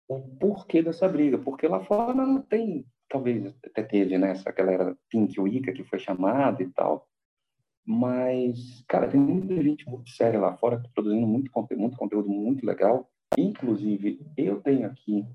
o 0.09 0.19
porquê 0.37 0.81
dessa 0.81 1.07
briga, 1.07 1.37
porque 1.37 1.67
lá 1.67 1.79
fora 1.85 2.13
não 2.13 2.41
tem, 2.41 2.85
talvez 3.07 3.55
até 3.63 3.83
teve, 3.83 4.17
né, 4.17 4.31
essa 4.31 4.51
galera 4.51 4.97
Pink 5.09 5.39
Wicca 5.39 5.71
que 5.71 5.83
foi 5.85 5.99
chamada 5.99 6.61
e 6.61 6.69
tal, 6.71 7.07
mas, 7.85 8.83
cara, 8.87 9.07
tem 9.07 9.19
muita 9.19 9.61
gente 9.63 9.87
muito 9.89 10.09
séria 10.09 10.39
lá 10.39 10.57
fora 10.57 10.83
produzindo 10.93 11.25
muito 11.25 11.49
conteúdo, 11.49 11.81
muito 11.81 11.97
conteúdo 11.97 12.29
muito 12.29 12.65
legal 12.65 13.09
Inclusive, 13.37 14.19
eu 14.37 14.61
tenho 14.61 14.87
aqui 14.87 15.25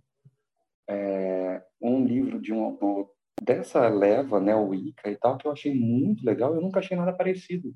é, 0.89 1.65
um 1.81 2.05
livro 2.05 2.41
de 2.41 2.53
um 2.53 2.65
autor 2.65 3.11
dessa 3.43 3.89
leva, 3.89 4.41
né, 4.41 4.55
o 4.55 4.69
Wicca 4.69 5.11
e 5.11 5.17
tal, 5.17 5.37
que 5.37 5.47
eu 5.47 5.53
achei 5.53 5.75
muito 5.75 6.25
legal. 6.25 6.55
Eu 6.55 6.61
nunca 6.61 6.81
achei 6.81 6.97
nada 6.97 7.13
parecido. 7.13 7.75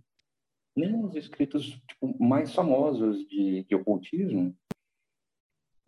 Nem 0.76 0.94
os 1.04 1.14
escritos 1.14 1.80
tipo, 1.88 2.16
mais 2.22 2.54
famosos 2.54 3.26
de, 3.28 3.64
de 3.64 3.74
ocultismo, 3.74 4.56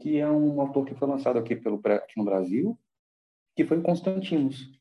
que 0.00 0.18
é 0.18 0.28
um 0.28 0.60
autor 0.60 0.86
que 0.86 0.94
foi 0.94 1.06
lançado 1.06 1.38
aqui, 1.38 1.54
pelo, 1.54 1.80
aqui 1.84 2.14
no 2.16 2.24
Brasil, 2.24 2.78
que 3.54 3.64
foi 3.64 3.78
o 3.78 3.82
Constantinos, 3.82 4.80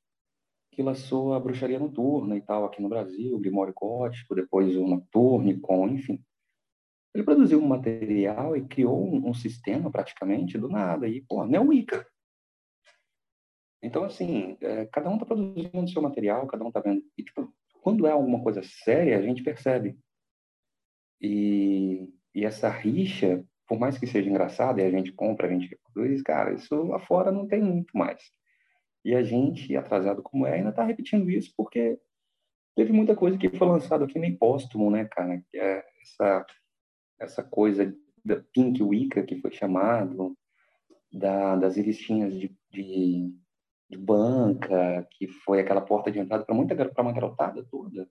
que 0.71 0.81
lançou 0.81 1.33
a 1.33 1.39
Bruxaria 1.39 1.77
Noturna 1.77 2.37
e 2.37 2.41
tal 2.41 2.65
aqui 2.65 2.81
no 2.81 2.89
Brasil, 2.89 3.35
o 3.35 3.39
Grimório 3.39 3.73
Gótico, 3.75 4.33
depois 4.33 4.75
o 4.75 4.87
Noturnicon, 4.87 5.89
enfim. 5.89 6.23
Ele 7.14 7.24
produziu 7.24 7.60
um 7.60 7.68
material 7.68 8.55
e 8.55 8.68
criou 8.68 9.03
um, 9.03 9.30
um 9.30 9.34
sistema 9.34 9.89
praticamente 9.91 10.57
do 10.57 10.70
nada. 10.70 11.07
E, 11.07 11.22
pô, 11.22 11.45
não 11.45 11.55
é 11.55 11.60
Wicca. 11.60 12.07
Então, 13.82 14.03
assim, 14.03 14.57
é, 14.62 14.86
cada 14.88 15.10
um 15.10 15.14
está 15.14 15.26
produzindo 15.26 15.80
o 15.80 15.88
seu 15.88 16.01
material, 16.01 16.45
cada 16.47 16.64
um 16.64 16.68
está 16.68 16.80
vendo. 16.80 17.01
E, 17.18 17.24
tipo, 17.24 17.51
quando 17.82 18.05
é 18.05 18.12
alguma 18.12 18.41
coisa 18.43 18.62
séria, 18.64 19.18
a 19.18 19.22
gente 19.22 19.41
percebe. 19.41 19.97
E, 21.22 22.07
e 22.36 22.45
essa 22.45 22.70
rixa, 22.70 23.43
por 23.68 23.80
mais 23.80 23.97
que 23.97 24.05
seja 24.05 24.30
engraçada, 24.30 24.82
e 24.82 24.86
a 24.86 24.91
gente 24.91 25.12
compra, 25.12 25.47
a 25.47 25.51
gente 25.51 25.68
reproduz, 25.68 26.22
cara, 26.22 26.53
isso 26.53 26.76
lá 26.84 26.99
fora 26.99 27.32
não 27.32 27.47
tem 27.47 27.62
muito 27.62 27.97
mais. 27.97 28.22
E 29.03 29.16
a 29.16 29.24
gente, 29.24 29.76
atrasado 29.76 30.22
como 30.22 30.45
é, 30.45 30.55
ainda 30.55 30.70
está 30.70 30.84
repetindo 30.84 31.30
isso 31.30 31.53
porque 31.55 31.97
teve 32.76 32.91
muita 32.91 33.16
coisa 33.16 33.38
que 33.38 33.49
foi 33.49 33.68
lançado 33.68 34.03
aqui 34.03 34.20
meio 34.20 34.38
póstumo, 34.38 34.91
né, 34.91 35.05
cara? 35.05 35.41
É 35.55 35.86
essa 36.01 36.45
essa 37.20 37.43
coisa 37.43 37.93
da 38.24 38.38
Pink 38.53 38.82
Wicca, 38.82 39.24
que 39.24 39.39
foi 39.39 39.51
chamado, 39.51 40.38
da, 41.11 41.55
das 41.55 41.76
revistinhas 41.76 42.34
de, 42.34 42.55
de, 42.72 43.34
de, 43.89 43.97
banca, 43.97 45.07
que 45.11 45.28
foi 45.28 45.59
aquela 45.59 45.82
porta 45.82 46.11
de 46.11 46.20
entrada 46.20 46.45
para 46.45 46.55
muita 46.55 46.76
para 46.76 47.01
uma 47.01 47.13
garotada 47.13 47.65
toda, 47.70 48.07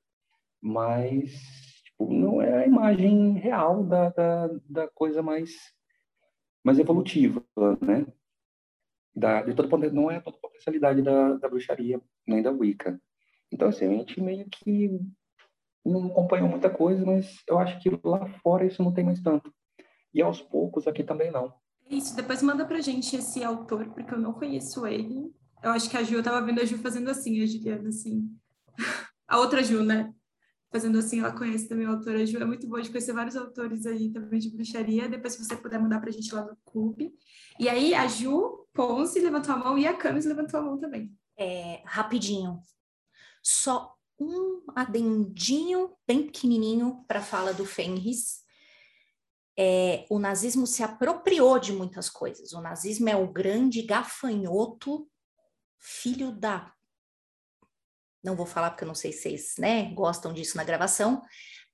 mas 0.60 1.32
tipo, 1.84 2.12
não 2.12 2.42
é 2.42 2.64
a 2.64 2.66
imagem 2.66 3.34
real 3.34 3.84
da, 3.84 4.10
da, 4.10 4.50
da 4.68 4.88
coisa 4.88 5.22
mais, 5.22 5.52
mais 6.64 6.78
evolutiva, 6.78 7.44
né? 7.80 8.06
Da, 9.14 9.42
de 9.42 9.54
toda, 9.54 9.90
não 9.90 10.10
é 10.10 10.20
toda 10.20 10.36
a 10.36 10.40
potencialidade 10.40 11.02
da, 11.02 11.34
da 11.34 11.48
bruxaria, 11.48 12.00
nem 12.26 12.42
da 12.42 12.52
Wicca. 12.52 13.00
Então, 13.50 13.68
assim, 13.68 13.86
a 13.86 13.90
gente 13.90 14.20
meio 14.20 14.46
que 14.48 15.00
não 15.88 16.06
acompanhou 16.06 16.48
muita 16.48 16.70
coisa, 16.70 17.04
mas 17.04 17.42
eu 17.46 17.58
acho 17.58 17.80
que 17.80 17.90
lá 18.04 18.26
fora 18.42 18.66
isso 18.66 18.82
não 18.82 18.92
tem 18.92 19.04
mais 19.04 19.20
tanto. 19.20 19.52
E 20.12 20.22
aos 20.22 20.40
poucos 20.40 20.86
aqui 20.86 21.04
também 21.04 21.30
não. 21.30 21.52
É 21.90 21.94
isso, 21.94 22.14
depois 22.14 22.42
manda 22.42 22.64
pra 22.64 22.80
gente 22.80 23.16
esse 23.16 23.42
autor, 23.42 23.88
porque 23.90 24.12
eu 24.12 24.18
não 24.18 24.32
conheço 24.32 24.86
ele. 24.86 25.32
Eu 25.62 25.70
acho 25.70 25.90
que 25.90 25.96
a 25.96 26.02
Ju, 26.02 26.16
eu 26.16 26.22
tava 26.22 26.44
vendo 26.44 26.60
a 26.60 26.64
Ju 26.64 26.78
fazendo 26.78 27.10
assim, 27.10 27.42
a 27.42 27.46
Juliana, 27.46 27.88
assim. 27.88 28.28
A 29.26 29.38
outra 29.40 29.62
Ju, 29.62 29.82
né? 29.82 30.10
Fazendo 30.72 30.98
assim, 30.98 31.20
ela 31.20 31.32
conhece 31.32 31.68
também 31.68 31.86
a 31.86 31.90
autora 31.90 32.24
Ju. 32.24 32.38
É 32.38 32.46
muito 32.46 32.66
bom 32.66 32.80
de 32.80 32.88
conhecer 32.88 33.12
vários 33.12 33.36
autores 33.36 33.84
aí 33.84 34.10
também 34.10 34.38
de 34.38 34.48
bruxaria. 34.48 35.06
Depois, 35.06 35.34
se 35.34 35.44
você 35.44 35.54
puder 35.54 35.78
mandar 35.78 36.00
pra 36.00 36.10
gente 36.10 36.34
lá 36.34 36.46
no 36.46 36.56
clube. 36.64 37.12
E 37.60 37.68
aí, 37.68 37.94
a 37.94 38.06
Ju 38.06 38.66
Ponce 38.72 39.20
levantou 39.20 39.54
a 39.54 39.58
mão 39.58 39.76
e 39.76 39.86
a 39.86 39.92
Camis 39.92 40.24
levantou 40.24 40.60
a 40.60 40.62
mão 40.62 40.78
também. 40.78 41.12
É, 41.36 41.82
rapidinho. 41.84 42.58
Só 43.42 43.97
um 44.18 44.62
adendinho 44.74 45.96
bem 46.06 46.24
pequenininho 46.24 47.04
para 47.06 47.20
a 47.20 47.22
fala 47.22 47.54
do 47.54 47.64
Fenris. 47.64 48.42
É, 49.56 50.06
o 50.10 50.18
nazismo 50.18 50.66
se 50.66 50.82
apropriou 50.82 51.58
de 51.58 51.72
muitas 51.72 52.08
coisas. 52.08 52.52
O 52.52 52.60
nazismo 52.60 53.08
é 53.08 53.16
o 53.16 53.32
grande 53.32 53.82
gafanhoto, 53.82 55.08
filho 55.78 56.32
da. 56.32 56.72
Não 58.22 58.36
vou 58.36 58.46
falar 58.46 58.70
porque 58.70 58.84
eu 58.84 58.88
não 58.88 58.94
sei 58.94 59.12
se 59.12 59.22
vocês 59.22 59.54
né, 59.58 59.92
gostam 59.94 60.32
disso 60.32 60.56
na 60.56 60.64
gravação, 60.64 61.22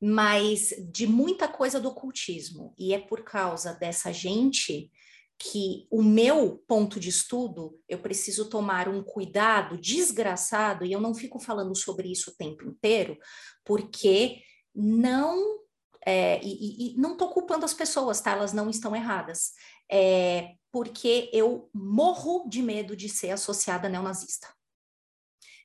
mas 0.00 0.74
de 0.90 1.06
muita 1.06 1.48
coisa 1.48 1.80
do 1.80 1.88
ocultismo. 1.88 2.74
E 2.78 2.92
é 2.92 2.98
por 2.98 3.22
causa 3.22 3.72
dessa 3.74 4.12
gente 4.12 4.90
que 5.38 5.86
o 5.90 6.02
meu 6.02 6.58
ponto 6.66 7.00
de 7.00 7.08
estudo, 7.08 7.78
eu 7.88 7.98
preciso 7.98 8.48
tomar 8.48 8.88
um 8.88 9.02
cuidado 9.02 9.76
desgraçado, 9.76 10.84
e 10.84 10.92
eu 10.92 11.00
não 11.00 11.14
fico 11.14 11.38
falando 11.38 11.76
sobre 11.76 12.10
isso 12.10 12.30
o 12.30 12.34
tempo 12.34 12.64
inteiro, 12.64 13.18
porque 13.64 14.40
não. 14.74 15.62
É, 16.06 16.38
e, 16.42 16.94
e, 16.94 16.96
não 16.98 17.12
estou 17.12 17.30
culpando 17.30 17.64
as 17.64 17.72
pessoas, 17.72 18.20
tá? 18.20 18.32
Elas 18.32 18.52
não 18.52 18.68
estão 18.68 18.94
erradas. 18.94 19.52
É, 19.90 20.54
porque 20.70 21.30
eu 21.32 21.70
morro 21.72 22.46
de 22.48 22.62
medo 22.62 22.94
de 22.94 23.08
ser 23.08 23.30
associada 23.30 23.88
neonazista. 23.88 24.48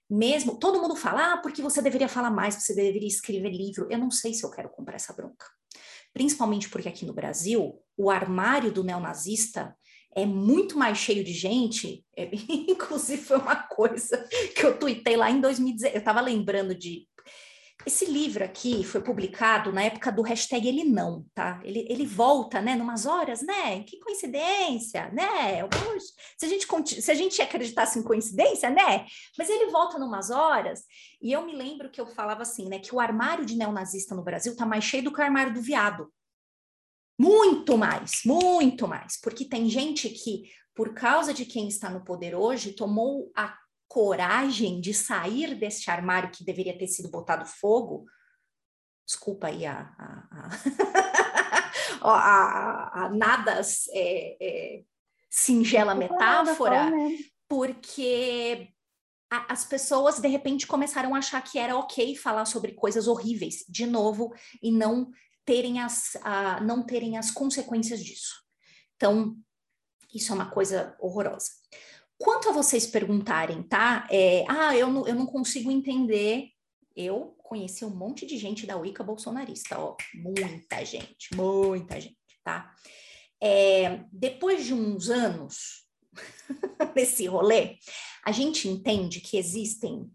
Mesmo, 0.10 0.58
todo 0.58 0.82
mundo 0.82 0.96
fala, 0.96 1.34
ah, 1.34 1.38
porque 1.38 1.62
você 1.62 1.82
deveria 1.82 2.08
falar 2.08 2.32
mais, 2.32 2.56
você 2.56 2.74
deveria 2.74 3.08
escrever 3.08 3.52
livro. 3.52 3.88
Eu 3.92 3.98
não 4.00 4.10
sei 4.10 4.34
se 4.34 4.44
eu 4.44 4.50
quero 4.50 4.70
comprar 4.70 4.96
essa 4.96 5.14
bronca 5.14 5.46
principalmente 6.14 6.70
porque 6.70 6.90
aqui 6.90 7.06
no 7.06 7.14
Brasil, 7.14 7.80
o 7.98 8.10
armário 8.10 8.72
do 8.72 8.84
neonazista 8.84 9.76
é 10.16 10.26
muito 10.26 10.78
mais 10.78 10.98
cheio 10.98 11.24
de 11.24 11.34
gente. 11.34 12.04
É, 12.16 12.30
inclusive, 12.68 13.22
foi 13.22 13.38
uma 13.38 13.56
coisa 13.56 14.18
que 14.56 14.66
eu 14.66 14.78
tuitei 14.78 15.16
lá 15.16 15.30
em 15.30 15.40
2016. 15.40 15.94
Eu 15.94 16.00
estava 16.00 16.22
lembrando 16.22 16.76
de. 16.76 17.08
Esse 17.86 18.06
livro 18.06 18.44
aqui 18.44 18.84
foi 18.84 19.02
publicado 19.02 19.72
na 19.72 19.84
época 19.84 20.12
do 20.12 20.22
hashtag 20.22 20.68
Ele 20.68 20.84
Não, 20.84 21.26
tá? 21.34 21.62
Ele, 21.64 21.88
ele 21.90 22.06
volta, 22.06 22.62
né, 22.62 22.76
numas 22.76 23.06
horas, 23.06 23.42
né? 23.42 23.84
Que 23.84 24.00
coincidência, 24.00 25.10
né? 25.12 25.62
Se 26.38 26.46
a, 26.46 26.50
gente, 26.50 27.02
se 27.02 27.12
a 27.12 27.14
gente 27.14 27.42
acreditasse 27.42 27.98
em 27.98 28.04
coincidência, 28.04 28.70
né? 28.70 29.06
Mas 29.38 29.50
ele 29.50 29.72
volta 29.72 29.98
numas 29.98 30.30
horas, 30.30 30.84
e 31.22 31.32
eu 31.32 31.46
me 31.46 31.56
lembro 31.56 31.90
que 31.90 32.02
eu 32.02 32.06
falava 32.06 32.42
assim, 32.42 32.68
né, 32.68 32.80
que 32.80 32.94
o 32.94 33.00
armário 33.00 33.46
de 33.46 33.56
neonazista 33.56 34.14
no 34.14 34.24
Brasil 34.24 34.56
tá 34.56 34.66
mais 34.66 34.84
cheio 34.84 35.04
do 35.04 35.14
que 35.14 35.22
o 35.22 35.24
armário 35.24 35.54
do 35.54 35.62
viado. 35.62 36.12
Muito 37.18 37.78
mais, 37.78 38.22
muito 38.26 38.88
mais, 38.88 39.20
porque 39.22 39.46
tem 39.46 39.70
gente 39.70 40.10
que, 40.10 40.44
por 40.76 40.94
causa 40.94 41.34
de 41.34 41.46
quem 41.46 41.68
está 41.68 41.90
no 41.90 42.04
poder 42.04 42.36
hoje, 42.36 42.74
tomou 42.74 43.32
a 43.36 43.58
coragem 43.90 44.80
de 44.80 44.94
sair 44.94 45.56
deste 45.56 45.90
armário 45.90 46.30
que 46.32 46.46
deveria 46.46 46.78
ter 46.78 46.88
sido 46.88 47.10
botado 47.10 47.46
fogo. 47.46 48.06
Desculpa 49.06 49.48
aí 49.48 49.66
a, 49.66 49.92
a, 49.98 50.50
a, 52.02 52.12
a, 52.14 53.06
a 53.06 53.10
nada 53.10 53.60
é, 53.92 54.38
é, 54.40 54.84
singela 55.28 55.96
metáfora, 55.96 56.92
porque 57.48 58.72
as 59.28 59.66
pessoas 59.66 60.20
de 60.20 60.28
repente 60.28 60.68
começaram 60.68 61.16
a 61.16 61.18
achar 61.18 61.42
que 61.42 61.58
era 61.58 61.76
ok 61.76 62.16
falar 62.16 62.46
sobre 62.46 62.74
coisas 62.74 63.08
horríveis 63.08 63.66
de 63.68 63.88
novo 63.88 64.32
e 64.62 64.72
não 64.72 65.12
terem 65.44 65.80
as, 65.80 66.16
a, 66.18 66.62
não 66.62 66.84
terem 66.84 67.18
as 67.18 67.32
consequências 67.32 68.04
disso. 68.04 68.36
Então, 68.96 69.36
isso 70.14 70.32
é 70.32 70.36
uma 70.36 70.52
coisa 70.52 70.96
horrorosa. 71.00 71.50
Quanto 72.20 72.50
a 72.50 72.52
vocês 72.52 72.86
perguntarem, 72.86 73.64
tá? 73.64 74.08
É, 74.12 74.46
ah, 74.48 74.76
eu 74.76 74.88
não, 74.92 75.08
eu 75.08 75.16
não 75.16 75.26
consigo 75.26 75.72
entender. 75.72 76.50
Eu 76.96 77.36
conheci 77.42 77.86
um 77.86 77.96
monte 77.96 78.26
de 78.26 78.38
gente 78.38 78.68
da 78.68 78.78
Wicca 78.78 79.04
bolsonarista, 79.04 79.80
ó, 79.80 79.96
muita 80.14 80.84
gente, 80.86 81.34
muita 81.34 82.00
gente, 82.00 82.18
tá? 82.44 82.76
É, 83.42 84.04
depois 84.12 84.66
de 84.66 84.74
uns 84.74 85.10
anos 85.10 85.88
nesse 86.96 87.26
rolê, 87.26 87.78
a 88.26 88.32
gente 88.32 88.68
entende 88.68 89.22
que 89.22 89.38
existem 89.38 90.12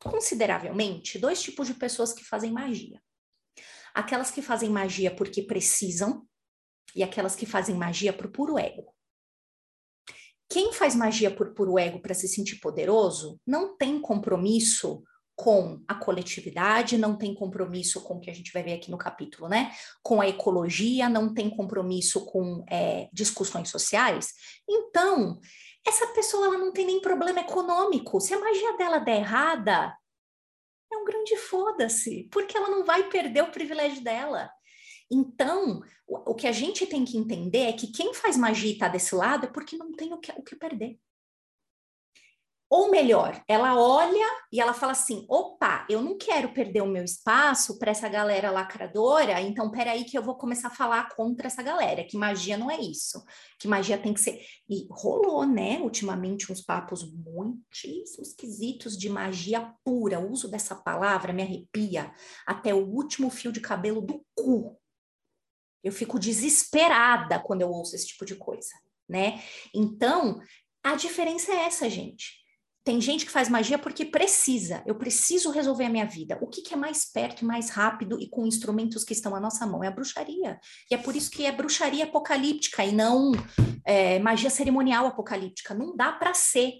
consideravelmente 0.00 1.18
dois 1.18 1.40
tipos 1.40 1.68
de 1.68 1.74
pessoas 1.74 2.12
que 2.12 2.24
fazem 2.24 2.50
magia 2.50 3.00
aquelas 3.96 4.30
que 4.30 4.42
fazem 4.42 4.68
magia 4.68 5.10
porque 5.10 5.40
precisam 5.40 6.28
e 6.94 7.02
aquelas 7.02 7.34
que 7.34 7.46
fazem 7.46 7.74
magia 7.74 8.12
por 8.12 8.30
puro 8.30 8.58
ego. 8.58 8.94
Quem 10.56 10.72
faz 10.72 10.94
magia 10.94 11.30
por 11.30 11.52
puro 11.52 11.78
ego 11.78 12.00
para 12.00 12.14
se 12.14 12.26
sentir 12.26 12.56
poderoso 12.60 13.38
não 13.46 13.76
tem 13.76 14.00
compromisso 14.00 15.04
com 15.34 15.82
a 15.86 15.94
coletividade, 15.94 16.96
não 16.96 17.14
tem 17.14 17.34
compromisso 17.34 18.02
com 18.02 18.14
o 18.14 18.20
que 18.20 18.30
a 18.30 18.34
gente 18.34 18.50
vai 18.54 18.62
ver 18.62 18.72
aqui 18.72 18.90
no 18.90 18.96
capítulo, 18.96 19.50
né? 19.50 19.70
Com 20.02 20.18
a 20.18 20.26
ecologia, 20.26 21.10
não 21.10 21.34
tem 21.34 21.50
compromisso 21.50 22.24
com 22.24 22.64
é, 22.70 23.10
discussões 23.12 23.68
sociais. 23.68 24.32
Então, 24.66 25.38
essa 25.86 26.06
pessoa 26.14 26.46
ela 26.46 26.56
não 26.56 26.72
tem 26.72 26.86
nem 26.86 27.02
problema 27.02 27.40
econômico. 27.40 28.18
Se 28.18 28.32
a 28.32 28.40
magia 28.40 28.78
dela 28.78 28.98
der 28.98 29.18
errada, 29.18 29.94
é 30.90 30.96
um 30.96 31.04
grande 31.04 31.36
foda-se, 31.36 32.30
porque 32.32 32.56
ela 32.56 32.70
não 32.70 32.82
vai 32.82 33.10
perder 33.10 33.42
o 33.42 33.52
privilégio 33.52 34.02
dela. 34.02 34.50
Então, 35.10 35.82
o, 36.06 36.34
que 36.34 36.46
a 36.46 36.52
gente 36.52 36.86
tem 36.86 37.04
que 37.04 37.16
entender 37.16 37.64
é 37.66 37.72
que 37.72 37.92
quem 37.92 38.12
faz 38.14 38.36
magia 38.36 38.70
e 38.70 38.72
está 38.72 38.88
desse 38.88 39.14
lado 39.14 39.46
é 39.46 39.48
porque 39.48 39.76
não 39.76 39.92
tem 39.92 40.12
o 40.12 40.18
que, 40.18 40.32
o 40.32 40.42
que 40.42 40.56
perder. 40.56 40.98
Ou 42.68 42.90
melhor, 42.90 43.40
ela 43.46 43.80
olha 43.80 44.26
e 44.52 44.60
ela 44.60 44.74
fala 44.74 44.90
assim: 44.90 45.24
opa, 45.28 45.86
eu 45.88 46.02
não 46.02 46.18
quero 46.18 46.52
perder 46.52 46.82
o 46.82 46.88
meu 46.88 47.04
espaço 47.04 47.78
para 47.78 47.92
essa 47.92 48.08
galera 48.08 48.50
lacradora, 48.50 49.40
então 49.40 49.70
peraí 49.70 50.02
que 50.02 50.18
eu 50.18 50.22
vou 50.22 50.34
começar 50.34 50.66
a 50.66 50.74
falar 50.74 51.14
contra 51.14 51.46
essa 51.46 51.62
galera, 51.62 52.02
que 52.02 52.16
magia 52.16 52.58
não 52.58 52.68
é 52.68 52.80
isso, 52.80 53.24
que 53.60 53.68
magia 53.68 53.96
tem 53.96 54.12
que 54.12 54.20
ser. 54.20 54.40
E 54.68 54.84
rolou, 54.90 55.46
né, 55.46 55.78
ultimamente, 55.80 56.50
uns 56.50 56.60
papos 56.60 57.08
muito 57.08 57.60
esquisitos 58.20 58.98
de 58.98 59.08
magia 59.08 59.72
pura. 59.84 60.18
O 60.18 60.32
uso 60.32 60.50
dessa 60.50 60.74
palavra 60.74 61.32
me 61.32 61.42
arrepia 61.42 62.12
até 62.44 62.74
o 62.74 62.84
último 62.84 63.30
fio 63.30 63.52
de 63.52 63.60
cabelo 63.60 64.00
do 64.00 64.24
cu. 64.34 64.76
Eu 65.86 65.92
fico 65.92 66.18
desesperada 66.18 67.38
quando 67.38 67.62
eu 67.62 67.70
ouço 67.70 67.94
esse 67.94 68.08
tipo 68.08 68.24
de 68.24 68.34
coisa, 68.34 68.70
né? 69.08 69.42
Então, 69.74 70.40
a 70.82 70.94
diferença 70.96 71.52
é 71.52 71.66
essa, 71.66 71.88
gente 71.88 72.46
tem 72.86 73.00
gente 73.00 73.26
que 73.26 73.32
faz 73.32 73.48
magia 73.48 73.76
porque 73.76 74.04
precisa, 74.04 74.80
eu 74.86 74.94
preciso 74.94 75.50
resolver 75.50 75.86
a 75.86 75.88
minha 75.88 76.06
vida. 76.06 76.38
O 76.40 76.46
que, 76.46 76.62
que, 76.62 76.72
é 76.72 76.76
mais 76.76 77.04
perto 77.04 77.42
e 77.42 77.44
mais 77.44 77.68
rápido 77.68 78.16
e 78.20 78.28
com 78.28 78.46
instrumentos 78.46 79.02
que 79.02 79.12
estão 79.12 79.34
à 79.34 79.40
nossa 79.40 79.66
mão? 79.66 79.82
É 79.82 79.88
a 79.88 79.90
bruxaria. 79.90 80.60
E 80.88 80.94
é 80.94 80.96
por 80.96 81.16
isso 81.16 81.28
que 81.28 81.44
é 81.44 81.50
bruxaria 81.50 82.04
apocalíptica 82.04 82.84
e 82.84 82.92
não 82.92 83.32
é, 83.84 84.20
magia 84.20 84.48
cerimonial 84.48 85.04
apocalíptica. 85.04 85.74
Não 85.74 85.96
dá 85.96 86.12
para 86.12 86.32
ser. 86.32 86.74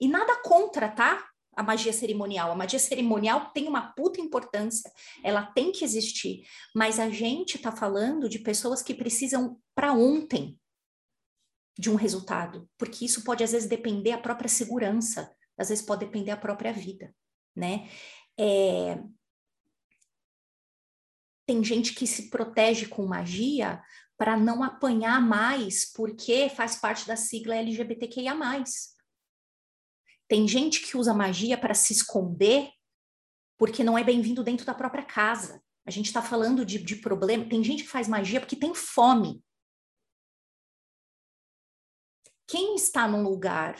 E 0.00 0.08
nada 0.08 0.40
contra, 0.42 0.88
tá? 0.88 1.22
A 1.54 1.62
magia 1.62 1.92
cerimonial. 1.92 2.50
A 2.50 2.54
magia 2.54 2.78
cerimonial 2.78 3.52
tem 3.52 3.68
uma 3.68 3.92
puta 3.92 4.20
importância, 4.20 4.90
ela 5.22 5.44
tem 5.44 5.70
que 5.72 5.84
existir. 5.84 6.44
Mas 6.74 6.98
a 6.98 7.10
gente 7.10 7.56
está 7.56 7.70
falando 7.70 8.28
de 8.28 8.38
pessoas 8.38 8.82
que 8.82 8.94
precisam 8.94 9.58
para 9.74 9.92
ontem 9.92 10.58
de 11.78 11.90
um 11.90 11.94
resultado, 11.94 12.68
porque 12.78 13.04
isso 13.04 13.24
pode 13.24 13.42
às 13.42 13.52
vezes 13.52 13.68
depender 13.68 14.12
da 14.12 14.18
própria 14.18 14.48
segurança 14.48 15.34
às 15.56 15.68
vezes 15.68 15.84
pode 15.84 16.04
depender 16.04 16.30
da 16.30 16.36
própria 16.36 16.72
vida, 16.72 17.14
né? 17.54 17.88
É... 18.38 18.98
Tem 21.46 21.62
gente 21.62 21.94
que 21.94 22.06
se 22.06 22.30
protege 22.30 22.86
com 22.86 23.04
magia 23.06 23.82
para 24.16 24.36
não 24.36 24.62
apanhar 24.62 25.20
mais, 25.20 25.90
porque 25.92 26.48
faz 26.48 26.76
parte 26.76 27.06
da 27.06 27.16
sigla 27.16 27.56
LGBTQIA+. 27.56 28.34
Tem 30.32 30.48
gente 30.48 30.80
que 30.80 30.96
usa 30.96 31.12
magia 31.12 31.58
para 31.58 31.74
se 31.74 31.92
esconder, 31.92 32.70
porque 33.58 33.84
não 33.84 33.98
é 33.98 34.02
bem-vindo 34.02 34.42
dentro 34.42 34.64
da 34.64 34.72
própria 34.72 35.04
casa. 35.04 35.62
A 35.84 35.90
gente 35.90 36.06
está 36.06 36.22
falando 36.22 36.64
de, 36.64 36.78
de 36.78 36.96
problema. 36.96 37.46
Tem 37.46 37.62
gente 37.62 37.82
que 37.82 37.90
faz 37.90 38.08
magia 38.08 38.40
porque 38.40 38.56
tem 38.56 38.74
fome. 38.74 39.44
Quem 42.46 42.74
está 42.76 43.06
num 43.06 43.22
lugar 43.22 43.78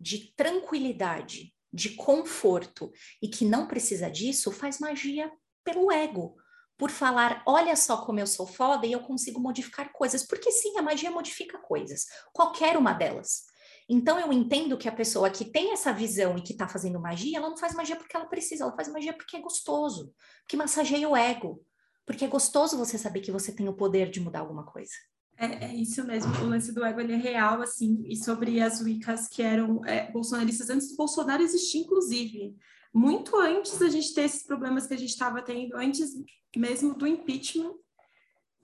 de 0.00 0.32
tranquilidade, 0.34 1.54
de 1.70 1.90
conforto 1.90 2.90
e 3.20 3.28
que 3.28 3.44
não 3.44 3.68
precisa 3.68 4.10
disso, 4.10 4.50
faz 4.50 4.78
magia 4.78 5.30
pelo 5.62 5.92
ego, 5.92 6.38
por 6.78 6.88
falar, 6.90 7.42
olha 7.44 7.76
só 7.76 8.02
como 8.02 8.18
eu 8.18 8.26
sou 8.26 8.46
foda 8.46 8.86
e 8.86 8.92
eu 8.92 9.00
consigo 9.00 9.38
modificar 9.38 9.92
coisas, 9.92 10.26
porque 10.26 10.50
sim, 10.50 10.78
a 10.78 10.82
magia 10.82 11.10
modifica 11.10 11.58
coisas, 11.58 12.06
qualquer 12.32 12.78
uma 12.78 12.94
delas. 12.94 13.54
Então 13.88 14.18
eu 14.18 14.32
entendo 14.32 14.76
que 14.76 14.88
a 14.88 14.92
pessoa 14.92 15.30
que 15.30 15.44
tem 15.44 15.72
essa 15.72 15.92
visão 15.92 16.36
e 16.36 16.42
que 16.42 16.52
está 16.52 16.66
fazendo 16.66 17.00
magia, 17.00 17.38
ela 17.38 17.48
não 17.48 17.56
faz 17.56 17.74
magia 17.74 17.96
porque 17.96 18.16
ela 18.16 18.26
precisa, 18.26 18.64
ela 18.64 18.74
faz 18.74 18.88
magia 18.88 19.12
porque 19.12 19.36
é 19.36 19.40
gostoso, 19.40 20.12
que 20.48 20.56
massageia 20.56 21.08
o 21.08 21.16
ego, 21.16 21.64
porque 22.04 22.24
é 22.24 22.28
gostoso 22.28 22.76
você 22.76 22.98
saber 22.98 23.20
que 23.20 23.30
você 23.30 23.52
tem 23.52 23.68
o 23.68 23.74
poder 23.74 24.10
de 24.10 24.20
mudar 24.20 24.40
alguma 24.40 24.64
coisa. 24.64 24.92
É, 25.38 25.66
é, 25.66 25.74
isso 25.74 26.02
mesmo, 26.04 26.32
o 26.42 26.48
lance 26.48 26.72
do 26.72 26.84
ego 26.84 27.00
ele 27.00 27.12
é 27.12 27.16
real, 27.16 27.60
assim, 27.60 28.02
e 28.06 28.16
sobre 28.16 28.60
as 28.60 28.80
Wiccas 28.80 29.28
que 29.28 29.42
eram 29.42 29.84
é, 29.84 30.10
bolsonaristas 30.10 30.70
antes 30.70 30.90
do 30.90 30.96
Bolsonaro 30.96 31.42
existir, 31.42 31.78
inclusive. 31.78 32.56
Muito 32.92 33.36
antes 33.36 33.78
da 33.78 33.88
gente 33.90 34.14
ter 34.14 34.22
esses 34.22 34.42
problemas 34.42 34.86
que 34.86 34.94
a 34.94 34.96
gente 34.96 35.10
estava 35.10 35.42
tendo, 35.42 35.76
antes 35.76 36.10
mesmo 36.56 36.94
do 36.94 37.06
impeachment, 37.06 37.74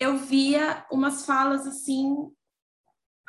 eu 0.01 0.17
via 0.17 0.87
umas 0.91 1.27
falas 1.27 1.67
assim 1.67 2.33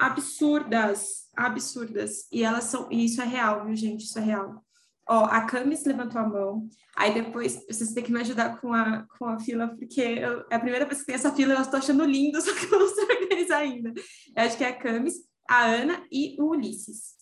absurdas, 0.04 1.30
absurdas. 1.36 2.28
E 2.32 2.44
elas 2.44 2.66
são, 2.66 2.92
e 2.92 3.06
isso 3.06 3.22
é 3.22 3.26
real, 3.26 3.66
viu, 3.66 3.76
gente? 3.76 4.04
Isso 4.04 4.20
é 4.20 4.22
real. 4.22 4.62
Ó, 5.08 5.26
a 5.26 5.42
Camis 5.46 5.86
levantou 5.86 6.22
a 6.22 6.28
mão, 6.28 6.70
aí 6.96 7.14
depois 7.14 7.66
vocês 7.70 7.94
têm 7.94 8.04
que 8.04 8.12
me 8.12 8.22
ajudar 8.22 8.62
com 8.62 8.74
a, 8.74 9.06
com 9.18 9.26
a 9.26 9.38
fila, 9.38 9.68
porque 9.68 10.00
eu, 10.00 10.46
é 10.50 10.56
a 10.56 10.60
primeira 10.60 10.86
vez 10.86 11.02
que 11.02 11.08
tem 11.08 11.16
essa 11.16 11.34
fila, 11.34 11.54
eu 11.56 11.62
estou 11.62 11.78
achando 11.78 12.06
lindo, 12.06 12.40
só 12.42 12.54
que 12.54 12.74
eu 12.74 12.80
não 12.80 12.88
sei 12.88 13.04
organizar 13.04 13.58
ainda. 13.58 13.94
Eu 14.36 14.44
acho 14.44 14.58
que 14.58 14.64
é 14.64 14.70
a 14.70 14.78
Camis, 14.78 15.16
a 15.50 15.66
Ana 15.66 16.06
e 16.12 16.38
o 16.40 16.52
Ulisses. 16.52 17.16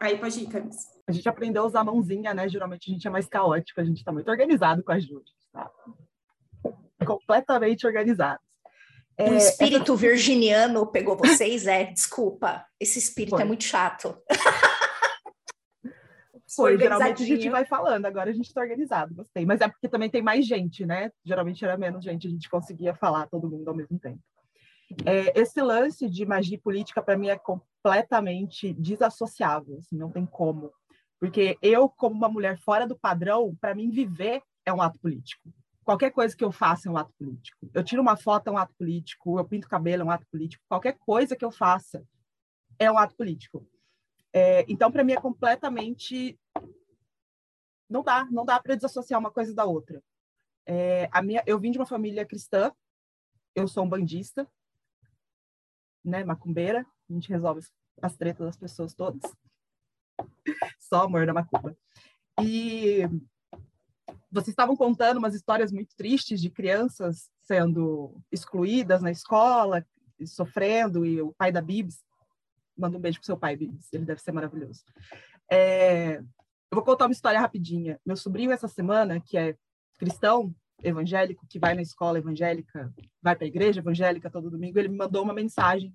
Aí 0.00 0.18
pode 0.18 0.40
ir, 0.40 0.48
Camis. 0.48 0.76
A 1.06 1.12
gente 1.12 1.28
aprendeu 1.28 1.62
a 1.62 1.66
usar 1.66 1.80
a 1.80 1.84
mãozinha, 1.84 2.32
né? 2.32 2.48
Geralmente 2.48 2.90
a 2.90 2.94
gente 2.94 3.06
é 3.06 3.10
mais 3.10 3.26
caótico, 3.26 3.80
a 3.80 3.84
gente 3.84 3.98
está 3.98 4.12
muito 4.12 4.30
organizado 4.30 4.82
com 4.82 4.92
a 4.92 4.98
Júlia, 4.98 5.24
tá? 5.52 5.70
Completamente 7.06 7.86
organizado. 7.86 8.40
É, 9.18 9.30
o 9.30 9.34
espírito 9.34 9.94
virginiano 9.96 10.86
pegou 10.86 11.16
vocês? 11.16 11.66
É, 11.66 11.84
desculpa. 11.84 12.66
Esse 12.78 12.98
espírito 12.98 13.34
é 13.34 13.38
Foi. 13.38 13.42
é 13.42 13.46
muito 13.46 13.64
chato. 13.64 14.16
Foi, 16.54 16.78
geralmente 16.78 17.22
a 17.22 17.26
gente 17.26 17.48
vai 17.50 17.66
falando, 17.66 18.06
agora 18.06 18.30
a 18.30 18.32
gente 18.32 18.46
está 18.46 18.60
organizado, 18.60 19.14
gostei. 19.14 19.44
Mas 19.44 19.60
é 19.60 19.68
porque 19.68 19.88
também 19.88 20.08
tem 20.08 20.22
mais 20.22 20.46
gente, 20.46 20.86
né? 20.86 21.10
Geralmente 21.24 21.64
era 21.64 21.76
menos 21.76 22.04
gente, 22.04 22.26
a 22.26 22.30
gente 22.30 22.48
conseguia 22.48 22.94
falar 22.94 23.26
todo 23.26 23.50
mundo 23.50 23.68
ao 23.68 23.74
mesmo 23.74 23.98
tempo. 23.98 24.20
É, 25.04 25.38
esse 25.38 25.60
lance 25.60 26.08
de 26.08 26.24
magia 26.24 26.58
política, 26.58 27.02
para 27.02 27.18
mim, 27.18 27.28
é 27.28 27.36
completamente 27.36 28.72
desassociável, 28.72 29.78
assim, 29.78 29.96
não 29.96 30.10
tem 30.10 30.24
como. 30.24 30.70
Porque 31.18 31.58
eu, 31.60 31.88
como 31.88 32.14
uma 32.14 32.28
mulher 32.28 32.58
fora 32.58 32.86
do 32.86 32.96
padrão, 32.96 33.54
para 33.60 33.74
mim, 33.74 33.90
viver 33.90 34.40
é 34.64 34.72
um 34.72 34.82
ato 34.82 34.98
político. 35.00 35.48
Qualquer 35.86 36.10
coisa 36.10 36.36
que 36.36 36.42
eu 36.42 36.50
faça 36.50 36.88
é 36.88 36.90
um 36.90 36.96
ato 36.96 37.12
político. 37.16 37.70
Eu 37.72 37.84
tiro 37.84 38.02
uma 38.02 38.16
foto 38.16 38.48
é 38.48 38.50
um 38.50 38.58
ato 38.58 38.74
político, 38.74 39.38
eu 39.38 39.44
pinto 39.44 39.68
cabelo 39.68 40.02
é 40.02 40.04
um 40.04 40.10
ato 40.10 40.26
político. 40.26 40.64
Qualquer 40.68 40.98
coisa 40.98 41.36
que 41.36 41.44
eu 41.44 41.52
faça 41.52 42.04
é 42.76 42.90
um 42.90 42.98
ato 42.98 43.14
político. 43.14 43.64
É, 44.32 44.64
então, 44.68 44.90
para 44.90 45.04
mim, 45.04 45.12
é 45.12 45.20
completamente. 45.20 46.36
Não 47.88 48.02
dá, 48.02 48.24
não 48.32 48.44
dá 48.44 48.60
para 48.60 48.74
desassociar 48.74 49.20
uma 49.20 49.30
coisa 49.30 49.54
da 49.54 49.64
outra. 49.64 50.02
É, 50.66 51.08
a 51.12 51.22
minha, 51.22 51.40
eu 51.46 51.56
vim 51.56 51.70
de 51.70 51.78
uma 51.78 51.86
família 51.86 52.26
cristã, 52.26 52.72
eu 53.54 53.68
sou 53.68 53.84
um 53.84 53.88
bandista, 53.88 54.44
né, 56.04 56.24
macumbeira, 56.24 56.84
a 57.08 57.12
gente 57.12 57.28
resolve 57.28 57.64
as 58.02 58.16
tretas 58.16 58.44
das 58.44 58.56
pessoas 58.56 58.92
todas. 58.92 59.22
Só 60.80 61.04
amor 61.04 61.26
da 61.26 61.32
macumba. 61.32 61.78
E 62.42 63.02
vocês 64.30 64.48
estavam 64.48 64.76
contando 64.76 65.18
umas 65.18 65.34
histórias 65.34 65.72
muito 65.72 65.94
tristes 65.96 66.40
de 66.40 66.50
crianças 66.50 67.30
sendo 67.42 68.20
excluídas 68.30 69.00
na 69.02 69.10
escola, 69.10 69.86
sofrendo, 70.24 71.04
e 71.04 71.20
o 71.20 71.32
pai 71.32 71.52
da 71.52 71.60
Bibs, 71.60 72.04
manda 72.76 72.96
um 72.96 73.00
beijo 73.00 73.18
pro 73.18 73.26
seu 73.26 73.36
pai, 73.36 73.56
Bibs, 73.56 73.92
ele 73.92 74.04
deve 74.04 74.20
ser 74.20 74.32
maravilhoso. 74.32 74.82
É, 75.50 76.18
eu 76.18 76.24
vou 76.72 76.82
contar 76.82 77.06
uma 77.06 77.12
história 77.12 77.40
rapidinha. 77.40 78.00
Meu 78.04 78.16
sobrinho, 78.16 78.50
essa 78.50 78.68
semana, 78.68 79.20
que 79.20 79.38
é 79.38 79.56
cristão, 79.98 80.54
evangélico, 80.82 81.46
que 81.48 81.58
vai 81.58 81.74
na 81.74 81.82
escola 81.82 82.18
evangélica, 82.18 82.92
vai 83.22 83.34
para 83.34 83.44
a 83.44 83.48
igreja 83.48 83.80
evangélica 83.80 84.30
todo 84.30 84.50
domingo, 84.50 84.78
ele 84.78 84.88
me 84.88 84.96
mandou 84.96 85.22
uma 85.22 85.32
mensagem 85.32 85.94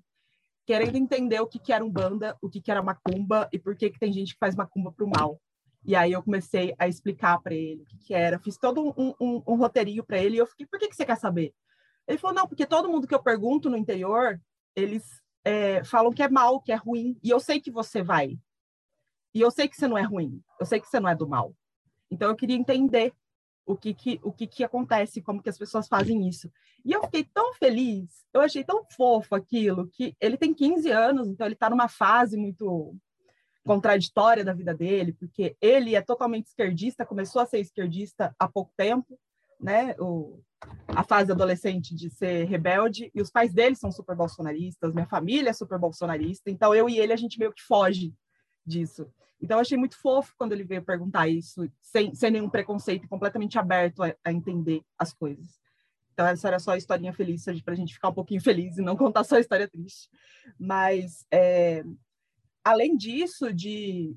querendo 0.64 0.96
entender 0.96 1.40
o 1.40 1.46
que, 1.46 1.58
que 1.58 1.72
era 1.72 1.84
Umbanda, 1.84 2.36
o 2.40 2.48
que, 2.48 2.60
que 2.60 2.70
era 2.70 2.82
macumba 2.82 3.48
e 3.52 3.58
por 3.58 3.76
que, 3.76 3.90
que 3.90 3.98
tem 3.98 4.12
gente 4.12 4.34
que 4.34 4.38
faz 4.38 4.54
macumba 4.54 4.92
para 4.92 5.04
o 5.04 5.10
mal. 5.10 5.40
E 5.84 5.96
aí 5.96 6.12
eu 6.12 6.22
comecei 6.22 6.74
a 6.78 6.86
explicar 6.86 7.40
para 7.40 7.54
ele 7.54 7.82
o 7.82 7.84
que, 7.86 7.98
que, 7.98 8.14
era, 8.14 8.38
fiz 8.38 8.56
todo 8.56 8.80
um, 8.96 9.14
um, 9.20 9.42
um 9.46 9.56
roteirinho 9.56 10.04
para 10.04 10.18
ele 10.18 10.36
e 10.36 10.38
eu 10.38 10.46
fiquei, 10.46 10.66
por 10.66 10.78
que, 10.78 10.88
que 10.88 10.94
você 10.94 11.04
quer 11.04 11.18
saber? 11.18 11.52
Ele 12.06 12.18
falou, 12.18 12.36
não, 12.36 12.46
porque 12.46 12.66
todo 12.66 12.88
mundo 12.88 13.06
que 13.06 13.14
eu 13.14 13.22
pergunto 13.22 13.68
no 13.68 13.76
interior, 13.76 14.40
eles 14.76 15.04
é, 15.44 15.82
falam 15.84 16.12
que 16.12 16.22
é 16.22 16.28
mal, 16.28 16.60
que 16.60 16.72
é 16.72 16.76
ruim, 16.76 17.18
e 17.22 17.30
eu 17.30 17.40
sei 17.40 17.60
que 17.60 17.70
você 17.70 18.02
vai. 18.02 18.38
E 19.34 19.40
eu 19.40 19.50
sei 19.50 19.68
que 19.68 19.76
você 19.76 19.88
não 19.88 19.98
é 19.98 20.02
ruim, 20.02 20.42
eu 20.60 20.66
sei 20.66 20.80
que 20.80 20.86
você 20.86 21.00
não 21.00 21.08
é 21.08 21.16
do 21.16 21.28
mal. 21.28 21.54
Então 22.10 22.28
eu 22.28 22.36
queria 22.36 22.56
entender 22.56 23.12
o 23.64 23.76
que 23.76 23.94
que, 23.94 24.20
o 24.22 24.32
que 24.32 24.46
que 24.46 24.64
acontece, 24.64 25.22
como 25.22 25.42
que 25.42 25.48
as 25.48 25.58
pessoas 25.58 25.88
fazem 25.88 26.28
isso. 26.28 26.50
E 26.84 26.92
eu 26.92 27.02
fiquei 27.04 27.24
tão 27.24 27.54
feliz, 27.54 28.24
eu 28.32 28.40
achei 28.40 28.62
tão 28.62 28.84
fofo 28.96 29.34
aquilo, 29.34 29.88
que 29.88 30.16
ele 30.20 30.36
tem 30.36 30.52
15 30.52 30.90
anos, 30.90 31.28
então 31.28 31.46
ele 31.46 31.54
está 31.54 31.70
numa 31.70 31.88
fase 31.88 32.36
muito 32.36 32.96
contraditória 33.64 34.44
da 34.44 34.52
vida 34.52 34.74
dele, 34.74 35.12
porque 35.12 35.56
ele 35.60 35.94
é 35.94 36.00
totalmente 36.00 36.46
esquerdista, 36.46 37.06
começou 37.06 37.40
a 37.40 37.46
ser 37.46 37.60
esquerdista 37.60 38.34
há 38.38 38.48
pouco 38.48 38.72
tempo, 38.76 39.18
né? 39.60 39.94
O, 39.98 40.40
a 40.88 41.04
fase 41.04 41.30
adolescente 41.30 41.94
de 41.94 42.10
ser 42.10 42.44
rebelde, 42.44 43.10
e 43.14 43.20
os 43.20 43.30
pais 43.30 43.52
dele 43.52 43.76
são 43.76 43.90
super 43.92 44.16
bolsonaristas, 44.16 44.92
minha 44.92 45.06
família 45.06 45.50
é 45.50 45.52
super 45.52 45.78
bolsonarista, 45.78 46.50
então 46.50 46.74
eu 46.74 46.88
e 46.88 46.98
ele 46.98 47.12
a 47.12 47.16
gente 47.16 47.38
meio 47.38 47.52
que 47.52 47.62
foge 47.62 48.12
disso. 48.66 49.06
Então 49.40 49.56
eu 49.56 49.60
achei 49.60 49.76
muito 49.76 49.96
fofo 50.00 50.34
quando 50.36 50.52
ele 50.52 50.64
veio 50.64 50.82
perguntar 50.82 51.28
isso, 51.28 51.68
sem, 51.80 52.14
sem 52.14 52.30
nenhum 52.30 52.48
preconceito, 52.48 53.08
completamente 53.08 53.58
aberto 53.58 54.02
a, 54.02 54.14
a 54.24 54.32
entender 54.32 54.82
as 54.98 55.12
coisas. 55.12 55.60
Então, 56.12 56.26
essa 56.26 56.48
era 56.48 56.58
só 56.58 56.72
a 56.72 56.76
historinha 56.76 57.12
feliz, 57.12 57.44
para 57.64 57.72
a 57.72 57.76
gente 57.76 57.94
ficar 57.94 58.10
um 58.10 58.14
pouquinho 58.14 58.40
feliz 58.40 58.76
e 58.76 58.82
não 58.82 58.96
contar 58.96 59.24
só 59.24 59.36
a 59.36 59.40
história 59.40 59.66
triste. 59.66 60.08
Mas, 60.58 61.26
é, 61.30 61.82
além 62.64 62.96
disso, 62.96 63.52
de 63.52 64.16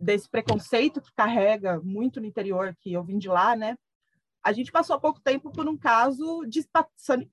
desse 0.00 0.28
preconceito 0.28 1.00
que 1.00 1.12
carrega 1.14 1.78
muito 1.80 2.20
no 2.20 2.26
interior, 2.26 2.74
que 2.80 2.92
eu 2.92 3.04
vim 3.04 3.18
de 3.18 3.28
lá, 3.28 3.54
né? 3.54 3.76
A 4.42 4.52
gente 4.52 4.72
passou 4.72 4.96
há 4.96 5.00
pouco 5.00 5.20
tempo 5.20 5.52
por 5.52 5.68
um 5.68 5.76
caso 5.76 6.46
de 6.46 6.66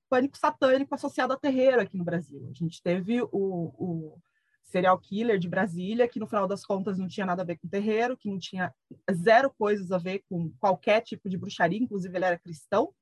pânico 0.09 0.38
satânico 0.38 0.93
associado 0.93 1.31
a 1.31 1.38
terreiro 1.38 1.79
aqui 1.79 1.95
no 1.95 2.03
Brasil. 2.03 2.45
A 2.49 2.53
gente 2.53 2.84
teve 2.84 3.21
o, 3.21 3.29
o 3.31 4.17
serial 4.63 4.99
killer 4.99 5.39
de 5.39 5.47
Brasília, 5.47 6.09
que 6.09 6.19
no 6.19 6.27
final 6.27 6.45
das 6.45 6.65
contas 6.65 6.97
não 6.97 7.07
tinha 7.07 7.25
nada 7.25 7.41
a 7.41 7.45
ver 7.45 7.57
com 7.57 7.69
terreiro, 7.69 8.17
que 8.17 8.29
não 8.29 8.38
tinha 8.38 8.73
zero 9.09 9.49
coisas 9.57 9.93
a 9.93 9.97
ver 9.97 10.21
com 10.29 10.51
qualquer 10.59 10.99
tipo 10.99 11.29
de 11.29 11.38
bruxaria, 11.38 11.79
inclusive 11.79 12.17
ele 12.17 12.25
era 12.25 12.38
cristão, 12.38 12.93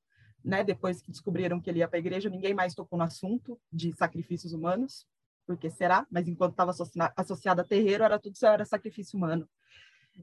né? 0.43 0.63
Depois 0.63 1.01
que 1.01 1.09
descobriram 1.09 1.59
que 1.59 1.67
ele 1.67 1.79
ia 1.79 1.87
para 1.87 1.97
a 1.97 1.99
igreja, 1.99 2.29
ninguém 2.29 2.53
mais 2.53 2.75
tocou 2.75 2.99
no 2.99 3.05
assunto 3.05 3.59
de 3.73 3.91
sacrifícios 3.93 4.53
humanos 4.53 5.07
porque 5.45 5.69
será? 5.69 6.05
Mas 6.09 6.27
enquanto 6.27 6.51
estava 6.51 6.71
associada 7.15 7.61
a 7.61 7.65
terreiro, 7.65 8.03
era 8.03 8.19
tudo 8.19 8.35
era 8.43 8.65
sacrifício 8.65 9.17
humano. 9.17 9.47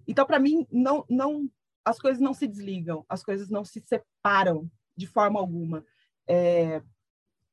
Então, 0.06 0.26
para 0.26 0.38
mim, 0.38 0.66
não, 0.70 1.04
não, 1.08 1.48
as 1.84 1.98
coisas 1.98 2.20
não 2.20 2.34
se 2.34 2.46
desligam, 2.46 3.04
as 3.08 3.22
coisas 3.22 3.48
não 3.48 3.64
se 3.64 3.82
separam 3.86 4.70
de 4.96 5.06
forma 5.06 5.38
alguma. 5.38 5.84
É, 6.26 6.82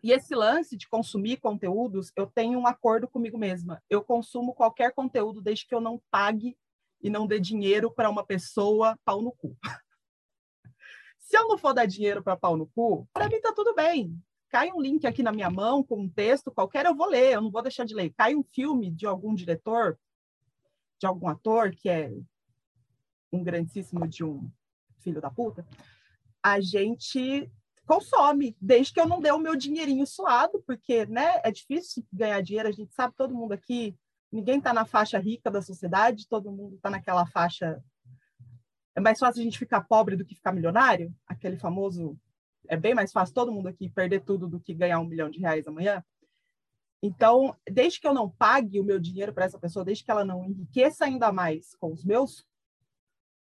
e 0.01 0.11
esse 0.11 0.33
lance 0.33 0.77
de 0.77 0.87
consumir 0.87 1.37
conteúdos, 1.37 2.11
eu 2.15 2.25
tenho 2.25 2.57
um 2.57 2.67
acordo 2.67 3.07
comigo 3.07 3.37
mesma. 3.37 3.83
Eu 3.89 4.03
consumo 4.03 4.53
qualquer 4.53 4.93
conteúdo 4.93 5.41
desde 5.41 5.67
que 5.67 5.75
eu 5.75 5.81
não 5.81 6.01
pague 6.09 6.57
e 7.01 7.09
não 7.09 7.27
dê 7.27 7.39
dinheiro 7.39 7.91
para 7.91 8.09
uma 8.09 8.25
pessoa 8.25 8.97
pau 9.03 9.21
no 9.21 9.31
cu. 9.31 9.57
Se 11.19 11.37
eu 11.37 11.47
não 11.47 11.57
for 11.57 11.73
dar 11.73 11.85
dinheiro 11.85 12.23
para 12.23 12.37
pau 12.37 12.57
no 12.57 12.67
cu, 12.67 13.07
para 13.13 13.29
mim 13.29 13.39
tá 13.39 13.53
tudo 13.53 13.75
bem 13.75 14.19
cai 14.49 14.71
um 14.71 14.81
link 14.81 15.05
aqui 15.05 15.23
na 15.23 15.31
minha 15.31 15.49
mão 15.49 15.83
com 15.83 16.01
um 16.01 16.09
texto 16.09 16.51
qualquer, 16.51 16.85
eu 16.85 16.95
vou 16.95 17.07
ler, 17.07 17.33
eu 17.33 17.41
não 17.41 17.51
vou 17.51 17.61
deixar 17.61 17.85
de 17.85 17.93
ler. 17.93 18.13
Cai 18.17 18.35
um 18.35 18.43
filme 18.43 18.91
de 18.91 19.05
algum 19.05 19.33
diretor, 19.33 19.97
de 20.99 21.05
algum 21.07 21.27
ator 21.27 21.71
que 21.71 21.89
é 21.89 22.11
um 23.31 23.43
grandíssimo 23.43 24.07
de 24.07 24.23
um 24.23 24.49
filho 24.99 25.21
da 25.21 25.29
puta, 25.29 25.65
a 26.43 26.59
gente 26.59 27.49
consome, 27.85 28.55
desde 28.61 28.93
que 28.93 28.99
eu 28.99 29.07
não 29.07 29.19
dê 29.19 29.31
o 29.31 29.39
meu 29.39 29.55
dinheirinho 29.55 30.05
suado, 30.05 30.61
porque 30.65 31.05
né, 31.05 31.39
é 31.43 31.51
difícil 31.51 32.05
ganhar 32.11 32.41
dinheiro, 32.41 32.69
a 32.69 32.71
gente 32.71 32.93
sabe, 32.93 33.15
todo 33.15 33.33
mundo 33.33 33.53
aqui, 33.53 33.97
ninguém 34.31 34.59
está 34.59 34.73
na 34.73 34.85
faixa 34.85 35.17
rica 35.17 35.49
da 35.49 35.61
sociedade, 35.61 36.27
todo 36.27 36.51
mundo 36.51 36.75
está 36.75 36.89
naquela 36.89 37.25
faixa. 37.25 37.83
É 38.95 39.01
mais 39.01 39.17
fácil 39.17 39.41
a 39.41 39.43
gente 39.43 39.57
ficar 39.57 39.81
pobre 39.81 40.15
do 40.15 40.25
que 40.25 40.35
ficar 40.35 40.51
milionário, 40.51 41.13
aquele 41.27 41.57
famoso 41.57 42.15
é 42.67 42.77
bem 42.77 42.93
mais 42.93 43.11
fácil 43.11 43.33
todo 43.33 43.51
mundo 43.51 43.67
aqui 43.67 43.89
perder 43.89 44.21
tudo 44.21 44.47
do 44.47 44.59
que 44.59 44.73
ganhar 44.73 44.99
um 44.99 45.05
milhão 45.05 45.29
de 45.29 45.39
reais 45.39 45.67
amanhã. 45.67 46.03
Então, 47.01 47.55
desde 47.69 47.99
que 47.99 48.07
eu 48.07 48.13
não 48.13 48.29
pague 48.29 48.79
o 48.79 48.83
meu 48.83 48.99
dinheiro 48.99 49.33
para 49.33 49.45
essa 49.45 49.57
pessoa, 49.57 49.85
desde 49.85 50.03
que 50.03 50.11
ela 50.11 50.25
não 50.25 50.43
enriqueça 50.43 51.05
ainda 51.05 51.31
mais 51.31 51.73
com 51.75 51.93
os 51.93 52.03
meus, 52.03 52.45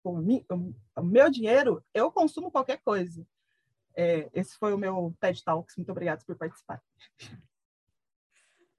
com 0.02 0.18
o 0.18 1.02
meu 1.02 1.30
dinheiro, 1.30 1.82
eu 1.94 2.12
consumo 2.12 2.50
qualquer 2.50 2.80
coisa. 2.82 3.26
É, 3.94 4.28
esse 4.34 4.56
foi 4.58 4.74
o 4.74 4.78
meu 4.78 5.16
TED 5.18 5.42
Talks. 5.42 5.74
Muito 5.76 5.90
obrigada 5.90 6.22
por 6.26 6.36
participar. 6.36 6.82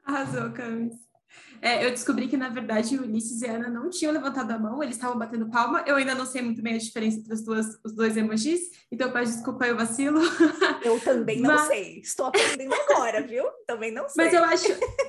Arrasou, 0.03 0.53
Camis. 0.53 1.06
É, 1.61 1.85
eu 1.85 1.89
descobri 1.89 2.27
que, 2.27 2.37
na 2.37 2.49
verdade, 2.49 2.97
o 2.97 3.01
Ulisses 3.01 3.41
e 3.41 3.47
a 3.47 3.53
Ana 3.53 3.69
não 3.69 3.89
tinham 3.89 4.13
levantado 4.13 4.51
a 4.51 4.59
mão, 4.59 4.81
eles 4.83 4.95
estavam 4.95 5.17
batendo 5.17 5.49
palma. 5.49 5.83
Eu 5.87 5.95
ainda 5.95 6.13
não 6.13 6.25
sei 6.25 6.41
muito 6.41 6.61
bem 6.61 6.75
a 6.75 6.77
diferença 6.77 7.17
entre 7.17 7.33
as 7.33 7.43
duas, 7.43 7.79
os 7.83 7.93
dois 7.93 8.15
emojis, 8.15 8.61
então 8.91 9.11
peço 9.11 9.33
desculpa 9.33 9.67
o 9.67 9.75
vacilo. 9.75 10.21
Eu 10.83 10.99
também 10.99 11.41
não 11.41 11.55
Mas... 11.55 11.67
sei. 11.67 11.99
Estou 11.99 12.27
aprendendo 12.27 12.73
agora, 12.73 13.21
viu? 13.21 13.45
Também 13.65 13.91
não 13.91 14.07
sei. 14.07 14.25
Mas 14.25 14.33
eu 14.33 14.43
acho, 14.43 14.67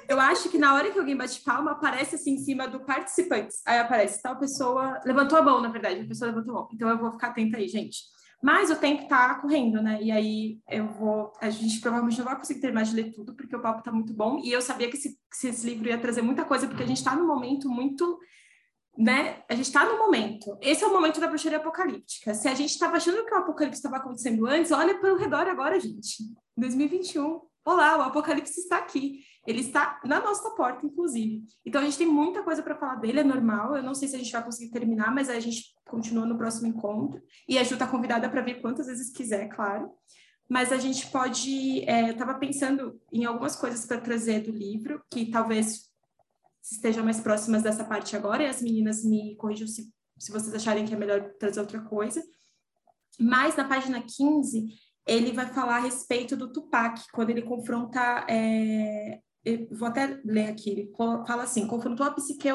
eu 0.08 0.20
acho 0.20 0.48
que 0.48 0.58
na 0.58 0.74
hora 0.74 0.90
que 0.90 0.98
alguém 0.98 1.16
bate 1.16 1.40
palma, 1.42 1.72
aparece 1.72 2.14
assim 2.14 2.34
em 2.34 2.38
cima 2.38 2.66
do 2.66 2.80
participantes. 2.80 3.60
Aí 3.66 3.78
aparece 3.78 4.22
tal 4.22 4.38
pessoa. 4.38 5.00
Levantou 5.04 5.38
a 5.38 5.42
mão, 5.42 5.60
na 5.60 5.68
verdade, 5.68 6.00
a 6.00 6.06
pessoa 6.06 6.30
levantou 6.30 6.56
a 6.56 6.60
mão. 6.60 6.68
Então 6.72 6.88
eu 6.88 6.98
vou 6.98 7.12
ficar 7.12 7.28
atenta 7.28 7.58
aí, 7.58 7.68
gente. 7.68 7.98
Mas 8.42 8.70
o 8.70 8.76
tempo 8.76 9.02
está 9.02 9.34
correndo, 9.36 9.82
né? 9.82 9.98
E 10.00 10.12
aí 10.12 10.60
eu 10.70 10.86
vou. 10.86 11.32
A 11.40 11.50
gente 11.50 11.80
provavelmente 11.80 12.18
não 12.18 12.24
vai 12.24 12.36
conseguir 12.36 12.60
terminar 12.60 12.84
de 12.84 12.94
ler 12.94 13.12
tudo, 13.12 13.34
porque 13.34 13.56
o 13.56 13.60
papo 13.60 13.80
está 13.80 13.90
muito 13.90 14.14
bom. 14.14 14.40
E 14.44 14.52
eu 14.52 14.62
sabia 14.62 14.88
que 14.88 14.96
esse, 14.96 15.18
que 15.40 15.48
esse 15.48 15.66
livro 15.66 15.88
ia 15.88 15.98
trazer 15.98 16.22
muita 16.22 16.44
coisa, 16.44 16.66
porque 16.66 16.82
a 16.82 16.86
gente 16.86 16.98
está 16.98 17.16
num 17.16 17.26
momento 17.26 17.68
muito. 17.68 18.18
Né? 18.96 19.42
A 19.48 19.54
gente 19.54 19.66
está 19.66 19.84
no 19.84 19.98
momento. 19.98 20.56
Esse 20.60 20.82
é 20.84 20.86
o 20.86 20.92
momento 20.92 21.20
da 21.20 21.28
bruxaria 21.28 21.58
apocalíptica. 21.58 22.34
Se 22.34 22.48
a 22.48 22.54
gente 22.54 22.70
estava 22.70 22.96
achando 22.96 23.24
que 23.24 23.34
o 23.34 23.38
apocalipse 23.38 23.78
estava 23.78 23.96
acontecendo 23.96 24.46
antes, 24.46 24.72
olha 24.72 24.98
para 24.98 25.12
o 25.12 25.16
redor 25.16 25.46
agora, 25.46 25.78
gente. 25.78 26.16
2021. 26.56 27.40
Olá, 27.64 27.98
o 27.98 28.02
apocalipse 28.02 28.60
está 28.60 28.78
aqui. 28.78 29.24
Ele 29.46 29.60
está 29.60 30.00
na 30.04 30.20
nossa 30.20 30.50
porta, 30.50 30.84
inclusive. 30.84 31.42
Então 31.64 31.80
a 31.80 31.84
gente 31.84 31.98
tem 31.98 32.06
muita 32.06 32.42
coisa 32.42 32.62
para 32.62 32.76
falar 32.76 32.96
dele, 32.96 33.20
é 33.20 33.24
normal. 33.24 33.76
Eu 33.76 33.82
não 33.82 33.94
sei 33.94 34.08
se 34.08 34.16
a 34.16 34.18
gente 34.18 34.32
vai 34.32 34.44
conseguir 34.44 34.70
terminar, 34.70 35.14
mas 35.14 35.28
a 35.28 35.38
gente 35.40 35.74
continua 35.86 36.26
no 36.26 36.36
próximo 36.36 36.66
encontro. 36.66 37.20
E 37.48 37.58
a 37.58 37.64
Ju 37.64 37.74
está 37.74 37.86
convidada 37.86 38.28
para 38.28 38.42
vir 38.42 38.60
quantas 38.60 38.86
vezes 38.86 39.10
quiser, 39.10 39.48
claro. 39.48 39.90
Mas 40.48 40.72
a 40.72 40.78
gente 40.78 41.06
pode. 41.08 41.82
É, 41.88 42.08
eu 42.08 42.12
estava 42.12 42.34
pensando 42.34 43.00
em 43.12 43.24
algumas 43.24 43.54
coisas 43.54 43.84
para 43.84 44.00
trazer 44.00 44.40
do 44.40 44.50
livro, 44.50 45.02
que 45.10 45.30
talvez 45.30 45.88
estejam 46.62 47.04
mais 47.04 47.20
próximas 47.20 47.62
dessa 47.62 47.84
parte 47.84 48.16
agora, 48.16 48.42
e 48.42 48.46
as 48.46 48.62
meninas 48.62 49.04
me 49.04 49.36
corrijam 49.36 49.66
se, 49.66 49.90
se 50.18 50.30
vocês 50.30 50.54
acharem 50.54 50.86
que 50.86 50.94
é 50.94 50.96
melhor 50.96 51.32
trazer 51.38 51.60
outra 51.60 51.80
coisa. 51.80 52.22
Mas 53.18 53.56
na 53.56 53.64
página 53.64 54.00
15, 54.00 54.68
ele 55.08 55.32
vai 55.32 55.46
falar 55.46 55.76
a 55.76 55.80
respeito 55.80 56.36
do 56.36 56.52
Tupac, 56.52 57.02
quando 57.12 57.30
ele 57.30 57.42
confronta 57.42 58.26
é, 58.28 59.18
vou 59.70 59.88
até 59.88 60.20
ler 60.24 60.48
aqui, 60.48 60.70
ele 60.70 60.92
fala 61.26 61.44
assim, 61.44 61.66
confrontou 61.66 62.06
a 62.06 62.10
psique 62.10 62.48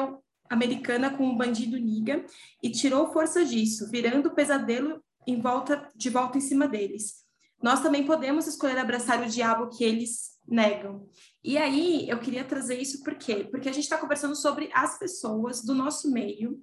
americana 0.48 1.16
com 1.16 1.26
um 1.26 1.36
bandido 1.36 1.76
niga 1.78 2.24
e 2.62 2.70
tirou 2.70 3.12
força 3.12 3.44
disso, 3.44 3.90
virando 3.90 4.28
o 4.28 4.34
pesadelo 4.34 5.02
em 5.26 5.40
volta, 5.40 5.90
de 5.96 6.10
volta 6.10 6.38
em 6.38 6.40
cima 6.40 6.68
deles. 6.68 7.24
Nós 7.62 7.80
também 7.80 8.04
podemos 8.04 8.46
escolher 8.46 8.78
abraçar 8.78 9.22
o 9.22 9.28
diabo 9.28 9.70
que 9.70 9.82
eles 9.82 10.34
negam. 10.46 11.08
E 11.42 11.56
aí, 11.56 12.06
eu 12.08 12.20
queria 12.20 12.44
trazer 12.44 12.78
isso 12.78 13.02
por 13.02 13.14
quê? 13.14 13.48
Porque 13.50 13.68
a 13.68 13.72
gente 13.72 13.84
está 13.84 13.96
conversando 13.96 14.36
sobre 14.36 14.70
as 14.74 14.98
pessoas 14.98 15.62
do 15.62 15.74
nosso 15.74 16.10
meio 16.10 16.60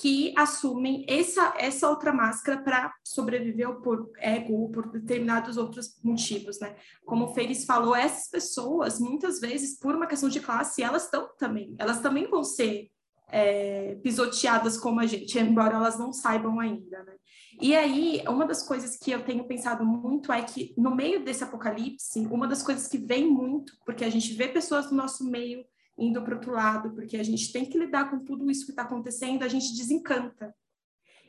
que 0.00 0.32
assumem 0.36 1.04
essa, 1.08 1.54
essa 1.58 1.88
outra 1.88 2.12
máscara 2.12 2.60
para 2.62 2.92
sobreviver 3.04 3.74
por 3.80 4.10
ego 4.18 4.54
ou 4.54 4.70
por 4.70 4.90
determinados 4.90 5.56
outros 5.56 5.98
motivos, 6.02 6.58
né? 6.60 6.76
Como 7.04 7.26
o 7.26 7.34
Feires 7.34 7.64
falou, 7.64 7.94
essas 7.94 8.28
pessoas, 8.28 8.98
muitas 8.98 9.40
vezes, 9.40 9.78
por 9.78 9.94
uma 9.94 10.06
questão 10.06 10.28
de 10.28 10.40
classe, 10.40 10.82
elas 10.82 11.04
estão 11.04 11.28
também, 11.38 11.74
elas 11.78 12.00
também 12.00 12.28
vão 12.28 12.42
ser 12.42 12.90
é, 13.28 13.94
pisoteadas 14.02 14.76
como 14.76 15.00
a 15.00 15.06
gente, 15.06 15.38
embora 15.38 15.76
elas 15.76 15.98
não 15.98 16.12
saibam 16.12 16.60
ainda, 16.60 17.02
né? 17.02 17.14
E 17.60 17.74
aí, 17.74 18.22
uma 18.28 18.46
das 18.46 18.62
coisas 18.62 18.96
que 18.96 19.10
eu 19.10 19.24
tenho 19.24 19.44
pensado 19.44 19.84
muito 19.84 20.32
é 20.32 20.42
que, 20.42 20.74
no 20.76 20.94
meio 20.94 21.24
desse 21.24 21.44
apocalipse, 21.44 22.26
uma 22.26 22.48
das 22.48 22.62
coisas 22.62 22.88
que 22.88 22.98
vem 22.98 23.30
muito, 23.30 23.74
porque 23.84 24.04
a 24.04 24.10
gente 24.10 24.32
vê 24.34 24.48
pessoas 24.48 24.88
do 24.88 24.94
nosso 24.94 25.24
meio 25.30 25.64
indo 26.02 26.22
para 26.22 26.34
outro 26.34 26.52
lado, 26.52 26.92
porque 26.94 27.16
a 27.16 27.22
gente 27.22 27.52
tem 27.52 27.64
que 27.64 27.78
lidar 27.78 28.10
com 28.10 28.24
tudo 28.24 28.50
isso 28.50 28.64
que 28.64 28.72
está 28.72 28.82
acontecendo, 28.82 29.42
a 29.42 29.48
gente 29.48 29.76
desencanta. 29.76 30.54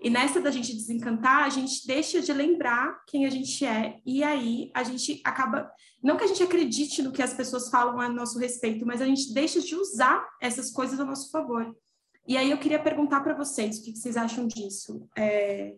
E 0.01 0.09
nessa 0.09 0.41
da 0.41 0.51
gente 0.51 0.75
desencantar, 0.75 1.45
a 1.45 1.49
gente 1.49 1.87
deixa 1.87 2.21
de 2.21 2.33
lembrar 2.33 3.01
quem 3.07 3.25
a 3.25 3.29
gente 3.29 3.65
é, 3.65 4.01
e 4.05 4.21
aí 4.21 4.69
a 4.73 4.83
gente 4.83 5.21
acaba. 5.23 5.71
Não 6.03 6.17
que 6.17 6.25
a 6.25 6.27
gente 6.27 6.43
acredite 6.43 7.01
no 7.01 7.11
que 7.13 7.21
as 7.21 7.33
pessoas 7.33 7.69
falam 7.69 8.01
a 8.01 8.09
nosso 8.09 8.37
respeito, 8.37 8.85
mas 8.85 9.01
a 9.01 9.05
gente 9.05 9.33
deixa 9.33 9.61
de 9.61 9.75
usar 9.75 10.27
essas 10.41 10.71
coisas 10.71 10.99
a 10.99 11.05
nosso 11.05 11.31
favor. 11.31 11.73
E 12.27 12.35
aí 12.35 12.51
eu 12.51 12.57
queria 12.57 12.83
perguntar 12.83 13.21
para 13.21 13.33
vocês 13.33 13.77
o 13.77 13.83
que 13.83 13.95
vocês 13.95 14.17
acham 14.17 14.45
disso. 14.45 15.07
É, 15.17 15.75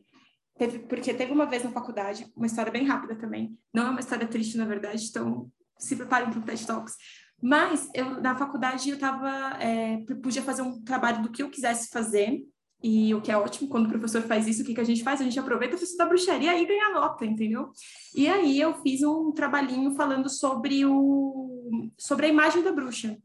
teve, 0.58 0.80
porque 0.80 1.14
teve 1.14 1.32
uma 1.32 1.46
vez 1.46 1.64
na 1.64 1.72
faculdade, 1.72 2.32
uma 2.36 2.48
história 2.48 2.72
bem 2.72 2.86
rápida 2.86 3.16
também, 3.16 3.56
não 3.72 3.88
é 3.88 3.90
uma 3.92 4.00
história 4.00 4.28
triste, 4.28 4.58
na 4.58 4.66
verdade, 4.66 5.06
então 5.08 5.52
se 5.78 5.96
preparem 5.96 6.32
para 6.32 6.40
o 6.40 6.44
TED 6.44 6.66
Talks. 6.66 6.96
Mas 7.42 7.90
eu, 7.94 8.22
na 8.22 8.36
faculdade 8.36 8.90
eu 8.90 8.98
tava, 8.98 9.30
é, 9.62 9.98
podia 10.22 10.42
fazer 10.42 10.62
um 10.62 10.82
trabalho 10.84 11.22
do 11.22 11.32
que 11.32 11.44
eu 11.44 11.50
quisesse 11.50 11.90
fazer, 11.90 12.42
e 12.84 13.14
o 13.16 13.22
que 13.22 13.32
é 13.32 13.38
ótimo, 13.38 13.68
quando 13.68 13.88
o 13.88 13.90
professor 13.90 14.22
faz 14.22 14.48
isso, 14.48 14.62
o 14.62 14.66
que, 14.66 14.76
que 14.76 14.82
a 14.82 14.86
gente 14.86 15.04
faz? 15.04 15.20
A 15.20 15.24
gente 15.24 15.40
aproveita 15.40 15.76
para 15.76 15.84
estudar 15.84 16.06
bruxaria 16.06 16.56
e 16.56 16.66
ganhar 16.66 16.92
nota, 16.92 17.26
entendeu? 17.26 17.72
E 18.14 18.28
aí 18.28 18.60
eu 18.60 18.76
fiz 18.82 19.02
um 19.02 19.32
trabalhinho 19.32 19.96
falando 19.96 20.30
sobre, 20.30 20.86
o, 20.86 21.92
sobre 21.98 22.28
a 22.28 22.30
imagem 22.30 22.62
da 22.62 22.72
bruxa. 22.72 23.18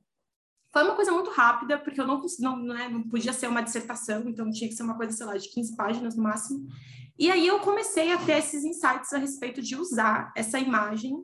Foi 0.73 0.85
uma 0.85 0.95
coisa 0.95 1.13
muito 1.13 1.31
rápida, 1.31 1.79
porque 1.79 2.01
eu 2.01 2.07
não, 2.07 2.23
não, 2.39 2.63
né, 2.63 2.89
não 2.89 3.03
podia 3.03 3.33
ser 3.33 3.49
uma 3.49 3.61
dissertação, 3.61 4.29
então 4.29 4.51
tinha 4.51 4.69
que 4.69 4.77
ser 4.77 4.85
uma 4.85 4.97
coisa, 4.97 5.13
sei 5.13 5.27
lá, 5.27 5.37
de 5.37 5.51
15 5.51 5.77
páginas 5.77 6.17
no 6.17 6.23
máximo. 6.23 6.67
E 7.19 7.31
aí 7.31 7.47
eu 7.47 7.59
comecei 7.59 8.13
a 8.13 8.19
ter 8.19 8.39
esses 8.39 8.65
insights 8.65 9.13
a 9.13 9.19
respeito 9.19 9.61
de 9.61 9.77
usar 9.77 10.33
essa 10.35 10.59
imagem 10.59 11.23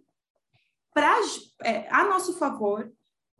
para 0.96 1.14
é, 1.62 1.86
a 1.90 2.04
nosso 2.04 2.38
favor 2.38 2.90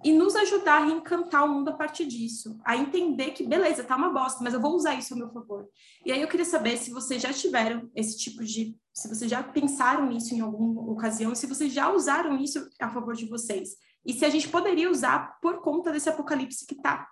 e 0.05 0.12
nos 0.12 0.37
ajudar 0.37 0.83
a 0.83 0.85
reencantar 0.85 1.43
o 1.43 1.49
mundo 1.49 1.70
a 1.70 1.73
partir 1.73 2.05
disso, 2.05 2.61
a 2.62 2.77
entender 2.77 3.31
que 3.31 3.47
beleza, 3.47 3.83
tá 3.83 3.97
uma 3.97 4.11
bosta, 4.11 4.45
mas 4.45 4.53
eu 4.53 4.61
vou 4.61 4.74
usar 4.74 4.95
isso 4.95 5.15
a 5.15 5.16
meu 5.16 5.31
favor. 5.31 5.66
E 6.05 6.12
aí 6.12 6.20
eu 6.20 6.28
queria 6.28 6.45
saber 6.45 6.77
se 6.77 6.91
vocês 6.91 7.23
já 7.23 7.33
tiveram 7.33 7.91
esse 7.95 8.19
tipo 8.19 8.45
de, 8.45 8.77
se 8.93 9.09
vocês 9.09 9.31
já 9.31 9.43
pensaram 9.43 10.05
nisso 10.05 10.35
em 10.35 10.41
alguma 10.41 10.83
ocasião, 10.93 11.35
se 11.35 11.47
vocês 11.47 11.73
já 11.73 11.91
usaram 11.91 12.37
isso 12.37 12.69
a 12.78 12.91
favor 12.91 13.15
de 13.15 13.24
vocês. 13.24 13.70
E 14.05 14.12
se 14.12 14.27
a 14.27 14.28
gente 14.28 14.51
poderia 14.51 14.91
usar 14.91 15.41
por 15.41 15.62
conta 15.62 15.91
desse 15.91 16.11
apocalipse 16.11 16.66
que 16.66 16.74
tá 16.74 17.09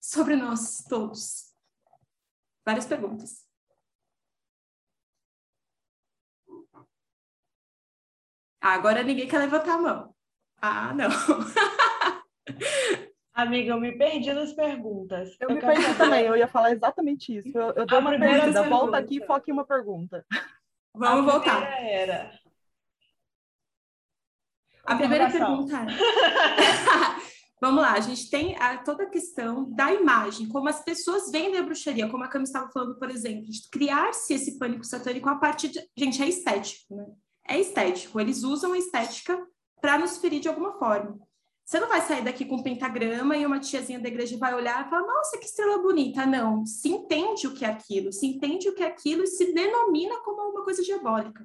sobre 0.00 0.34
nós 0.34 0.82
todos. 0.88 1.54
Várias 2.66 2.86
perguntas. 2.86 3.45
Ah, 8.66 8.74
agora 8.74 9.04
ninguém 9.04 9.28
quer 9.28 9.38
levantar 9.38 9.74
a 9.74 9.78
mão. 9.78 10.12
Ah, 10.60 10.92
não. 10.92 11.06
Amiga, 13.32 13.70
eu 13.70 13.80
me 13.80 13.96
perdi 13.96 14.32
nas 14.32 14.52
perguntas. 14.54 15.36
Eu, 15.38 15.50
eu 15.50 15.54
me 15.54 15.60
perdi 15.60 15.82
falar... 15.82 15.96
também, 15.96 16.24
eu 16.24 16.36
ia 16.36 16.48
falar 16.48 16.72
exatamente 16.72 17.38
isso. 17.38 17.56
Eu, 17.56 17.70
eu 17.74 17.86
dou 17.86 18.00
uma 18.00 18.18
pergunta, 18.18 18.64
volta 18.64 18.96
aqui 18.96 19.18
e 19.18 19.24
foque 19.24 19.52
em 19.52 19.54
uma 19.54 19.64
pergunta. 19.64 20.26
Vamos 20.92 21.28
a 21.28 21.32
voltar. 21.32 21.62
Era... 21.80 22.32
A 24.84 24.96
primeira 24.96 25.30
pergunta 25.30 25.76
é... 25.76 25.86
Vamos 27.62 27.82
lá, 27.82 27.92
a 27.92 28.00
gente 28.00 28.28
tem 28.28 28.56
a, 28.58 28.78
toda 28.78 29.04
a 29.04 29.10
questão 29.10 29.70
da 29.70 29.94
imagem, 29.94 30.48
como 30.48 30.68
as 30.68 30.82
pessoas 30.82 31.30
vendem 31.30 31.60
a 31.60 31.62
bruxaria, 31.62 32.08
como 32.08 32.24
a 32.24 32.28
Cami 32.28 32.44
estava 32.44 32.68
falando, 32.72 32.98
por 32.98 33.10
exemplo, 33.10 33.44
de 33.44 33.70
criar-se 33.70 34.34
esse 34.34 34.58
pânico 34.58 34.84
satânico 34.84 35.28
a 35.28 35.36
partir 35.36 35.68
de. 35.68 35.80
Gente, 35.96 36.20
é 36.20 36.28
estético, 36.28 36.96
né? 36.96 37.06
É 37.48 37.60
estético. 37.60 38.20
Eles 38.20 38.42
usam 38.42 38.72
a 38.72 38.78
estética 38.78 39.40
para 39.80 39.98
nos 39.98 40.18
ferir 40.18 40.40
de 40.40 40.48
alguma 40.48 40.72
forma. 40.78 41.18
Você 41.64 41.80
não 41.80 41.88
vai 41.88 42.00
sair 42.00 42.22
daqui 42.22 42.44
com 42.44 42.56
um 42.56 42.62
pentagrama 42.62 43.36
e 43.36 43.44
uma 43.44 43.58
tiazinha 43.58 43.98
da 43.98 44.08
igreja 44.08 44.38
vai 44.38 44.54
olhar 44.54 44.86
e 44.86 44.88
falar, 44.88 45.04
nossa, 45.04 45.36
que 45.36 45.46
estrela 45.46 45.82
bonita. 45.82 46.24
Não, 46.24 46.64
se 46.64 46.88
entende 46.88 47.48
o 47.48 47.54
que 47.54 47.64
é 47.64 47.68
aquilo, 47.68 48.12
se 48.12 48.24
entende 48.24 48.68
o 48.68 48.74
que 48.74 48.84
é 48.84 48.86
aquilo 48.86 49.24
e 49.24 49.26
se 49.26 49.52
denomina 49.52 50.16
como 50.20 50.48
uma 50.50 50.62
coisa 50.62 50.80
diabólica. 50.80 51.44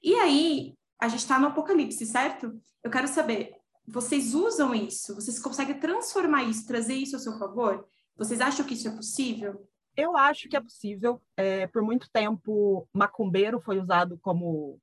E 0.00 0.14
aí, 0.14 0.74
a 1.00 1.08
gente 1.08 1.20
está 1.20 1.40
no 1.40 1.48
apocalipse, 1.48 2.06
certo? 2.06 2.56
Eu 2.84 2.90
quero 2.90 3.08
saber, 3.08 3.52
vocês 3.84 4.32
usam 4.32 4.72
isso? 4.72 5.14
Vocês 5.16 5.40
conseguem 5.40 5.80
transformar 5.80 6.44
isso, 6.44 6.66
trazer 6.66 6.94
isso 6.94 7.16
a 7.16 7.18
seu 7.18 7.36
favor? 7.36 7.84
Vocês 8.16 8.40
acham 8.40 8.64
que 8.64 8.74
isso 8.74 8.86
é 8.86 8.92
possível? 8.92 9.68
Eu 9.96 10.16
acho 10.16 10.48
que 10.48 10.56
é 10.56 10.60
possível. 10.60 11.20
É, 11.36 11.66
por 11.66 11.82
muito 11.82 12.08
tempo, 12.12 12.88
macumbeiro 12.92 13.60
foi 13.60 13.80
usado 13.80 14.16
como 14.22 14.78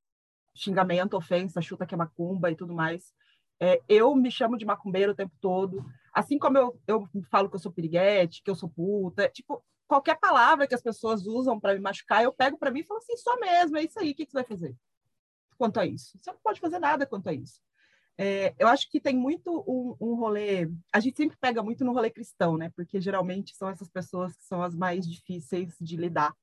xingamento, 0.55 1.15
ofensa, 1.15 1.61
chuta 1.61 1.85
que 1.85 1.93
é 1.93 1.97
macumba 1.97 2.49
e 2.49 2.55
tudo 2.55 2.73
mais. 2.73 3.13
É, 3.59 3.81
eu 3.87 4.15
me 4.15 4.31
chamo 4.31 4.57
de 4.57 4.65
macumbeiro 4.65 5.11
o 5.11 5.15
tempo 5.15 5.33
todo. 5.39 5.85
Assim 6.13 6.39
como 6.39 6.57
eu, 6.57 6.79
eu 6.87 7.07
falo 7.29 7.49
que 7.49 7.55
eu 7.55 7.59
sou 7.59 7.71
piriguete, 7.71 8.41
que 8.41 8.49
eu 8.49 8.55
sou 8.55 8.69
puta, 8.69 9.29
tipo, 9.29 9.63
qualquer 9.87 10.19
palavra 10.19 10.67
que 10.67 10.75
as 10.75 10.81
pessoas 10.81 11.27
usam 11.27 11.59
para 11.59 11.73
me 11.73 11.79
machucar, 11.79 12.23
eu 12.23 12.33
pego 12.33 12.57
para 12.57 12.71
mim 12.71 12.79
e 12.79 12.85
falo 12.85 12.99
assim, 12.99 13.15
só 13.17 13.37
mesmo, 13.39 13.77
é 13.77 13.83
isso 13.83 13.99
aí, 13.99 14.11
o 14.11 14.15
que, 14.15 14.25
que 14.25 14.31
você 14.31 14.37
vai 14.37 14.45
fazer 14.45 14.75
quanto 15.57 15.79
a 15.79 15.85
isso? 15.85 16.17
Você 16.17 16.31
não 16.31 16.39
pode 16.39 16.59
fazer 16.59 16.79
nada 16.79 17.05
quanto 17.05 17.29
a 17.29 17.33
isso. 17.33 17.61
É, 18.17 18.55
eu 18.57 18.67
acho 18.67 18.89
que 18.89 18.99
tem 18.99 19.15
muito 19.15 19.63
um, 19.67 19.95
um, 19.99 20.15
rolê. 20.15 20.69
A 20.93 20.99
gente 20.99 21.17
sempre 21.17 21.37
pega 21.37 21.61
muito 21.61 21.83
no 21.83 21.91
rolê 21.91 22.09
cristão, 22.09 22.57
né? 22.57 22.71
Porque 22.75 23.01
geralmente 23.01 23.55
são 23.55 23.69
essas 23.69 23.89
pessoas 23.89 24.35
que 24.37 24.45
são 24.45 24.61
as 24.61 24.73
mais 24.73 25.07
difíceis 25.07 25.75
de 25.81 25.97
lidar, 25.97 26.33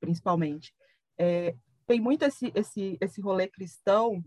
principalmente. 0.00 0.74
É, 1.16 1.54
tem 1.90 2.00
muito 2.00 2.24
esse, 2.24 2.52
esse, 2.54 2.96
esse 3.00 3.20
rolê 3.20 3.48
cristão 3.48 4.24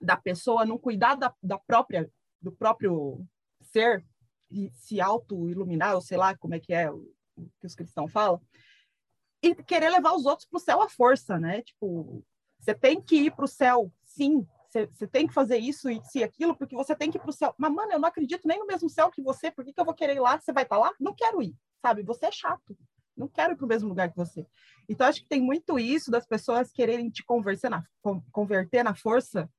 da 0.00 0.16
pessoa 0.16 0.66
não 0.66 0.76
cuidar 0.76 1.14
da, 1.14 1.32
da 1.40 1.56
própria, 1.56 2.10
do 2.40 2.50
próprio 2.50 3.24
ser 3.60 4.04
e 4.50 4.68
se 4.72 5.00
auto-iluminar, 5.00 5.94
ou 5.94 6.00
sei 6.00 6.18
lá 6.18 6.36
como 6.36 6.56
é 6.56 6.58
que 6.58 6.74
é 6.74 6.90
o, 6.90 7.08
que 7.60 7.68
os 7.68 7.76
cristãos 7.76 8.10
falam, 8.10 8.42
e 9.40 9.54
querer 9.54 9.90
levar 9.90 10.12
os 10.12 10.26
outros 10.26 10.48
para 10.48 10.56
o 10.56 10.60
céu 10.60 10.82
à 10.82 10.88
força, 10.88 11.38
né? 11.38 11.62
Tipo, 11.62 12.24
você 12.58 12.74
tem 12.74 13.00
que 13.00 13.14
ir 13.14 13.30
para 13.30 13.44
o 13.44 13.48
céu, 13.48 13.92
sim, 14.04 14.44
você 14.68 15.06
tem 15.06 15.28
que 15.28 15.32
fazer 15.32 15.58
isso 15.58 15.88
e 15.88 16.02
se 16.06 16.24
aquilo, 16.24 16.56
porque 16.56 16.74
você 16.74 16.96
tem 16.96 17.12
que 17.12 17.16
ir 17.16 17.20
para 17.20 17.30
o 17.30 17.32
céu. 17.32 17.54
Mas, 17.56 17.72
mano, 17.72 17.92
eu 17.92 18.00
não 18.00 18.08
acredito 18.08 18.48
nem 18.48 18.58
no 18.58 18.66
mesmo 18.66 18.90
céu 18.90 19.08
que 19.08 19.22
você, 19.22 19.52
por 19.52 19.64
que, 19.64 19.72
que 19.72 19.80
eu 19.80 19.84
vou 19.84 19.94
querer 19.94 20.16
ir 20.16 20.20
lá? 20.20 20.36
Você 20.36 20.52
vai 20.52 20.64
estar 20.64 20.74
tá 20.74 20.82
lá? 20.82 20.92
Não 20.98 21.14
quero 21.14 21.40
ir, 21.40 21.54
sabe? 21.80 22.02
Você 22.02 22.26
é 22.26 22.32
chato. 22.32 22.76
Não 23.16 23.28
quero 23.28 23.52
ir 23.52 23.56
para 23.56 23.64
o 23.64 23.68
mesmo 23.68 23.88
lugar 23.88 24.10
que 24.10 24.16
você. 24.16 24.46
Então, 24.88 25.06
acho 25.06 25.20
que 25.20 25.28
tem 25.28 25.40
muito 25.40 25.78
isso 25.78 26.10
das 26.10 26.26
pessoas 26.26 26.72
quererem 26.72 27.10
te 27.10 27.24
converter 27.24 27.70
na, 27.70 27.84
converter 28.30 28.82
na 28.82 28.94
força, 28.94 29.50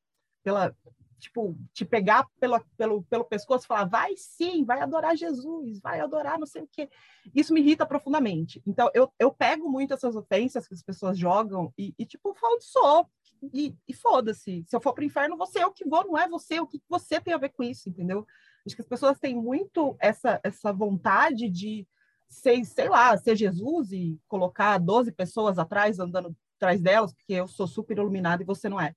pela, 0.43 0.75
tipo, 1.19 1.57
te 1.73 1.85
pegar 1.85 2.27
pelo, 2.39 2.59
pelo, 2.77 3.03
pelo 3.03 3.23
pescoço 3.23 3.65
e 3.65 3.67
falar, 3.67 3.85
vai 3.85 4.15
sim, 4.17 4.65
vai 4.65 4.81
adorar 4.81 5.15
Jesus, 5.15 5.79
vai 5.79 6.01
adorar 6.01 6.37
não 6.37 6.45
sei 6.45 6.63
o 6.63 6.69
quê. 6.69 6.89
Isso 7.33 7.53
me 7.53 7.61
irrita 7.61 7.85
profundamente. 7.85 8.61
Então, 8.67 8.89
eu, 8.93 9.11
eu 9.17 9.31
pego 9.31 9.69
muito 9.69 9.93
essas 9.93 10.15
ofensas 10.15 10.67
que 10.67 10.73
as 10.73 10.83
pessoas 10.83 11.17
jogam 11.17 11.73
e, 11.77 11.93
e 11.97 12.05
tipo, 12.05 12.33
falo, 12.35 12.59
sou, 12.59 13.07
e, 13.53 13.75
e 13.87 13.93
foda-se. 13.93 14.63
Se 14.67 14.75
eu 14.75 14.81
for 14.81 14.93
para 14.93 15.01
o 15.01 15.05
inferno, 15.05 15.37
você 15.37 15.59
é 15.59 15.65
o 15.65 15.71
que 15.71 15.87
vou, 15.87 16.05
não 16.05 16.17
é 16.17 16.27
você. 16.27 16.59
O 16.59 16.67
que 16.67 16.81
você 16.89 17.19
tem 17.19 17.33
a 17.33 17.37
ver 17.37 17.49
com 17.49 17.63
isso, 17.63 17.89
entendeu? 17.89 18.25
Acho 18.65 18.75
que 18.75 18.81
as 18.81 18.87
pessoas 18.87 19.19
têm 19.19 19.35
muito 19.35 19.95
essa, 19.99 20.39
essa 20.43 20.71
vontade 20.71 21.49
de 21.49 21.87
ser, 22.29 22.63
sei 22.65 22.89
lá, 22.89 23.15
ser 23.17 23.35
Jesus 23.35 23.91
e 23.91 24.19
colocar 24.27 24.77
12 24.77 25.11
pessoas 25.11 25.57
atrás, 25.57 25.99
andando 25.99 26.35
atrás 26.57 26.81
delas, 26.81 27.13
porque 27.13 27.33
eu 27.33 27.47
sou 27.47 27.67
super 27.67 27.97
iluminado 27.97 28.41
e 28.41 28.45
você 28.45 28.69
não 28.69 28.79
é. 28.79 28.93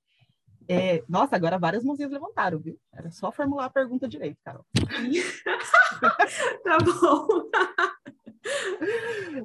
é 0.68 1.02
nossa, 1.08 1.36
agora 1.36 1.58
várias 1.58 1.84
mãozinhas 1.84 2.12
levantaram, 2.12 2.58
viu? 2.58 2.78
Era 2.92 3.10
só 3.10 3.32
formular 3.32 3.66
a 3.66 3.70
pergunta 3.70 4.08
direito, 4.08 4.38
Carol. 4.44 4.64
tá 6.64 6.78
bom. 6.78 7.26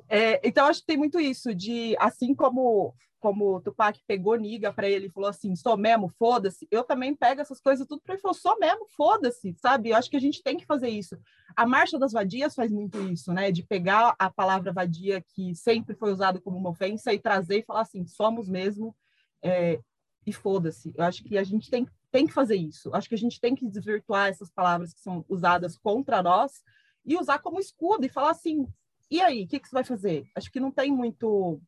É, 0.07 0.39
então, 0.47 0.67
acho 0.67 0.81
que 0.81 0.85
tem 0.85 0.97
muito 0.97 1.19
isso, 1.19 1.55
de 1.55 1.95
assim 1.97 2.35
como 2.35 2.93
como 3.21 3.55
o 3.55 3.61
Tupac 3.61 4.01
pegou 4.07 4.35
Niga 4.35 4.73
para 4.73 4.89
ele 4.89 5.05
e 5.05 5.09
falou 5.09 5.29
assim, 5.29 5.55
sou 5.55 5.77
mesmo, 5.77 6.09
foda-se, 6.09 6.67
eu 6.71 6.83
também 6.83 7.15
pego 7.15 7.39
essas 7.39 7.61
coisas 7.61 7.87
tudo 7.87 8.01
para 8.01 8.15
ele 8.15 8.21
falo, 8.21 8.33
sou 8.33 8.57
mesmo, 8.59 8.87
foda-se, 8.89 9.53
sabe? 9.53 9.89
Eu 9.89 9.95
acho 9.95 10.09
que 10.09 10.17
a 10.17 10.19
gente 10.19 10.41
tem 10.41 10.57
que 10.57 10.65
fazer 10.65 10.89
isso. 10.89 11.15
A 11.55 11.65
Marcha 11.65 11.99
das 11.99 12.11
Vadias 12.11 12.55
faz 12.55 12.71
muito 12.71 12.99
isso, 13.09 13.31
né? 13.31 13.51
De 13.51 13.61
pegar 13.63 14.15
a 14.17 14.29
palavra 14.29 14.73
vadia, 14.73 15.21
que 15.21 15.53
sempre 15.53 15.95
foi 15.95 16.11
usada 16.11 16.41
como 16.41 16.57
uma 16.57 16.71
ofensa, 16.71 17.13
e 17.13 17.19
trazer 17.19 17.59
e 17.59 17.63
falar 17.63 17.81
assim, 17.81 18.05
somos 18.07 18.49
mesmo, 18.49 18.95
é, 19.43 19.79
e 20.25 20.33
foda-se. 20.33 20.91
Eu 20.97 21.03
acho 21.03 21.23
que 21.23 21.37
a 21.37 21.43
gente 21.43 21.69
tem, 21.69 21.87
tem 22.11 22.25
que 22.25 22.33
fazer 22.33 22.55
isso. 22.55 22.89
Eu 22.89 22.95
acho 22.95 23.07
que 23.07 23.15
a 23.15 23.17
gente 23.17 23.39
tem 23.39 23.53
que 23.53 23.69
desvirtuar 23.69 24.29
essas 24.29 24.49
palavras 24.49 24.93
que 24.93 24.99
são 24.99 25.23
usadas 25.29 25.77
contra 25.77 26.23
nós 26.23 26.63
e 27.05 27.15
usar 27.15 27.37
como 27.39 27.59
escudo 27.59 28.03
e 28.03 28.09
falar 28.09 28.31
assim, 28.31 28.67
e 29.11 29.21
aí, 29.21 29.43
o 29.43 29.47
que, 29.47 29.59
que 29.59 29.67
você 29.67 29.75
vai 29.75 29.83
fazer? 29.83 30.25
Acho 30.35 30.51
que 30.51 30.59
não 30.59 30.71
tem 30.71 30.91
muito 30.91 31.61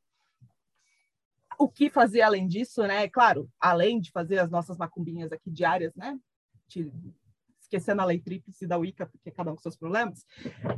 o 1.64 1.69
que 1.69 1.90
fazer 1.90 2.22
além 2.22 2.48
disso, 2.48 2.81
né? 2.84 3.07
Claro, 3.07 3.49
além 3.60 3.99
de 3.99 4.11
fazer 4.11 4.40
as 4.40 4.49
nossas 4.49 4.77
macumbinhas 4.77 5.31
aqui 5.31 5.49
diárias, 5.49 5.95
né? 5.95 6.19
Esquecendo 7.61 8.02
a 8.02 8.06
lei 8.06 8.19
tríplice 8.19 8.68
da 8.68 8.77
Wicca, 8.77 9.06
porque 9.06 9.31
cada 9.31 9.52
um 9.52 9.56
com 9.56 9.61
seus 9.61 9.77
problemas, 9.77 10.26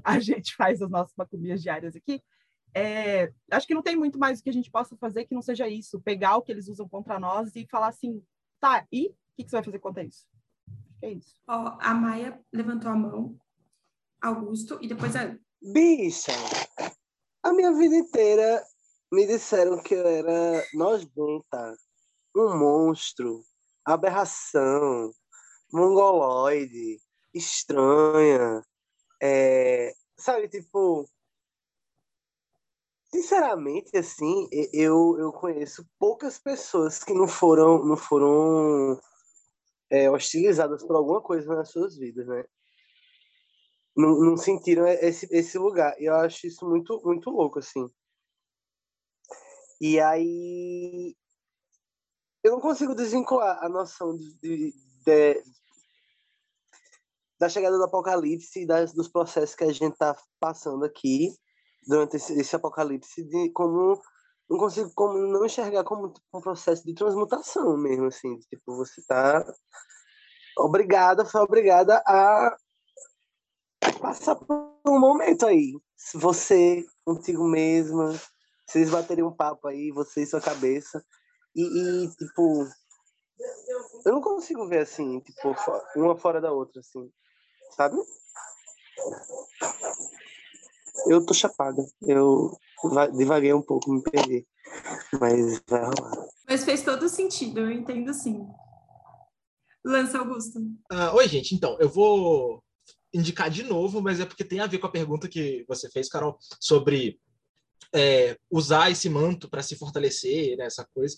a 0.04 0.20
gente 0.20 0.56
faz 0.56 0.82
as 0.82 0.90
nossas 0.90 1.14
macumbinhas 1.18 1.62
diárias 1.62 1.96
aqui. 1.96 2.22
É, 2.74 3.32
acho 3.52 3.66
que 3.66 3.74
não 3.74 3.82
tem 3.82 3.96
muito 3.96 4.20
mais 4.20 4.42
que 4.42 4.50
a 4.50 4.54
gente 4.54 4.70
possa 4.70 4.96
fazer 4.98 5.26
que 5.26 5.34
não 5.34 5.42
seja 5.42 5.68
isso, 5.68 6.02
pegar 6.02 6.36
o 6.36 6.42
que 6.42 6.52
eles 6.52 6.68
usam 6.68 6.88
contra 6.88 7.20
nós 7.20 7.56
e 7.56 7.66
falar 7.66 7.88
assim, 7.88 8.22
tá, 8.60 8.86
e 8.92 9.08
o 9.08 9.16
que, 9.38 9.44
que 9.44 9.50
você 9.50 9.56
vai 9.56 9.64
fazer 9.64 9.80
contra 9.80 10.04
isso? 10.04 10.28
É 11.02 11.12
isso. 11.12 11.36
Ó, 11.48 11.78
a 11.80 11.94
Maia 11.94 12.40
levantou 12.52 12.92
a 12.92 12.96
mão, 12.96 13.38
Augusto, 14.22 14.78
e 14.82 14.88
depois 14.88 15.16
a... 15.16 15.36
Bicha, 15.62 16.34
a 17.42 17.54
minha 17.54 17.74
vida 17.74 17.96
inteira 17.96 18.62
me 19.12 19.26
disseram 19.26 19.82
que 19.82 19.94
eu 19.94 20.06
era 20.08 20.64
nojenta, 20.74 21.78
um 22.36 22.58
monstro, 22.58 23.44
aberração, 23.86 25.12
mongoloide, 25.72 27.00
estranha. 27.34 28.62
É, 29.22 29.94
sabe, 30.18 30.48
tipo. 30.50 31.08
Sinceramente, 33.14 33.96
assim, 33.98 34.50
eu, 34.74 35.16
eu 35.18 35.32
conheço 35.32 35.88
poucas 35.98 36.38
pessoas 36.38 37.02
que 37.02 37.14
não 37.14 37.28
foram, 37.30 37.86
não 37.86 37.96
foram 37.96 39.00
é, 39.90 40.10
hostilizadas 40.12 40.84
por 40.84 40.98
alguma 40.98 41.22
coisa 41.22 41.56
nas 41.56 41.72
suas 41.72 41.96
vidas, 41.96 42.28
né? 42.28 42.44
Não, 43.96 44.20
não 44.20 44.36
sentiram 44.36 44.86
esse, 44.88 45.28
esse 45.32 45.58
lugar. 45.58 45.96
E 46.02 46.06
eu 46.06 46.16
acho 46.16 46.46
isso 46.46 46.68
muito, 46.68 47.02
muito 47.06 47.30
louco, 47.30 47.60
assim. 47.60 47.90
E 49.82 50.00
aí 50.00 51.16
eu 52.44 52.54
não 52.54 52.60
consigo 52.60 52.96
desvincular 52.96 53.64
a 53.64 53.70
noção 53.70 54.16
de, 54.16 54.34
de, 54.40 54.74
de 55.06 55.44
da 57.40 57.50
chegada 57.50 57.78
do 57.78 57.84
apocalipse 57.84 58.62
e 58.62 58.66
das, 58.66 58.94
dos 58.94 59.10
processos 59.10 59.56
que 59.56 59.64
a 59.64 59.72
gente 59.72 59.94
está 59.94 60.16
passando 60.40 60.86
aqui 60.86 61.36
durante 61.88 62.16
esse, 62.16 62.34
esse, 62.40 62.56
apocalipse 62.56 63.24
de 63.24 63.52
como 63.52 64.00
não 64.50 64.58
consigo 64.58 64.92
como 64.96 65.18
não 65.18 65.46
enxergar 65.46 65.84
como 65.84 66.14
um 66.34 66.42
processo 66.42 66.86
de 66.86 66.94
transmutação 66.94 67.76
mesmo 67.78 68.06
assim 68.06 68.38
tipo 68.40 68.76
você 68.78 69.02
está 69.02 69.46
obrigada 70.58 71.26
foi 71.26 71.42
obrigada 71.42 72.02
a 72.08 72.56
passar 74.00 74.36
por 74.36 74.76
um 74.88 75.00
momento 75.00 75.46
aí. 75.46 75.80
Você 76.14 76.86
contigo 77.04 77.44
mesma 77.48 78.14
vocês 78.68 78.90
baterem 78.90 79.24
um 79.24 79.32
papo 79.32 79.68
aí, 79.68 79.92
você 79.92 80.24
e 80.24 80.26
sua 80.26 80.42
cabeça. 80.42 81.04
E, 81.56 81.62
e, 81.62 82.10
tipo, 82.16 82.68
eu 84.06 84.14
não 84.14 84.22
consigo 84.22 84.68
ver 84.68 84.80
assim, 84.80 85.20
tipo, 85.20 85.56
uma 85.96 86.18
fora 86.18 86.42
da 86.42 86.52
outra, 86.52 86.80
assim, 86.80 87.10
sabe? 87.76 87.98
Eu 91.08 91.26
tô 91.26 91.34
chapada. 91.34 91.86
Eu 92.02 92.58
devaguei 93.18 93.54
um 93.54 93.62
pouco, 93.62 93.92
me 93.92 94.02
perdi. 94.02 94.46
Mas 95.20 95.62
vai 95.68 95.82
rolar. 95.82 96.28
Mas 96.48 96.64
fez 96.64 96.82
todo 96.82 97.08
sentido, 97.10 97.62
eu 97.62 97.72
entendo 97.72 98.14
sim. 98.14 98.46
Lança 99.84 100.18
Augusto. 100.18 100.60
Uh, 100.92 101.16
oi, 101.16 101.28
gente. 101.28 101.54
Então, 101.54 101.78
eu 101.80 101.90
vou 101.90 102.64
indicar 103.14 103.50
de 103.50 103.64
novo, 103.64 104.02
mas 104.02 104.20
é 104.20 104.26
porque 104.26 104.44
tem 104.44 104.60
a 104.60 104.68
ver 104.68 104.80
com 104.80 104.88
a 104.88 104.92
pergunta 104.92 105.30
que 105.30 105.64
você 105.68 105.90
fez, 105.90 106.10
Carol, 106.10 106.38
sobre 106.60 107.20
é, 107.96 108.38
usar 108.52 108.92
esse 108.92 109.10
manto 109.10 109.50
para 109.50 109.64
se 109.64 109.76
fortalecer, 109.76 110.58
né, 110.58 110.66
essa 110.66 110.86
coisa. 110.94 111.18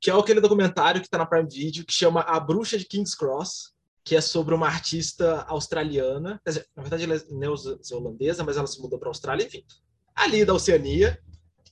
Que 0.00 0.10
é 0.10 0.18
aquele 0.18 0.40
documentário 0.40 1.00
que 1.00 1.06
está 1.06 1.18
na 1.18 1.26
Prime 1.26 1.48
Video, 1.48 1.84
que 1.84 1.92
chama 1.92 2.22
A 2.22 2.40
Bruxa 2.40 2.78
de 2.78 2.86
King's 2.86 3.14
Cross, 3.14 3.74
que 4.02 4.16
é 4.16 4.20
sobre 4.20 4.54
uma 4.54 4.66
artista 4.66 5.42
australiana, 5.42 6.40
dizer, 6.46 6.66
na 6.74 6.82
verdade 6.82 7.04
ela 7.04 7.16
é 7.16 7.22
neozelandesa, 7.30 8.44
mas 8.44 8.56
ela 8.56 8.66
se 8.66 8.80
mudou 8.80 8.98
para 8.98 9.08
a 9.08 9.10
Austrália, 9.10 9.46
enfim, 9.46 9.64
ali 10.14 10.44
da 10.44 10.54
Oceania, 10.54 11.18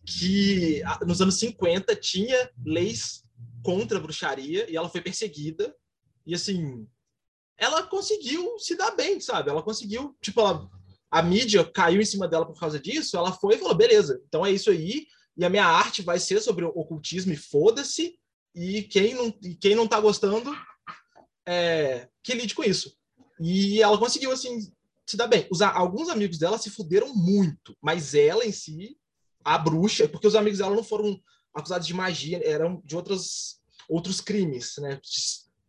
que 0.04 0.82
nos 1.06 1.20
anos 1.20 1.36
50 1.36 1.94
tinha 1.96 2.50
leis 2.64 3.24
contra 3.62 3.98
a 3.98 4.00
bruxaria 4.00 4.70
e 4.70 4.76
ela 4.76 4.88
foi 4.88 5.00
perseguida. 5.00 5.74
E 6.26 6.34
assim, 6.34 6.86
ela 7.56 7.82
conseguiu 7.84 8.58
se 8.58 8.76
dar 8.76 8.90
bem, 8.92 9.20
sabe? 9.20 9.50
Ela 9.50 9.62
conseguiu, 9.62 10.16
tipo, 10.20 10.40
ela 10.40 10.68
a 11.12 11.22
mídia 11.22 11.62
caiu 11.62 12.00
em 12.00 12.06
cima 12.06 12.26
dela 12.26 12.46
por 12.46 12.58
causa 12.58 12.80
disso, 12.80 13.18
ela 13.18 13.30
foi 13.30 13.54
e 13.54 13.58
falou: 13.58 13.74
beleza, 13.74 14.22
então 14.26 14.44
é 14.46 14.50
isso 14.50 14.70
aí, 14.70 15.06
e 15.36 15.44
a 15.44 15.50
minha 15.50 15.66
arte 15.66 16.00
vai 16.00 16.18
ser 16.18 16.40
sobre 16.40 16.64
ocultismo 16.64 17.34
e 17.34 17.36
foda-se, 17.36 18.18
e 18.54 18.82
quem 18.84 19.14
não, 19.14 19.34
e 19.42 19.54
quem 19.54 19.74
não 19.74 19.86
tá 19.86 20.00
gostando, 20.00 20.50
é, 21.46 22.08
que 22.22 22.32
lide 22.32 22.54
com 22.54 22.64
isso. 22.64 22.96
E 23.38 23.82
ela 23.82 23.98
conseguiu, 23.98 24.32
assim, 24.32 24.72
se 25.06 25.16
dar 25.16 25.26
bem. 25.26 25.46
Os, 25.50 25.60
alguns 25.60 26.08
amigos 26.08 26.38
dela 26.38 26.58
se 26.58 26.70
fuderam 26.70 27.14
muito, 27.14 27.76
mas 27.82 28.14
ela 28.14 28.46
em 28.46 28.52
si, 28.52 28.96
a 29.44 29.58
bruxa, 29.58 30.08
porque 30.08 30.26
os 30.26 30.34
amigos 30.34 30.60
dela 30.60 30.74
não 30.74 30.84
foram 30.84 31.20
acusados 31.54 31.86
de 31.86 31.92
magia, 31.92 32.40
eram 32.42 32.80
de 32.84 32.96
outros, 32.96 33.60
outros 33.86 34.20
crimes, 34.20 34.76
né? 34.78 34.98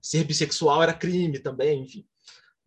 Ser 0.01 0.23
bissexual 0.23 0.83
era 0.83 0.93
crime 0.93 1.39
também, 1.39 1.81
enfim. 1.81 2.05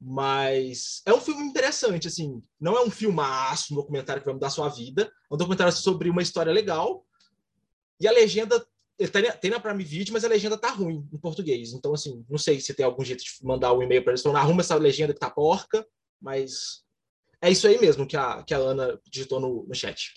Mas 0.01 1.03
é 1.07 1.13
um 1.13 1.21
filme 1.21 1.43
interessante, 1.45 2.07
assim. 2.07 2.43
Não 2.61 2.77
é 2.77 2.83
um 2.83 2.91
filmaço, 2.91 3.73
um 3.73 3.77
documentário 3.77 4.21
que 4.21 4.27
vai 4.27 4.35
mudar 4.35 4.51
sua 4.51 4.69
vida. 4.69 5.11
É 5.31 5.35
um 5.35 5.39
documentário 5.39 5.73
sobre 5.73 6.11
uma 6.11 6.23
história 6.23 6.53
legal. 6.53 7.07
E 8.01 8.07
a 8.07 8.13
legenda 8.13 8.65
tem 9.41 9.51
na 9.51 9.61
Prime 9.61 9.85
Video, 9.85 10.13
mas 10.13 10.25
a 10.25 10.29
legenda 10.29 10.57
tá 10.57 10.71
ruim 10.71 11.07
em 11.13 11.19
português. 11.19 11.73
Então, 11.73 11.93
assim, 11.93 12.25
não 12.29 12.39
sei 12.39 12.61
se 12.61 12.75
tem 12.75 12.85
algum 12.85 13.05
jeito 13.05 13.23
de 13.23 13.31
mandar 13.43 13.73
um 13.73 13.83
e-mail 13.83 14.03
para 14.03 14.13
eles 14.13 14.23
falando, 14.23 14.39
arruma 14.39 14.63
essa 14.63 14.77
legenda 14.77 15.13
que 15.13 15.21
tá 15.21 15.31
porca, 15.31 15.87
mas 16.21 16.83
é 17.43 17.51
isso 17.51 17.67
aí 17.67 17.79
mesmo 17.79 18.07
que 18.07 18.17
a, 18.17 18.43
que 18.43 18.55
a 18.55 18.59
Ana 18.59 18.99
digitou 19.11 19.39
no, 19.39 19.67
no 19.67 19.75
chat. 19.75 20.15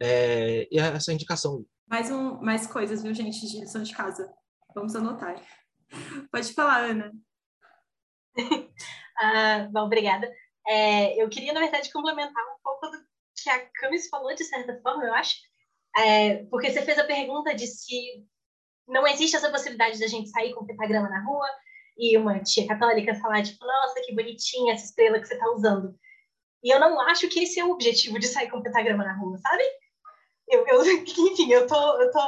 É, 0.00 0.68
e 0.70 0.78
é 0.78 0.82
essa 0.82 1.12
indicação. 1.12 1.64
Mais, 1.88 2.10
um, 2.10 2.40
mais 2.40 2.66
coisas, 2.66 3.02
viu, 3.02 3.12
gente, 3.12 3.46
de 3.46 3.60
lição 3.60 3.82
de 3.82 3.94
casa. 3.94 4.32
Vamos 4.74 4.94
anotar. 4.94 5.40
Pode 6.30 6.52
falar, 6.54 6.90
Ana. 6.90 7.12
ah, 9.20 9.68
bom, 9.70 9.86
obrigada. 9.86 10.30
É, 10.66 11.22
eu 11.22 11.28
queria, 11.28 11.52
na 11.52 11.60
verdade, 11.60 11.92
complementar 11.92 12.44
um 12.44 12.62
pouco 12.62 12.88
do 12.88 12.98
que 13.42 13.50
a 13.50 13.66
Camis 13.74 14.08
falou, 14.08 14.34
de 14.34 14.44
certa 14.44 14.80
forma, 14.80 15.04
eu 15.04 15.14
acho. 15.14 15.36
É, 15.96 16.44
porque 16.46 16.70
você 16.70 16.82
fez 16.82 16.98
a 16.98 17.04
pergunta 17.04 17.54
de 17.54 17.66
se 17.66 18.24
não 18.88 19.06
existe 19.06 19.36
essa 19.36 19.50
possibilidade 19.50 19.98
da 19.98 20.06
gente 20.06 20.30
sair 20.30 20.54
com 20.54 20.66
pentagrama 20.66 21.08
na 21.08 21.24
rua 21.24 21.48
e 21.98 22.16
uma 22.16 22.40
tia 22.40 22.66
católica 22.66 23.14
falar, 23.16 23.42
tipo, 23.42 23.64
nossa, 23.64 24.00
que 24.04 24.14
bonitinha 24.14 24.74
essa 24.74 24.86
estrela 24.86 25.20
que 25.20 25.26
você 25.26 25.34
está 25.34 25.48
usando. 25.50 25.94
E 26.62 26.72
eu 26.72 26.80
não 26.80 27.00
acho 27.00 27.28
que 27.28 27.40
esse 27.40 27.58
é 27.60 27.64
o 27.64 27.70
objetivo 27.70 28.18
de 28.18 28.28
sair 28.28 28.50
com 28.50 28.62
pentagrama 28.62 29.04
na 29.04 29.16
rua, 29.16 29.36
sabe? 29.38 29.62
Eu, 30.48 30.66
eu, 30.66 30.82
enfim, 31.02 31.50
eu 31.52 31.66
tô, 31.66 32.00
eu 32.00 32.10
tô, 32.10 32.20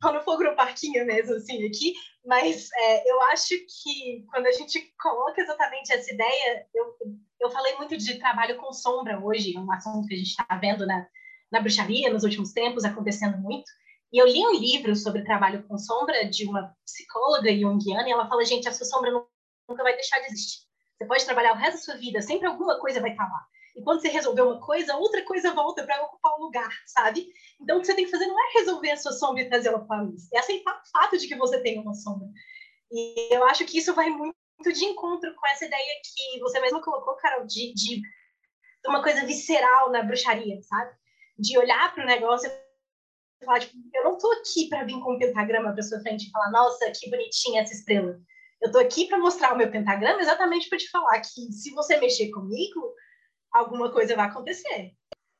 tô 0.00 0.12
no 0.12 0.22
fogo 0.22 0.44
no 0.44 0.56
parquinho 0.56 1.04
mesmo, 1.06 1.34
assim, 1.34 1.64
aqui, 1.66 1.94
mas 2.24 2.68
é, 2.72 3.10
eu 3.10 3.20
acho 3.22 3.54
que 3.58 4.24
quando 4.30 4.46
a 4.46 4.52
gente 4.52 4.92
coloca 5.00 5.40
exatamente 5.40 5.92
essa 5.92 6.12
ideia, 6.12 6.66
eu, 6.74 6.94
eu 7.40 7.50
falei 7.50 7.76
muito 7.76 7.96
de 7.96 8.18
trabalho 8.18 8.56
com 8.56 8.72
sombra 8.72 9.18
hoje, 9.18 9.56
um 9.58 9.70
assunto 9.72 10.06
que 10.06 10.14
a 10.14 10.18
gente 10.18 10.28
está 10.28 10.46
vendo 10.60 10.86
na, 10.86 11.06
na 11.50 11.60
bruxaria 11.60 12.12
nos 12.12 12.24
últimos 12.24 12.52
tempos, 12.52 12.84
acontecendo 12.84 13.38
muito, 13.38 13.70
e 14.12 14.18
eu 14.18 14.26
li 14.26 14.40
um 14.46 14.58
livro 14.58 14.94
sobre 14.96 15.24
trabalho 15.24 15.62
com 15.68 15.76
sombra 15.76 16.24
de 16.24 16.46
uma 16.46 16.74
psicóloga 16.84 17.54
junguiana, 17.54 18.08
e 18.08 18.12
ela 18.12 18.28
fala, 18.28 18.44
gente, 18.44 18.68
a 18.68 18.72
sua 18.72 18.86
sombra 18.86 19.10
nunca 19.68 19.82
vai 19.82 19.94
deixar 19.94 20.18
de 20.20 20.26
existir. 20.26 20.66
Você 20.96 21.06
pode 21.06 21.24
trabalhar 21.24 21.52
o 21.52 21.56
resto 21.56 21.76
da 21.76 21.82
sua 21.82 21.96
vida, 21.96 22.22
sempre 22.22 22.46
alguma 22.46 22.80
coisa 22.80 23.00
vai 23.00 23.12
estar 23.12 23.24
lá. 23.24 23.46
E 23.76 23.82
quando 23.82 24.00
você 24.00 24.08
resolver 24.08 24.42
uma 24.42 24.60
coisa, 24.60 24.96
outra 24.96 25.24
coisa 25.24 25.54
volta 25.54 25.84
para 25.84 26.02
ocupar 26.04 26.32
o 26.34 26.44
lugar, 26.44 26.70
sabe? 26.86 27.26
Então, 27.60 27.78
o 27.78 27.80
que 27.80 27.86
você 27.86 27.94
tem 27.94 28.04
que 28.04 28.10
fazer 28.10 28.26
não 28.26 28.38
é 28.38 28.58
resolver 28.58 28.90
a 28.90 28.96
sua 28.96 29.12
sombra 29.12 29.42
e 29.42 29.48
trazê-la 29.48 29.80
para 29.80 29.98
a 29.98 30.02
luz, 30.02 30.32
é 30.32 30.38
aceitar 30.38 30.72
o 30.72 30.90
fato 30.90 31.18
de 31.18 31.28
que 31.28 31.36
você 31.36 31.60
tem 31.62 31.78
uma 31.78 31.94
sombra. 31.94 32.28
E 32.90 33.34
eu 33.34 33.44
acho 33.44 33.64
que 33.64 33.78
isso 33.78 33.94
vai 33.94 34.08
muito 34.08 34.34
de 34.64 34.84
encontro 34.84 35.34
com 35.34 35.46
essa 35.48 35.66
ideia 35.66 36.00
que 36.02 36.40
você 36.40 36.60
mesmo 36.60 36.80
colocou, 36.80 37.14
Carol, 37.16 37.46
de, 37.46 37.72
de 37.74 38.02
uma 38.86 39.02
coisa 39.02 39.24
visceral 39.24 39.90
na 39.90 40.02
bruxaria, 40.02 40.60
sabe? 40.62 40.92
De 41.38 41.58
olhar 41.58 41.94
para 41.94 42.04
o 42.04 42.06
negócio 42.06 42.50
e 42.50 43.44
falar, 43.44 43.60
tipo, 43.60 43.76
eu 43.94 44.04
não 44.04 44.16
estou 44.16 44.32
aqui 44.32 44.68
para 44.68 44.84
vir 44.84 44.98
com 45.00 45.14
um 45.14 45.18
pentagrama 45.18 45.72
para 45.72 45.82
sua 45.82 46.00
frente 46.00 46.26
e 46.26 46.30
falar, 46.30 46.50
nossa, 46.50 46.90
que 46.90 47.10
bonitinha 47.10 47.62
essa 47.62 47.74
estrela. 47.74 48.18
Eu 48.60 48.66
estou 48.66 48.80
aqui 48.80 49.06
para 49.06 49.18
mostrar 49.18 49.52
o 49.52 49.56
meu 49.56 49.70
pentagrama 49.70 50.20
exatamente 50.20 50.68
para 50.68 50.78
te 50.78 50.90
falar 50.90 51.20
que 51.20 51.52
se 51.52 51.72
você 51.74 51.96
mexer 51.98 52.30
comigo, 52.30 52.92
alguma 53.52 53.90
coisa 53.92 54.16
vai 54.16 54.26
acontecer. 54.26 54.92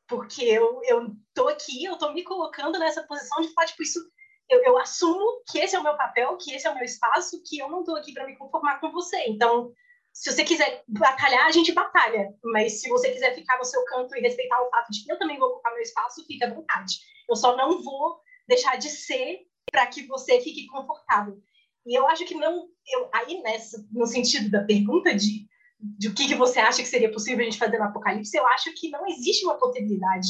Porque 0.06 0.42
eu, 0.42 0.80
eu 0.84 1.14
tô 1.34 1.48
aqui, 1.48 1.84
eu 1.84 1.96
tô 1.96 2.12
me 2.12 2.22
colocando 2.22 2.78
nessa 2.78 3.02
posição 3.02 3.40
de 3.42 3.52
falar, 3.52 3.66
tipo, 3.66 3.82
isso, 3.82 4.00
eu, 4.48 4.62
eu 4.62 4.78
assumo 4.78 5.42
que 5.50 5.58
esse 5.58 5.76
é 5.76 5.78
o 5.78 5.82
meu 5.82 5.96
papel, 5.96 6.36
que 6.38 6.52
esse 6.54 6.66
é 6.66 6.70
o 6.70 6.74
meu 6.74 6.84
espaço, 6.84 7.42
que 7.44 7.58
eu 7.58 7.68
não 7.68 7.84
tô 7.84 7.94
aqui 7.94 8.12
para 8.12 8.26
me 8.26 8.36
conformar 8.36 8.80
com 8.80 8.90
você. 8.90 9.24
Então, 9.26 9.72
se 10.12 10.32
você 10.32 10.44
quiser 10.44 10.82
batalhar, 10.88 11.46
a 11.46 11.50
gente 11.50 11.72
batalha. 11.72 12.34
Mas 12.42 12.80
se 12.80 12.88
você 12.88 13.10
quiser 13.12 13.34
ficar 13.34 13.58
no 13.58 13.64
seu 13.64 13.84
canto 13.84 14.16
e 14.16 14.20
respeitar 14.20 14.60
o 14.62 14.70
fato 14.70 14.90
de 14.90 15.04
que 15.04 15.12
eu 15.12 15.18
também 15.18 15.38
vou 15.38 15.48
ocupar 15.48 15.72
meu 15.72 15.82
espaço, 15.82 16.26
fica 16.26 16.46
à 16.46 16.54
vontade. 16.54 16.98
Eu 17.28 17.36
só 17.36 17.56
não 17.56 17.82
vou 17.82 18.20
deixar 18.48 18.76
de 18.76 18.88
ser 18.88 19.46
para 19.70 19.86
que 19.86 20.06
você 20.06 20.40
fique 20.40 20.66
confortável. 20.66 21.38
E 21.86 21.94
eu 21.96 22.06
acho 22.08 22.24
que 22.24 22.34
não, 22.34 22.68
eu, 22.86 23.08
aí 23.12 23.40
nessa, 23.42 23.86
no 23.92 24.06
sentido 24.06 24.50
da 24.50 24.64
pergunta 24.64 25.14
de 25.14 25.46
de 25.80 26.08
o 26.08 26.14
que, 26.14 26.26
que 26.26 26.34
você 26.34 26.58
acha 26.58 26.82
que 26.82 26.88
seria 26.88 27.10
possível 27.10 27.40
a 27.40 27.44
gente 27.44 27.58
fazer 27.58 27.78
no 27.78 27.84
Apocalipse, 27.84 28.36
eu 28.36 28.46
acho 28.48 28.72
que 28.74 28.90
não 28.90 29.06
existe 29.06 29.44
uma 29.44 29.58
possibilidade, 29.58 30.28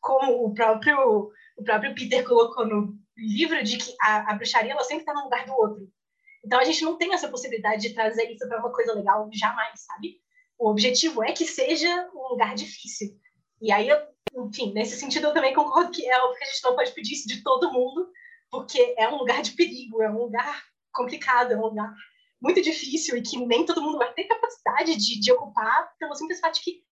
como 0.00 0.44
o 0.44 0.54
próprio, 0.54 1.32
o 1.56 1.64
próprio 1.64 1.94
Peter 1.94 2.24
colocou 2.24 2.66
no 2.66 2.96
livro, 3.16 3.62
de 3.62 3.76
que 3.78 3.94
a, 4.00 4.32
a 4.32 4.34
bruxaria 4.34 4.72
ela 4.72 4.84
sempre 4.84 5.02
está 5.02 5.14
no 5.14 5.24
lugar 5.24 5.46
do 5.46 5.52
outro. 5.52 5.88
Então 6.44 6.60
a 6.60 6.64
gente 6.64 6.84
não 6.84 6.96
tem 6.96 7.12
essa 7.14 7.28
possibilidade 7.28 7.88
de 7.88 7.94
trazer 7.94 8.30
isso 8.30 8.46
para 8.48 8.60
uma 8.60 8.72
coisa 8.72 8.92
legal 8.92 9.28
jamais, 9.32 9.80
sabe? 9.80 10.20
O 10.58 10.70
objetivo 10.70 11.24
é 11.24 11.32
que 11.32 11.46
seja 11.46 12.10
um 12.14 12.28
lugar 12.28 12.54
difícil. 12.54 13.18
E 13.60 13.72
aí, 13.72 13.88
eu, 13.88 13.98
enfim, 14.46 14.72
nesse 14.72 14.96
sentido 14.96 15.28
eu 15.28 15.34
também 15.34 15.54
concordo 15.54 15.90
que 15.90 16.06
é 16.06 16.20
óbvio 16.20 16.38
que 16.38 16.44
a 16.44 16.46
gente 16.46 16.64
não 16.64 16.76
pode 16.76 16.92
pedir 16.92 17.14
isso 17.14 17.26
de 17.26 17.42
todo 17.42 17.72
mundo, 17.72 18.08
porque 18.50 18.94
é 18.98 19.08
um 19.08 19.16
lugar 19.16 19.42
de 19.42 19.52
perigo, 19.52 20.02
é 20.02 20.10
um 20.10 20.18
lugar 20.18 20.62
complicado, 20.92 21.52
é 21.52 21.56
um 21.56 21.62
lugar 21.62 21.92
muito 22.44 22.60
difícil 22.60 23.16
e 23.16 23.22
que 23.22 23.38
nem 23.38 23.64
todo 23.64 23.80
mundo 23.80 23.96
vai 23.96 24.12
ter 24.12 24.24
capacidade 24.24 24.94
de, 24.96 25.18
de 25.18 25.32
ocupar 25.32 25.90
pelo 25.98 26.14
simples 26.14 26.40
fato 26.40 26.56
de 26.56 26.60
que 26.60 26.84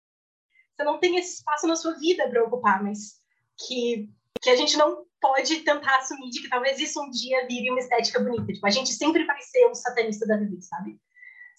você 0.73 0.83
não 0.85 0.97
tem 0.97 1.17
esse 1.17 1.39
espaço 1.39 1.67
na 1.67 1.75
sua 1.75 1.93
vida 1.99 2.27
para 2.29 2.43
ocupar, 2.43 2.81
mas 2.81 3.19
que, 3.67 4.09
que 4.41 4.49
a 4.49 4.55
gente 4.55 4.77
não 4.77 5.05
pode 5.19 5.57
tentar 5.59 5.97
assumir 5.97 6.29
de 6.29 6.41
que 6.41 6.49
talvez 6.49 6.79
isso 6.79 7.01
um 7.03 7.11
dia 7.11 7.45
vire 7.47 7.69
uma 7.69 7.79
estética 7.79 8.21
bonita. 8.21 8.53
Tipo, 8.53 8.65
a 8.65 8.71
gente 8.71 8.93
sempre 8.93 9.25
vai 9.25 9.41
ser 9.41 9.67
um 9.67 9.75
satanista 9.75 10.25
da 10.25 10.37
vida, 10.37 10.59
sabe? 10.61 10.97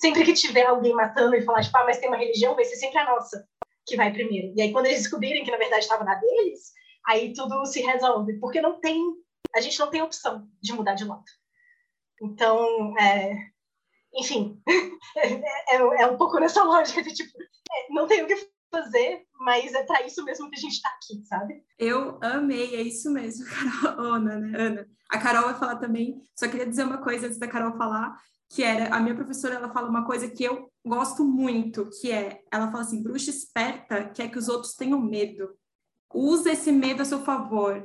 Sempre 0.01 0.25
que 0.25 0.33
tiver 0.33 0.65
alguém 0.65 0.95
matando 0.95 1.37
e 1.37 1.43
falar, 1.43 1.63
tipo, 1.63 1.77
ah, 1.77 1.85
mas 1.85 1.99
tem 1.99 2.09
uma 2.09 2.17
religião, 2.17 2.55
vai 2.55 2.65
ser 2.65 2.77
sempre 2.77 2.99
a 2.99 3.05
nossa 3.05 3.47
que 3.87 3.95
vai 3.95 4.11
primeiro. 4.11 4.55
E 4.57 4.63
aí, 4.63 4.73
quando 4.73 4.87
eles 4.87 5.03
descobrirem 5.03 5.45
que, 5.45 5.51
na 5.51 5.59
verdade, 5.59 5.83
estava 5.83 6.03
na 6.03 6.15
deles, 6.15 6.73
aí 7.07 7.35
tudo 7.35 7.67
se 7.67 7.83
resolve. 7.83 8.39
Porque 8.41 8.61
não 8.61 8.81
tem... 8.81 8.99
A 9.55 9.61
gente 9.61 9.79
não 9.79 9.91
tem 9.91 10.01
opção 10.01 10.49
de 10.63 10.73
mudar 10.73 10.95
de 10.95 11.05
lado. 11.05 11.25
Então, 12.23 12.97
é, 12.99 13.52
enfim, 14.15 14.61
é, 15.17 15.77
é, 15.77 16.07
um 16.07 16.17
pouco 16.17 16.39
nessa 16.39 16.63
lógica 16.63 17.03
de 17.03 17.13
tipo, 17.13 17.33
é, 17.41 17.93
não 17.93 18.07
tem 18.07 18.23
o 18.23 18.27
que 18.27 18.51
fazer, 18.71 19.27
mas 19.41 19.73
é 19.75 19.83
para 19.85 20.07
isso 20.07 20.25
mesmo 20.25 20.49
que 20.49 20.57
a 20.57 20.61
gente 20.61 20.73
está 20.75 20.89
aqui, 20.89 21.25
sabe? 21.27 21.63
Eu 21.79 22.19
amei, 22.23 22.75
é 22.75 22.83
isso 22.83 23.11
mesmo, 23.11 23.45
Carol, 23.83 24.15
Ana, 24.15 24.39
né, 24.39 24.59
Ana? 24.59 24.89
A 25.11 25.19
Carol 25.19 25.45
vai 25.45 25.55
falar 25.55 25.77
também, 25.77 26.23
só 26.35 26.49
queria 26.49 26.67
dizer 26.67 26.85
uma 26.85 26.99
coisa 26.99 27.27
antes 27.27 27.39
da 27.39 27.49
Carol 27.49 27.77
falar, 27.77 28.17
que 28.55 28.63
era, 28.63 28.95
a 28.95 29.01
minha 29.01 29.15
professora, 29.15 29.55
ela 29.55 29.73
fala 29.73 29.89
uma 29.89 30.05
coisa 30.05 30.29
que 30.29 30.45
eu 30.45 30.71
gosto 30.85 31.25
muito, 31.25 31.89
que 32.01 32.13
é, 32.13 32.43
ela 32.53 32.71
fala 32.71 32.83
assim, 32.83 33.03
bruxa 33.03 33.31
esperta 33.31 34.11
quer 34.11 34.31
que 34.31 34.39
os 34.39 34.49
outros 34.49 34.75
tenham 34.75 35.01
medo. 35.01 35.57
Usa 36.13 36.53
esse 36.53 36.71
medo 36.71 37.01
a 37.01 37.05
seu 37.07 37.21
favor. 37.25 37.83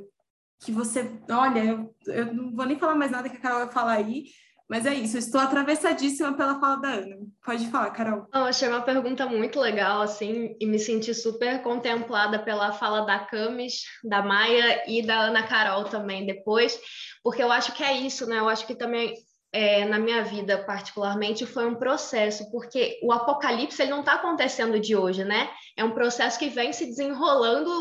Que 0.60 0.72
você, 0.72 1.10
olha, 1.30 1.64
eu, 1.64 1.96
eu 2.08 2.34
não 2.34 2.54
vou 2.54 2.66
nem 2.66 2.78
falar 2.78 2.96
mais 2.96 3.12
nada 3.12 3.30
que 3.30 3.38
a 3.38 3.40
Carol 3.40 3.60
vai 3.60 3.72
falar 3.72 3.94
aí, 3.94 4.26
mas 4.70 4.86
é 4.86 4.94
isso, 4.94 5.18
estou 5.18 5.40
atravessadíssima 5.40 6.34
pela 6.36 6.60
fala 6.60 6.76
da 6.78 6.90
Ana. 6.90 7.18
Pode 7.44 7.68
falar, 7.68 7.90
Carol. 7.92 8.28
Eu 8.34 8.44
achei 8.44 8.68
uma 8.68 8.82
pergunta 8.82 9.26
muito 9.26 9.60
legal, 9.60 10.02
assim, 10.02 10.56
e 10.60 10.66
me 10.66 10.78
senti 10.78 11.14
super 11.14 11.62
contemplada 11.62 12.40
pela 12.40 12.74
fala 12.74 13.02
da 13.02 13.20
Camis, 13.20 13.84
da 14.04 14.22
Maia 14.22 14.84
e 14.86 15.02
da 15.02 15.20
Ana 15.22 15.44
Carol 15.44 15.86
também 15.86 16.26
depois, 16.26 16.78
porque 17.24 17.42
eu 17.42 17.52
acho 17.52 17.74
que 17.74 17.84
é 17.84 17.94
isso, 17.94 18.28
né? 18.28 18.40
Eu 18.40 18.50
acho 18.50 18.68
que 18.68 18.76
também 18.76 19.16
é, 19.54 19.86
na 19.86 19.98
minha 19.98 20.24
vida, 20.24 20.64
particularmente, 20.66 21.46
foi 21.46 21.66
um 21.66 21.76
processo, 21.76 22.52
porque 22.52 23.00
o 23.02 23.14
apocalipse 23.14 23.82
ele 23.82 23.92
não 23.92 24.02
está 24.02 24.16
acontecendo 24.16 24.80
de 24.80 24.96
hoje, 24.96 25.24
né? 25.24 25.50
É 25.78 25.84
um 25.84 25.92
processo 25.92 26.38
que 26.38 26.50
vem 26.50 26.74
se 26.74 26.86
desenrolando, 26.86 27.72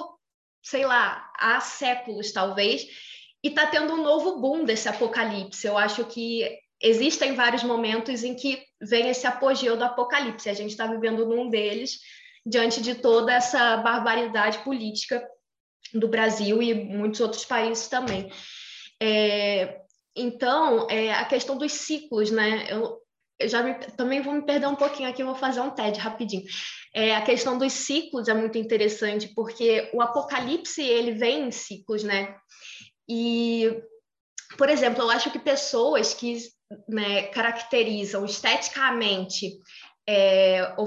sei 0.62 0.86
lá, 0.86 1.28
há 1.36 1.58
séculos, 1.60 2.32
talvez, 2.32 2.86
e 3.42 3.48
está 3.48 3.66
tendo 3.66 3.92
um 3.94 4.02
novo 4.02 4.40
boom 4.40 4.64
desse 4.64 4.88
apocalipse. 4.88 5.66
Eu 5.66 5.76
acho 5.76 6.04
que 6.04 6.48
existem 6.86 7.34
vários 7.34 7.62
momentos 7.62 8.22
em 8.22 8.34
que 8.34 8.62
vem 8.80 9.08
esse 9.08 9.26
apogeu 9.26 9.76
do 9.76 9.84
apocalipse. 9.84 10.48
A 10.48 10.54
gente 10.54 10.70
está 10.70 10.86
vivendo 10.86 11.26
num 11.26 11.50
deles, 11.50 11.98
diante 12.44 12.80
de 12.80 12.94
toda 12.94 13.32
essa 13.32 13.76
barbaridade 13.78 14.58
política 14.58 15.26
do 15.92 16.08
Brasil 16.08 16.62
e 16.62 16.74
muitos 16.74 17.20
outros 17.20 17.44
países 17.44 17.88
também. 17.88 18.30
É, 19.02 19.80
então, 20.14 20.86
é, 20.88 21.12
a 21.12 21.24
questão 21.24 21.58
dos 21.58 21.72
ciclos, 21.72 22.30
né? 22.30 22.66
Eu, 22.70 22.98
eu 23.38 23.48
já 23.48 23.62
me, 23.62 23.74
também 23.96 24.22
vou 24.22 24.32
me 24.32 24.46
perder 24.46 24.66
um 24.66 24.76
pouquinho 24.76 25.08
aqui, 25.08 25.22
vou 25.24 25.34
fazer 25.34 25.60
um 25.60 25.70
TED 25.70 25.98
rapidinho. 25.98 26.44
É, 26.94 27.14
a 27.14 27.22
questão 27.22 27.58
dos 27.58 27.72
ciclos 27.72 28.28
é 28.28 28.34
muito 28.34 28.56
interessante, 28.56 29.28
porque 29.34 29.90
o 29.92 30.00
apocalipse 30.00 30.82
ele 30.82 31.12
vem 31.12 31.48
em 31.48 31.50
ciclos, 31.50 32.02
né? 32.02 32.34
E, 33.08 33.82
por 34.56 34.68
exemplo, 34.68 35.02
eu 35.02 35.10
acho 35.10 35.30
que 35.30 35.38
pessoas 35.38 36.14
que 36.14 36.38
né, 36.88 37.22
caracterizam 37.28 38.24
esteticamente 38.24 39.58
é, 40.08 40.74
ou, 40.76 40.86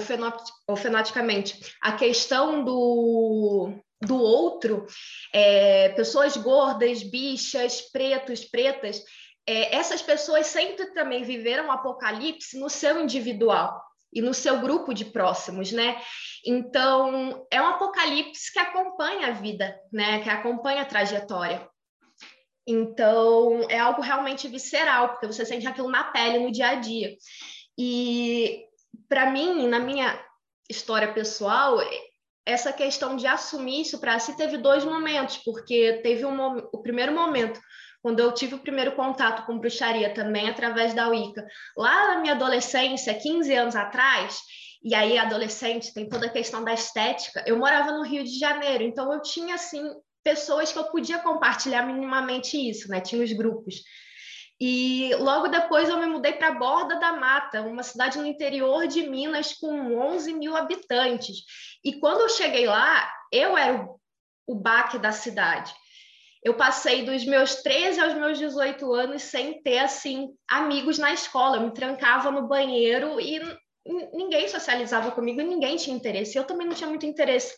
fenoticamente 0.77 1.75
a 1.81 1.91
questão 1.93 2.63
do, 2.63 3.73
do 4.01 4.17
outro, 4.17 4.85
é, 5.33 5.89
pessoas 5.89 6.37
gordas, 6.37 7.03
bichas, 7.03 7.81
pretos, 7.91 8.45
pretas, 8.45 9.03
é, 9.45 9.75
essas 9.75 10.01
pessoas 10.01 10.47
sempre 10.47 10.93
também 10.93 11.23
viveram 11.23 11.67
o 11.67 11.71
apocalipse 11.71 12.57
no 12.57 12.69
seu 12.69 13.01
individual 13.01 13.81
e 14.13 14.21
no 14.21 14.33
seu 14.33 14.59
grupo 14.59 14.93
de 14.93 15.05
próximos, 15.05 15.71
né? 15.71 16.01
Então, 16.45 17.45
é 17.51 17.61
um 17.61 17.67
apocalipse 17.67 18.51
que 18.51 18.59
acompanha 18.59 19.27
a 19.27 19.31
vida, 19.31 19.77
né? 19.91 20.21
Que 20.21 20.29
acompanha 20.29 20.81
a 20.81 20.85
trajetória. 20.85 21.67
Então, 22.71 23.65
é 23.67 23.79
algo 23.79 24.01
realmente 24.01 24.47
visceral, 24.47 25.09
porque 25.09 25.25
você 25.25 25.43
sente 25.43 25.67
aquilo 25.67 25.89
na 25.89 26.03
pele, 26.03 26.39
no 26.39 26.51
dia 26.51 26.69
a 26.69 26.75
dia. 26.75 27.15
E, 27.77 28.63
para 29.07 29.31
mim, 29.31 29.67
na 29.67 29.79
minha 29.79 30.23
história 30.69 31.11
pessoal, 31.11 31.79
essa 32.45 32.71
questão 32.71 33.15
de 33.15 33.25
assumir 33.25 33.81
isso 33.81 33.99
para 33.99 34.19
si 34.19 34.37
teve 34.37 34.57
dois 34.57 34.85
momentos, 34.85 35.37
porque 35.37 35.99
teve 36.03 36.25
um, 36.25 36.57
o 36.71 36.81
primeiro 36.81 37.13
momento 37.13 37.59
quando 38.01 38.19
eu 38.19 38.31
tive 38.33 38.55
o 38.55 38.59
primeiro 38.59 38.95
contato 38.95 39.45
com 39.45 39.59
bruxaria 39.59 40.13
também 40.13 40.47
através 40.49 40.93
da 40.93 41.09
Wicca, 41.09 41.45
lá 41.75 42.13
na 42.13 42.21
minha 42.21 42.33
adolescência, 42.33 43.13
15 43.13 43.53
anos 43.53 43.75
atrás, 43.75 44.39
e 44.81 44.95
aí 44.95 45.17
adolescente 45.17 45.93
tem 45.93 46.07
toda 46.07 46.27
a 46.27 46.31
questão 46.31 46.63
da 46.63 46.73
estética, 46.73 47.43
eu 47.45 47.57
morava 47.57 47.91
no 47.91 48.03
Rio 48.03 48.23
de 48.23 48.39
Janeiro, 48.39 48.83
então 48.83 49.11
eu 49.11 49.21
tinha 49.21 49.55
assim 49.55 49.83
pessoas 50.23 50.71
que 50.71 50.77
eu 50.77 50.85
podia 50.85 51.19
compartilhar 51.19 51.85
minimamente 51.85 52.57
isso, 52.57 52.89
né? 52.89 53.01
Tinha 53.01 53.23
os 53.23 53.31
grupos. 53.31 53.81
E 54.61 55.15
logo 55.15 55.47
depois 55.47 55.87
eu 55.87 55.97
me 55.97 56.05
mudei 56.05 56.33
para 56.33 56.51
Borda 56.51 56.99
da 56.99 57.13
Mata, 57.13 57.61
uma 57.61 57.81
cidade 57.81 58.17
no 58.17 58.25
interior 58.25 58.87
de 58.87 59.07
Minas 59.07 59.53
com 59.53 59.95
11 59.95 60.33
mil 60.33 60.55
habitantes. 60.55 61.37
E 61.83 61.93
quando 61.99 62.21
eu 62.21 62.29
cheguei 62.29 62.65
lá, 62.65 63.09
eu 63.31 63.57
era 63.57 63.81
o, 63.81 63.99
o 64.45 64.55
baque 64.55 64.99
da 64.99 65.13
cidade. 65.13 65.73
Eu 66.43 66.55
passei 66.55 67.03
dos 67.03 67.25
meus 67.25 67.55
13 67.55 67.99
aos 68.01 68.13
meus 68.13 68.37
18 68.37 68.93
anos 68.93 69.23
sem 69.23 69.61
ter 69.61 69.79
assim 69.79 70.29
amigos 70.49 70.97
na 70.97 71.13
escola. 71.13 71.57
Eu 71.57 71.63
me 71.63 71.73
trancava 71.73 72.29
no 72.29 72.47
banheiro 72.47 73.19
e 73.19 73.39
ninguém 74.13 74.47
socializava 74.47 75.11
comigo, 75.11 75.41
ninguém 75.41 75.77
tinha 75.77 75.95
interesse. 75.95 76.37
Eu 76.37 76.43
também 76.43 76.67
não 76.67 76.75
tinha 76.75 76.89
muito 76.89 77.05
interesse. 77.05 77.53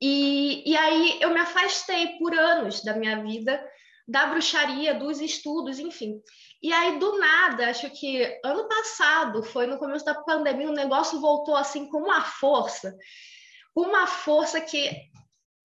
E, 0.00 0.70
e 0.70 0.76
aí 0.76 1.18
eu 1.20 1.30
me 1.30 1.40
afastei 1.40 2.18
por 2.18 2.32
anos 2.34 2.82
da 2.82 2.94
minha 2.94 3.22
vida 3.22 3.62
da 4.10 4.26
bruxaria, 4.26 4.92
dos 4.92 5.20
estudos, 5.20 5.78
enfim. 5.78 6.20
E 6.60 6.72
aí, 6.72 6.98
do 6.98 7.16
nada, 7.18 7.70
acho 7.70 7.88
que 7.90 8.40
ano 8.44 8.68
passado, 8.68 9.42
foi 9.42 9.68
no 9.68 9.78
começo 9.78 10.04
da 10.04 10.14
pandemia, 10.14 10.68
o 10.68 10.74
negócio 10.74 11.20
voltou 11.20 11.54
assim 11.54 11.88
com 11.88 11.98
uma 11.98 12.22
força, 12.22 12.96
uma 13.74 14.08
força 14.08 14.60
que 14.60 14.90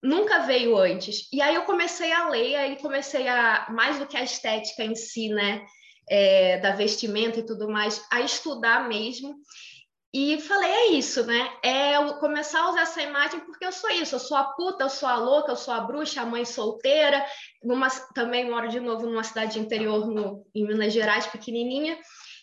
nunca 0.00 0.40
veio 0.40 0.78
antes. 0.78 1.28
E 1.32 1.42
aí 1.42 1.56
eu 1.56 1.64
comecei 1.64 2.12
a 2.12 2.28
ler, 2.28 2.54
aí 2.54 2.76
comecei 2.80 3.26
a, 3.26 3.66
mais 3.70 3.98
do 3.98 4.06
que 4.06 4.16
a 4.16 4.22
estética 4.22 4.84
em 4.84 4.94
si, 4.94 5.28
né, 5.28 5.66
é, 6.08 6.58
da 6.58 6.70
vestimenta 6.70 7.40
e 7.40 7.46
tudo 7.46 7.68
mais, 7.68 8.00
a 8.12 8.20
estudar 8.20 8.88
mesmo. 8.88 9.34
E 10.18 10.40
falei, 10.40 10.70
é 10.70 10.86
isso, 10.92 11.26
né? 11.26 11.52
É 11.62 11.96
eu 11.96 12.14
começar 12.14 12.60
a 12.60 12.70
usar 12.70 12.80
essa 12.80 13.02
imagem 13.02 13.38
porque 13.40 13.66
eu 13.66 13.70
sou 13.70 13.90
isso, 13.90 14.14
eu 14.14 14.18
sou 14.18 14.34
a 14.34 14.44
puta, 14.44 14.84
eu 14.84 14.88
sou 14.88 15.06
a 15.06 15.16
louca, 15.16 15.52
eu 15.52 15.56
sou 15.56 15.74
a 15.74 15.80
bruxa, 15.80 16.22
a 16.22 16.24
mãe 16.24 16.42
solteira, 16.42 17.22
numa, 17.62 17.90
também 18.14 18.48
moro 18.48 18.66
de 18.66 18.80
novo 18.80 19.06
numa 19.06 19.22
cidade 19.22 19.58
interior 19.58 20.06
no, 20.06 20.42
em 20.54 20.66
Minas 20.66 20.94
Gerais, 20.94 21.26
pequenininha, 21.26 21.98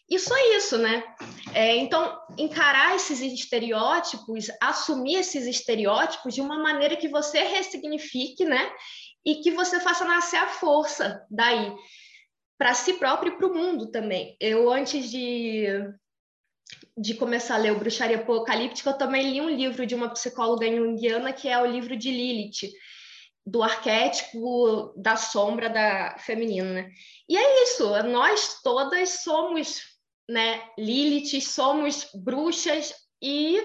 e 0.07 0.19
só 0.19 0.35
isso, 0.55 0.77
né? 0.77 1.03
É, 1.51 1.75
então, 1.77 2.15
encarar 2.37 2.95
esses 2.95 3.19
estereótipos, 3.21 4.51
assumir 4.61 5.15
esses 5.15 5.47
estereótipos 5.47 6.35
de 6.35 6.41
uma 6.41 6.59
maneira 6.59 6.95
que 6.95 7.07
você 7.07 7.41
ressignifique, 7.41 8.45
né? 8.45 8.71
E 9.25 9.37
que 9.37 9.49
você 9.49 9.79
faça 9.79 10.05
nascer 10.05 10.37
a 10.37 10.47
força 10.47 11.25
daí, 11.27 11.73
para 12.55 12.75
si 12.75 12.93
próprio 12.93 13.33
e 13.33 13.35
para 13.35 13.47
o 13.47 13.55
mundo 13.55 13.89
também. 13.89 14.37
Eu, 14.39 14.71
antes 14.71 15.09
de 15.09 15.65
de 16.98 17.15
começar 17.15 17.56
a 17.56 17.57
ler 17.57 17.72
o 17.72 17.80
Bruxaria 17.80 18.18
Apocalíptica, 18.18 18.91
eu 18.91 18.98
também 18.98 19.31
li 19.31 19.41
um 19.41 19.49
livro 19.49 19.85
de 19.85 19.95
uma 19.95 20.10
psicóloga 20.10 20.68
junguiana, 20.68 21.34
que 21.34 21.49
é 21.49 21.60
o 21.60 21.65
livro 21.65 21.95
de 21.98 22.11
Lilith, 22.11 22.72
do 23.45 23.64
arquétipo 23.64 24.94
da 24.95 25.15
sombra 25.15 25.69
da 25.69 26.18
feminina. 26.19 26.72
Né? 26.72 26.90
E 27.27 27.35
é 27.35 27.64
isso, 27.64 27.88
nós 28.03 28.61
todas 28.61 29.23
somos 29.23 29.81
né, 30.30 30.61
Lilith, 30.77 31.41
somos 31.41 32.10
bruxas 32.14 32.94
e 33.22 33.60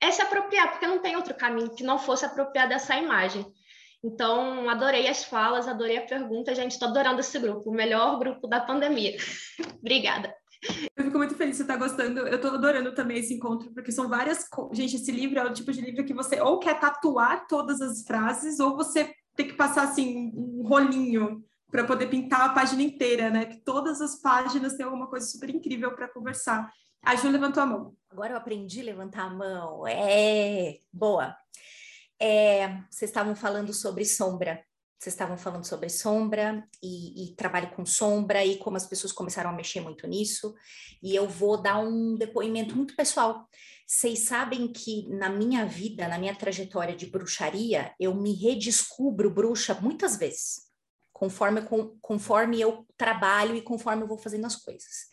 é 0.00 0.10
se 0.10 0.22
apropriar, 0.22 0.70
porque 0.70 0.86
não 0.86 1.00
tem 1.00 1.16
outro 1.16 1.34
caminho 1.34 1.74
que 1.74 1.84
não 1.84 1.98
fosse 1.98 2.24
apropriar 2.24 2.68
dessa 2.68 2.96
imagem. 2.96 3.44
Então, 4.04 4.68
adorei 4.68 5.06
as 5.06 5.22
falas, 5.22 5.68
adorei 5.68 5.96
a 5.96 6.06
pergunta, 6.06 6.54
gente, 6.54 6.72
estou 6.72 6.88
adorando 6.88 7.20
esse 7.20 7.38
grupo, 7.38 7.70
o 7.70 7.74
melhor 7.74 8.18
grupo 8.18 8.48
da 8.48 8.60
pandemia. 8.60 9.16
Obrigada. 9.78 10.34
Eu 10.96 11.04
fico 11.04 11.18
muito 11.18 11.34
feliz 11.34 11.56
você 11.56 11.62
está 11.62 11.76
gostando. 11.76 12.20
Eu 12.20 12.36
estou 12.36 12.52
adorando 12.52 12.94
também 12.94 13.18
esse 13.18 13.34
encontro, 13.34 13.72
porque 13.72 13.90
são 13.90 14.08
várias. 14.08 14.46
Gente, 14.72 14.96
esse 14.96 15.10
livro 15.10 15.38
é 15.38 15.44
o 15.44 15.52
tipo 15.52 15.72
de 15.72 15.80
livro 15.80 16.04
que 16.04 16.14
você 16.14 16.40
ou 16.40 16.58
quer 16.58 16.78
tatuar 16.78 17.46
todas 17.46 17.80
as 17.80 18.02
frases, 18.02 18.60
ou 18.60 18.76
você 18.76 19.12
tem 19.34 19.48
que 19.48 19.54
passar 19.54 19.84
assim 19.84 20.32
um 20.34 20.62
rolinho 20.62 21.42
para 21.70 21.84
poder 21.84 22.06
pintar 22.06 22.42
a 22.42 22.52
página 22.52 22.82
inteira, 22.82 23.30
né? 23.30 23.46
Que 23.46 23.56
todas 23.64 24.00
as 24.00 24.20
páginas 24.20 24.74
têm 24.74 24.84
alguma 24.84 25.08
coisa 25.08 25.26
super 25.26 25.50
incrível 25.50 25.94
para 25.94 26.08
conversar. 26.08 26.70
A 27.02 27.16
Ju 27.16 27.28
levantou 27.28 27.62
a 27.62 27.66
mão. 27.66 27.96
Agora 28.10 28.34
eu 28.34 28.36
aprendi 28.36 28.80
a 28.80 28.84
levantar 28.84 29.24
a 29.24 29.30
mão. 29.30 29.86
É, 29.88 30.78
boa. 30.92 31.34
É, 32.20 32.68
vocês 32.88 33.10
estavam 33.10 33.34
falando 33.34 33.72
sobre 33.72 34.04
sombra. 34.04 34.62
Vocês 35.02 35.14
estavam 35.14 35.36
falando 35.36 35.64
sobre 35.64 35.88
sombra 35.88 36.64
e, 36.80 37.24
e, 37.24 37.34
trabalho 37.34 37.72
com 37.72 37.84
sombra 37.84 38.44
e 38.44 38.56
como 38.56 38.76
as 38.76 38.86
pessoas 38.86 39.12
começaram 39.12 39.50
a 39.50 39.52
mexer 39.52 39.80
muito 39.80 40.06
nisso. 40.06 40.54
E 41.02 41.12
eu 41.12 41.28
vou 41.28 41.60
dar 41.60 41.80
um 41.80 42.14
depoimento 42.14 42.76
muito 42.76 42.94
pessoal. 42.94 43.48
Vocês 43.84 44.20
sabem 44.20 44.72
que 44.72 45.08
na 45.08 45.28
minha 45.28 45.66
vida, 45.66 46.06
na 46.06 46.18
minha 46.18 46.36
trajetória 46.36 46.94
de 46.94 47.06
bruxaria, 47.06 47.92
eu 47.98 48.14
me 48.14 48.32
redescubro 48.32 49.28
bruxa 49.28 49.74
muitas 49.74 50.16
vezes, 50.16 50.68
conforme, 51.12 51.62
com, 51.62 51.98
conforme 52.00 52.60
eu 52.60 52.86
trabalho 52.96 53.56
e 53.56 53.60
conforme 53.60 54.04
eu 54.04 54.06
vou 54.06 54.18
fazendo 54.18 54.46
as 54.46 54.54
coisas. 54.54 55.08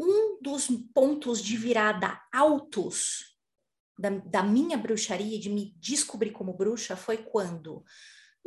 Um 0.00 0.40
dos 0.40 0.68
pontos 0.94 1.42
de 1.42 1.54
virada 1.54 2.18
altos 2.32 3.36
da, 3.98 4.08
da 4.08 4.42
minha 4.42 4.78
bruxaria, 4.78 5.38
de 5.38 5.50
me 5.50 5.74
descobrir 5.76 6.30
como 6.30 6.54
bruxa, 6.54 6.96
foi 6.96 7.18
quando 7.18 7.84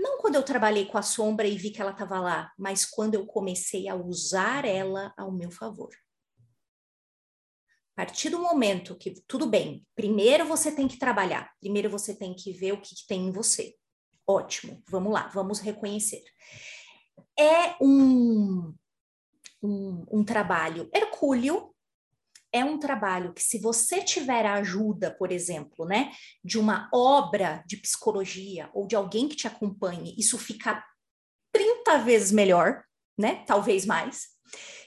não 0.01 0.17
quando 0.17 0.35
eu 0.35 0.43
trabalhei 0.43 0.85
com 0.85 0.97
a 0.97 1.03
sombra 1.03 1.47
e 1.47 1.55
vi 1.55 1.69
que 1.69 1.79
ela 1.79 1.91
estava 1.91 2.19
lá, 2.19 2.51
mas 2.57 2.85
quando 2.85 3.13
eu 3.13 3.25
comecei 3.25 3.87
a 3.87 3.95
usar 3.95 4.65
ela 4.65 5.13
ao 5.15 5.31
meu 5.31 5.51
favor. 5.51 5.89
A 7.93 8.05
partir 8.05 8.29
do 8.29 8.39
momento 8.39 8.97
que, 8.97 9.13
tudo 9.27 9.45
bem, 9.45 9.85
primeiro 9.95 10.45
você 10.45 10.71
tem 10.71 10.87
que 10.87 10.97
trabalhar, 10.97 11.51
primeiro 11.59 11.89
você 11.89 12.15
tem 12.15 12.33
que 12.33 12.51
ver 12.51 12.73
o 12.73 12.81
que, 12.81 12.95
que 12.95 13.05
tem 13.07 13.27
em 13.27 13.31
você. 13.31 13.75
Ótimo, 14.25 14.81
vamos 14.87 15.13
lá, 15.13 15.27
vamos 15.27 15.59
reconhecer. 15.59 16.23
É 17.37 17.75
um, 17.79 18.73
um, 19.61 20.05
um 20.11 20.23
trabalho 20.23 20.89
hercúleo, 20.93 21.70
é 22.53 22.63
um 22.65 22.77
trabalho 22.77 23.33
que, 23.33 23.41
se 23.41 23.59
você 23.59 24.03
tiver 24.03 24.45
a 24.45 24.55
ajuda, 24.55 25.11
por 25.11 25.31
exemplo, 25.31 25.85
né, 25.85 26.11
de 26.43 26.59
uma 26.59 26.89
obra 26.93 27.63
de 27.65 27.77
psicologia 27.77 28.69
ou 28.73 28.85
de 28.85 28.95
alguém 28.95 29.27
que 29.27 29.35
te 29.35 29.47
acompanhe, 29.47 30.15
isso 30.17 30.37
fica 30.37 30.83
30 31.53 31.97
vezes 31.99 32.31
melhor, 32.31 32.83
né? 33.17 33.43
Talvez 33.45 33.85
mais. 33.85 34.27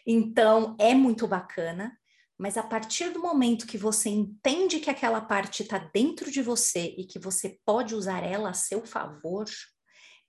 Então, 0.06 0.76
é 0.78 0.94
muito 0.94 1.26
bacana, 1.26 1.96
mas 2.38 2.58
a 2.58 2.62
partir 2.62 3.10
do 3.10 3.20
momento 3.20 3.66
que 3.66 3.78
você 3.78 4.10
entende 4.10 4.80
que 4.80 4.90
aquela 4.90 5.20
parte 5.20 5.62
está 5.62 5.78
dentro 5.78 6.30
de 6.30 6.42
você 6.42 6.94
e 6.98 7.06
que 7.06 7.18
você 7.18 7.58
pode 7.64 7.94
usar 7.94 8.22
ela 8.22 8.50
a 8.50 8.54
seu 8.54 8.84
favor, 8.84 9.46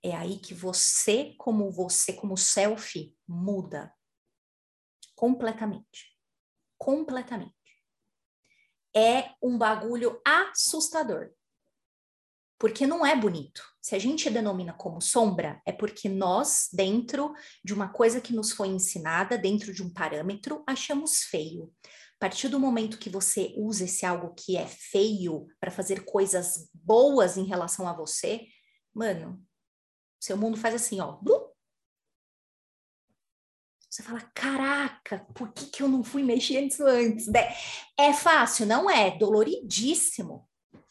é 0.02 0.16
aí 0.16 0.38
que 0.38 0.54
você, 0.54 1.34
como 1.36 1.70
você, 1.70 2.12
como 2.12 2.36
self, 2.36 3.14
muda 3.26 3.92
completamente 5.14 6.15
completamente. 6.78 7.54
É 8.94 9.30
um 9.42 9.58
bagulho 9.58 10.20
assustador. 10.24 11.30
Porque 12.58 12.86
não 12.86 13.04
é 13.04 13.14
bonito. 13.14 13.62
Se 13.82 13.94
a 13.94 13.98
gente 13.98 14.30
denomina 14.30 14.72
como 14.72 15.00
sombra, 15.00 15.60
é 15.66 15.72
porque 15.72 16.08
nós, 16.08 16.68
dentro 16.72 17.34
de 17.62 17.74
uma 17.74 17.88
coisa 17.88 18.20
que 18.20 18.34
nos 18.34 18.52
foi 18.52 18.68
ensinada, 18.68 19.36
dentro 19.36 19.74
de 19.74 19.82
um 19.82 19.92
parâmetro, 19.92 20.64
achamos 20.66 21.24
feio. 21.24 21.72
A 22.16 22.18
partir 22.18 22.48
do 22.48 22.58
momento 22.58 22.98
que 22.98 23.10
você 23.10 23.52
usa 23.58 23.84
esse 23.84 24.06
algo 24.06 24.34
que 24.34 24.56
é 24.56 24.66
feio 24.66 25.46
para 25.60 25.70
fazer 25.70 26.06
coisas 26.06 26.70
boas 26.72 27.36
em 27.36 27.44
relação 27.44 27.86
a 27.86 27.92
você, 27.92 28.46
mano, 28.94 29.44
seu 30.18 30.36
mundo 30.36 30.56
faz 30.56 30.74
assim, 30.74 30.98
ó, 30.98 31.18
você 33.96 34.02
fala, 34.02 34.20
caraca, 34.34 35.26
por 35.34 35.50
que, 35.52 35.66
que 35.70 35.82
eu 35.82 35.88
não 35.88 36.04
fui 36.04 36.22
mexer 36.22 36.60
nisso 36.60 36.84
antes? 36.84 37.28
É 37.98 38.12
fácil? 38.12 38.66
Não 38.66 38.90
é, 38.90 39.16
doloridíssimo. 39.16 40.46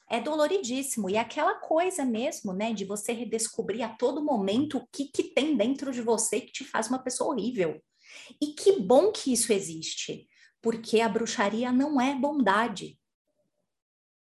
É 0.10 0.20
doloridíssimo. 0.20 1.08
E 1.08 1.16
é 1.16 1.20
aquela 1.20 1.56
coisa 1.60 2.04
mesmo, 2.04 2.52
né, 2.52 2.74
de 2.74 2.84
você 2.84 3.14
redescobrir 3.14 3.84
a 3.84 3.90
todo 3.90 4.24
momento 4.24 4.80
o 4.80 4.88
que, 4.88 5.06
que 5.06 5.24
tem 5.24 5.56
dentro 5.56 5.92
de 5.92 6.02
você 6.02 6.42
que 6.42 6.52
te 6.52 6.64
faz 6.64 6.88
uma 6.88 6.98
pessoa 6.98 7.32
horrível. 7.32 7.80
E 8.42 8.54
que 8.54 8.80
bom 8.80 9.12
que 9.12 9.32
isso 9.32 9.54
existe, 9.54 10.28
porque 10.60 11.00
a 11.00 11.08
bruxaria 11.08 11.72
não 11.72 12.02
é 12.02 12.16
bondade. 12.16 13.00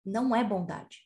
Não 0.04 0.34
é 0.34 0.42
bondade 0.42 1.03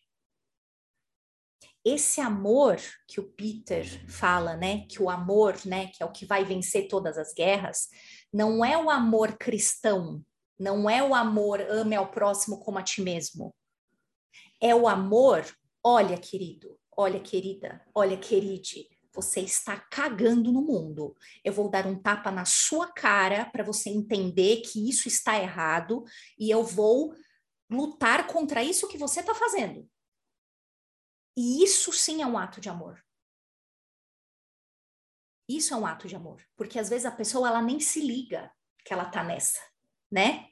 esse 1.94 2.20
amor 2.20 2.78
que 3.06 3.20
o 3.20 3.24
Peter 3.24 3.85
fala, 4.09 4.56
né, 4.56 4.86
que 4.89 5.02
o 5.02 5.09
amor, 5.09 5.56
né, 5.65 5.89
que 5.89 6.02
é 6.02 6.06
o 6.06 6.12
que 6.12 6.27
vai 6.27 6.44
vencer 6.44 6.89
todas 6.89 7.19
as 7.19 7.32
guerras, 7.35 7.89
não 8.32 8.65
é 8.65 8.77
o 8.77 8.90
amor 8.90 9.36
cristão, 9.39 10.24
não 10.59 10.89
é 10.89 11.02
o 11.02 11.15
amor 11.15 11.60
ame 11.60 11.97
ao 11.97 12.10
próximo 12.10 12.59
como 12.60 12.78
a 12.78 12.82
ti 12.82 13.01
mesmo. 13.01 13.55
É 14.60 14.74
o 14.74 14.89
amor 14.89 15.44
Olha, 15.82 16.19
querido, 16.19 16.78
olha, 16.97 17.20
querida, 17.20 17.81
olha, 17.94 18.16
queride, 18.19 18.86
você 19.15 19.40
está 19.40 19.78
cagando 19.78 20.52
no 20.52 20.60
mundo. 20.60 21.16
Eu 21.44 21.52
vou 21.52 21.70
dar 21.70 21.86
um 21.86 21.98
tapa 21.98 22.31
na 22.31 22.44
sua 22.44 22.93
cara 22.93 23.47
para 23.47 23.65
você 23.65 23.89
entender 23.89 24.60
que 24.60 24.89
isso 24.89 25.09
está 25.09 25.40
errado 25.40 26.05
e 26.39 26.51
eu 26.51 26.62
vou 26.62 27.15
lutar 27.70 28.27
contra 28.27 28.62
isso 28.62 28.89
que 28.89 28.98
você 28.98 29.20
está 29.20 29.35
fazendo. 29.35 29.89
E 31.39 31.62
isso 31.62 31.93
sim 31.93 32.20
é 32.20 32.27
um 32.27 32.36
ato 32.36 32.60
de 32.60 32.69
amor. 32.69 33.01
Isso 35.48 35.73
é 35.73 35.77
um 35.77 35.86
ato 35.86 36.09
de 36.09 36.16
amor, 36.16 36.44
porque 36.56 36.81
às 36.81 36.89
vezes 36.89 37.06
a 37.06 37.12
pessoa 37.12 37.47
ela 37.47 37.62
nem 37.62 37.78
se 37.78 38.01
liga 38.01 38.51
que 38.85 38.93
ela 38.93 39.05
tá 39.05 39.23
nessa, 39.23 39.60
né? 40.10 40.48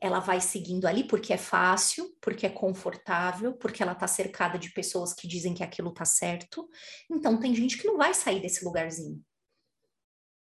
Ela 0.00 0.20
vai 0.20 0.40
seguindo 0.40 0.86
ali 0.86 1.06
porque 1.06 1.34
é 1.34 1.36
fácil, 1.36 2.16
porque 2.22 2.46
é 2.46 2.48
confortável, 2.48 3.52
porque 3.52 3.82
ela 3.82 3.94
tá 3.94 4.06
cercada 4.06 4.58
de 4.58 4.70
pessoas 4.70 5.12
que 5.12 5.28
dizem 5.28 5.52
que 5.52 5.62
aquilo 5.62 5.92
tá 5.92 6.06
certo. 6.06 6.66
Então 7.10 7.38
tem 7.38 7.54
gente 7.54 7.76
que 7.76 7.86
não 7.86 7.98
vai 7.98 8.14
sair 8.14 8.40
desse 8.40 8.64
lugarzinho. 8.64 9.22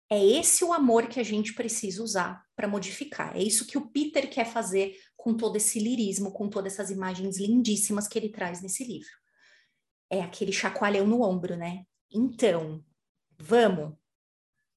É 0.08 0.24
esse 0.24 0.64
o 0.64 0.72
amor 0.72 1.08
que 1.08 1.20
a 1.20 1.24
gente 1.24 1.52
precisa 1.56 2.04
usar 2.04 2.46
para 2.56 2.68
modificar. 2.68 3.36
É 3.36 3.42
isso 3.42 3.66
que 3.66 3.80
o 3.80 3.90
Peter 3.90 4.30
quer 4.30 4.46
fazer 4.46 4.96
com 5.18 5.36
todo 5.36 5.56
esse 5.56 5.80
lirismo, 5.80 6.32
com 6.32 6.48
todas 6.48 6.74
essas 6.74 6.92
imagens 6.92 7.40
lindíssimas 7.40 8.08
que 8.08 8.20
ele 8.20 8.30
traz 8.30 8.62
nesse 8.62 8.84
livro. 8.84 9.23
É 10.14 10.22
aquele 10.22 10.52
chacoalhão 10.52 11.08
no 11.08 11.22
ombro, 11.22 11.56
né? 11.56 11.84
Então, 12.12 12.84
Vamos? 13.40 13.94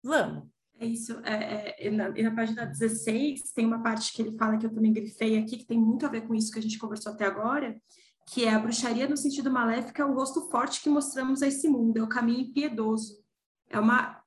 Vamos. 0.02 0.44
É 0.78 0.86
isso. 0.86 1.18
É, 1.24 1.86
é, 1.86 1.90
na, 1.90 2.08
na, 2.10 2.34
página 2.34 2.66
16, 2.66 3.52
tem 3.52 3.64
uma 3.64 3.82
parte 3.82 4.12
que 4.12 4.22
ele 4.22 4.36
fala 4.36 4.58
que 4.58 4.66
eu 4.66 4.74
também 4.74 4.92
grifei 4.92 5.38
aqui, 5.38 5.58
que 5.58 5.66
tem 5.66 5.78
muito 5.78 6.04
a 6.04 6.08
ver 6.08 6.22
com 6.26 6.34
isso 6.34 6.50
que 6.50 6.58
a 6.58 6.62
gente 6.62 6.78
conversou 6.78 7.12
até 7.12 7.24
agora, 7.24 7.80
que 8.26 8.44
é 8.44 8.52
a 8.52 8.58
bruxaria 8.58 9.08
no 9.08 9.16
sentido 9.16 9.50
maléfico, 9.50 10.02
é 10.02 10.04
o 10.04 10.14
rosto 10.14 10.50
forte 10.50 10.82
que 10.82 10.90
mostramos 10.90 11.42
a 11.42 11.46
esse 11.46 11.68
mundo, 11.68 11.98
é 11.98 12.02
o 12.02 12.08
caminho 12.08 12.40
impiedoso. 12.40 13.24
É 13.70 13.78
uma, 13.78 14.20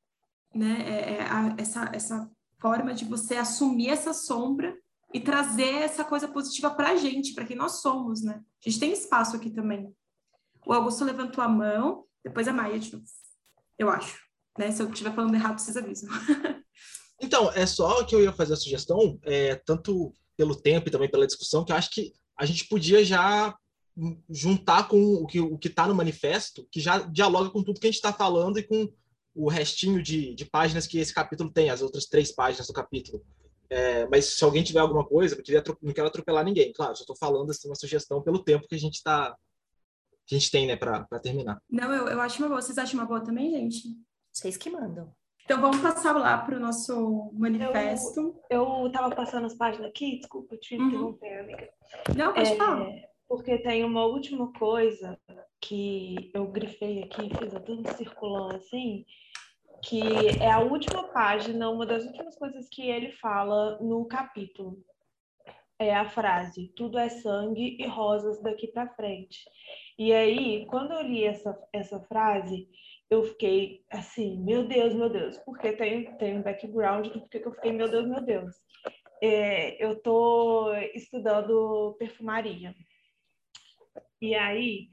né, 0.54 0.82
é, 0.88 1.14
é 1.16 1.22
a, 1.24 1.56
essa, 1.58 1.92
essa 1.94 2.32
forma 2.60 2.94
de 2.94 3.06
você 3.06 3.36
assumir 3.36 3.90
essa 3.90 4.14
sombra 4.14 4.76
e 5.14 5.20
trazer 5.20 5.76
essa 5.76 6.04
coisa 6.04 6.28
positiva 6.28 6.70
para 6.70 6.92
a 6.92 6.96
gente, 6.96 7.34
para 7.34 7.46
quem 7.46 7.58
nós 7.58 7.82
somos, 7.82 8.22
né? 8.24 8.42
A 8.66 8.70
gente 8.70 8.80
tem 8.80 8.94
espaço 8.94 9.36
aqui 9.36 9.50
também. 9.50 9.94
O 10.66 10.74
Augusto 10.74 11.04
levantou 11.04 11.44
a 11.44 11.48
mão, 11.48 12.06
depois 12.24 12.48
a 12.48 12.54
Maia 12.54 12.80
de 12.80 12.94
novo, 12.94 13.06
eu 13.78 13.90
acho. 13.90 14.20
Né? 14.58 14.72
Se 14.72 14.82
eu 14.82 14.90
estiver 14.90 15.14
falando 15.14 15.36
errado, 15.36 15.60
vocês 15.60 15.78
avisam. 15.78 16.10
então, 17.22 17.52
é 17.54 17.66
só 17.66 18.04
que 18.04 18.14
eu 18.14 18.22
ia 18.22 18.34
fazer 18.34 18.54
a 18.54 18.58
sugestão, 18.58 19.20
é, 19.24 19.56
tanto 19.56 20.14
pelo 20.36 20.56
tempo 20.56 20.88
e 20.88 20.92
também 20.92 21.10
pela 21.10 21.28
discussão, 21.28 21.64
que 21.64 21.72
eu 21.72 21.76
acho 21.76 21.92
que 21.92 22.14
a 22.38 22.46
gente 22.46 22.68
podia 22.68 23.04
já 23.04 23.56
juntar 24.30 24.88
com 24.88 25.16
o 25.16 25.28
que 25.28 25.40
o 25.40 25.60
está 25.62 25.88
no 25.88 25.96
manifesto, 25.96 26.68
que 26.72 26.80
já 26.80 27.00
dialoga 27.00 27.50
com 27.50 27.64
tudo 27.64 27.80
que 27.80 27.88
a 27.88 27.90
gente 27.92 27.98
está 27.98 28.14
falando 28.14 28.58
e 28.58 28.64
com 28.64 28.88
o 29.36 29.50
restinho 29.50 30.02
de, 30.02 30.34
de, 30.34 30.46
páginas 30.46 30.88
que 30.88 30.98
esse 30.98 31.14
capítulo 31.14 31.52
tem, 31.52 31.70
as 31.70 31.82
outras 31.82 32.06
três 32.06 32.32
páginas 32.32 32.68
do 32.68 32.74
capítulo. 32.74 33.24
É, 33.70 34.08
mas 34.08 34.26
se 34.38 34.44
alguém 34.44 34.64
tiver 34.64 34.80
alguma 34.80 35.06
coisa, 35.06 35.36
eu 35.36 35.44
queria, 35.44 35.64
não 35.82 35.94
quero 35.94 36.08
atropelar 36.08 36.44
ninguém. 36.44 36.74
Claro, 36.74 36.96
só 36.96 37.04
estou 37.04 37.16
falando 37.16 37.52
assim, 37.52 37.68
uma 37.68 37.76
sugestão 37.76 38.22
pelo 38.22 38.44
tempo 38.44 38.68
que 38.68 38.76
a 38.76 38.80
gente 38.80 38.96
está 38.96 39.36
a 40.36 40.38
gente 40.38 40.52
tem, 40.52 40.68
né, 40.68 40.76
para 40.76 41.06
terminar. 41.22 41.62
Não, 41.70 41.94
eu, 41.94 42.08
eu 42.08 42.22
acho 42.22 42.40
uma 42.40 42.50
boa. 42.50 42.62
Vocês 42.62 42.78
acham 42.78 43.00
uma 43.00 43.08
boa 43.08 43.22
também, 43.22 43.52
gente? 43.52 43.84
Vocês 44.32 44.58
que 44.58 44.70
mandam. 44.70 45.14
Então 45.50 45.62
vamos 45.62 45.80
passar 45.80 46.16
lá 46.16 46.38
para 46.38 46.58
o 46.58 46.60
nosso 46.60 47.32
manifesto. 47.34 48.40
Eu 48.52 48.86
estava 48.86 49.16
passando 49.16 49.48
as 49.48 49.56
páginas 49.56 49.90
aqui, 49.90 50.20
desculpa 50.20 50.56
te 50.58 50.78
uhum. 50.78 50.88
interromper, 50.88 51.40
amiga. 51.40 51.70
Não, 52.16 52.34
pode 52.34 52.52
é, 52.52 52.56
falar. 52.56 52.92
Porque 53.28 53.58
tem 53.58 53.84
uma 53.84 54.06
última 54.06 54.54
coisa 54.54 55.18
que 55.60 56.30
eu 56.36 56.48
grifei 56.48 57.02
aqui, 57.02 57.32
fiz 57.40 57.56
até 57.56 57.72
um 57.72 57.84
circulão 57.96 58.50
assim, 58.56 59.04
que 59.84 60.02
é 60.40 60.52
a 60.52 60.60
última 60.60 61.08
página, 61.08 61.70
uma 61.70 61.86
das 61.86 62.06
últimas 62.06 62.36
coisas 62.38 62.68
que 62.70 62.84
ele 62.84 63.12
fala 63.14 63.80
no 63.82 64.06
capítulo. 64.06 64.78
É 65.80 65.96
a 65.96 66.10
frase: 66.10 66.74
tudo 66.76 67.00
é 67.00 67.08
sangue 67.08 67.78
e 67.80 67.88
rosas 67.88 68.42
daqui 68.42 68.68
para 68.68 68.94
frente. 68.96 69.40
E 69.98 70.14
aí, 70.14 70.66
quando 70.66 70.94
eu 70.94 71.02
li 71.02 71.24
essa, 71.24 71.58
essa 71.72 72.02
frase, 72.02 72.68
eu 73.10 73.24
fiquei 73.24 73.84
assim, 73.90 74.44
meu 74.44 74.68
Deus, 74.68 74.94
meu 74.94 75.10
Deus, 75.10 75.38
porque 75.40 75.72
tem, 75.74 76.16
tem 76.18 76.38
um 76.38 76.42
background 76.44 77.08
do 77.08 77.22
porquê 77.22 77.40
que 77.40 77.48
eu 77.48 77.54
fiquei, 77.54 77.72
meu 77.72 77.90
Deus, 77.90 78.08
meu 78.08 78.22
Deus. 78.22 78.56
É, 79.22 79.84
eu 79.84 79.94
estou 79.94 80.76
estudando 80.94 81.96
perfumaria. 81.98 82.76
E 84.22 84.36
aí, 84.36 84.90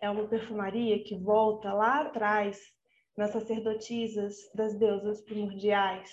é 0.00 0.08
uma 0.08 0.28
perfumaria 0.28 1.02
que 1.02 1.16
volta 1.16 1.72
lá 1.72 2.02
atrás, 2.02 2.60
nas 3.16 3.30
sacerdotisas 3.30 4.36
das 4.54 4.78
deusas 4.78 5.20
primordiais, 5.22 6.10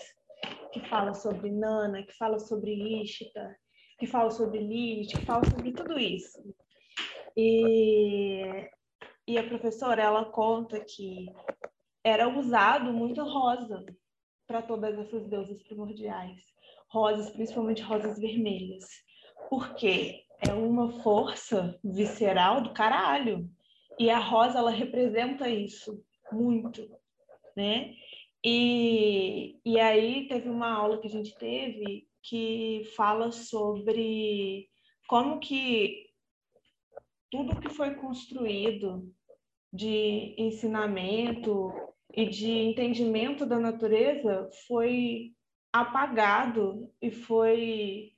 que 0.75 0.89
fala 0.89 1.13
sobre 1.13 1.49
Nana, 1.49 2.03
que 2.03 2.13
fala 2.13 2.37
sobre 2.37 3.01
Ishtar, 3.01 3.55
que 3.97 4.05
fala 4.05 4.29
sobre 4.29 4.59
Lilith, 4.59 5.15
que 5.15 5.25
fala 5.25 5.43
sobre 5.45 5.71
tudo 5.71 5.97
isso. 5.97 6.37
E 7.35 8.69
e 9.27 9.39
a 9.39 9.47
professora, 9.47 10.03
ela 10.03 10.25
conta 10.25 10.79
que 10.79 11.25
era 12.03 12.27
usado 12.27 12.93
muito 12.93 13.23
rosa 13.23 13.83
para 14.45 14.61
todas 14.61 14.99
essas 14.99 15.27
deusas 15.27 15.63
primordiais. 15.63 16.43
Rosas, 16.91 17.31
principalmente 17.31 17.81
rosas 17.81 18.19
vermelhas. 18.19 18.85
Porque 19.49 20.23
é 20.47 20.53
uma 20.53 21.01
força 21.01 21.75
visceral 21.83 22.61
do 22.61 22.71
caralho. 22.71 23.49
E 23.97 24.11
a 24.11 24.19
rosa, 24.19 24.59
ela 24.59 24.69
representa 24.69 25.49
isso 25.49 26.03
muito, 26.31 26.87
né? 27.57 27.95
E, 28.47 29.59
e 29.65 29.79
aí 29.79 30.27
teve 30.27 30.47
uma 30.47 30.71
aula 30.71 30.99
que 30.99 31.07
a 31.07 31.09
gente 31.09 31.35
teve 31.35 32.07
que 32.21 32.83
fala 32.95 33.31
sobre 33.31 34.69
como 35.07 35.39
que 35.39 36.05
tudo 37.31 37.59
que 37.59 37.69
foi 37.69 37.95
construído 37.95 39.11
de 39.73 40.35
ensinamento 40.37 41.73
e 42.13 42.29
de 42.29 42.51
entendimento 42.51 43.47
da 43.47 43.59
natureza 43.59 44.47
foi 44.67 45.33
apagado 45.73 46.93
e 47.01 47.09
foi 47.09 48.14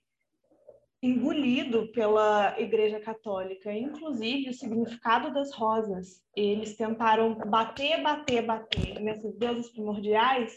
engolido 1.07 1.91
pela 1.91 2.59
Igreja 2.59 2.99
Católica, 2.99 3.71
inclusive 3.71 4.49
o 4.49 4.53
significado 4.53 5.33
das 5.33 5.53
rosas. 5.53 6.21
Eles 6.35 6.75
tentaram 6.75 7.35
bater, 7.35 8.01
bater, 8.01 8.45
bater 8.45 8.99
nessas 8.99 9.35
deusas 9.37 9.69
primordiais 9.71 10.53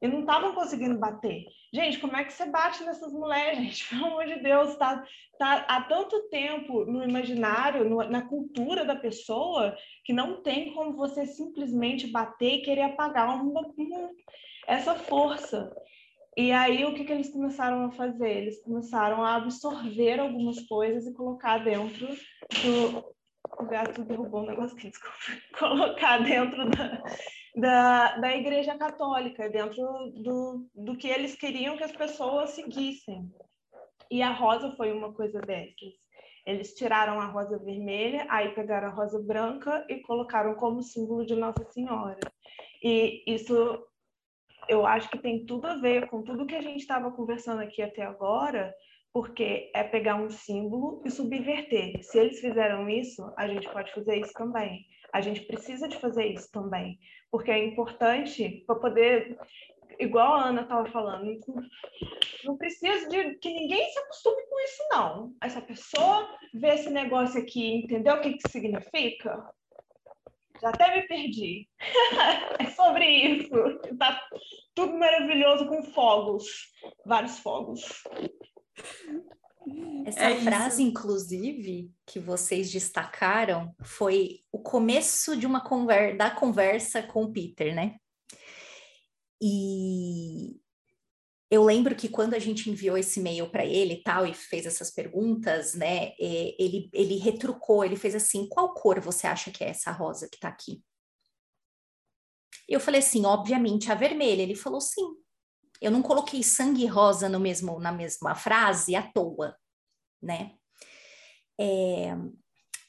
e 0.00 0.08
não 0.08 0.20
estavam 0.20 0.52
conseguindo 0.54 0.98
bater. 0.98 1.44
Gente, 1.72 2.00
como 2.00 2.16
é 2.16 2.24
que 2.24 2.32
você 2.32 2.46
bate 2.46 2.82
nessas 2.82 3.12
mulheres, 3.12 3.58
gente? 3.62 3.88
Pelo 3.88 4.06
amor 4.06 4.26
de 4.26 4.42
Deus, 4.42 4.74
tá, 4.76 5.06
tá 5.38 5.64
há 5.68 5.82
tanto 5.82 6.28
tempo 6.28 6.84
no 6.84 7.04
imaginário, 7.04 7.88
no, 7.88 8.02
na 8.02 8.22
cultura 8.22 8.84
da 8.84 8.96
pessoa, 8.96 9.74
que 10.04 10.12
não 10.12 10.42
tem 10.42 10.74
como 10.74 10.96
você 10.96 11.24
simplesmente 11.24 12.08
bater 12.08 12.54
e 12.54 12.62
querer 12.62 12.82
apagar 12.82 13.28
uma, 13.28 13.60
uma, 13.60 14.10
essa 14.66 14.96
força. 14.96 15.72
E 16.36 16.50
aí, 16.50 16.84
o 16.84 16.94
que, 16.94 17.04
que 17.04 17.12
eles 17.12 17.30
começaram 17.30 17.84
a 17.84 17.90
fazer? 17.90 18.30
Eles 18.30 18.62
começaram 18.62 19.22
a 19.22 19.36
absorver 19.36 20.18
algumas 20.18 20.60
coisas 20.66 21.06
e 21.06 21.12
colocar 21.12 21.58
dentro 21.58 22.06
do. 22.06 23.12
O 23.58 23.66
gato 23.66 24.02
derrubou 24.02 24.42
um 24.42 24.46
negócio 24.46 24.76
aqui, 24.76 24.88
desculpa. 24.90 25.16
Colocar 25.58 26.18
dentro 26.22 26.70
da, 26.70 27.02
da, 27.54 28.16
da 28.16 28.36
Igreja 28.36 28.78
Católica, 28.78 29.50
dentro 29.50 29.82
do, 30.14 30.66
do 30.74 30.96
que 30.96 31.06
eles 31.06 31.34
queriam 31.34 31.76
que 31.76 31.84
as 31.84 31.92
pessoas 31.92 32.50
seguissem. 32.50 33.30
E 34.10 34.22
a 34.22 34.32
rosa 34.32 34.74
foi 34.74 34.90
uma 34.90 35.12
coisa 35.12 35.38
dessas. 35.40 35.92
Eles 36.46 36.74
tiraram 36.74 37.20
a 37.20 37.26
rosa 37.26 37.58
vermelha, 37.58 38.26
aí 38.28 38.54
pegaram 38.54 38.88
a 38.88 38.92
rosa 38.92 39.22
branca 39.22 39.84
e 39.88 40.00
colocaram 40.00 40.54
como 40.54 40.82
símbolo 40.82 41.26
de 41.26 41.34
Nossa 41.34 41.64
Senhora. 41.70 42.18
E 42.82 43.22
isso 43.26 43.78
eu 44.68 44.86
acho 44.86 45.10
que 45.10 45.18
tem 45.18 45.44
tudo 45.44 45.66
a 45.66 45.76
ver 45.76 46.08
com 46.08 46.22
tudo 46.22 46.46
que 46.46 46.54
a 46.54 46.62
gente 46.62 46.80
estava 46.80 47.10
conversando 47.10 47.60
aqui 47.60 47.82
até 47.82 48.02
agora, 48.02 48.74
porque 49.12 49.70
é 49.74 49.82
pegar 49.82 50.16
um 50.16 50.30
símbolo 50.30 51.02
e 51.04 51.10
subverter. 51.10 52.02
Se 52.02 52.18
eles 52.18 52.40
fizeram 52.40 52.88
isso, 52.88 53.30
a 53.36 53.46
gente 53.46 53.68
pode 53.70 53.92
fazer 53.92 54.20
isso 54.20 54.32
também. 54.32 54.86
A 55.12 55.20
gente 55.20 55.42
precisa 55.42 55.86
de 55.86 55.98
fazer 55.98 56.26
isso 56.26 56.50
também, 56.50 56.98
porque 57.30 57.50
é 57.50 57.64
importante 57.64 58.64
para 58.66 58.76
poder, 58.76 59.38
igual 59.98 60.32
a 60.32 60.44
Ana 60.44 60.62
estava 60.62 60.86
falando, 60.86 61.38
não 62.44 62.56
precisa 62.56 63.08
de 63.10 63.34
que 63.36 63.52
ninguém 63.52 63.90
se 63.90 63.98
acostume 63.98 64.42
com 64.48 64.60
isso, 64.60 64.82
não. 64.90 65.34
Essa 65.42 65.60
pessoa 65.60 66.28
vê 66.54 66.68
esse 66.68 66.88
negócio 66.88 67.38
aqui, 67.38 67.74
entendeu 67.74 68.14
o 68.14 68.20
que, 68.22 68.34
que 68.34 68.48
significa? 68.48 69.52
Já 70.62 70.68
até 70.68 70.94
me 70.94 71.08
perdi. 71.08 71.68
é 72.60 72.70
sobre 72.70 73.04
isso. 73.04 73.50
Tá 73.98 74.22
tudo 74.74 74.96
maravilhoso 74.96 75.66
com 75.66 75.82
fogos, 75.82 76.72
vários 77.04 77.40
fogos. 77.40 77.82
Essa 80.06 80.30
é 80.30 80.36
frase, 80.36 80.82
isso. 80.82 80.90
inclusive, 80.90 81.90
que 82.06 82.20
vocês 82.20 82.70
destacaram, 82.70 83.74
foi 83.82 84.40
o 84.52 84.60
começo 84.60 85.36
de 85.36 85.46
uma 85.46 85.60
conversa, 85.60 86.16
da 86.16 86.30
conversa 86.30 87.02
com 87.02 87.24
o 87.24 87.32
Peter, 87.32 87.74
né? 87.74 87.96
E 89.40 90.60
eu 91.52 91.62
lembro 91.62 91.94
que 91.94 92.08
quando 92.08 92.32
a 92.32 92.38
gente 92.38 92.70
enviou 92.70 92.96
esse 92.96 93.20
e-mail 93.20 93.46
para 93.50 93.62
ele 93.62 93.92
e 93.92 94.02
tal, 94.02 94.26
e 94.26 94.32
fez 94.32 94.64
essas 94.64 94.90
perguntas, 94.90 95.74
né? 95.74 96.12
é, 96.18 96.56
Ele, 96.58 96.88
ele 96.94 97.18
retrucou, 97.18 97.84
ele 97.84 97.94
fez 97.94 98.14
assim: 98.14 98.48
qual 98.48 98.72
cor 98.72 98.98
você 99.00 99.26
acha 99.26 99.50
que 99.50 99.62
é 99.62 99.68
essa 99.68 99.92
rosa 99.92 100.30
que 100.30 100.36
está 100.36 100.48
aqui? 100.48 100.82
Eu 102.66 102.80
falei 102.80 103.00
assim, 103.00 103.26
obviamente 103.26 103.92
a 103.92 103.94
vermelha. 103.94 104.40
Ele 104.40 104.54
falou 104.54 104.80
sim. 104.80 105.14
Eu 105.78 105.90
não 105.90 106.00
coloquei 106.00 106.42
sangue 106.42 106.86
rosa 106.86 107.28
no 107.28 107.38
mesmo, 107.38 107.78
na 107.78 107.92
mesma 107.92 108.34
frase 108.34 108.96
à 108.96 109.02
toa, 109.02 109.54
né? 110.22 110.54
É, 111.60 112.16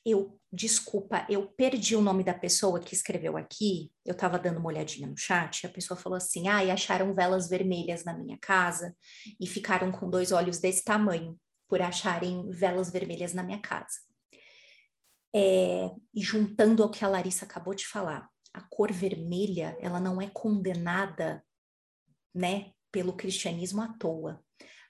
eu, 0.06 0.40
desculpa, 0.52 1.26
eu 1.30 1.48
perdi 1.48 1.96
o 1.96 2.02
nome 2.02 2.24
da 2.24 2.34
pessoa 2.34 2.80
que 2.80 2.94
escreveu 2.94 3.38
aqui. 3.38 3.92
Eu 4.06 4.14
estava 4.14 4.38
dando 4.38 4.58
uma 4.58 4.68
olhadinha 4.68 5.08
no 5.08 5.18
chat. 5.18 5.66
A 5.66 5.70
pessoa 5.70 5.98
falou 5.98 6.18
assim: 6.18 6.48
ah, 6.48 6.64
e 6.64 6.72
acharam 6.72 7.14
velas 7.14 7.48
vermelhas 7.48 8.04
na 8.04 8.14
minha 8.18 8.38
casa 8.38 8.96
e 9.40 9.48
ficaram 9.48 9.92
com 9.92 10.10
dois 10.10 10.32
olhos 10.32 10.60
desse 10.60 10.84
tamanho 10.84 11.40
por 11.68 11.82
acharem 11.82 12.50
velas 12.50 12.92
vermelhas 12.92 13.34
na 13.34 13.44
minha 13.44 13.60
casa. 13.60 14.00
É, 15.36 15.90
e 16.14 16.22
juntando 16.22 16.84
ao 16.84 16.92
que 16.92 17.04
a 17.04 17.08
Larissa 17.08 17.46
acabou 17.46 17.74
de 17.74 17.88
falar, 17.88 18.30
a 18.54 18.62
cor 18.62 18.92
vermelha, 18.92 19.76
ela 19.80 20.00
não 20.00 20.22
é 20.22 20.30
condenada, 20.32 21.44
né, 22.36 22.72
pelo 22.92 23.14
cristianismo 23.14 23.82
à 23.82 23.88
toa. 23.98 24.44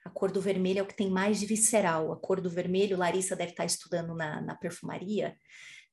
A 0.05 0.09
cor 0.09 0.31
do 0.31 0.41
vermelho 0.41 0.79
é 0.79 0.81
o 0.83 0.87
que 0.87 0.95
tem 0.95 1.09
mais 1.09 1.39
de 1.39 1.45
visceral. 1.45 2.11
A 2.11 2.17
cor 2.17 2.41
do 2.41 2.49
vermelho, 2.49 2.97
Larissa 2.97 3.35
deve 3.35 3.51
estar 3.51 3.65
estudando 3.65 4.13
na, 4.13 4.41
na 4.41 4.55
perfumaria, 4.55 5.37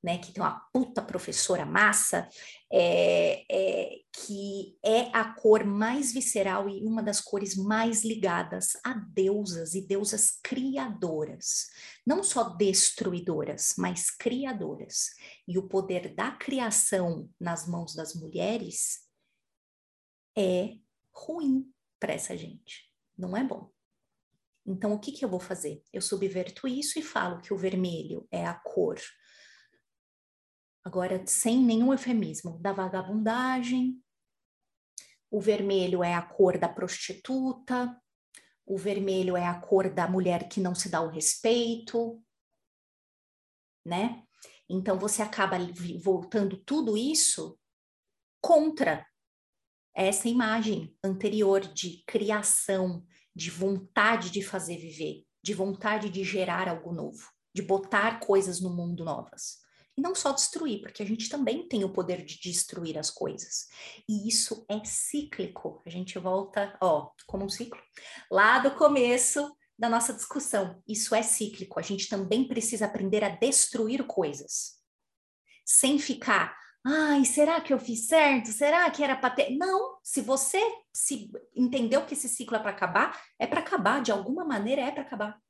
né, 0.03 0.19
que 0.19 0.33
tem 0.33 0.43
uma 0.43 0.59
puta 0.73 1.03
professora 1.03 1.67
massa, 1.67 2.27
é, 2.73 3.45
é, 3.51 3.91
que 4.13 4.79
é 4.83 5.11
a 5.13 5.35
cor 5.35 5.65
mais 5.65 6.13
visceral 6.13 6.69
e 6.69 6.83
uma 6.83 7.03
das 7.03 7.21
cores 7.21 7.55
mais 7.55 8.03
ligadas 8.03 8.71
a 8.83 8.95
deusas 8.95 9.75
e 9.75 9.87
deusas 9.87 10.39
criadoras. 10.43 11.67
Não 12.07 12.25
só 12.25 12.45
destruidoras, 12.45 13.75
mas 13.77 14.11
criadoras. 14.11 15.11
E 15.47 15.59
o 15.59 15.69
poder 15.69 16.15
da 16.15 16.31
criação 16.33 17.29
nas 17.39 17.69
mãos 17.69 17.95
das 17.95 18.15
mulheres 18.15 19.07
é 20.37 20.77
ruim 21.13 21.71
para 21.99 22.15
essa 22.15 22.37
gente. 22.37 22.91
Não 23.19 23.37
é 23.37 23.45
bom. 23.45 23.71
Então, 24.67 24.93
o 24.93 24.99
que, 24.99 25.13
que 25.13 25.25
eu 25.25 25.29
vou 25.29 25.41
fazer? 25.41 25.83
Eu 25.93 26.01
subverto 26.01 26.69
isso 26.69 26.99
e 26.99 27.03
falo 27.03 27.41
que 27.41 27.53
o 27.53 27.57
vermelho 27.57 28.27
é 28.31 28.47
a 28.47 28.55
cor 28.55 28.99
agora 30.85 31.25
sem 31.27 31.59
nenhum 31.59 31.93
eufemismo, 31.93 32.59
da 32.59 32.73
vagabundagem. 32.73 34.03
O 35.31 35.41
vermelho 35.41 36.03
é 36.03 36.15
a 36.15 36.23
cor 36.23 36.59
da 36.59 36.69
prostituta, 36.69 37.97
o 38.67 38.77
vermelho 38.77 39.37
é 39.37 39.47
a 39.47 39.61
cor 39.61 39.93
da 39.93 40.09
mulher 40.09 40.49
que 40.49 40.61
não 40.61 40.75
se 40.75 40.89
dá 40.89 41.01
o 41.01 41.09
respeito, 41.09 42.23
né? 43.85 44.25
Então 44.69 44.99
você 44.99 45.23
acaba 45.23 45.57
voltando 46.03 46.57
tudo 46.57 46.97
isso 46.97 47.59
contra 48.41 49.07
essa 49.95 50.29
imagem 50.29 50.97
anterior 51.03 51.61
de 51.61 52.03
criação, 52.07 53.05
de 53.41 53.51
vontade 53.51 54.31
de 54.31 54.43
fazer 54.43 54.77
viver, 54.77 55.25
de 55.43 55.55
vontade 55.55 56.11
de 56.11 56.23
gerar 56.23 56.69
algo 56.69 56.93
novo, 56.93 57.27
de 57.55 57.63
botar 57.63 58.21
coisas 58.21 58.61
no 58.61 58.69
mundo 58.69 59.03
novas. 59.03 59.61
E 59.97 60.03
não 60.03 60.15
só 60.15 60.31
destruir, 60.31 60.83
porque 60.83 61.03
a 61.03 61.07
gente 61.07 61.27
também 61.31 61.67
tem 61.67 61.83
o 61.83 61.91
poder 61.91 62.23
de 62.23 62.39
destruir 62.39 62.99
as 62.99 63.11
coisas. 63.11 63.69
E 64.07 64.29
isso 64.29 64.67
é 64.69 64.85
cíclico. 64.85 65.83
A 65.87 65.89
gente 65.89 66.19
volta, 66.19 66.77
ó, 66.83 67.09
como 67.27 67.47
um 67.47 67.49
ciclo, 67.49 67.81
lá 68.31 68.59
do 68.59 68.73
começo 68.73 69.51
da 69.79 69.89
nossa 69.89 70.13
discussão. 70.13 70.83
Isso 70.87 71.15
é 71.15 71.23
cíclico. 71.23 71.81
A 71.81 71.83
gente 71.83 72.11
também 72.11 72.47
precisa 72.47 72.85
aprender 72.85 73.25
a 73.25 73.31
destruir 73.31 74.07
coisas. 74.07 74.79
Sem 75.65 75.99
ficar, 75.99 76.55
ai, 76.85 77.25
será 77.25 77.61
que 77.61 77.73
eu 77.73 77.79
fiz 77.79 78.07
certo? 78.07 78.49
Será 78.49 78.91
que 78.91 79.03
era 79.03 79.17
para 79.17 79.35
ter? 79.35 79.57
Não, 79.57 79.99
se 80.03 80.21
você 80.21 80.61
se 80.93 81.31
entendeu 81.55 82.05
que 82.07 82.15
esse 82.15 82.29
ciclo 82.29 82.57
é 82.57 82.61
para 82.61 82.71
acabar, 82.71 83.21
é 83.39 83.47
para 83.47 83.61
acabar, 83.61 84.03
de 84.03 84.11
alguma 84.11 84.45
maneira 84.45 84.83
é 84.83 84.91
para 84.91 85.03
acabar. 85.03 85.41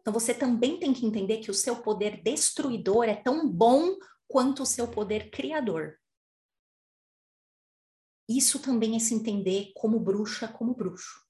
Então 0.00 0.12
você 0.12 0.32
também 0.32 0.78
tem 0.78 0.92
que 0.92 1.04
entender 1.04 1.38
que 1.38 1.50
o 1.50 1.54
seu 1.54 1.82
poder 1.82 2.22
destruidor 2.22 3.04
é 3.04 3.16
tão 3.16 3.48
bom 3.48 3.96
quanto 4.28 4.62
o 4.62 4.66
seu 4.66 4.88
poder 4.88 5.30
criador. 5.30 5.98
Isso 8.28 8.60
também 8.60 8.96
é 8.96 8.98
se 8.98 9.14
entender 9.14 9.72
como 9.74 10.00
bruxa, 10.00 10.48
como 10.48 10.74
bruxo. 10.74 11.24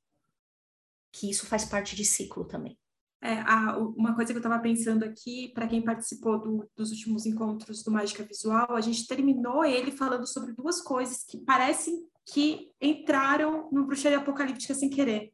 Que 1.12 1.30
isso 1.30 1.46
faz 1.46 1.64
parte 1.64 1.94
de 1.94 2.04
ciclo 2.04 2.44
também. 2.46 2.78
É, 3.26 3.40
a, 3.40 3.76
uma 3.76 4.14
coisa 4.14 4.32
que 4.32 4.38
eu 4.38 4.40
estava 4.40 4.62
pensando 4.62 5.04
aqui, 5.04 5.50
para 5.52 5.66
quem 5.66 5.82
participou 5.82 6.38
do, 6.38 6.70
dos 6.76 6.92
últimos 6.92 7.26
encontros 7.26 7.82
do 7.82 7.90
Mágica 7.90 8.22
Visual, 8.22 8.76
a 8.76 8.80
gente 8.80 9.04
terminou 9.04 9.64
ele 9.64 9.90
falando 9.90 10.24
sobre 10.28 10.52
duas 10.52 10.80
coisas 10.80 11.24
que 11.24 11.38
parecem 11.38 12.06
que 12.32 12.70
entraram 12.80 13.68
no 13.72 13.84
Bruxaria 13.84 14.18
Apocalíptica 14.18 14.74
sem 14.74 14.88
querer. 14.88 15.32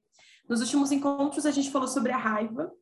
Nos 0.49 0.63
últimos 0.63 0.91
encontros, 0.91 1.45
a 1.45 1.51
gente 1.51 1.71
falou 1.71 1.87
sobre 1.87 2.13
a 2.13 2.17
raiva, 2.17 2.73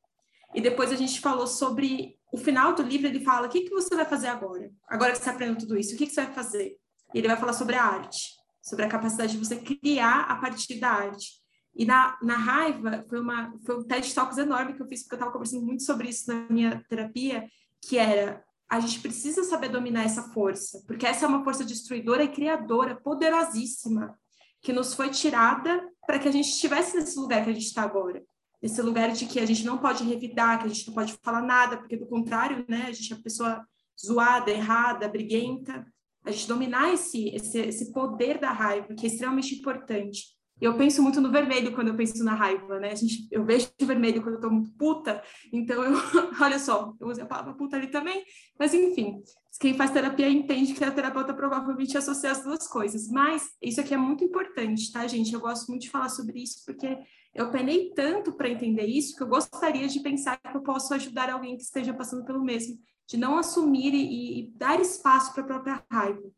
e 0.55 0.61
depois 0.61 0.93
a 0.93 0.97
gente 0.97 1.21
falou 1.21 1.49
sobre 1.49 2.17
o 2.33 2.39
final 2.39 2.73
do 2.73 2.83
livro. 2.83 3.09
Ele 3.09 3.25
fala: 3.25 3.49
o 3.49 3.51
que, 3.51 3.63
que 3.63 3.71
você 3.71 3.93
vai 3.97 4.05
fazer 4.05 4.29
agora? 4.29 4.71
Agora 4.89 5.11
que 5.11 5.19
você 5.19 5.31
aprendeu 5.31 5.59
tudo 5.59 5.77
isso, 5.77 5.95
o 5.95 5.99
que, 5.99 6.07
que 6.07 6.13
você 6.13 6.23
vai 6.23 6.33
fazer? 6.33 6.77
E 7.13 7.19
ele 7.19 7.27
vai 7.27 7.37
falar 7.37 7.53
sobre 7.53 7.75
a 7.75 7.83
arte, 7.83 8.29
sobre 8.63 8.85
a 8.85 8.89
capacidade 8.89 9.33
de 9.33 9.45
você 9.45 9.57
criar 9.57 10.27
a 10.31 10.37
partir 10.37 10.79
da 10.79 10.91
arte. 10.91 11.41
E 11.75 11.85
na, 11.85 12.19
na 12.23 12.37
raiva, 12.37 13.05
foi, 13.09 13.21
uma, 13.21 13.55
foi 13.65 13.79
um 13.79 13.85
TED 13.85 14.15
Talks 14.15 14.39
enorme 14.39 14.75
que 14.75 14.83
eu 14.83 14.87
fiz, 14.87 15.03
porque 15.03 15.15
eu 15.15 15.19
estava 15.19 15.33
conversando 15.33 15.65
muito 15.65 15.83
sobre 15.83 16.09
isso 16.09 16.29
na 16.29 16.47
minha 16.51 16.85
terapia, 16.89 17.49
que 17.81 17.97
era 17.97 18.43
a 18.69 18.79
gente 18.79 19.01
precisa 19.01 19.43
saber 19.43 19.69
dominar 19.69 20.05
essa 20.05 20.31
força, 20.31 20.81
porque 20.87 21.05
essa 21.05 21.25
é 21.25 21.29
uma 21.29 21.43
força 21.43 21.65
destruidora 21.65 22.23
e 22.23 22.29
criadora, 22.29 22.95
poderosíssima, 22.95 24.17
que 24.63 24.73
nos 24.73 24.95
foi 24.95 25.11
tirada 25.11 25.89
para 26.07 26.21
que 26.21 26.29
a 26.29 26.31
gente 26.31 26.51
estivesse 26.51 26.97
nesse 26.97 27.19
lugar 27.19 27.43
que 27.43 27.51
a 27.51 27.53
gente 27.53 27.67
está 27.67 27.83
agora 27.83 28.23
esse 28.63 28.81
lugar 28.83 29.11
de 29.13 29.27
que 29.27 29.41
a 29.41 29.47
gente 29.47 29.65
não 29.65 29.79
pode 29.79 30.05
revidar, 30.05 30.59
que 30.59 30.67
a 30.67 30.69
gente 30.69 30.87
não 30.87 30.95
pode 30.95 31.15
falar 31.23 31.43
nada, 31.43 31.79
porque 31.79 31.97
do 31.97 32.07
contrário, 32.07 32.65
né, 32.69 32.87
a 32.89 32.93
gente 32.93 33.13
é 33.13 33.17
a 33.17 33.23
pessoa 33.23 33.65
zoada, 33.99 34.51
errada, 34.51 35.09
briguenta, 35.09 35.87
a 36.25 36.31
gente 36.31 36.47
dominar 36.47 36.93
esse, 36.93 37.29
esse, 37.31 37.59
esse 37.59 37.93
poder 37.93 38.39
da 38.39 38.53
raiva, 38.53 38.95
que 38.95 39.07
é 39.07 39.09
extremamente 39.09 39.55
importante. 39.55 40.25
Eu 40.61 40.77
penso 40.77 41.03
muito 41.03 41.21
no 41.21 41.31
vermelho 41.31 41.73
quando 41.73 41.89
eu 41.89 41.97
penso 41.97 42.23
na 42.23 42.35
raiva, 42.35 42.79
né? 42.79 42.93
A 42.93 42.95
gente, 42.95 43.27
eu 43.31 43.45
vejo 43.45 43.71
o 43.81 43.87
vermelho 43.87 44.23
quando 44.23 44.35
eu 44.35 44.41
tô 44.41 44.51
muito 44.51 44.71
puta, 44.73 45.23
então 45.53 45.83
eu, 45.83 45.93
olha 46.41 46.59
só, 46.59 46.95
eu 47.01 47.09
usei 47.09 47.25
a 47.25 47.27
palavra 47.27 47.55
puta 47.55 47.77
ali 47.77 47.89
também, 47.89 48.23
mas 48.59 48.75
enfim, 48.75 49.23
quem 49.59 49.75
faz 49.75 49.91
terapia 49.91 50.29
entende 50.29 50.75
que 50.75 50.85
a 50.85 50.91
terapeuta 50.91 51.33
provavelmente 51.33 51.97
associa 51.97 52.31
as 52.31 52.45
duas 52.45 52.69
coisas, 52.69 53.09
mas 53.09 53.49
isso 53.63 53.81
aqui 53.81 53.95
é 53.95 53.97
muito 53.97 54.23
importante, 54.23 54.93
tá, 54.93 55.07
gente? 55.07 55.33
Eu 55.33 55.41
gosto 55.41 55.69
muito 55.69 55.83
de 55.83 55.91
falar 55.91 56.11
sobre 56.11 56.43
isso 56.43 56.63
porque 56.67 56.99
eu 57.35 57.51
penei 57.51 57.91
tanto 57.95 58.33
para 58.33 58.49
entender 58.49 58.87
isso 58.87 59.17
que 59.17 59.23
eu 59.23 59.29
gostaria 59.29 59.89
de 59.89 60.01
pensar 60.01 60.37
que 60.37 60.57
eu 60.57 60.63
posso 60.63 60.93
ajudar 60.95 61.31
alguém 61.31 61.57
que 61.57 61.63
esteja 61.63 61.95
passando 61.95 62.25
pelo 62.25 62.43
mesmo, 62.43 62.79
de 63.07 63.17
não 63.17 63.39
assumir 63.39 63.95
e, 63.95 64.41
e 64.41 64.51
dar 64.57 64.81
espaço 64.81 65.33
para 65.33 65.43
a 65.43 65.47
própria 65.47 65.85
raiva. 65.91 66.31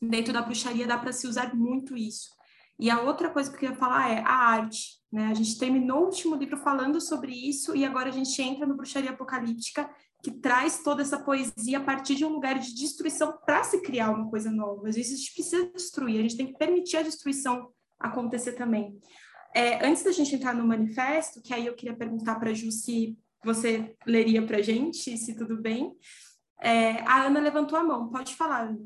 Dentro 0.00 0.32
da 0.32 0.42
bruxaria 0.42 0.86
dá 0.86 0.98
para 0.98 1.12
se 1.12 1.26
usar 1.26 1.54
muito 1.54 1.96
isso. 1.96 2.39
E 2.80 2.88
a 2.88 3.02
outra 3.02 3.28
coisa 3.28 3.50
que 3.50 3.56
eu 3.56 3.60
queria 3.60 3.76
falar 3.76 4.10
é 4.10 4.20
a 4.20 4.32
arte. 4.32 4.98
Né? 5.12 5.26
A 5.26 5.34
gente 5.34 5.58
terminou 5.58 6.00
o 6.00 6.04
último 6.06 6.34
livro 6.34 6.56
falando 6.56 6.98
sobre 6.98 7.30
isso 7.30 7.76
e 7.76 7.84
agora 7.84 8.08
a 8.08 8.12
gente 8.12 8.40
entra 8.40 8.66
no 8.66 8.74
Bruxaria 8.74 9.10
Apocalíptica, 9.10 9.88
que 10.22 10.30
traz 10.30 10.82
toda 10.82 11.02
essa 11.02 11.18
poesia 11.18 11.76
a 11.76 11.84
partir 11.84 12.14
de 12.14 12.24
um 12.24 12.30
lugar 12.30 12.58
de 12.58 12.74
destruição 12.74 13.38
para 13.44 13.62
se 13.64 13.82
criar 13.82 14.10
uma 14.10 14.30
coisa 14.30 14.50
nova. 14.50 14.88
Às 14.88 14.96
vezes 14.96 15.12
a 15.12 15.16
gente 15.16 15.34
precisa 15.34 15.70
destruir, 15.72 16.18
a 16.18 16.22
gente 16.22 16.38
tem 16.38 16.46
que 16.46 16.58
permitir 16.58 16.96
a 16.96 17.02
destruição 17.02 17.70
acontecer 17.98 18.52
também. 18.52 18.98
É, 19.54 19.86
antes 19.86 20.02
da 20.02 20.12
gente 20.12 20.34
entrar 20.34 20.54
no 20.54 20.66
manifesto, 20.66 21.42
que 21.42 21.52
aí 21.52 21.66
eu 21.66 21.74
queria 21.74 21.94
perguntar 21.94 22.36
para 22.36 22.50
a 22.50 22.54
Ju 22.54 22.70
se 22.72 23.18
você 23.44 23.94
leria 24.06 24.46
para 24.46 24.56
a 24.56 24.62
gente, 24.62 25.18
se 25.18 25.34
tudo 25.34 25.60
bem. 25.60 25.92
É, 26.62 27.02
a 27.02 27.24
Ana 27.24 27.40
levantou 27.40 27.78
a 27.78 27.84
mão, 27.84 28.08
pode 28.08 28.34
falar, 28.36 28.68
Ana. 28.68 28.78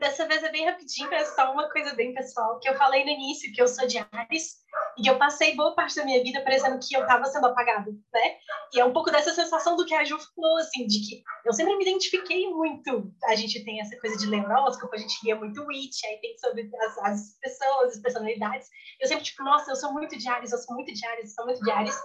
Dessa 0.00 0.26
vez 0.26 0.42
é 0.42 0.50
bem 0.50 0.64
rapidinho, 0.64 1.12
é 1.12 1.24
só 1.24 1.52
uma 1.52 1.68
coisa 1.70 1.94
bem 1.94 2.14
pessoal, 2.14 2.58
que 2.60 2.68
eu 2.68 2.76
falei 2.76 3.04
no 3.04 3.10
início 3.10 3.52
que 3.52 3.60
eu 3.60 3.66
sou 3.66 3.86
de 3.86 3.98
Ares, 4.12 4.58
e 4.96 5.08
eu 5.08 5.18
passei 5.18 5.54
boa 5.54 5.74
parte 5.74 5.96
da 5.96 6.04
minha 6.04 6.22
vida 6.22 6.40
parecendo 6.42 6.78
que 6.78 6.94
eu 6.94 7.02
estava 7.02 7.24
sendo 7.24 7.46
apagada, 7.46 7.90
né? 7.90 8.36
E 8.74 8.80
é 8.80 8.84
um 8.84 8.92
pouco 8.92 9.10
dessa 9.10 9.32
sensação 9.32 9.76
do 9.76 9.84
que 9.84 9.94
a 9.94 10.04
Ju 10.04 10.18
falou, 10.18 10.58
assim, 10.58 10.86
de 10.86 11.00
que 11.00 11.22
eu 11.44 11.52
sempre 11.52 11.76
me 11.76 11.82
identifiquei 11.82 12.48
muito. 12.48 13.12
A 13.24 13.34
gente 13.34 13.64
tem 13.64 13.80
essa 13.80 13.98
coisa 14.00 14.16
de 14.16 14.26
ler 14.26 14.44
horóscopo, 14.44 14.94
a 14.94 14.98
gente 14.98 15.14
lia 15.24 15.36
muito 15.36 15.64
Witch, 15.66 16.04
aí 16.04 16.20
tem 16.20 16.36
sobre 16.38 16.70
as, 16.80 16.98
as 16.98 17.38
pessoas, 17.40 17.94
as 17.94 18.00
personalidades. 18.00 18.68
Eu 19.00 19.08
sempre, 19.08 19.24
tipo, 19.24 19.42
nossa, 19.42 19.70
eu 19.70 19.76
sou 19.76 19.92
muito 19.92 20.16
de 20.18 20.28
Ares, 20.28 20.52
eu 20.52 20.58
sou 20.58 20.74
muito 20.74 20.92
de 20.92 21.06
Ares, 21.06 21.30
eu 21.30 21.34
sou 21.34 21.46
muito 21.46 21.62
de 21.62 21.70
Ares. 21.70 21.98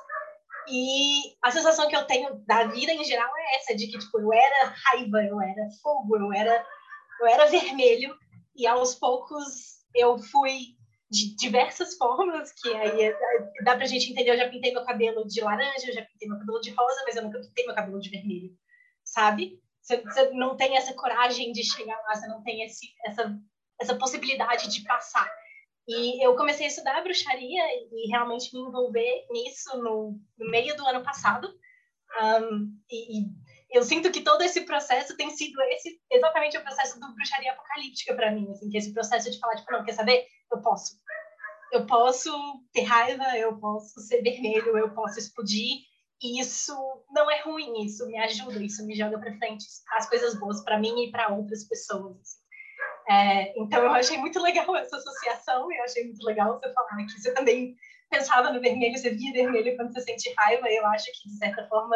E 0.67 1.35
a 1.41 1.51
sensação 1.51 1.87
que 1.87 1.95
eu 1.95 2.05
tenho 2.05 2.41
da 2.45 2.65
vida 2.65 2.91
em 2.93 3.03
geral 3.03 3.29
é 3.37 3.55
essa, 3.57 3.75
de 3.75 3.87
que 3.87 3.99
tipo, 3.99 4.19
eu 4.19 4.31
era 4.31 4.73
raiva, 4.85 5.23
eu 5.23 5.41
era 5.41 5.67
fogo, 5.81 6.17
eu 6.17 6.31
era, 6.31 6.65
eu 7.19 7.27
era 7.27 7.45
vermelho, 7.47 8.15
e 8.55 8.67
aos 8.67 8.95
poucos 8.95 9.83
eu 9.95 10.17
fui 10.17 10.75
de 11.09 11.35
diversas 11.35 11.95
formas, 11.97 12.51
que 12.53 12.73
aí 12.73 13.03
é, 13.03 13.15
dá 13.63 13.75
pra 13.75 13.85
gente 13.85 14.11
entender, 14.11 14.31
eu 14.31 14.37
já 14.37 14.49
pintei 14.49 14.73
meu 14.73 14.83
cabelo 14.83 15.27
de 15.27 15.41
laranja, 15.41 15.87
eu 15.87 15.93
já 15.93 16.01
pintei 16.03 16.27
meu 16.27 16.39
cabelo 16.39 16.61
de 16.61 16.71
rosa, 16.71 17.03
mas 17.05 17.15
eu 17.15 17.23
nunca 17.23 17.39
pintei 17.39 17.65
meu 17.65 17.75
cabelo 17.75 17.99
de 17.99 18.09
vermelho, 18.09 18.51
sabe? 19.03 19.59
Você 19.81 20.29
não 20.31 20.55
tem 20.55 20.77
essa 20.77 20.93
coragem 20.93 21.51
de 21.51 21.63
chegar 21.63 21.97
lá, 22.07 22.15
você 22.15 22.27
não 22.27 22.41
tem 22.41 22.63
esse, 22.63 22.87
essa, 23.05 23.37
essa 23.81 23.95
possibilidade 23.95 24.69
de 24.69 24.81
passar. 24.83 25.29
E 25.85 26.25
eu 26.25 26.35
comecei 26.37 26.65
a 26.65 26.69
estudar 26.69 27.03
bruxaria 27.03 27.61
e 27.91 28.09
realmente 28.09 28.55
me 28.55 28.61
envolver 28.61 29.25
nisso 29.29 29.77
no, 29.79 30.17
no 30.37 30.49
meio 30.49 30.75
do 30.77 30.87
ano 30.87 31.03
passado. 31.03 31.53
Um, 32.21 32.77
e, 32.89 33.19
e, 33.19 33.25
eu 33.73 33.83
sinto 33.83 34.11
que 34.11 34.21
todo 34.21 34.41
esse 34.43 34.61
processo 34.61 35.17
tem 35.17 35.31
sido 35.31 35.59
esse 35.63 35.99
exatamente 36.11 36.57
o 36.57 36.61
processo 36.61 36.99
do 36.99 37.13
bruxaria 37.13 37.51
apocalíptica 37.51 38.13
para 38.13 38.31
mim, 38.31 38.49
assim, 38.51 38.69
que 38.69 38.77
esse 38.77 38.93
processo 38.93 39.31
de 39.31 39.39
falar 39.39 39.55
tipo, 39.55 39.71
não, 39.71 39.83
quer 39.83 39.93
saber? 39.93 40.25
Eu 40.51 40.61
posso. 40.61 40.95
Eu 41.71 41.87
posso 41.87 42.31
ter 42.71 42.83
raiva, 42.83 43.35
eu 43.35 43.57
posso 43.57 43.99
ser 44.01 44.21
vermelho, 44.21 44.77
eu 44.77 44.93
posso 44.93 45.17
explodir. 45.17 45.79
E 46.21 46.39
isso 46.39 46.73
não 47.11 47.29
é 47.29 47.41
ruim, 47.41 47.83
isso 47.83 48.05
me 48.07 48.17
ajuda, 48.19 48.63
isso 48.63 48.85
me 48.85 48.95
joga 48.95 49.19
para 49.19 49.35
frente, 49.37 49.65
as 49.97 50.07
coisas 50.07 50.39
boas 50.39 50.63
para 50.63 50.79
mim 50.79 51.03
e 51.03 51.11
para 51.11 51.33
outras 51.33 51.67
pessoas. 51.67 52.15
Assim. 52.15 52.43
É, 53.09 53.59
então, 53.59 53.83
eu 53.83 53.91
achei 53.91 54.17
muito 54.17 54.39
legal 54.39 54.63
essa 54.77 54.97
associação, 54.97 55.69
eu 55.71 55.83
achei 55.83 56.05
muito 56.05 56.23
legal 56.25 56.59
você 56.59 56.71
falar 56.71 56.95
que 56.97 57.19
você 57.19 57.33
também 57.33 57.75
pensava 58.09 58.51
no 58.51 58.61
vermelho, 58.61 58.97
você 58.97 59.09
via 59.09 59.33
vermelho 59.33 59.75
quando 59.75 59.91
você 59.91 60.01
sente 60.01 60.33
raiva, 60.37 60.69
eu 60.69 60.85
acho 60.85 61.05
que, 61.05 61.27
de 61.27 61.37
certa 61.37 61.67
forma, 61.67 61.95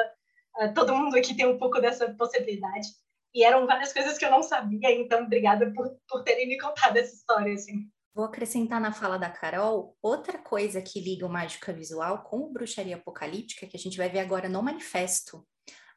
todo 0.73 0.95
mundo 0.95 1.15
aqui 1.15 1.35
tem 1.35 1.45
um 1.45 1.57
pouco 1.57 1.79
dessa 1.79 2.13
possibilidade. 2.15 2.87
E 3.33 3.43
eram 3.43 3.67
várias 3.67 3.93
coisas 3.93 4.17
que 4.17 4.25
eu 4.25 4.31
não 4.31 4.41
sabia, 4.41 4.91
então, 4.91 5.23
obrigada 5.23 5.71
por, 5.73 5.95
por 6.09 6.23
terem 6.23 6.47
me 6.47 6.59
contado 6.59 6.97
essa 6.97 7.13
história, 7.13 7.53
assim. 7.53 7.87
Vou 8.15 8.25
acrescentar 8.25 8.81
na 8.81 8.91
fala 8.91 9.19
da 9.19 9.29
Carol 9.29 9.95
outra 10.01 10.39
coisa 10.39 10.81
que 10.81 10.99
liga 10.99 11.23
o 11.23 11.29
mágica 11.29 11.71
visual 11.71 12.23
com 12.23 12.39
o 12.39 12.51
bruxaria 12.51 12.95
apocalíptica, 12.95 13.67
que 13.67 13.77
a 13.77 13.79
gente 13.79 13.95
vai 13.95 14.09
ver 14.09 14.19
agora 14.19 14.49
no 14.49 14.63
manifesto, 14.63 15.45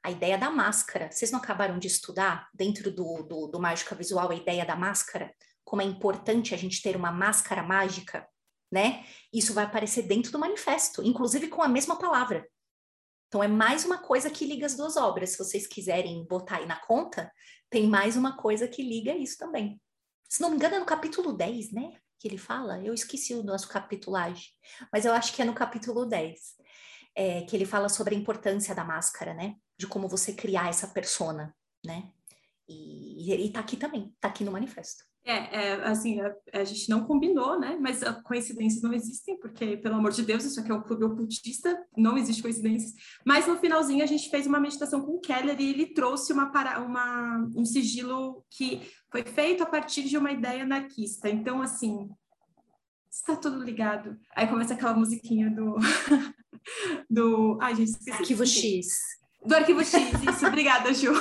a 0.03 0.11
ideia 0.11 0.37
da 0.37 0.51
máscara. 0.51 1.11
Vocês 1.11 1.31
não 1.31 1.39
acabaram 1.39 1.79
de 1.79 1.87
estudar 1.87 2.49
dentro 2.53 2.91
do, 2.91 3.23
do, 3.23 3.47
do 3.47 3.59
Mágica 3.59 3.95
Visual 3.95 4.31
a 4.31 4.35
ideia 4.35 4.67
da 4.67 4.77
máscara? 4.77 5.33
Como 5.65 5.81
é 5.81 5.85
importante 5.87 6.55
a 6.55 6.59
gente 6.59 6.83
ter 6.83 6.95
uma 6.95 7.11
máscara 7.11 7.63
mágica, 7.63 8.29
né? 8.71 9.05
Isso 9.33 9.55
vai 9.55 9.65
aparecer 9.65 10.03
dentro 10.03 10.31
do 10.31 10.39
manifesto, 10.39 11.03
inclusive 11.03 11.49
com 11.49 11.63
a 11.63 11.69
mesma 11.69 11.99
palavra. 11.99 12.47
Então 13.31 13.43
é 13.43 13.49
mais 13.49 13.87
uma 13.87 13.97
coisa 13.97 14.29
que 14.29 14.45
liga 14.45 14.67
as 14.67 14.77
duas 14.77 14.99
obras. 14.99 15.31
Se 15.31 15.39
vocês 15.39 15.67
quiserem 15.67 16.27
botar 16.27 16.57
aí 16.57 16.67
na 16.67 16.77
conta, 16.77 17.33
tem 17.71 17.87
mais 17.87 18.17
uma 18.17 18.37
coisa 18.37 18.69
que 18.69 18.83
liga 18.83 19.17
isso 19.17 19.39
também. 19.39 19.81
Se 20.29 20.43
não 20.43 20.51
me 20.51 20.57
engano, 20.57 20.75
é 20.75 20.79
no 20.81 20.85
capítulo 20.85 21.33
10, 21.33 21.73
né? 21.73 21.93
Que 22.19 22.29
ele 22.29 22.37
fala. 22.37 22.85
Eu 22.85 22.93
esqueci 22.93 23.33
o 23.35 23.43
nosso 23.43 23.69
capitulagem, 23.69 24.49
mas 24.93 25.07
eu 25.07 25.13
acho 25.13 25.33
que 25.33 25.41
é 25.41 25.45
no 25.45 25.55
capítulo 25.55 26.05
10. 26.05 26.61
É, 27.15 27.43
que 27.43 27.57
ele 27.57 27.65
fala 27.65 27.89
sobre 27.89 28.15
a 28.15 28.19
importância 28.19 28.75
da 28.75 28.85
máscara, 28.85 29.35
né? 29.35 29.57
de 29.81 29.87
como 29.87 30.07
você 30.07 30.35
criar 30.35 30.69
essa 30.69 30.87
persona, 30.87 31.57
né? 31.83 32.13
E, 32.69 33.47
e, 33.47 33.51
tá 33.51 33.61
aqui 33.61 33.79
também, 33.79 34.15
tá 34.21 34.29
aqui 34.29 34.45
no 34.45 34.53
manifesto. 34.53 35.05
É, 35.23 35.33
é 35.33 35.73
assim, 35.85 36.19
a, 36.21 36.35
a, 36.55 36.65
gente 36.65 36.89
não 36.89 37.05
combinou, 37.05 37.59
né? 37.59 37.77
Mas 37.79 38.01
coincidências 38.25 38.83
não 38.83 38.93
existem, 38.93 39.39
porque, 39.39 39.77
pelo 39.77 39.97
amor 39.97 40.13
de 40.13 40.23
Deus, 40.23 40.45
isso 40.45 40.59
aqui 40.59 40.71
é 40.71 40.75
um 40.75 40.83
clube 40.83 41.05
ocultista, 41.05 41.79
não 41.97 42.17
existe 42.17 42.43
coincidências. 42.43 42.93
Mas 43.25 43.47
no 43.47 43.59
finalzinho 43.59 44.03
a 44.03 44.07
gente 44.07 44.31
fez 44.31 44.47
uma 44.47 44.59
meditação 44.59 45.03
com 45.03 45.17
o 45.17 45.21
Keller 45.21 45.61
e 45.61 45.71
ele 45.71 45.93
trouxe 45.93 46.33
uma, 46.33 46.51
uma, 46.79 47.49
um 47.55 47.65
sigilo 47.65 48.45
que 48.51 48.81
foi 49.11 49.23
feito 49.23 49.63
a 49.63 49.67
partir 49.67 50.05
de 50.05 50.17
uma 50.17 50.33
ideia 50.33 50.63
anarquista. 50.63 51.29
Então, 51.29 51.61
assim, 51.61 52.09
está 53.11 53.37
tudo 53.37 53.63
ligado. 53.63 54.17
Aí 54.35 54.47
começa 54.47 54.75
aquela 54.75 54.95
musiquinha 54.95 55.51
do. 55.51 55.77
do. 57.11 57.59
Ai, 57.61 57.75
gente, 57.75 57.91
esqueci. 57.91 58.11
Arquivo 58.11 58.47
X. 58.47 58.87
Do 59.45 59.55
Arquivo 59.55 59.85
X, 59.85 59.95
isso. 60.23 60.47
Obrigada, 60.47 60.95
Ju. 60.95 61.13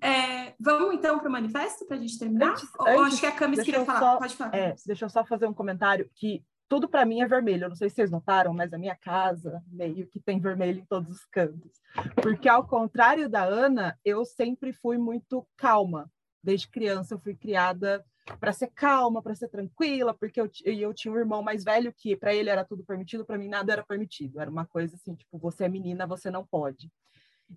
É, 0.00 0.37
vamos 0.58 0.94
então 0.94 1.18
para 1.18 1.28
o 1.28 1.32
manifesto 1.32 1.86
para 1.86 1.96
a 1.96 2.00
gente 2.00 2.18
terminar? 2.18 2.52
Antes, 2.52 2.68
Ou 2.78 2.86
antes, 2.86 3.14
acho 3.14 3.20
que 3.20 3.26
a 3.26 3.32
Camis 3.32 3.62
queria 3.62 3.84
falar. 3.84 4.00
Só, 4.00 4.18
Pode 4.18 4.36
falar. 4.36 4.54
É, 4.54 4.74
deixa 4.86 5.04
eu 5.04 5.08
só 5.08 5.24
fazer 5.24 5.46
um 5.46 5.54
comentário 5.54 6.10
que 6.14 6.44
tudo 6.68 6.88
para 6.88 7.06
mim 7.06 7.22
é 7.22 7.26
vermelho. 7.26 7.64
Eu 7.64 7.68
não 7.70 7.76
sei 7.76 7.88
se 7.88 7.96
vocês 7.96 8.10
notaram, 8.10 8.52
mas 8.52 8.72
a 8.72 8.78
minha 8.78 8.94
casa 8.94 9.62
meio 9.68 10.06
que 10.06 10.20
tem 10.20 10.38
vermelho 10.38 10.80
em 10.80 10.84
todos 10.84 11.10
os 11.10 11.24
cantos. 11.26 11.80
Porque 12.22 12.48
ao 12.48 12.66
contrário 12.66 13.28
da 13.28 13.42
Ana, 13.42 13.98
eu 14.04 14.24
sempre 14.24 14.72
fui 14.72 14.98
muito 14.98 15.46
calma. 15.56 16.10
Desde 16.42 16.68
criança 16.68 17.14
eu 17.14 17.18
fui 17.18 17.34
criada 17.34 18.04
para 18.38 18.52
ser 18.52 18.70
calma, 18.74 19.22
para 19.22 19.34
ser 19.34 19.48
tranquila, 19.48 20.12
porque 20.12 20.40
eu, 20.40 20.50
eu 20.64 20.92
tinha 20.92 21.12
um 21.12 21.16
irmão 21.16 21.42
mais 21.42 21.64
velho 21.64 21.92
que 21.96 22.14
para 22.14 22.34
ele 22.34 22.50
era 22.50 22.64
tudo 22.64 22.84
permitido, 22.84 23.24
para 23.24 23.38
mim 23.38 23.48
nada 23.48 23.72
era 23.72 23.82
permitido. 23.82 24.38
Era 24.38 24.50
uma 24.50 24.66
coisa 24.66 24.94
assim, 24.96 25.14
tipo, 25.14 25.38
você 25.38 25.64
é 25.64 25.68
menina, 25.68 26.06
você 26.06 26.30
não 26.30 26.44
pode. 26.44 26.92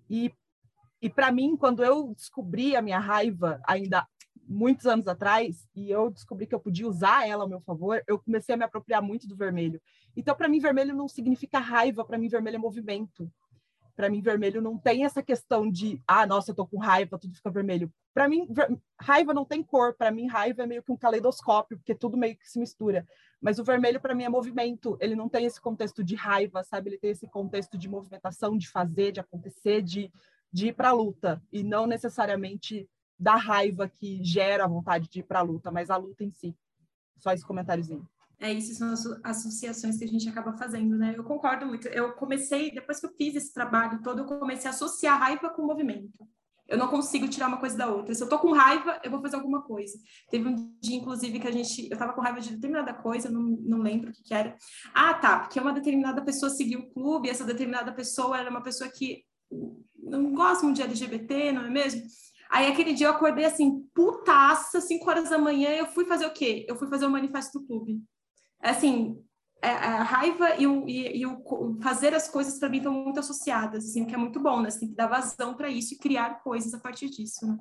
E 0.08 0.32
e 1.02 1.10
para 1.10 1.32
mim, 1.32 1.56
quando 1.56 1.84
eu 1.84 2.14
descobri 2.14 2.76
a 2.76 2.80
minha 2.80 3.00
raiva 3.00 3.60
ainda 3.66 4.06
muitos 4.46 4.86
anos 4.86 5.08
atrás 5.08 5.66
e 5.74 5.90
eu 5.90 6.10
descobri 6.10 6.46
que 6.46 6.54
eu 6.54 6.60
podia 6.60 6.86
usar 6.86 7.26
ela 7.28 7.42
ao 7.42 7.48
meu 7.48 7.60
favor, 7.60 8.02
eu 8.06 8.20
comecei 8.20 8.54
a 8.54 8.58
me 8.58 8.64
apropriar 8.64 9.02
muito 9.02 9.26
do 9.26 9.36
vermelho. 9.36 9.82
Então, 10.16 10.36
para 10.36 10.48
mim, 10.48 10.60
vermelho 10.60 10.94
não 10.94 11.08
significa 11.08 11.58
raiva, 11.58 12.04
para 12.04 12.18
mim, 12.18 12.28
vermelho 12.28 12.54
é 12.54 12.58
movimento. 12.58 13.28
Para 13.96 14.08
mim, 14.08 14.22
vermelho 14.22 14.62
não 14.62 14.78
tem 14.78 15.04
essa 15.04 15.22
questão 15.22 15.70
de, 15.70 16.00
ah, 16.06 16.24
nossa, 16.24 16.52
eu 16.52 16.54
tô 16.54 16.66
com 16.66 16.78
raiva, 16.78 17.18
tudo 17.18 17.34
fica 17.34 17.50
vermelho. 17.50 17.92
Para 18.14 18.28
mim, 18.28 18.48
raiva 18.98 19.34
não 19.34 19.44
tem 19.44 19.62
cor. 19.62 19.94
Para 19.94 20.10
mim, 20.10 20.26
raiva 20.28 20.62
é 20.62 20.66
meio 20.66 20.82
que 20.82 20.92
um 20.92 20.96
caleidoscópio, 20.96 21.76
porque 21.76 21.94
tudo 21.94 22.16
meio 22.16 22.36
que 22.36 22.48
se 22.48 22.58
mistura. 22.58 23.06
Mas 23.40 23.58
o 23.58 23.64
vermelho, 23.64 24.00
para 24.00 24.14
mim, 24.14 24.24
é 24.24 24.28
movimento. 24.28 24.96
Ele 25.00 25.14
não 25.14 25.28
tem 25.28 25.44
esse 25.44 25.60
contexto 25.60 26.02
de 26.02 26.14
raiva, 26.14 26.62
sabe? 26.62 26.90
Ele 26.90 26.98
tem 26.98 27.10
esse 27.10 27.28
contexto 27.28 27.76
de 27.76 27.88
movimentação, 27.88 28.56
de 28.56 28.68
fazer, 28.68 29.12
de 29.12 29.20
acontecer, 29.20 29.82
de, 29.82 30.10
de 30.52 30.68
ir 30.68 30.74
para 30.74 30.90
a 30.90 30.92
luta. 30.92 31.42
E 31.52 31.62
não 31.62 31.86
necessariamente 31.86 32.88
da 33.18 33.36
raiva 33.36 33.88
que 33.88 34.22
gera 34.22 34.64
a 34.64 34.68
vontade 34.68 35.08
de 35.08 35.20
ir 35.20 35.22
para 35.22 35.38
a 35.38 35.42
luta, 35.42 35.70
mas 35.70 35.90
a 35.90 35.96
luta 35.96 36.24
em 36.24 36.30
si. 36.30 36.54
Só 37.18 37.32
esse 37.32 37.44
comentáriozinho. 37.44 38.06
É 38.40 38.52
isso, 38.52 38.74
são 38.74 38.92
as 38.92 39.06
associações 39.22 39.96
que 39.96 40.04
a 40.04 40.08
gente 40.08 40.28
acaba 40.28 40.52
fazendo, 40.54 40.98
né? 40.98 41.14
Eu 41.16 41.22
concordo 41.22 41.64
muito. 41.64 41.86
Eu 41.86 42.12
comecei, 42.14 42.72
depois 42.72 42.98
que 42.98 43.06
eu 43.06 43.14
fiz 43.16 43.36
esse 43.36 43.54
trabalho 43.54 44.02
todo, 44.02 44.18
eu 44.18 44.24
comecei 44.24 44.68
a 44.68 44.74
associar 44.74 45.16
raiva 45.16 45.48
com 45.50 45.64
movimento. 45.64 46.28
Eu 46.66 46.76
não 46.76 46.88
consigo 46.88 47.28
tirar 47.28 47.46
uma 47.46 47.58
coisa 47.60 47.76
da 47.76 47.86
outra. 47.86 48.14
Se 48.14 48.22
eu 48.22 48.28
tô 48.28 48.38
com 48.40 48.52
raiva, 48.52 49.00
eu 49.04 49.10
vou 49.12 49.20
fazer 49.20 49.36
alguma 49.36 49.62
coisa. 49.62 49.96
Teve 50.28 50.48
um 50.48 50.74
dia, 50.80 50.96
inclusive, 50.96 51.38
que 51.38 51.46
a 51.46 51.52
gente. 51.52 51.88
Eu 51.88 51.96
tava 51.96 52.14
com 52.14 52.20
raiva 52.20 52.40
de 52.40 52.50
determinada 52.50 52.92
coisa, 52.94 53.30
não, 53.30 53.42
não 53.42 53.78
lembro 53.78 54.10
o 54.10 54.12
que, 54.12 54.24
que 54.24 54.34
era. 54.34 54.56
Ah, 54.92 55.14
tá, 55.14 55.40
porque 55.40 55.60
uma 55.60 55.72
determinada 55.72 56.20
pessoa 56.22 56.50
seguiu 56.50 56.80
o 56.80 56.90
clube, 56.90 57.28
essa 57.28 57.44
determinada 57.44 57.92
pessoa 57.92 58.38
era 58.38 58.50
uma 58.50 58.62
pessoa 58.62 58.90
que 58.90 59.22
não 59.98 60.32
gosta 60.32 60.64
muito 60.64 60.76
de 60.76 60.82
LGBT, 60.82 61.52
não 61.52 61.66
é 61.66 61.70
mesmo? 61.70 62.02
Aí 62.50 62.70
aquele 62.70 62.92
dia 62.92 63.06
eu 63.06 63.12
acordei 63.12 63.44
assim, 63.44 63.82
putaça, 63.94 64.80
5 64.80 65.08
horas 65.08 65.30
da 65.30 65.38
manhã, 65.38 65.70
eu 65.70 65.86
fui 65.86 66.04
fazer 66.04 66.26
o 66.26 66.32
quê? 66.32 66.66
Eu 66.68 66.76
fui 66.76 66.88
fazer 66.88 67.06
o 67.06 67.10
manifesto 67.10 67.58
do 67.58 67.66
clube 67.66 68.02
assim, 68.62 69.18
é, 69.60 69.70
a 69.70 70.02
raiva 70.02 70.56
e 70.56 70.66
o, 70.66 70.88
e, 70.88 71.18
e 71.18 71.26
o 71.26 71.42
fazer 71.82 72.14
as 72.14 72.28
coisas 72.28 72.58
para 72.58 72.68
mim 72.68 72.78
estão 72.78 72.92
muito 72.92 73.20
associadas, 73.20 73.84
assim, 73.84 74.02
o 74.02 74.06
que 74.06 74.14
é 74.14 74.18
muito 74.18 74.40
bom, 74.40 74.60
né? 74.60 74.70
Você 74.70 74.80
tem 74.80 74.88
que 74.88 74.94
dar 74.94 75.08
vazão 75.08 75.54
para 75.54 75.68
isso 75.68 75.94
e 75.94 75.98
criar 75.98 76.42
coisas 76.42 76.72
a 76.72 76.78
partir 76.78 77.10
disso, 77.10 77.46
né? 77.46 77.58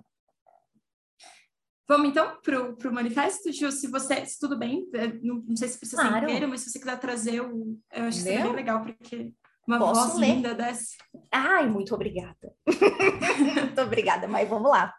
Vamos 1.88 2.10
então 2.10 2.40
para 2.42 2.90
o 2.90 2.94
manifesto, 2.94 3.52
Ju, 3.52 3.70
se 3.70 3.88
você, 3.88 4.26
se 4.26 4.40
tudo 4.40 4.58
bem, 4.58 4.88
é, 4.94 5.08
não, 5.22 5.44
não 5.46 5.56
sei 5.58 5.68
se 5.68 5.78
precisa 5.78 6.02
claro. 6.02 6.20
ser 6.20 6.24
inteiro, 6.24 6.48
mas 6.48 6.62
se 6.62 6.70
você 6.70 6.80
quiser 6.80 7.00
trazer 7.00 7.42
o, 7.42 7.78
eu 7.92 8.04
acho 8.06 8.20
que 8.20 8.24
seria 8.24 8.52
legal, 8.52 8.82
porque 8.82 9.34
uma 9.72 9.80
Posso 9.80 10.02
voz 10.02 10.20
ler? 10.20 10.36
linda 10.36 10.54
dessa. 10.54 10.98
Ai, 11.32 11.68
muito 11.68 11.94
obrigada. 11.96 12.54
muito 13.56 13.82
obrigada, 13.82 14.28
mas 14.28 14.48
vamos 14.50 14.70
lá. 14.70 14.94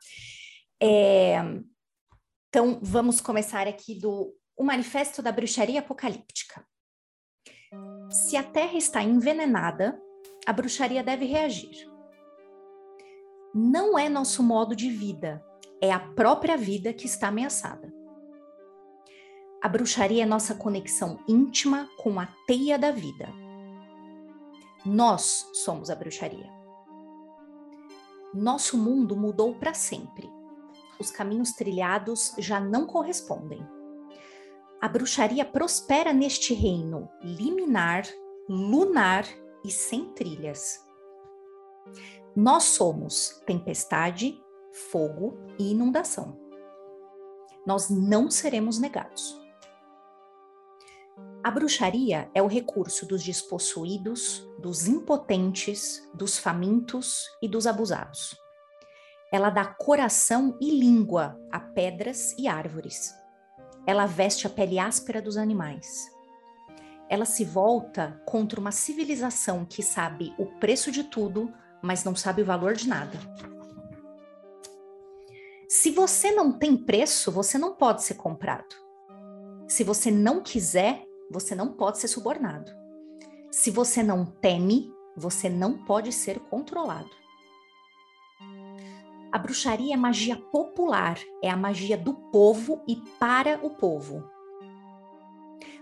É, 0.82 1.36
então, 2.48 2.78
vamos 2.82 3.20
começar 3.20 3.66
aqui 3.66 3.98
do 3.98 4.34
o 4.56 4.64
Manifesto 4.64 5.22
da 5.22 5.32
Bruxaria 5.32 5.80
Apocalíptica. 5.80 6.64
Se 8.10 8.36
a 8.36 8.42
Terra 8.42 8.76
está 8.76 9.02
envenenada, 9.02 9.98
a 10.46 10.52
bruxaria 10.52 11.02
deve 11.02 11.24
reagir. 11.24 11.90
Não 13.54 13.98
é 13.98 14.08
nosso 14.08 14.42
modo 14.42 14.76
de 14.76 14.90
vida, 14.90 15.42
é 15.80 15.90
a 15.90 15.98
própria 15.98 16.56
vida 16.56 16.92
que 16.92 17.06
está 17.06 17.28
ameaçada. 17.28 17.92
A 19.62 19.68
bruxaria 19.68 20.24
é 20.24 20.26
nossa 20.26 20.54
conexão 20.54 21.18
íntima 21.28 21.88
com 21.98 22.18
a 22.18 22.26
teia 22.46 22.78
da 22.78 22.90
vida. 22.90 23.28
Nós 24.84 25.48
somos 25.52 25.90
a 25.90 25.94
bruxaria. 25.94 26.50
Nosso 28.34 28.76
mundo 28.76 29.16
mudou 29.16 29.54
para 29.54 29.74
sempre. 29.74 30.30
Os 30.98 31.10
caminhos 31.10 31.52
trilhados 31.52 32.34
já 32.38 32.58
não 32.58 32.86
correspondem 32.86 33.66
a 34.82 34.88
bruxaria 34.88 35.44
prospera 35.44 36.12
neste 36.12 36.52
reino 36.52 37.08
liminar, 37.22 38.02
lunar 38.48 39.24
e 39.64 39.70
sem 39.70 40.12
trilhas. 40.12 40.84
Nós 42.34 42.64
somos 42.64 43.40
tempestade, 43.46 44.42
fogo 44.72 45.38
e 45.56 45.70
inundação. 45.70 46.36
Nós 47.64 47.88
não 47.88 48.28
seremos 48.28 48.80
negados. 48.80 49.40
A 51.44 51.50
bruxaria 51.50 52.30
é 52.32 52.40
o 52.40 52.46
recurso 52.46 53.04
dos 53.04 53.24
despossuídos, 53.24 54.48
dos 54.60 54.86
impotentes, 54.86 56.08
dos 56.14 56.38
famintos 56.38 57.24
e 57.42 57.48
dos 57.48 57.66
abusados. 57.66 58.36
Ela 59.32 59.50
dá 59.50 59.64
coração 59.64 60.56
e 60.60 60.78
língua 60.78 61.36
a 61.50 61.58
pedras 61.58 62.32
e 62.38 62.46
árvores. 62.46 63.12
Ela 63.84 64.06
veste 64.06 64.46
a 64.46 64.50
pele 64.50 64.78
áspera 64.78 65.20
dos 65.20 65.36
animais. 65.36 66.08
Ela 67.08 67.24
se 67.24 67.44
volta 67.44 68.22
contra 68.24 68.60
uma 68.60 68.70
civilização 68.70 69.64
que 69.64 69.82
sabe 69.82 70.32
o 70.38 70.46
preço 70.60 70.92
de 70.92 71.02
tudo, 71.02 71.52
mas 71.82 72.04
não 72.04 72.14
sabe 72.14 72.42
o 72.42 72.46
valor 72.46 72.74
de 72.74 72.86
nada. 72.86 73.18
Se 75.68 75.90
você 75.90 76.30
não 76.30 76.52
tem 76.52 76.76
preço, 76.76 77.32
você 77.32 77.58
não 77.58 77.74
pode 77.74 78.04
ser 78.04 78.14
comprado. 78.14 78.76
Se 79.66 79.82
você 79.82 80.08
não 80.08 80.40
quiser, 80.40 81.04
você 81.32 81.54
não 81.54 81.72
pode 81.72 81.98
ser 81.98 82.08
subornado. 82.08 82.70
Se 83.50 83.70
você 83.70 84.02
não 84.02 84.24
teme, 84.24 84.92
você 85.16 85.48
não 85.48 85.84
pode 85.84 86.12
ser 86.12 86.38
controlado. 86.38 87.10
A 89.30 89.38
bruxaria 89.38 89.94
é 89.94 89.96
magia 89.96 90.36
popular, 90.36 91.18
é 91.42 91.48
a 91.48 91.56
magia 91.56 91.96
do 91.96 92.12
povo 92.12 92.82
e 92.86 92.96
para 93.18 93.58
o 93.64 93.70
povo. 93.70 94.22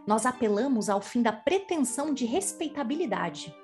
Nós 0.07 0.25
apelamos 0.25 0.89
ao 0.89 1.01
fim 1.01 1.21
da 1.21 1.33
pretensão 1.33 2.15
de 2.15 2.25
respeitabilidade. 2.25 3.55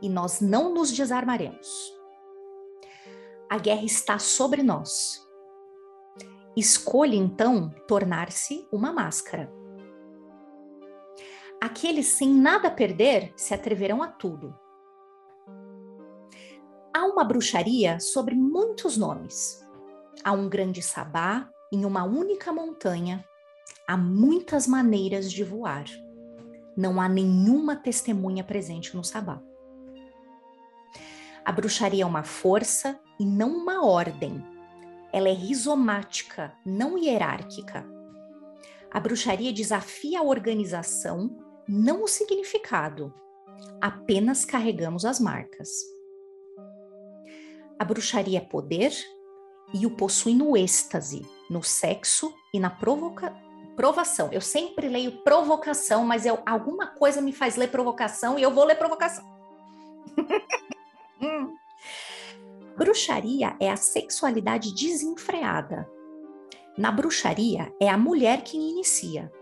E 0.00 0.08
nós 0.08 0.40
não 0.40 0.72
nos 0.72 0.92
desarmaremos. 0.92 1.92
A 3.48 3.58
guerra 3.58 3.84
está 3.84 4.18
sobre 4.18 4.62
nós. 4.62 5.26
Escolha 6.56 7.16
então 7.16 7.70
tornar-se 7.86 8.66
uma 8.72 8.92
máscara. 8.92 9.52
Aqueles 11.60 12.08
sem 12.08 12.28
nada 12.28 12.70
perder 12.70 13.32
se 13.34 13.54
atreverão 13.54 14.02
a 14.02 14.08
tudo. 14.08 14.54
Há 16.94 17.04
uma 17.06 17.24
bruxaria 17.24 17.98
sobre 17.98 18.34
muitos 18.34 18.96
nomes. 18.96 19.66
Há 20.22 20.32
um 20.32 20.48
grande 20.48 20.82
sabá 20.82 21.48
em 21.72 21.84
uma 21.84 22.04
única 22.04 22.52
montanha. 22.52 23.24
Há 23.88 23.96
muitas 23.96 24.66
maneiras 24.66 25.32
de 25.32 25.42
voar. 25.42 25.84
Não 26.76 27.00
há 27.00 27.08
nenhuma 27.08 27.74
testemunha 27.74 28.44
presente 28.44 28.94
no 28.94 29.02
sabá. 29.02 29.40
A 31.42 31.52
bruxaria 31.52 32.02
é 32.02 32.06
uma 32.06 32.22
força 32.22 33.00
e 33.18 33.24
não 33.24 33.56
uma 33.56 33.84
ordem. 33.84 34.44
Ela 35.10 35.30
é 35.30 35.32
rizomática, 35.32 36.52
não 36.66 36.98
hierárquica. 36.98 37.86
A 38.90 39.00
bruxaria 39.00 39.52
desafia 39.52 40.20
a 40.20 40.22
organização 40.22 41.45
não 41.68 42.04
o 42.04 42.08
significado, 42.08 43.12
apenas 43.80 44.44
carregamos 44.44 45.04
as 45.04 45.18
marcas. 45.18 45.68
A 47.78 47.84
bruxaria 47.84 48.38
é 48.38 48.40
poder 48.40 48.92
e 49.74 49.84
o 49.84 49.90
possui 49.90 50.34
no 50.34 50.56
êxtase, 50.56 51.26
no 51.50 51.62
sexo 51.62 52.32
e 52.54 52.60
na 52.60 52.70
provoca 52.70 53.34
provação. 53.76 54.30
Eu 54.32 54.40
sempre 54.40 54.88
leio 54.88 55.22
provocação, 55.22 56.04
mas 56.04 56.24
eu, 56.24 56.38
alguma 56.46 56.86
coisa 56.86 57.20
me 57.20 57.32
faz 57.32 57.56
ler 57.56 57.70
provocação 57.70 58.38
e 58.38 58.42
eu 58.42 58.50
vou 58.50 58.64
ler 58.64 58.76
provocação. 58.76 59.24
Bruxaria 62.76 63.56
é 63.60 63.70
a 63.70 63.76
sexualidade 63.76 64.74
desenfreada. 64.74 65.88
Na 66.76 66.92
bruxaria, 66.92 67.74
é 67.80 67.88
a 67.88 67.96
mulher 67.96 68.42
quem 68.42 68.70
inicia, 68.70 69.32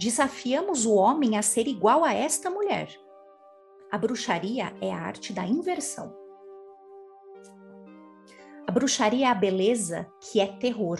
Desafiamos 0.00 0.86
o 0.86 0.94
homem 0.94 1.36
a 1.36 1.42
ser 1.42 1.68
igual 1.68 2.06
a 2.06 2.14
esta 2.14 2.48
mulher. 2.48 2.88
A 3.92 3.98
bruxaria 3.98 4.74
é 4.80 4.90
a 4.90 4.98
arte 4.98 5.30
da 5.30 5.44
inversão. 5.46 6.16
A 8.66 8.72
bruxaria 8.72 9.26
é 9.26 9.28
a 9.28 9.34
beleza 9.34 10.10
que 10.18 10.40
é 10.40 10.46
terror. 10.46 10.98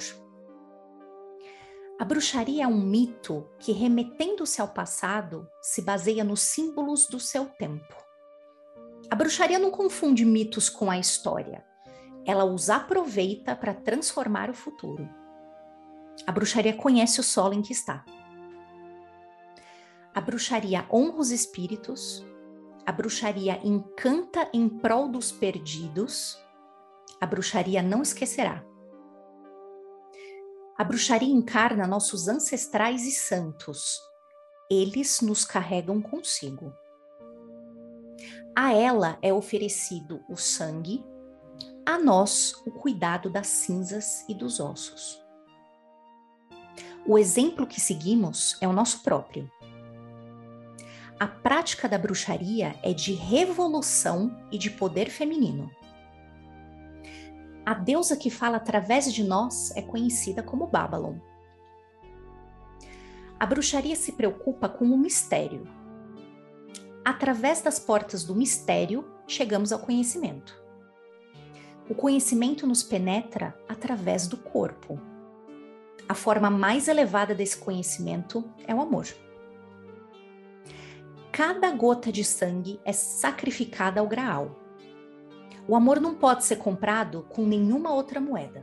A 1.99 2.05
bruxaria 2.05 2.65
é 2.65 2.67
um 2.67 2.79
mito 2.79 3.49
que, 3.59 3.73
remetendo-se 3.73 4.61
ao 4.61 4.69
passado, 4.69 5.49
se 5.63 5.81
baseia 5.81 6.23
nos 6.23 6.43
símbolos 6.43 7.07
do 7.07 7.19
seu 7.19 7.47
tempo. 7.47 7.97
A 9.11 9.15
bruxaria 9.15 9.59
não 9.59 9.71
confunde 9.71 10.27
mitos 10.27 10.69
com 10.69 10.91
a 10.91 10.99
história. 10.99 11.65
Ela 12.27 12.45
os 12.45 12.69
aproveita 12.69 13.57
para 13.57 13.73
transformar 13.73 14.51
o 14.51 14.55
futuro. 14.55 15.09
A 16.27 16.33
bruxaria 16.33 16.75
conhece 16.75 17.19
o 17.19 17.25
solo 17.25 17.55
em 17.55 17.63
que 17.63 17.73
está. 17.73 18.05
A 20.13 20.21
bruxaria 20.21 20.85
honra 20.91 21.19
os 21.19 21.31
espíritos, 21.31 22.27
a 22.85 22.91
bruxaria 22.91 23.61
encanta 23.63 24.51
em 24.53 24.69
prol 24.69 25.09
dos 25.09 25.31
perdidos, 25.31 26.37
a 27.21 27.27
bruxaria 27.27 27.81
não 27.81 28.03
esquecerá. 28.03 28.65
A 30.77 30.83
bruxaria 30.83 31.33
encarna 31.33 31.87
nossos 31.87 32.27
ancestrais 32.27 33.05
e 33.05 33.13
santos, 33.13 34.01
eles 34.69 35.21
nos 35.21 35.45
carregam 35.45 36.03
consigo. 36.03 36.73
A 38.57 38.73
ela 38.73 39.17
é 39.23 39.33
oferecido 39.33 40.25
o 40.29 40.37
sangue, 40.37 41.05
a 41.87 41.99
nós 41.99 42.55
o 42.67 42.73
cuidado 42.73 43.31
das 43.31 43.47
cinzas 43.47 44.29
e 44.29 44.35
dos 44.35 44.59
ossos. 44.59 45.23
O 47.07 47.17
exemplo 47.17 47.65
que 47.65 47.81
seguimos 47.81 48.57
é 48.61 48.67
o 48.67 48.73
nosso 48.73 49.05
próprio 49.05 49.49
a 51.21 51.27
prática 51.27 51.87
da 51.87 51.99
bruxaria 51.99 52.75
é 52.83 52.95
de 52.95 53.13
revolução 53.13 54.35
e 54.51 54.57
de 54.57 54.71
poder 54.71 55.11
feminino. 55.11 55.71
A 57.67 57.75
deusa 57.75 58.17
que 58.17 58.31
fala 58.31 58.57
através 58.57 59.13
de 59.13 59.23
nós 59.23 59.71
é 59.77 59.83
conhecida 59.83 60.43
como 60.43 60.67
Babylon. 60.67 61.19
A 63.39 63.45
bruxaria 63.45 63.95
se 63.97 64.13
preocupa 64.13 64.67
com 64.67 64.87
o 64.87 64.97
mistério. 64.97 65.69
Através 67.05 67.61
das 67.61 67.79
portas 67.79 68.25
do 68.25 68.35
mistério, 68.35 69.05
chegamos 69.27 69.73
ao 69.73 69.79
conhecimento. 69.79 70.59
O 71.87 71.95
conhecimento 71.95 72.67
nos 72.67 72.83
penetra 72.83 73.55
através 73.69 74.27
do 74.27 74.39
corpo. 74.39 74.99
A 76.09 76.15
forma 76.15 76.49
mais 76.49 76.89
elevada 76.89 77.35
desse 77.35 77.59
conhecimento 77.59 78.43
é 78.67 78.75
o 78.75 78.81
amor 78.81 79.07
cada 81.41 81.71
gota 81.71 82.13
de 82.13 82.23
sangue 82.23 82.79
é 82.85 82.93
sacrificada 82.93 83.99
ao 83.99 84.07
graal. 84.07 84.61
O 85.67 85.75
amor 85.75 85.99
não 85.99 86.15
pode 86.15 86.45
ser 86.45 86.57
comprado 86.57 87.23
com 87.31 87.47
nenhuma 87.47 87.95
outra 87.95 88.21
moeda. 88.21 88.63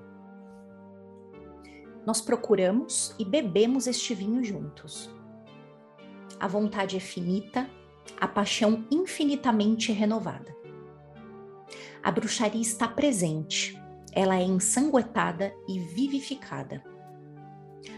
Nós 2.05 2.21
procuramos 2.21 3.15
e 3.17 3.25
bebemos 3.25 3.87
este 3.87 4.13
vinho 4.13 4.43
juntos. 4.43 5.09
A 6.39 6.47
vontade 6.47 6.95
é 6.95 6.99
finita, 6.99 7.67
a 8.21 8.27
paixão 8.27 8.85
infinitamente 8.91 9.91
renovada. 9.91 10.55
A 12.03 12.11
bruxaria 12.11 12.61
está 12.61 12.87
presente, 12.87 13.75
ela 14.11 14.35
é 14.35 14.43
ensanguentada 14.43 15.51
e 15.67 15.79
vivificada. 15.79 16.83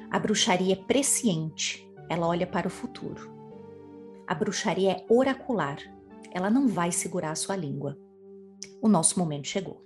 A 0.09 0.17
bruxaria 0.17 0.71
é 0.71 0.77
presciente, 0.77 1.85
ela 2.07 2.25
olha 2.25 2.47
para 2.47 2.67
o 2.67 2.71
futuro. 2.71 3.38
A 4.29 4.35
bruxaria 4.35 4.91
é 4.91 5.05
oracular. 5.09 5.79
Ela 6.31 6.51
não 6.51 6.67
vai 6.67 6.91
segurar 6.91 7.31
a 7.31 7.35
sua 7.35 7.55
língua. 7.55 7.97
O 8.79 8.87
nosso 8.87 9.17
momento 9.17 9.47
chegou. 9.47 9.83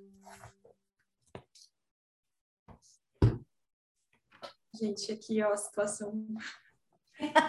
Gente, 4.76 5.14
aqui 5.14 5.42
ó, 5.42 5.54
a 5.54 5.56
situação 5.56 6.28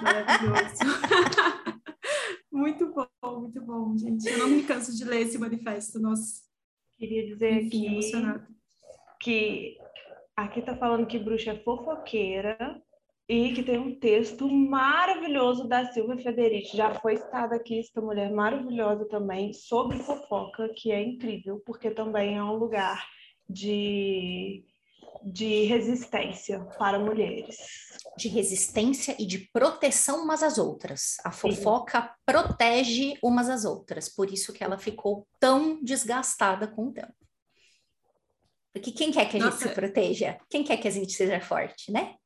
maravilhosa. 0.01 0.85
muito 2.53 2.87
bom, 2.93 3.41
muito 3.41 3.61
bom, 3.61 3.99
gente. 3.99 4.29
Eu 4.29 4.39
não 4.39 4.51
me 4.51 4.63
canso 4.63 4.97
de 4.97 5.05
ler 5.05 5.23
esse 5.23 5.37
manifesto, 5.37 5.99
nossa. 5.99 6.45
Queria 6.97 7.27
dizer 7.27 7.65
Enfim, 7.65 7.99
aqui 7.99 8.55
que 9.19 9.79
aqui 10.37 10.63
tá 10.63 10.77
falando 10.77 11.09
que 11.09 11.19
bruxa 11.19 11.51
é 11.51 11.59
fofoqueira, 11.59 12.81
e 13.29 13.53
que 13.55 13.63
tem 13.63 13.79
um 13.79 13.99
texto 13.99 14.49
maravilhoso 14.49 15.67
da 15.67 15.91
Silvia 15.93 16.23
Federici. 16.23 16.77
Já 16.77 16.95
foi 17.01 17.17
citada 17.17 17.57
aqui 17.57 17.81
esta 17.81 18.01
mulher 18.01 18.31
maravilhosa 18.31 19.07
também 19.09 19.53
sobre 19.53 19.99
fofoca, 19.99 20.69
que 20.77 20.91
é 20.93 21.03
incrível, 21.03 21.63
porque 21.65 21.91
também 21.91 22.37
é 22.37 22.43
um 22.43 22.57
lugar 22.57 23.07
de 23.49 24.65
de 25.25 25.65
resistência 25.65 26.61
para 26.79 26.99
mulheres. 26.99 27.57
De 28.17 28.29
resistência 28.29 29.17
e 29.19 29.25
de 29.25 29.39
proteção 29.39 30.23
umas 30.23 30.43
às 30.43 30.59
outras. 30.59 31.17
A 31.25 31.31
fofoca 31.31 32.03
Sim. 32.03 32.09
protege 32.27 33.19
umas 33.23 33.49
às 33.49 33.65
outras, 33.65 34.09
por 34.09 34.31
isso 34.31 34.53
que 34.53 34.63
ela 34.63 34.77
ficou 34.77 35.27
tão 35.41 35.83
desgastada 35.83 36.69
com 36.69 36.89
o 36.89 36.93
tempo. 36.93 37.15
Porque 38.73 38.91
quem 38.91 39.11
quer 39.11 39.31
que 39.31 39.37
a 39.37 39.41
Nossa. 39.41 39.59
gente 39.59 39.69
se 39.69 39.75
proteja? 39.75 40.39
Quem 40.51 40.63
quer 40.63 40.77
que 40.77 40.89
a 40.89 40.91
gente 40.91 41.13
seja 41.13 41.41
forte, 41.41 41.91
né? 41.91 42.17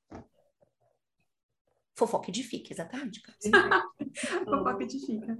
Fofoca 1.98 2.30
edifica, 2.30 2.72
exatamente. 2.72 3.20
Fofoca 4.44 4.82
edifica. 4.84 5.36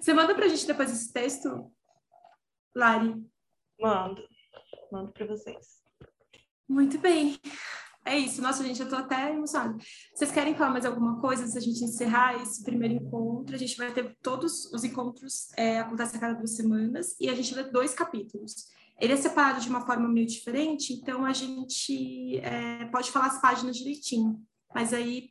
Você 0.00 0.14
manda 0.14 0.34
pra 0.34 0.48
gente 0.48 0.66
depois 0.66 0.90
esse 0.90 1.12
texto, 1.12 1.70
Lari? 2.74 3.14
Mando. 3.78 4.22
Mando 4.90 5.12
para 5.12 5.26
vocês. 5.26 5.82
Muito 6.66 6.98
bem. 6.98 7.38
É 8.06 8.16
isso. 8.16 8.40
Nossa, 8.40 8.64
gente, 8.64 8.80
eu 8.80 8.88
tô 8.88 8.96
até 8.96 9.30
emocionada. 9.30 9.76
Vocês 10.14 10.32
querem 10.32 10.54
falar 10.54 10.70
mais 10.70 10.86
alguma 10.86 11.20
coisa 11.20 11.42
antes 11.42 11.54
da 11.54 11.60
gente 11.60 11.84
encerrar 11.84 12.40
esse 12.40 12.64
primeiro 12.64 12.94
encontro? 12.94 13.54
A 13.54 13.58
gente 13.58 13.76
vai 13.76 13.92
ter 13.92 14.16
todos 14.22 14.72
os 14.72 14.82
encontros, 14.84 15.52
é, 15.54 15.80
acontecem 15.80 16.16
a 16.16 16.20
cada 16.20 16.34
duas 16.34 16.56
semanas, 16.56 17.14
e 17.20 17.28
a 17.28 17.34
gente 17.34 17.54
ter 17.54 17.70
dois 17.70 17.92
capítulos. 17.92 18.68
Ele 18.98 19.12
é 19.12 19.16
separado 19.16 19.60
de 19.60 19.68
uma 19.68 19.84
forma 19.84 20.08
meio 20.08 20.26
diferente, 20.26 20.94
então 20.94 21.26
a 21.26 21.32
gente 21.34 22.38
é, 22.38 22.86
pode 22.86 23.10
falar 23.10 23.26
as 23.26 23.40
páginas 23.40 23.76
direitinho. 23.76 24.42
Mas 24.74 24.92
aí 24.92 25.29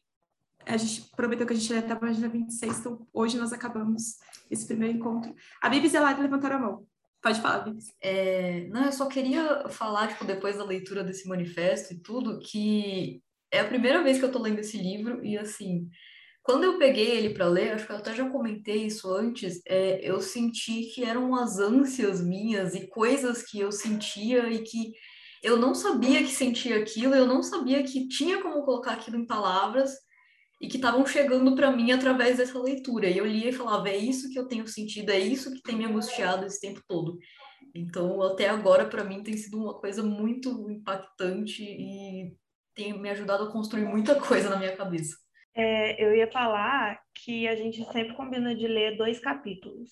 a 0.70 0.78
gente 0.78 1.10
prometeu 1.16 1.48
que 1.48 1.54
a 1.54 1.56
gente 1.56 1.74
ia 1.74 1.80
até 1.80 1.94
a 1.94 1.96
página 1.96 2.30
26, 2.30 2.80
então 2.80 3.08
hoje 3.12 3.38
nós 3.38 3.52
acabamos 3.52 4.18
esse 4.52 4.68
primeiro 4.68 4.96
encontro. 4.98 5.34
A 5.62 5.68
Bibis 5.68 5.94
e 5.94 6.00
levantaram 6.00 6.58
a 6.58 6.60
mão. 6.60 6.88
Pode 7.22 7.42
falar, 7.42 7.60
Bibis. 7.60 7.92
É, 8.00 8.68
não, 8.70 8.86
eu 8.86 8.92
só 8.92 9.08
queria 9.08 9.68
falar, 9.70 10.10
tipo, 10.10 10.26
depois 10.26 10.58
da 10.58 10.64
leitura 10.64 11.04
desse 11.04 11.28
manifesto 11.28 11.94
e 11.94 12.00
tudo, 12.00 12.40
que 12.40 13.22
é 13.52 13.60
a 13.60 13.68
primeira 13.68 14.04
vez 14.04 14.20
que 14.20 14.26
eu 14.26 14.32
tô 14.32 14.40
lendo 14.40 14.60
esse 14.60 14.78
livro 14.78 15.26
e, 15.26 15.38
assim, 15.38 15.90
quando 16.44 16.64
eu 16.64 16.78
peguei 16.78 17.18
ele 17.18 17.34
para 17.34 17.48
ler, 17.48 17.74
acho 17.74 17.88
que 17.88 17.92
eu 17.92 17.98
até 17.98 18.14
já 18.14 18.30
comentei 18.30 18.86
isso 18.86 19.12
antes, 19.12 19.62
é, 19.68 20.00
eu 20.04 20.22
senti 20.22 20.84
que 20.94 21.04
eram 21.04 21.36
as 21.36 21.58
ânsias 21.58 22.22
minhas 22.22 22.76
e 22.76 22.88
coisas 22.88 23.42
que 23.44 23.60
eu 23.60 23.72
sentia 23.72 24.48
e 24.50 24.60
que 24.60 24.94
eu 25.42 25.58
não 25.58 25.74
sabia 25.74 26.24
que 26.24 26.32
sentia 26.32 26.78
aquilo, 26.78 27.16
eu 27.16 27.26
não 27.26 27.42
sabia 27.42 27.84
que 27.84 28.08
tinha 28.08 28.42
como 28.42 28.64
colocar 28.64 28.94
aquilo 28.94 29.18
em 29.18 29.26
palavras, 29.26 29.92
e 30.60 30.68
que 30.68 30.76
estavam 30.76 31.06
chegando 31.06 31.56
para 31.56 31.72
mim 31.72 31.92
através 31.92 32.38
dessa 32.38 32.60
leitura. 32.60 33.08
E 33.08 33.18
eu 33.18 33.26
lia 33.26 33.50
e 33.50 33.54
falava: 33.54 33.90
é 33.90 33.98
isso 33.98 34.30
que 34.30 34.38
eu 34.38 34.48
tenho 34.48 34.68
sentido, 34.68 35.12
é 35.12 35.20
isso 35.20 35.54
que 35.54 35.62
tem 35.62 35.76
me 35.76 35.86
angustiado 35.86 36.46
esse 36.46 36.60
tempo 36.60 36.82
todo. 36.88 37.18
Então, 37.74 38.22
até 38.22 38.50
agora, 38.50 38.86
para 38.86 39.04
mim, 39.04 39.24
tem 39.24 39.38
sido 39.38 39.62
uma 39.62 39.74
coisa 39.80 40.04
muito 40.04 40.70
impactante 40.70 41.64
e 41.64 42.36
tem 42.76 42.98
me 42.98 43.10
ajudado 43.10 43.44
a 43.46 43.52
construir 43.52 43.86
muita 43.86 44.16
coisa 44.20 44.50
na 44.50 44.58
minha 44.58 44.76
cabeça. 44.76 45.16
É, 45.56 46.04
eu 46.04 46.16
ia 46.16 46.32
falar 46.32 47.00
que 47.14 47.48
a 47.48 47.56
gente 47.56 47.84
sempre 47.92 48.16
combina 48.16 48.56
de 48.56 48.68
ler 48.68 48.98
dois 48.98 49.20
capítulos. 49.20 49.90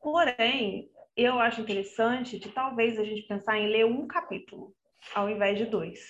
Porém, 0.00 0.90
eu 1.16 1.38
acho 1.38 1.62
interessante 1.62 2.38
de 2.38 2.50
talvez 2.50 2.98
a 2.98 3.04
gente 3.04 3.22
pensar 3.22 3.58
em 3.58 3.68
ler 3.68 3.86
um 3.86 4.06
capítulo 4.06 4.74
ao 5.14 5.30
invés 5.30 5.58
de 5.58 5.66
dois. 5.66 6.00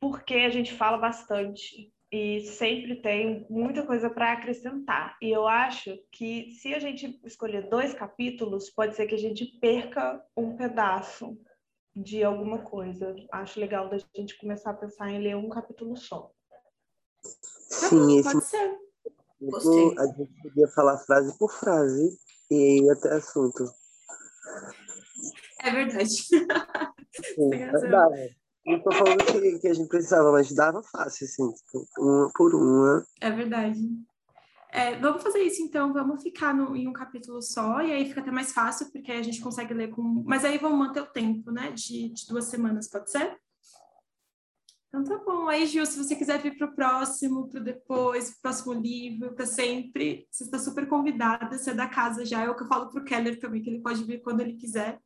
Porque 0.00 0.34
a 0.34 0.50
gente 0.50 0.72
fala 0.72 0.98
bastante 0.98 1.92
e 2.16 2.40
sempre 2.46 2.96
tem 2.96 3.46
muita 3.50 3.84
coisa 3.84 4.08
para 4.08 4.32
acrescentar. 4.32 5.18
E 5.20 5.30
eu 5.30 5.46
acho 5.46 5.98
que 6.10 6.50
se 6.52 6.72
a 6.72 6.78
gente 6.78 7.20
escolher 7.26 7.68
dois 7.68 7.92
capítulos, 7.92 8.70
pode 8.70 8.96
ser 8.96 9.06
que 9.06 9.14
a 9.14 9.18
gente 9.18 9.44
perca 9.60 10.24
um 10.34 10.56
pedaço 10.56 11.38
de 11.94 12.24
alguma 12.24 12.60
coisa. 12.60 13.14
Acho 13.30 13.60
legal 13.60 13.90
da 13.90 13.98
gente 14.14 14.38
começar 14.38 14.70
a 14.70 14.74
pensar 14.74 15.10
em 15.10 15.20
ler 15.20 15.36
um 15.36 15.50
capítulo 15.50 15.94
só. 15.94 16.30
Sim, 17.22 18.18
esse... 18.18 18.32
pode 18.32 18.44
ser. 18.46 18.78
Gostei. 19.38 19.98
A 19.98 20.06
gente 20.06 20.42
podia 20.42 20.68
falar 20.68 20.96
frase 20.96 21.38
por 21.38 21.52
frase 21.52 22.18
e 22.50 22.82
ir 22.82 22.90
até 22.92 23.12
assunto. 23.12 23.62
É 25.60 25.70
verdade. 25.70 26.08
Sim, 26.08 27.52
é 27.52 27.72
verdade. 27.72 28.36
Não 28.66 28.80
tô 28.80 28.90
falando 28.90 29.24
que, 29.24 29.58
que 29.60 29.68
a 29.68 29.74
gente 29.74 29.88
precisava, 29.88 30.32
mas 30.32 30.52
dava 30.52 30.82
fácil, 30.82 31.24
assim, 31.24 31.52
tipo, 31.52 31.86
uma 31.98 32.30
por 32.34 32.54
uma. 32.54 33.06
É 33.20 33.30
verdade. 33.30 33.80
É, 34.72 34.98
vamos 34.98 35.22
fazer 35.22 35.38
isso 35.38 35.62
então, 35.62 35.92
vamos 35.92 36.22
ficar 36.22 36.52
no, 36.52 36.74
em 36.76 36.88
um 36.88 36.92
capítulo 36.92 37.40
só, 37.40 37.80
e 37.80 37.92
aí 37.92 38.08
fica 38.08 38.20
até 38.20 38.30
mais 38.30 38.52
fácil, 38.52 38.90
porque 38.90 39.12
a 39.12 39.22
gente 39.22 39.40
consegue 39.40 39.72
ler 39.72 39.90
com. 39.90 40.02
Mas 40.26 40.44
aí 40.44 40.58
vamos 40.58 40.78
manter 40.78 41.00
o 41.00 41.06
tempo, 41.06 41.50
né? 41.52 41.70
De, 41.70 42.08
de 42.08 42.26
duas 42.26 42.46
semanas, 42.46 42.88
pode 42.90 43.10
ser? 43.10 43.38
Então 44.88 45.04
tá 45.04 45.24
bom. 45.24 45.48
Aí, 45.48 45.66
Gil, 45.66 45.86
se 45.86 45.96
você 45.96 46.16
quiser 46.16 46.40
vir 46.42 46.56
para 46.56 46.66
o 46.66 46.74
próximo, 46.74 47.48
para 47.48 47.60
o 47.60 47.64
depois, 47.64 48.30
para 48.30 48.36
o 48.36 48.42
próximo 48.42 48.72
livro, 48.72 49.34
para 49.34 49.46
sempre, 49.46 50.26
você 50.30 50.44
está 50.44 50.58
super 50.58 50.88
convidada, 50.88 51.56
você 51.56 51.70
é 51.70 51.74
da 51.74 51.86
casa 51.86 52.24
já. 52.24 52.42
É 52.42 52.50
o 52.50 52.56
que 52.56 52.62
eu 52.64 52.68
falo 52.68 52.90
para 52.90 53.00
o 53.00 53.04
Keller 53.04 53.38
também, 53.38 53.62
que 53.62 53.70
ele 53.70 53.80
pode 53.80 54.02
vir 54.04 54.22
quando 54.22 54.40
ele 54.40 54.54
quiser. 54.54 54.98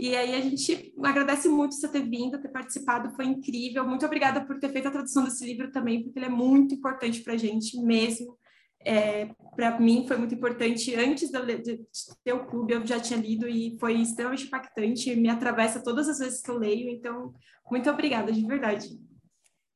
E 0.00 0.16
aí 0.16 0.34
a 0.34 0.40
gente 0.40 0.94
agradece 1.04 1.46
muito 1.46 1.74
você 1.74 1.86
ter 1.86 2.08
vindo, 2.08 2.40
ter 2.40 2.48
participado, 2.48 3.14
foi 3.14 3.26
incrível. 3.26 3.86
Muito 3.86 4.06
obrigada 4.06 4.42
por 4.46 4.58
ter 4.58 4.70
feito 4.70 4.88
a 4.88 4.90
tradução 4.90 5.24
desse 5.24 5.44
livro 5.44 5.70
também, 5.70 6.02
porque 6.02 6.18
ele 6.18 6.24
é 6.24 6.30
muito 6.30 6.74
importante 6.74 7.20
para 7.20 7.34
a 7.34 7.36
gente 7.36 7.78
mesmo. 7.82 8.34
É, 8.82 9.26
para 9.54 9.78
mim 9.78 10.06
foi 10.08 10.16
muito 10.16 10.34
importante. 10.34 10.94
Antes 10.94 11.30
de, 11.30 11.58
de, 11.58 11.86
ter 12.24 12.32
o 12.32 12.46
clube, 12.46 12.72
eu 12.72 12.86
já 12.86 12.98
tinha 12.98 13.20
lido 13.20 13.46
e 13.46 13.76
foi 13.78 14.00
extremamente 14.00 14.46
impactante. 14.46 15.14
Me 15.16 15.28
atravessa 15.28 15.82
todas 15.82 16.08
as 16.08 16.18
vezes 16.18 16.40
que 16.40 16.50
eu 16.50 16.56
leio. 16.56 16.88
Então, 16.88 17.34
muito 17.70 17.90
obrigada, 17.90 18.32
de 18.32 18.40
verdade. 18.46 18.98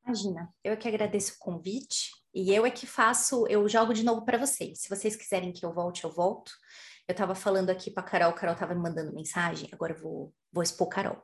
Imagina, 0.06 0.48
eu 0.64 0.72
é 0.72 0.76
que 0.76 0.88
agradeço 0.88 1.34
o 1.34 1.38
convite 1.38 2.12
e 2.32 2.50
eu 2.50 2.64
é 2.64 2.70
que 2.70 2.86
faço, 2.86 3.46
eu 3.46 3.68
jogo 3.68 3.92
de 3.92 4.02
novo 4.02 4.24
para 4.24 4.38
vocês. 4.38 4.80
Se 4.80 4.88
vocês 4.88 5.16
quiserem 5.16 5.52
que 5.52 5.66
eu 5.66 5.74
volte, 5.74 6.04
eu 6.04 6.10
volto. 6.10 6.50
Eu 7.06 7.12
estava 7.12 7.34
falando 7.34 7.68
aqui 7.68 7.90
para 7.90 8.02
Carol, 8.02 8.32
Carol 8.32 8.54
estava 8.54 8.74
me 8.74 8.80
mandando 8.80 9.12
mensagem, 9.12 9.68
agora 9.70 9.92
eu 9.92 10.00
vou, 10.00 10.34
vou 10.50 10.62
expor 10.62 10.88
Carol. 10.88 11.22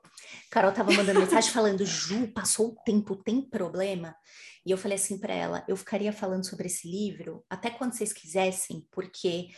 Carol 0.51 0.70
estava 0.70 0.93
mandando 0.93 1.20
mensagem 1.20 1.51
falando, 1.51 1.86
Ju, 1.86 2.28
passou 2.28 2.69
o 2.69 2.77
tempo, 2.85 3.16
tem 3.16 3.40
problema? 3.40 4.15
E 4.65 4.70
eu 4.70 4.77
falei 4.77 4.97
assim 4.97 5.19
para 5.19 5.32
ela, 5.32 5.65
eu 5.66 5.74
ficaria 5.78 6.12
falando 6.12 6.47
sobre 6.47 6.66
esse 6.66 6.86
livro 6.86 7.43
até 7.48 7.70
quando 7.70 7.94
vocês 7.94 8.12
quisessem, 8.12 8.86
porque 8.90 9.48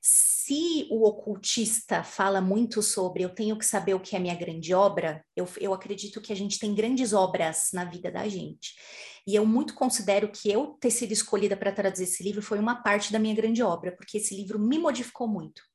se 0.00 0.86
o 0.88 1.04
ocultista 1.04 2.04
fala 2.04 2.40
muito 2.40 2.80
sobre 2.80 3.24
eu 3.24 3.34
tenho 3.34 3.58
que 3.58 3.66
saber 3.66 3.94
o 3.94 4.00
que 4.00 4.14
é 4.14 4.20
minha 4.20 4.36
grande 4.36 4.72
obra, 4.72 5.24
eu, 5.34 5.48
eu 5.60 5.74
acredito 5.74 6.20
que 6.20 6.32
a 6.32 6.36
gente 6.36 6.60
tem 6.60 6.76
grandes 6.76 7.12
obras 7.12 7.70
na 7.72 7.84
vida 7.84 8.08
da 8.08 8.28
gente. 8.28 8.76
E 9.26 9.34
eu 9.34 9.44
muito 9.44 9.74
considero 9.74 10.30
que 10.30 10.50
eu 10.50 10.76
ter 10.80 10.92
sido 10.92 11.12
escolhida 11.12 11.56
para 11.56 11.72
traduzir 11.72 12.04
esse 12.04 12.22
livro 12.22 12.40
foi 12.40 12.60
uma 12.60 12.84
parte 12.84 13.12
da 13.12 13.18
minha 13.18 13.34
grande 13.34 13.64
obra, 13.64 13.90
porque 13.96 14.18
esse 14.18 14.36
livro 14.36 14.60
me 14.60 14.78
modificou 14.78 15.26
muito 15.26 15.71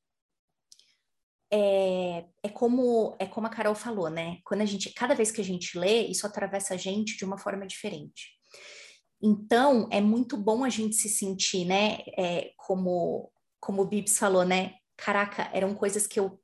é, 1.51 2.25
é 2.43 2.49
como 2.49 3.15
é 3.19 3.25
como 3.25 3.47
a 3.47 3.49
Carol 3.49 3.75
falou, 3.75 4.09
né? 4.09 4.39
Quando 4.43 4.61
a 4.61 4.65
gente, 4.65 4.93
cada 4.93 5.15
vez 5.15 5.31
que 5.31 5.41
a 5.41 5.43
gente 5.43 5.77
lê, 5.77 6.07
isso 6.07 6.25
atravessa 6.25 6.73
a 6.73 6.77
gente 6.77 7.17
de 7.17 7.25
uma 7.25 7.37
forma 7.37 7.65
diferente. 7.65 8.37
Então, 9.21 9.87
é 9.91 9.99
muito 9.99 10.37
bom 10.37 10.63
a 10.63 10.69
gente 10.69 10.95
se 10.95 11.09
sentir, 11.09 11.65
né? 11.65 11.99
É, 12.17 12.51
como 12.57 13.31
como 13.59 13.81
o 13.81 13.87
Bibs 13.87 14.17
falou, 14.17 14.45
né? 14.45 14.75
Caraca, 14.95 15.49
eram 15.53 15.73
coisas 15.73 16.05
que 16.07 16.19
eu 16.19 16.39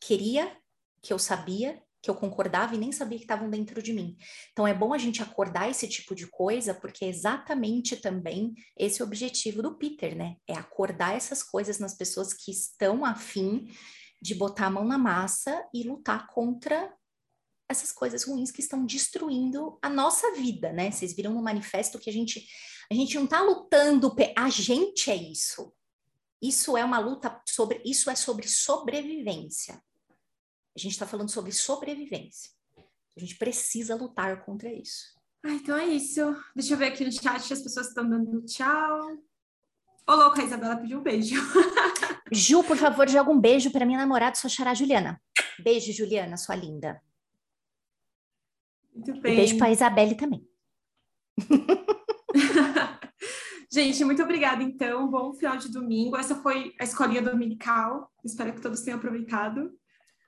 queria, 0.00 0.56
que 1.02 1.12
eu 1.12 1.18
sabia, 1.18 1.82
que 2.00 2.10
eu 2.10 2.14
concordava 2.14 2.74
e 2.74 2.78
nem 2.78 2.92
sabia 2.92 3.18
que 3.18 3.24
estavam 3.24 3.50
dentro 3.50 3.82
de 3.82 3.92
mim. 3.92 4.16
Então 4.52 4.66
é 4.66 4.74
bom 4.74 4.92
a 4.94 4.98
gente 4.98 5.22
acordar 5.22 5.68
esse 5.68 5.88
tipo 5.88 6.14
de 6.14 6.26
coisa, 6.26 6.74
porque 6.74 7.04
é 7.04 7.08
exatamente 7.08 7.96
também 7.96 8.54
esse 8.76 9.02
o 9.02 9.06
objetivo 9.06 9.62
do 9.62 9.76
Peter, 9.76 10.16
né? 10.16 10.36
É 10.46 10.54
acordar 10.54 11.16
essas 11.16 11.42
coisas 11.42 11.78
nas 11.78 11.94
pessoas 11.94 12.32
que 12.32 12.50
estão 12.50 13.04
afim 13.04 13.66
de 14.20 14.34
botar 14.34 14.66
a 14.66 14.70
mão 14.70 14.84
na 14.84 14.98
massa 14.98 15.66
e 15.72 15.82
lutar 15.82 16.26
contra 16.28 16.92
essas 17.68 17.92
coisas 17.92 18.24
ruins 18.24 18.50
que 18.50 18.60
estão 18.60 18.84
destruindo 18.84 19.78
a 19.82 19.90
nossa 19.90 20.32
vida, 20.32 20.72
né? 20.72 20.90
Vocês 20.90 21.14
viram 21.14 21.34
no 21.34 21.42
manifesto 21.42 21.98
que 21.98 22.08
a 22.08 22.12
gente 22.12 22.46
a 22.90 22.94
gente 22.94 23.14
não 23.16 23.24
está 23.24 23.42
lutando, 23.42 24.14
a 24.34 24.48
gente 24.48 25.10
é 25.10 25.16
isso. 25.16 25.74
Isso 26.40 26.76
é 26.76 26.84
uma 26.84 26.98
luta 26.98 27.42
sobre, 27.46 27.82
isso 27.84 28.08
é 28.08 28.14
sobre 28.14 28.48
sobrevivência. 28.48 29.82
A 30.74 30.78
gente 30.78 30.92
está 30.92 31.06
falando 31.06 31.30
sobre 31.30 31.52
sobrevivência. 31.52 32.50
A 33.16 33.20
gente 33.20 33.36
precisa 33.36 33.94
lutar 33.94 34.44
contra 34.44 34.72
isso. 34.72 35.18
Ah, 35.44 35.52
então 35.52 35.76
é 35.76 35.86
isso. 35.86 36.20
Deixa 36.54 36.72
eu 36.72 36.78
ver 36.78 36.86
aqui 36.86 37.04
no 37.04 37.12
chat 37.12 37.42
se 37.42 37.52
as 37.52 37.60
pessoas 37.60 37.88
estão 37.88 38.08
dando 38.08 38.42
tchau. 38.46 39.18
Ô, 40.08 40.14
louco, 40.14 40.40
a 40.40 40.44
Isabela 40.44 40.76
pediu 40.76 41.00
um 41.00 41.02
beijo. 41.02 41.34
Ju, 42.32 42.62
por 42.62 42.76
favor, 42.76 43.08
joga 43.08 43.30
um 43.30 43.40
beijo 43.40 43.70
para 43.70 43.86
minha 43.86 43.98
namorada, 43.98 44.36
sua 44.36 44.50
xará 44.50 44.74
Juliana. 44.74 45.20
Beijo, 45.58 45.92
Juliana, 45.92 46.36
sua 46.36 46.54
linda. 46.54 47.00
Muito 48.94 49.20
bem. 49.20 49.32
E 49.32 49.36
beijo 49.36 49.58
para 49.58 49.70
Isabelle 49.70 50.14
também. 50.14 50.46
Gente, 53.70 54.02
muito 54.04 54.22
obrigada, 54.22 54.62
então. 54.62 55.08
Bom 55.08 55.34
final 55.34 55.56
de 55.56 55.70
domingo. 55.70 56.16
Essa 56.16 56.34
foi 56.36 56.74
a 56.80 56.84
escolinha 56.84 57.20
dominical. 57.20 58.10
Espero 58.24 58.54
que 58.54 58.62
todos 58.62 58.80
tenham 58.80 58.98
aproveitado. 58.98 59.70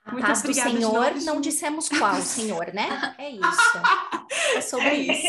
A 0.05 0.13
Muito 0.13 0.25
paz 0.25 0.41
do 0.41 0.49
obrigada 0.49 0.69
de 0.71 0.77
Senhor, 0.77 1.15
não 1.25 1.41
dissemos 1.41 1.89
qual, 1.89 2.15
Senhor, 2.21 2.73
né? 2.73 3.15
É 3.17 3.29
isso. 3.31 3.41
É 4.55 4.61
sobre 4.61 4.95
isso. 4.95 5.27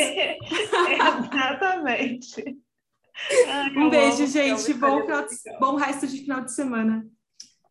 Exatamente. 1.32 2.61
Ai, 3.48 3.76
Um 3.76 3.90
beijo, 3.90 4.26
gente. 4.26 4.72
Bom, 4.74 5.02
final- 5.02 5.26
bom 5.60 5.76
resto 5.76 6.06
de 6.06 6.18
final 6.18 6.40
de 6.42 6.52
semana. 6.54 7.06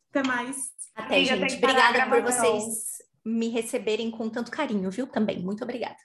Até 0.09 0.27
mais. 0.27 0.57
Até, 0.95 1.15
Amiga, 1.15 1.37
gente. 1.37 1.55
Obrigada 1.63 2.09
por 2.09 2.21
vocês 2.21 2.63
me 3.25 3.49
receberem 3.49 4.09
com 4.11 4.29
tanto 4.29 4.51
carinho, 4.51 4.89
viu? 4.89 5.07
Também. 5.07 5.41
Muito 5.43 5.63
obrigada. 5.63 5.97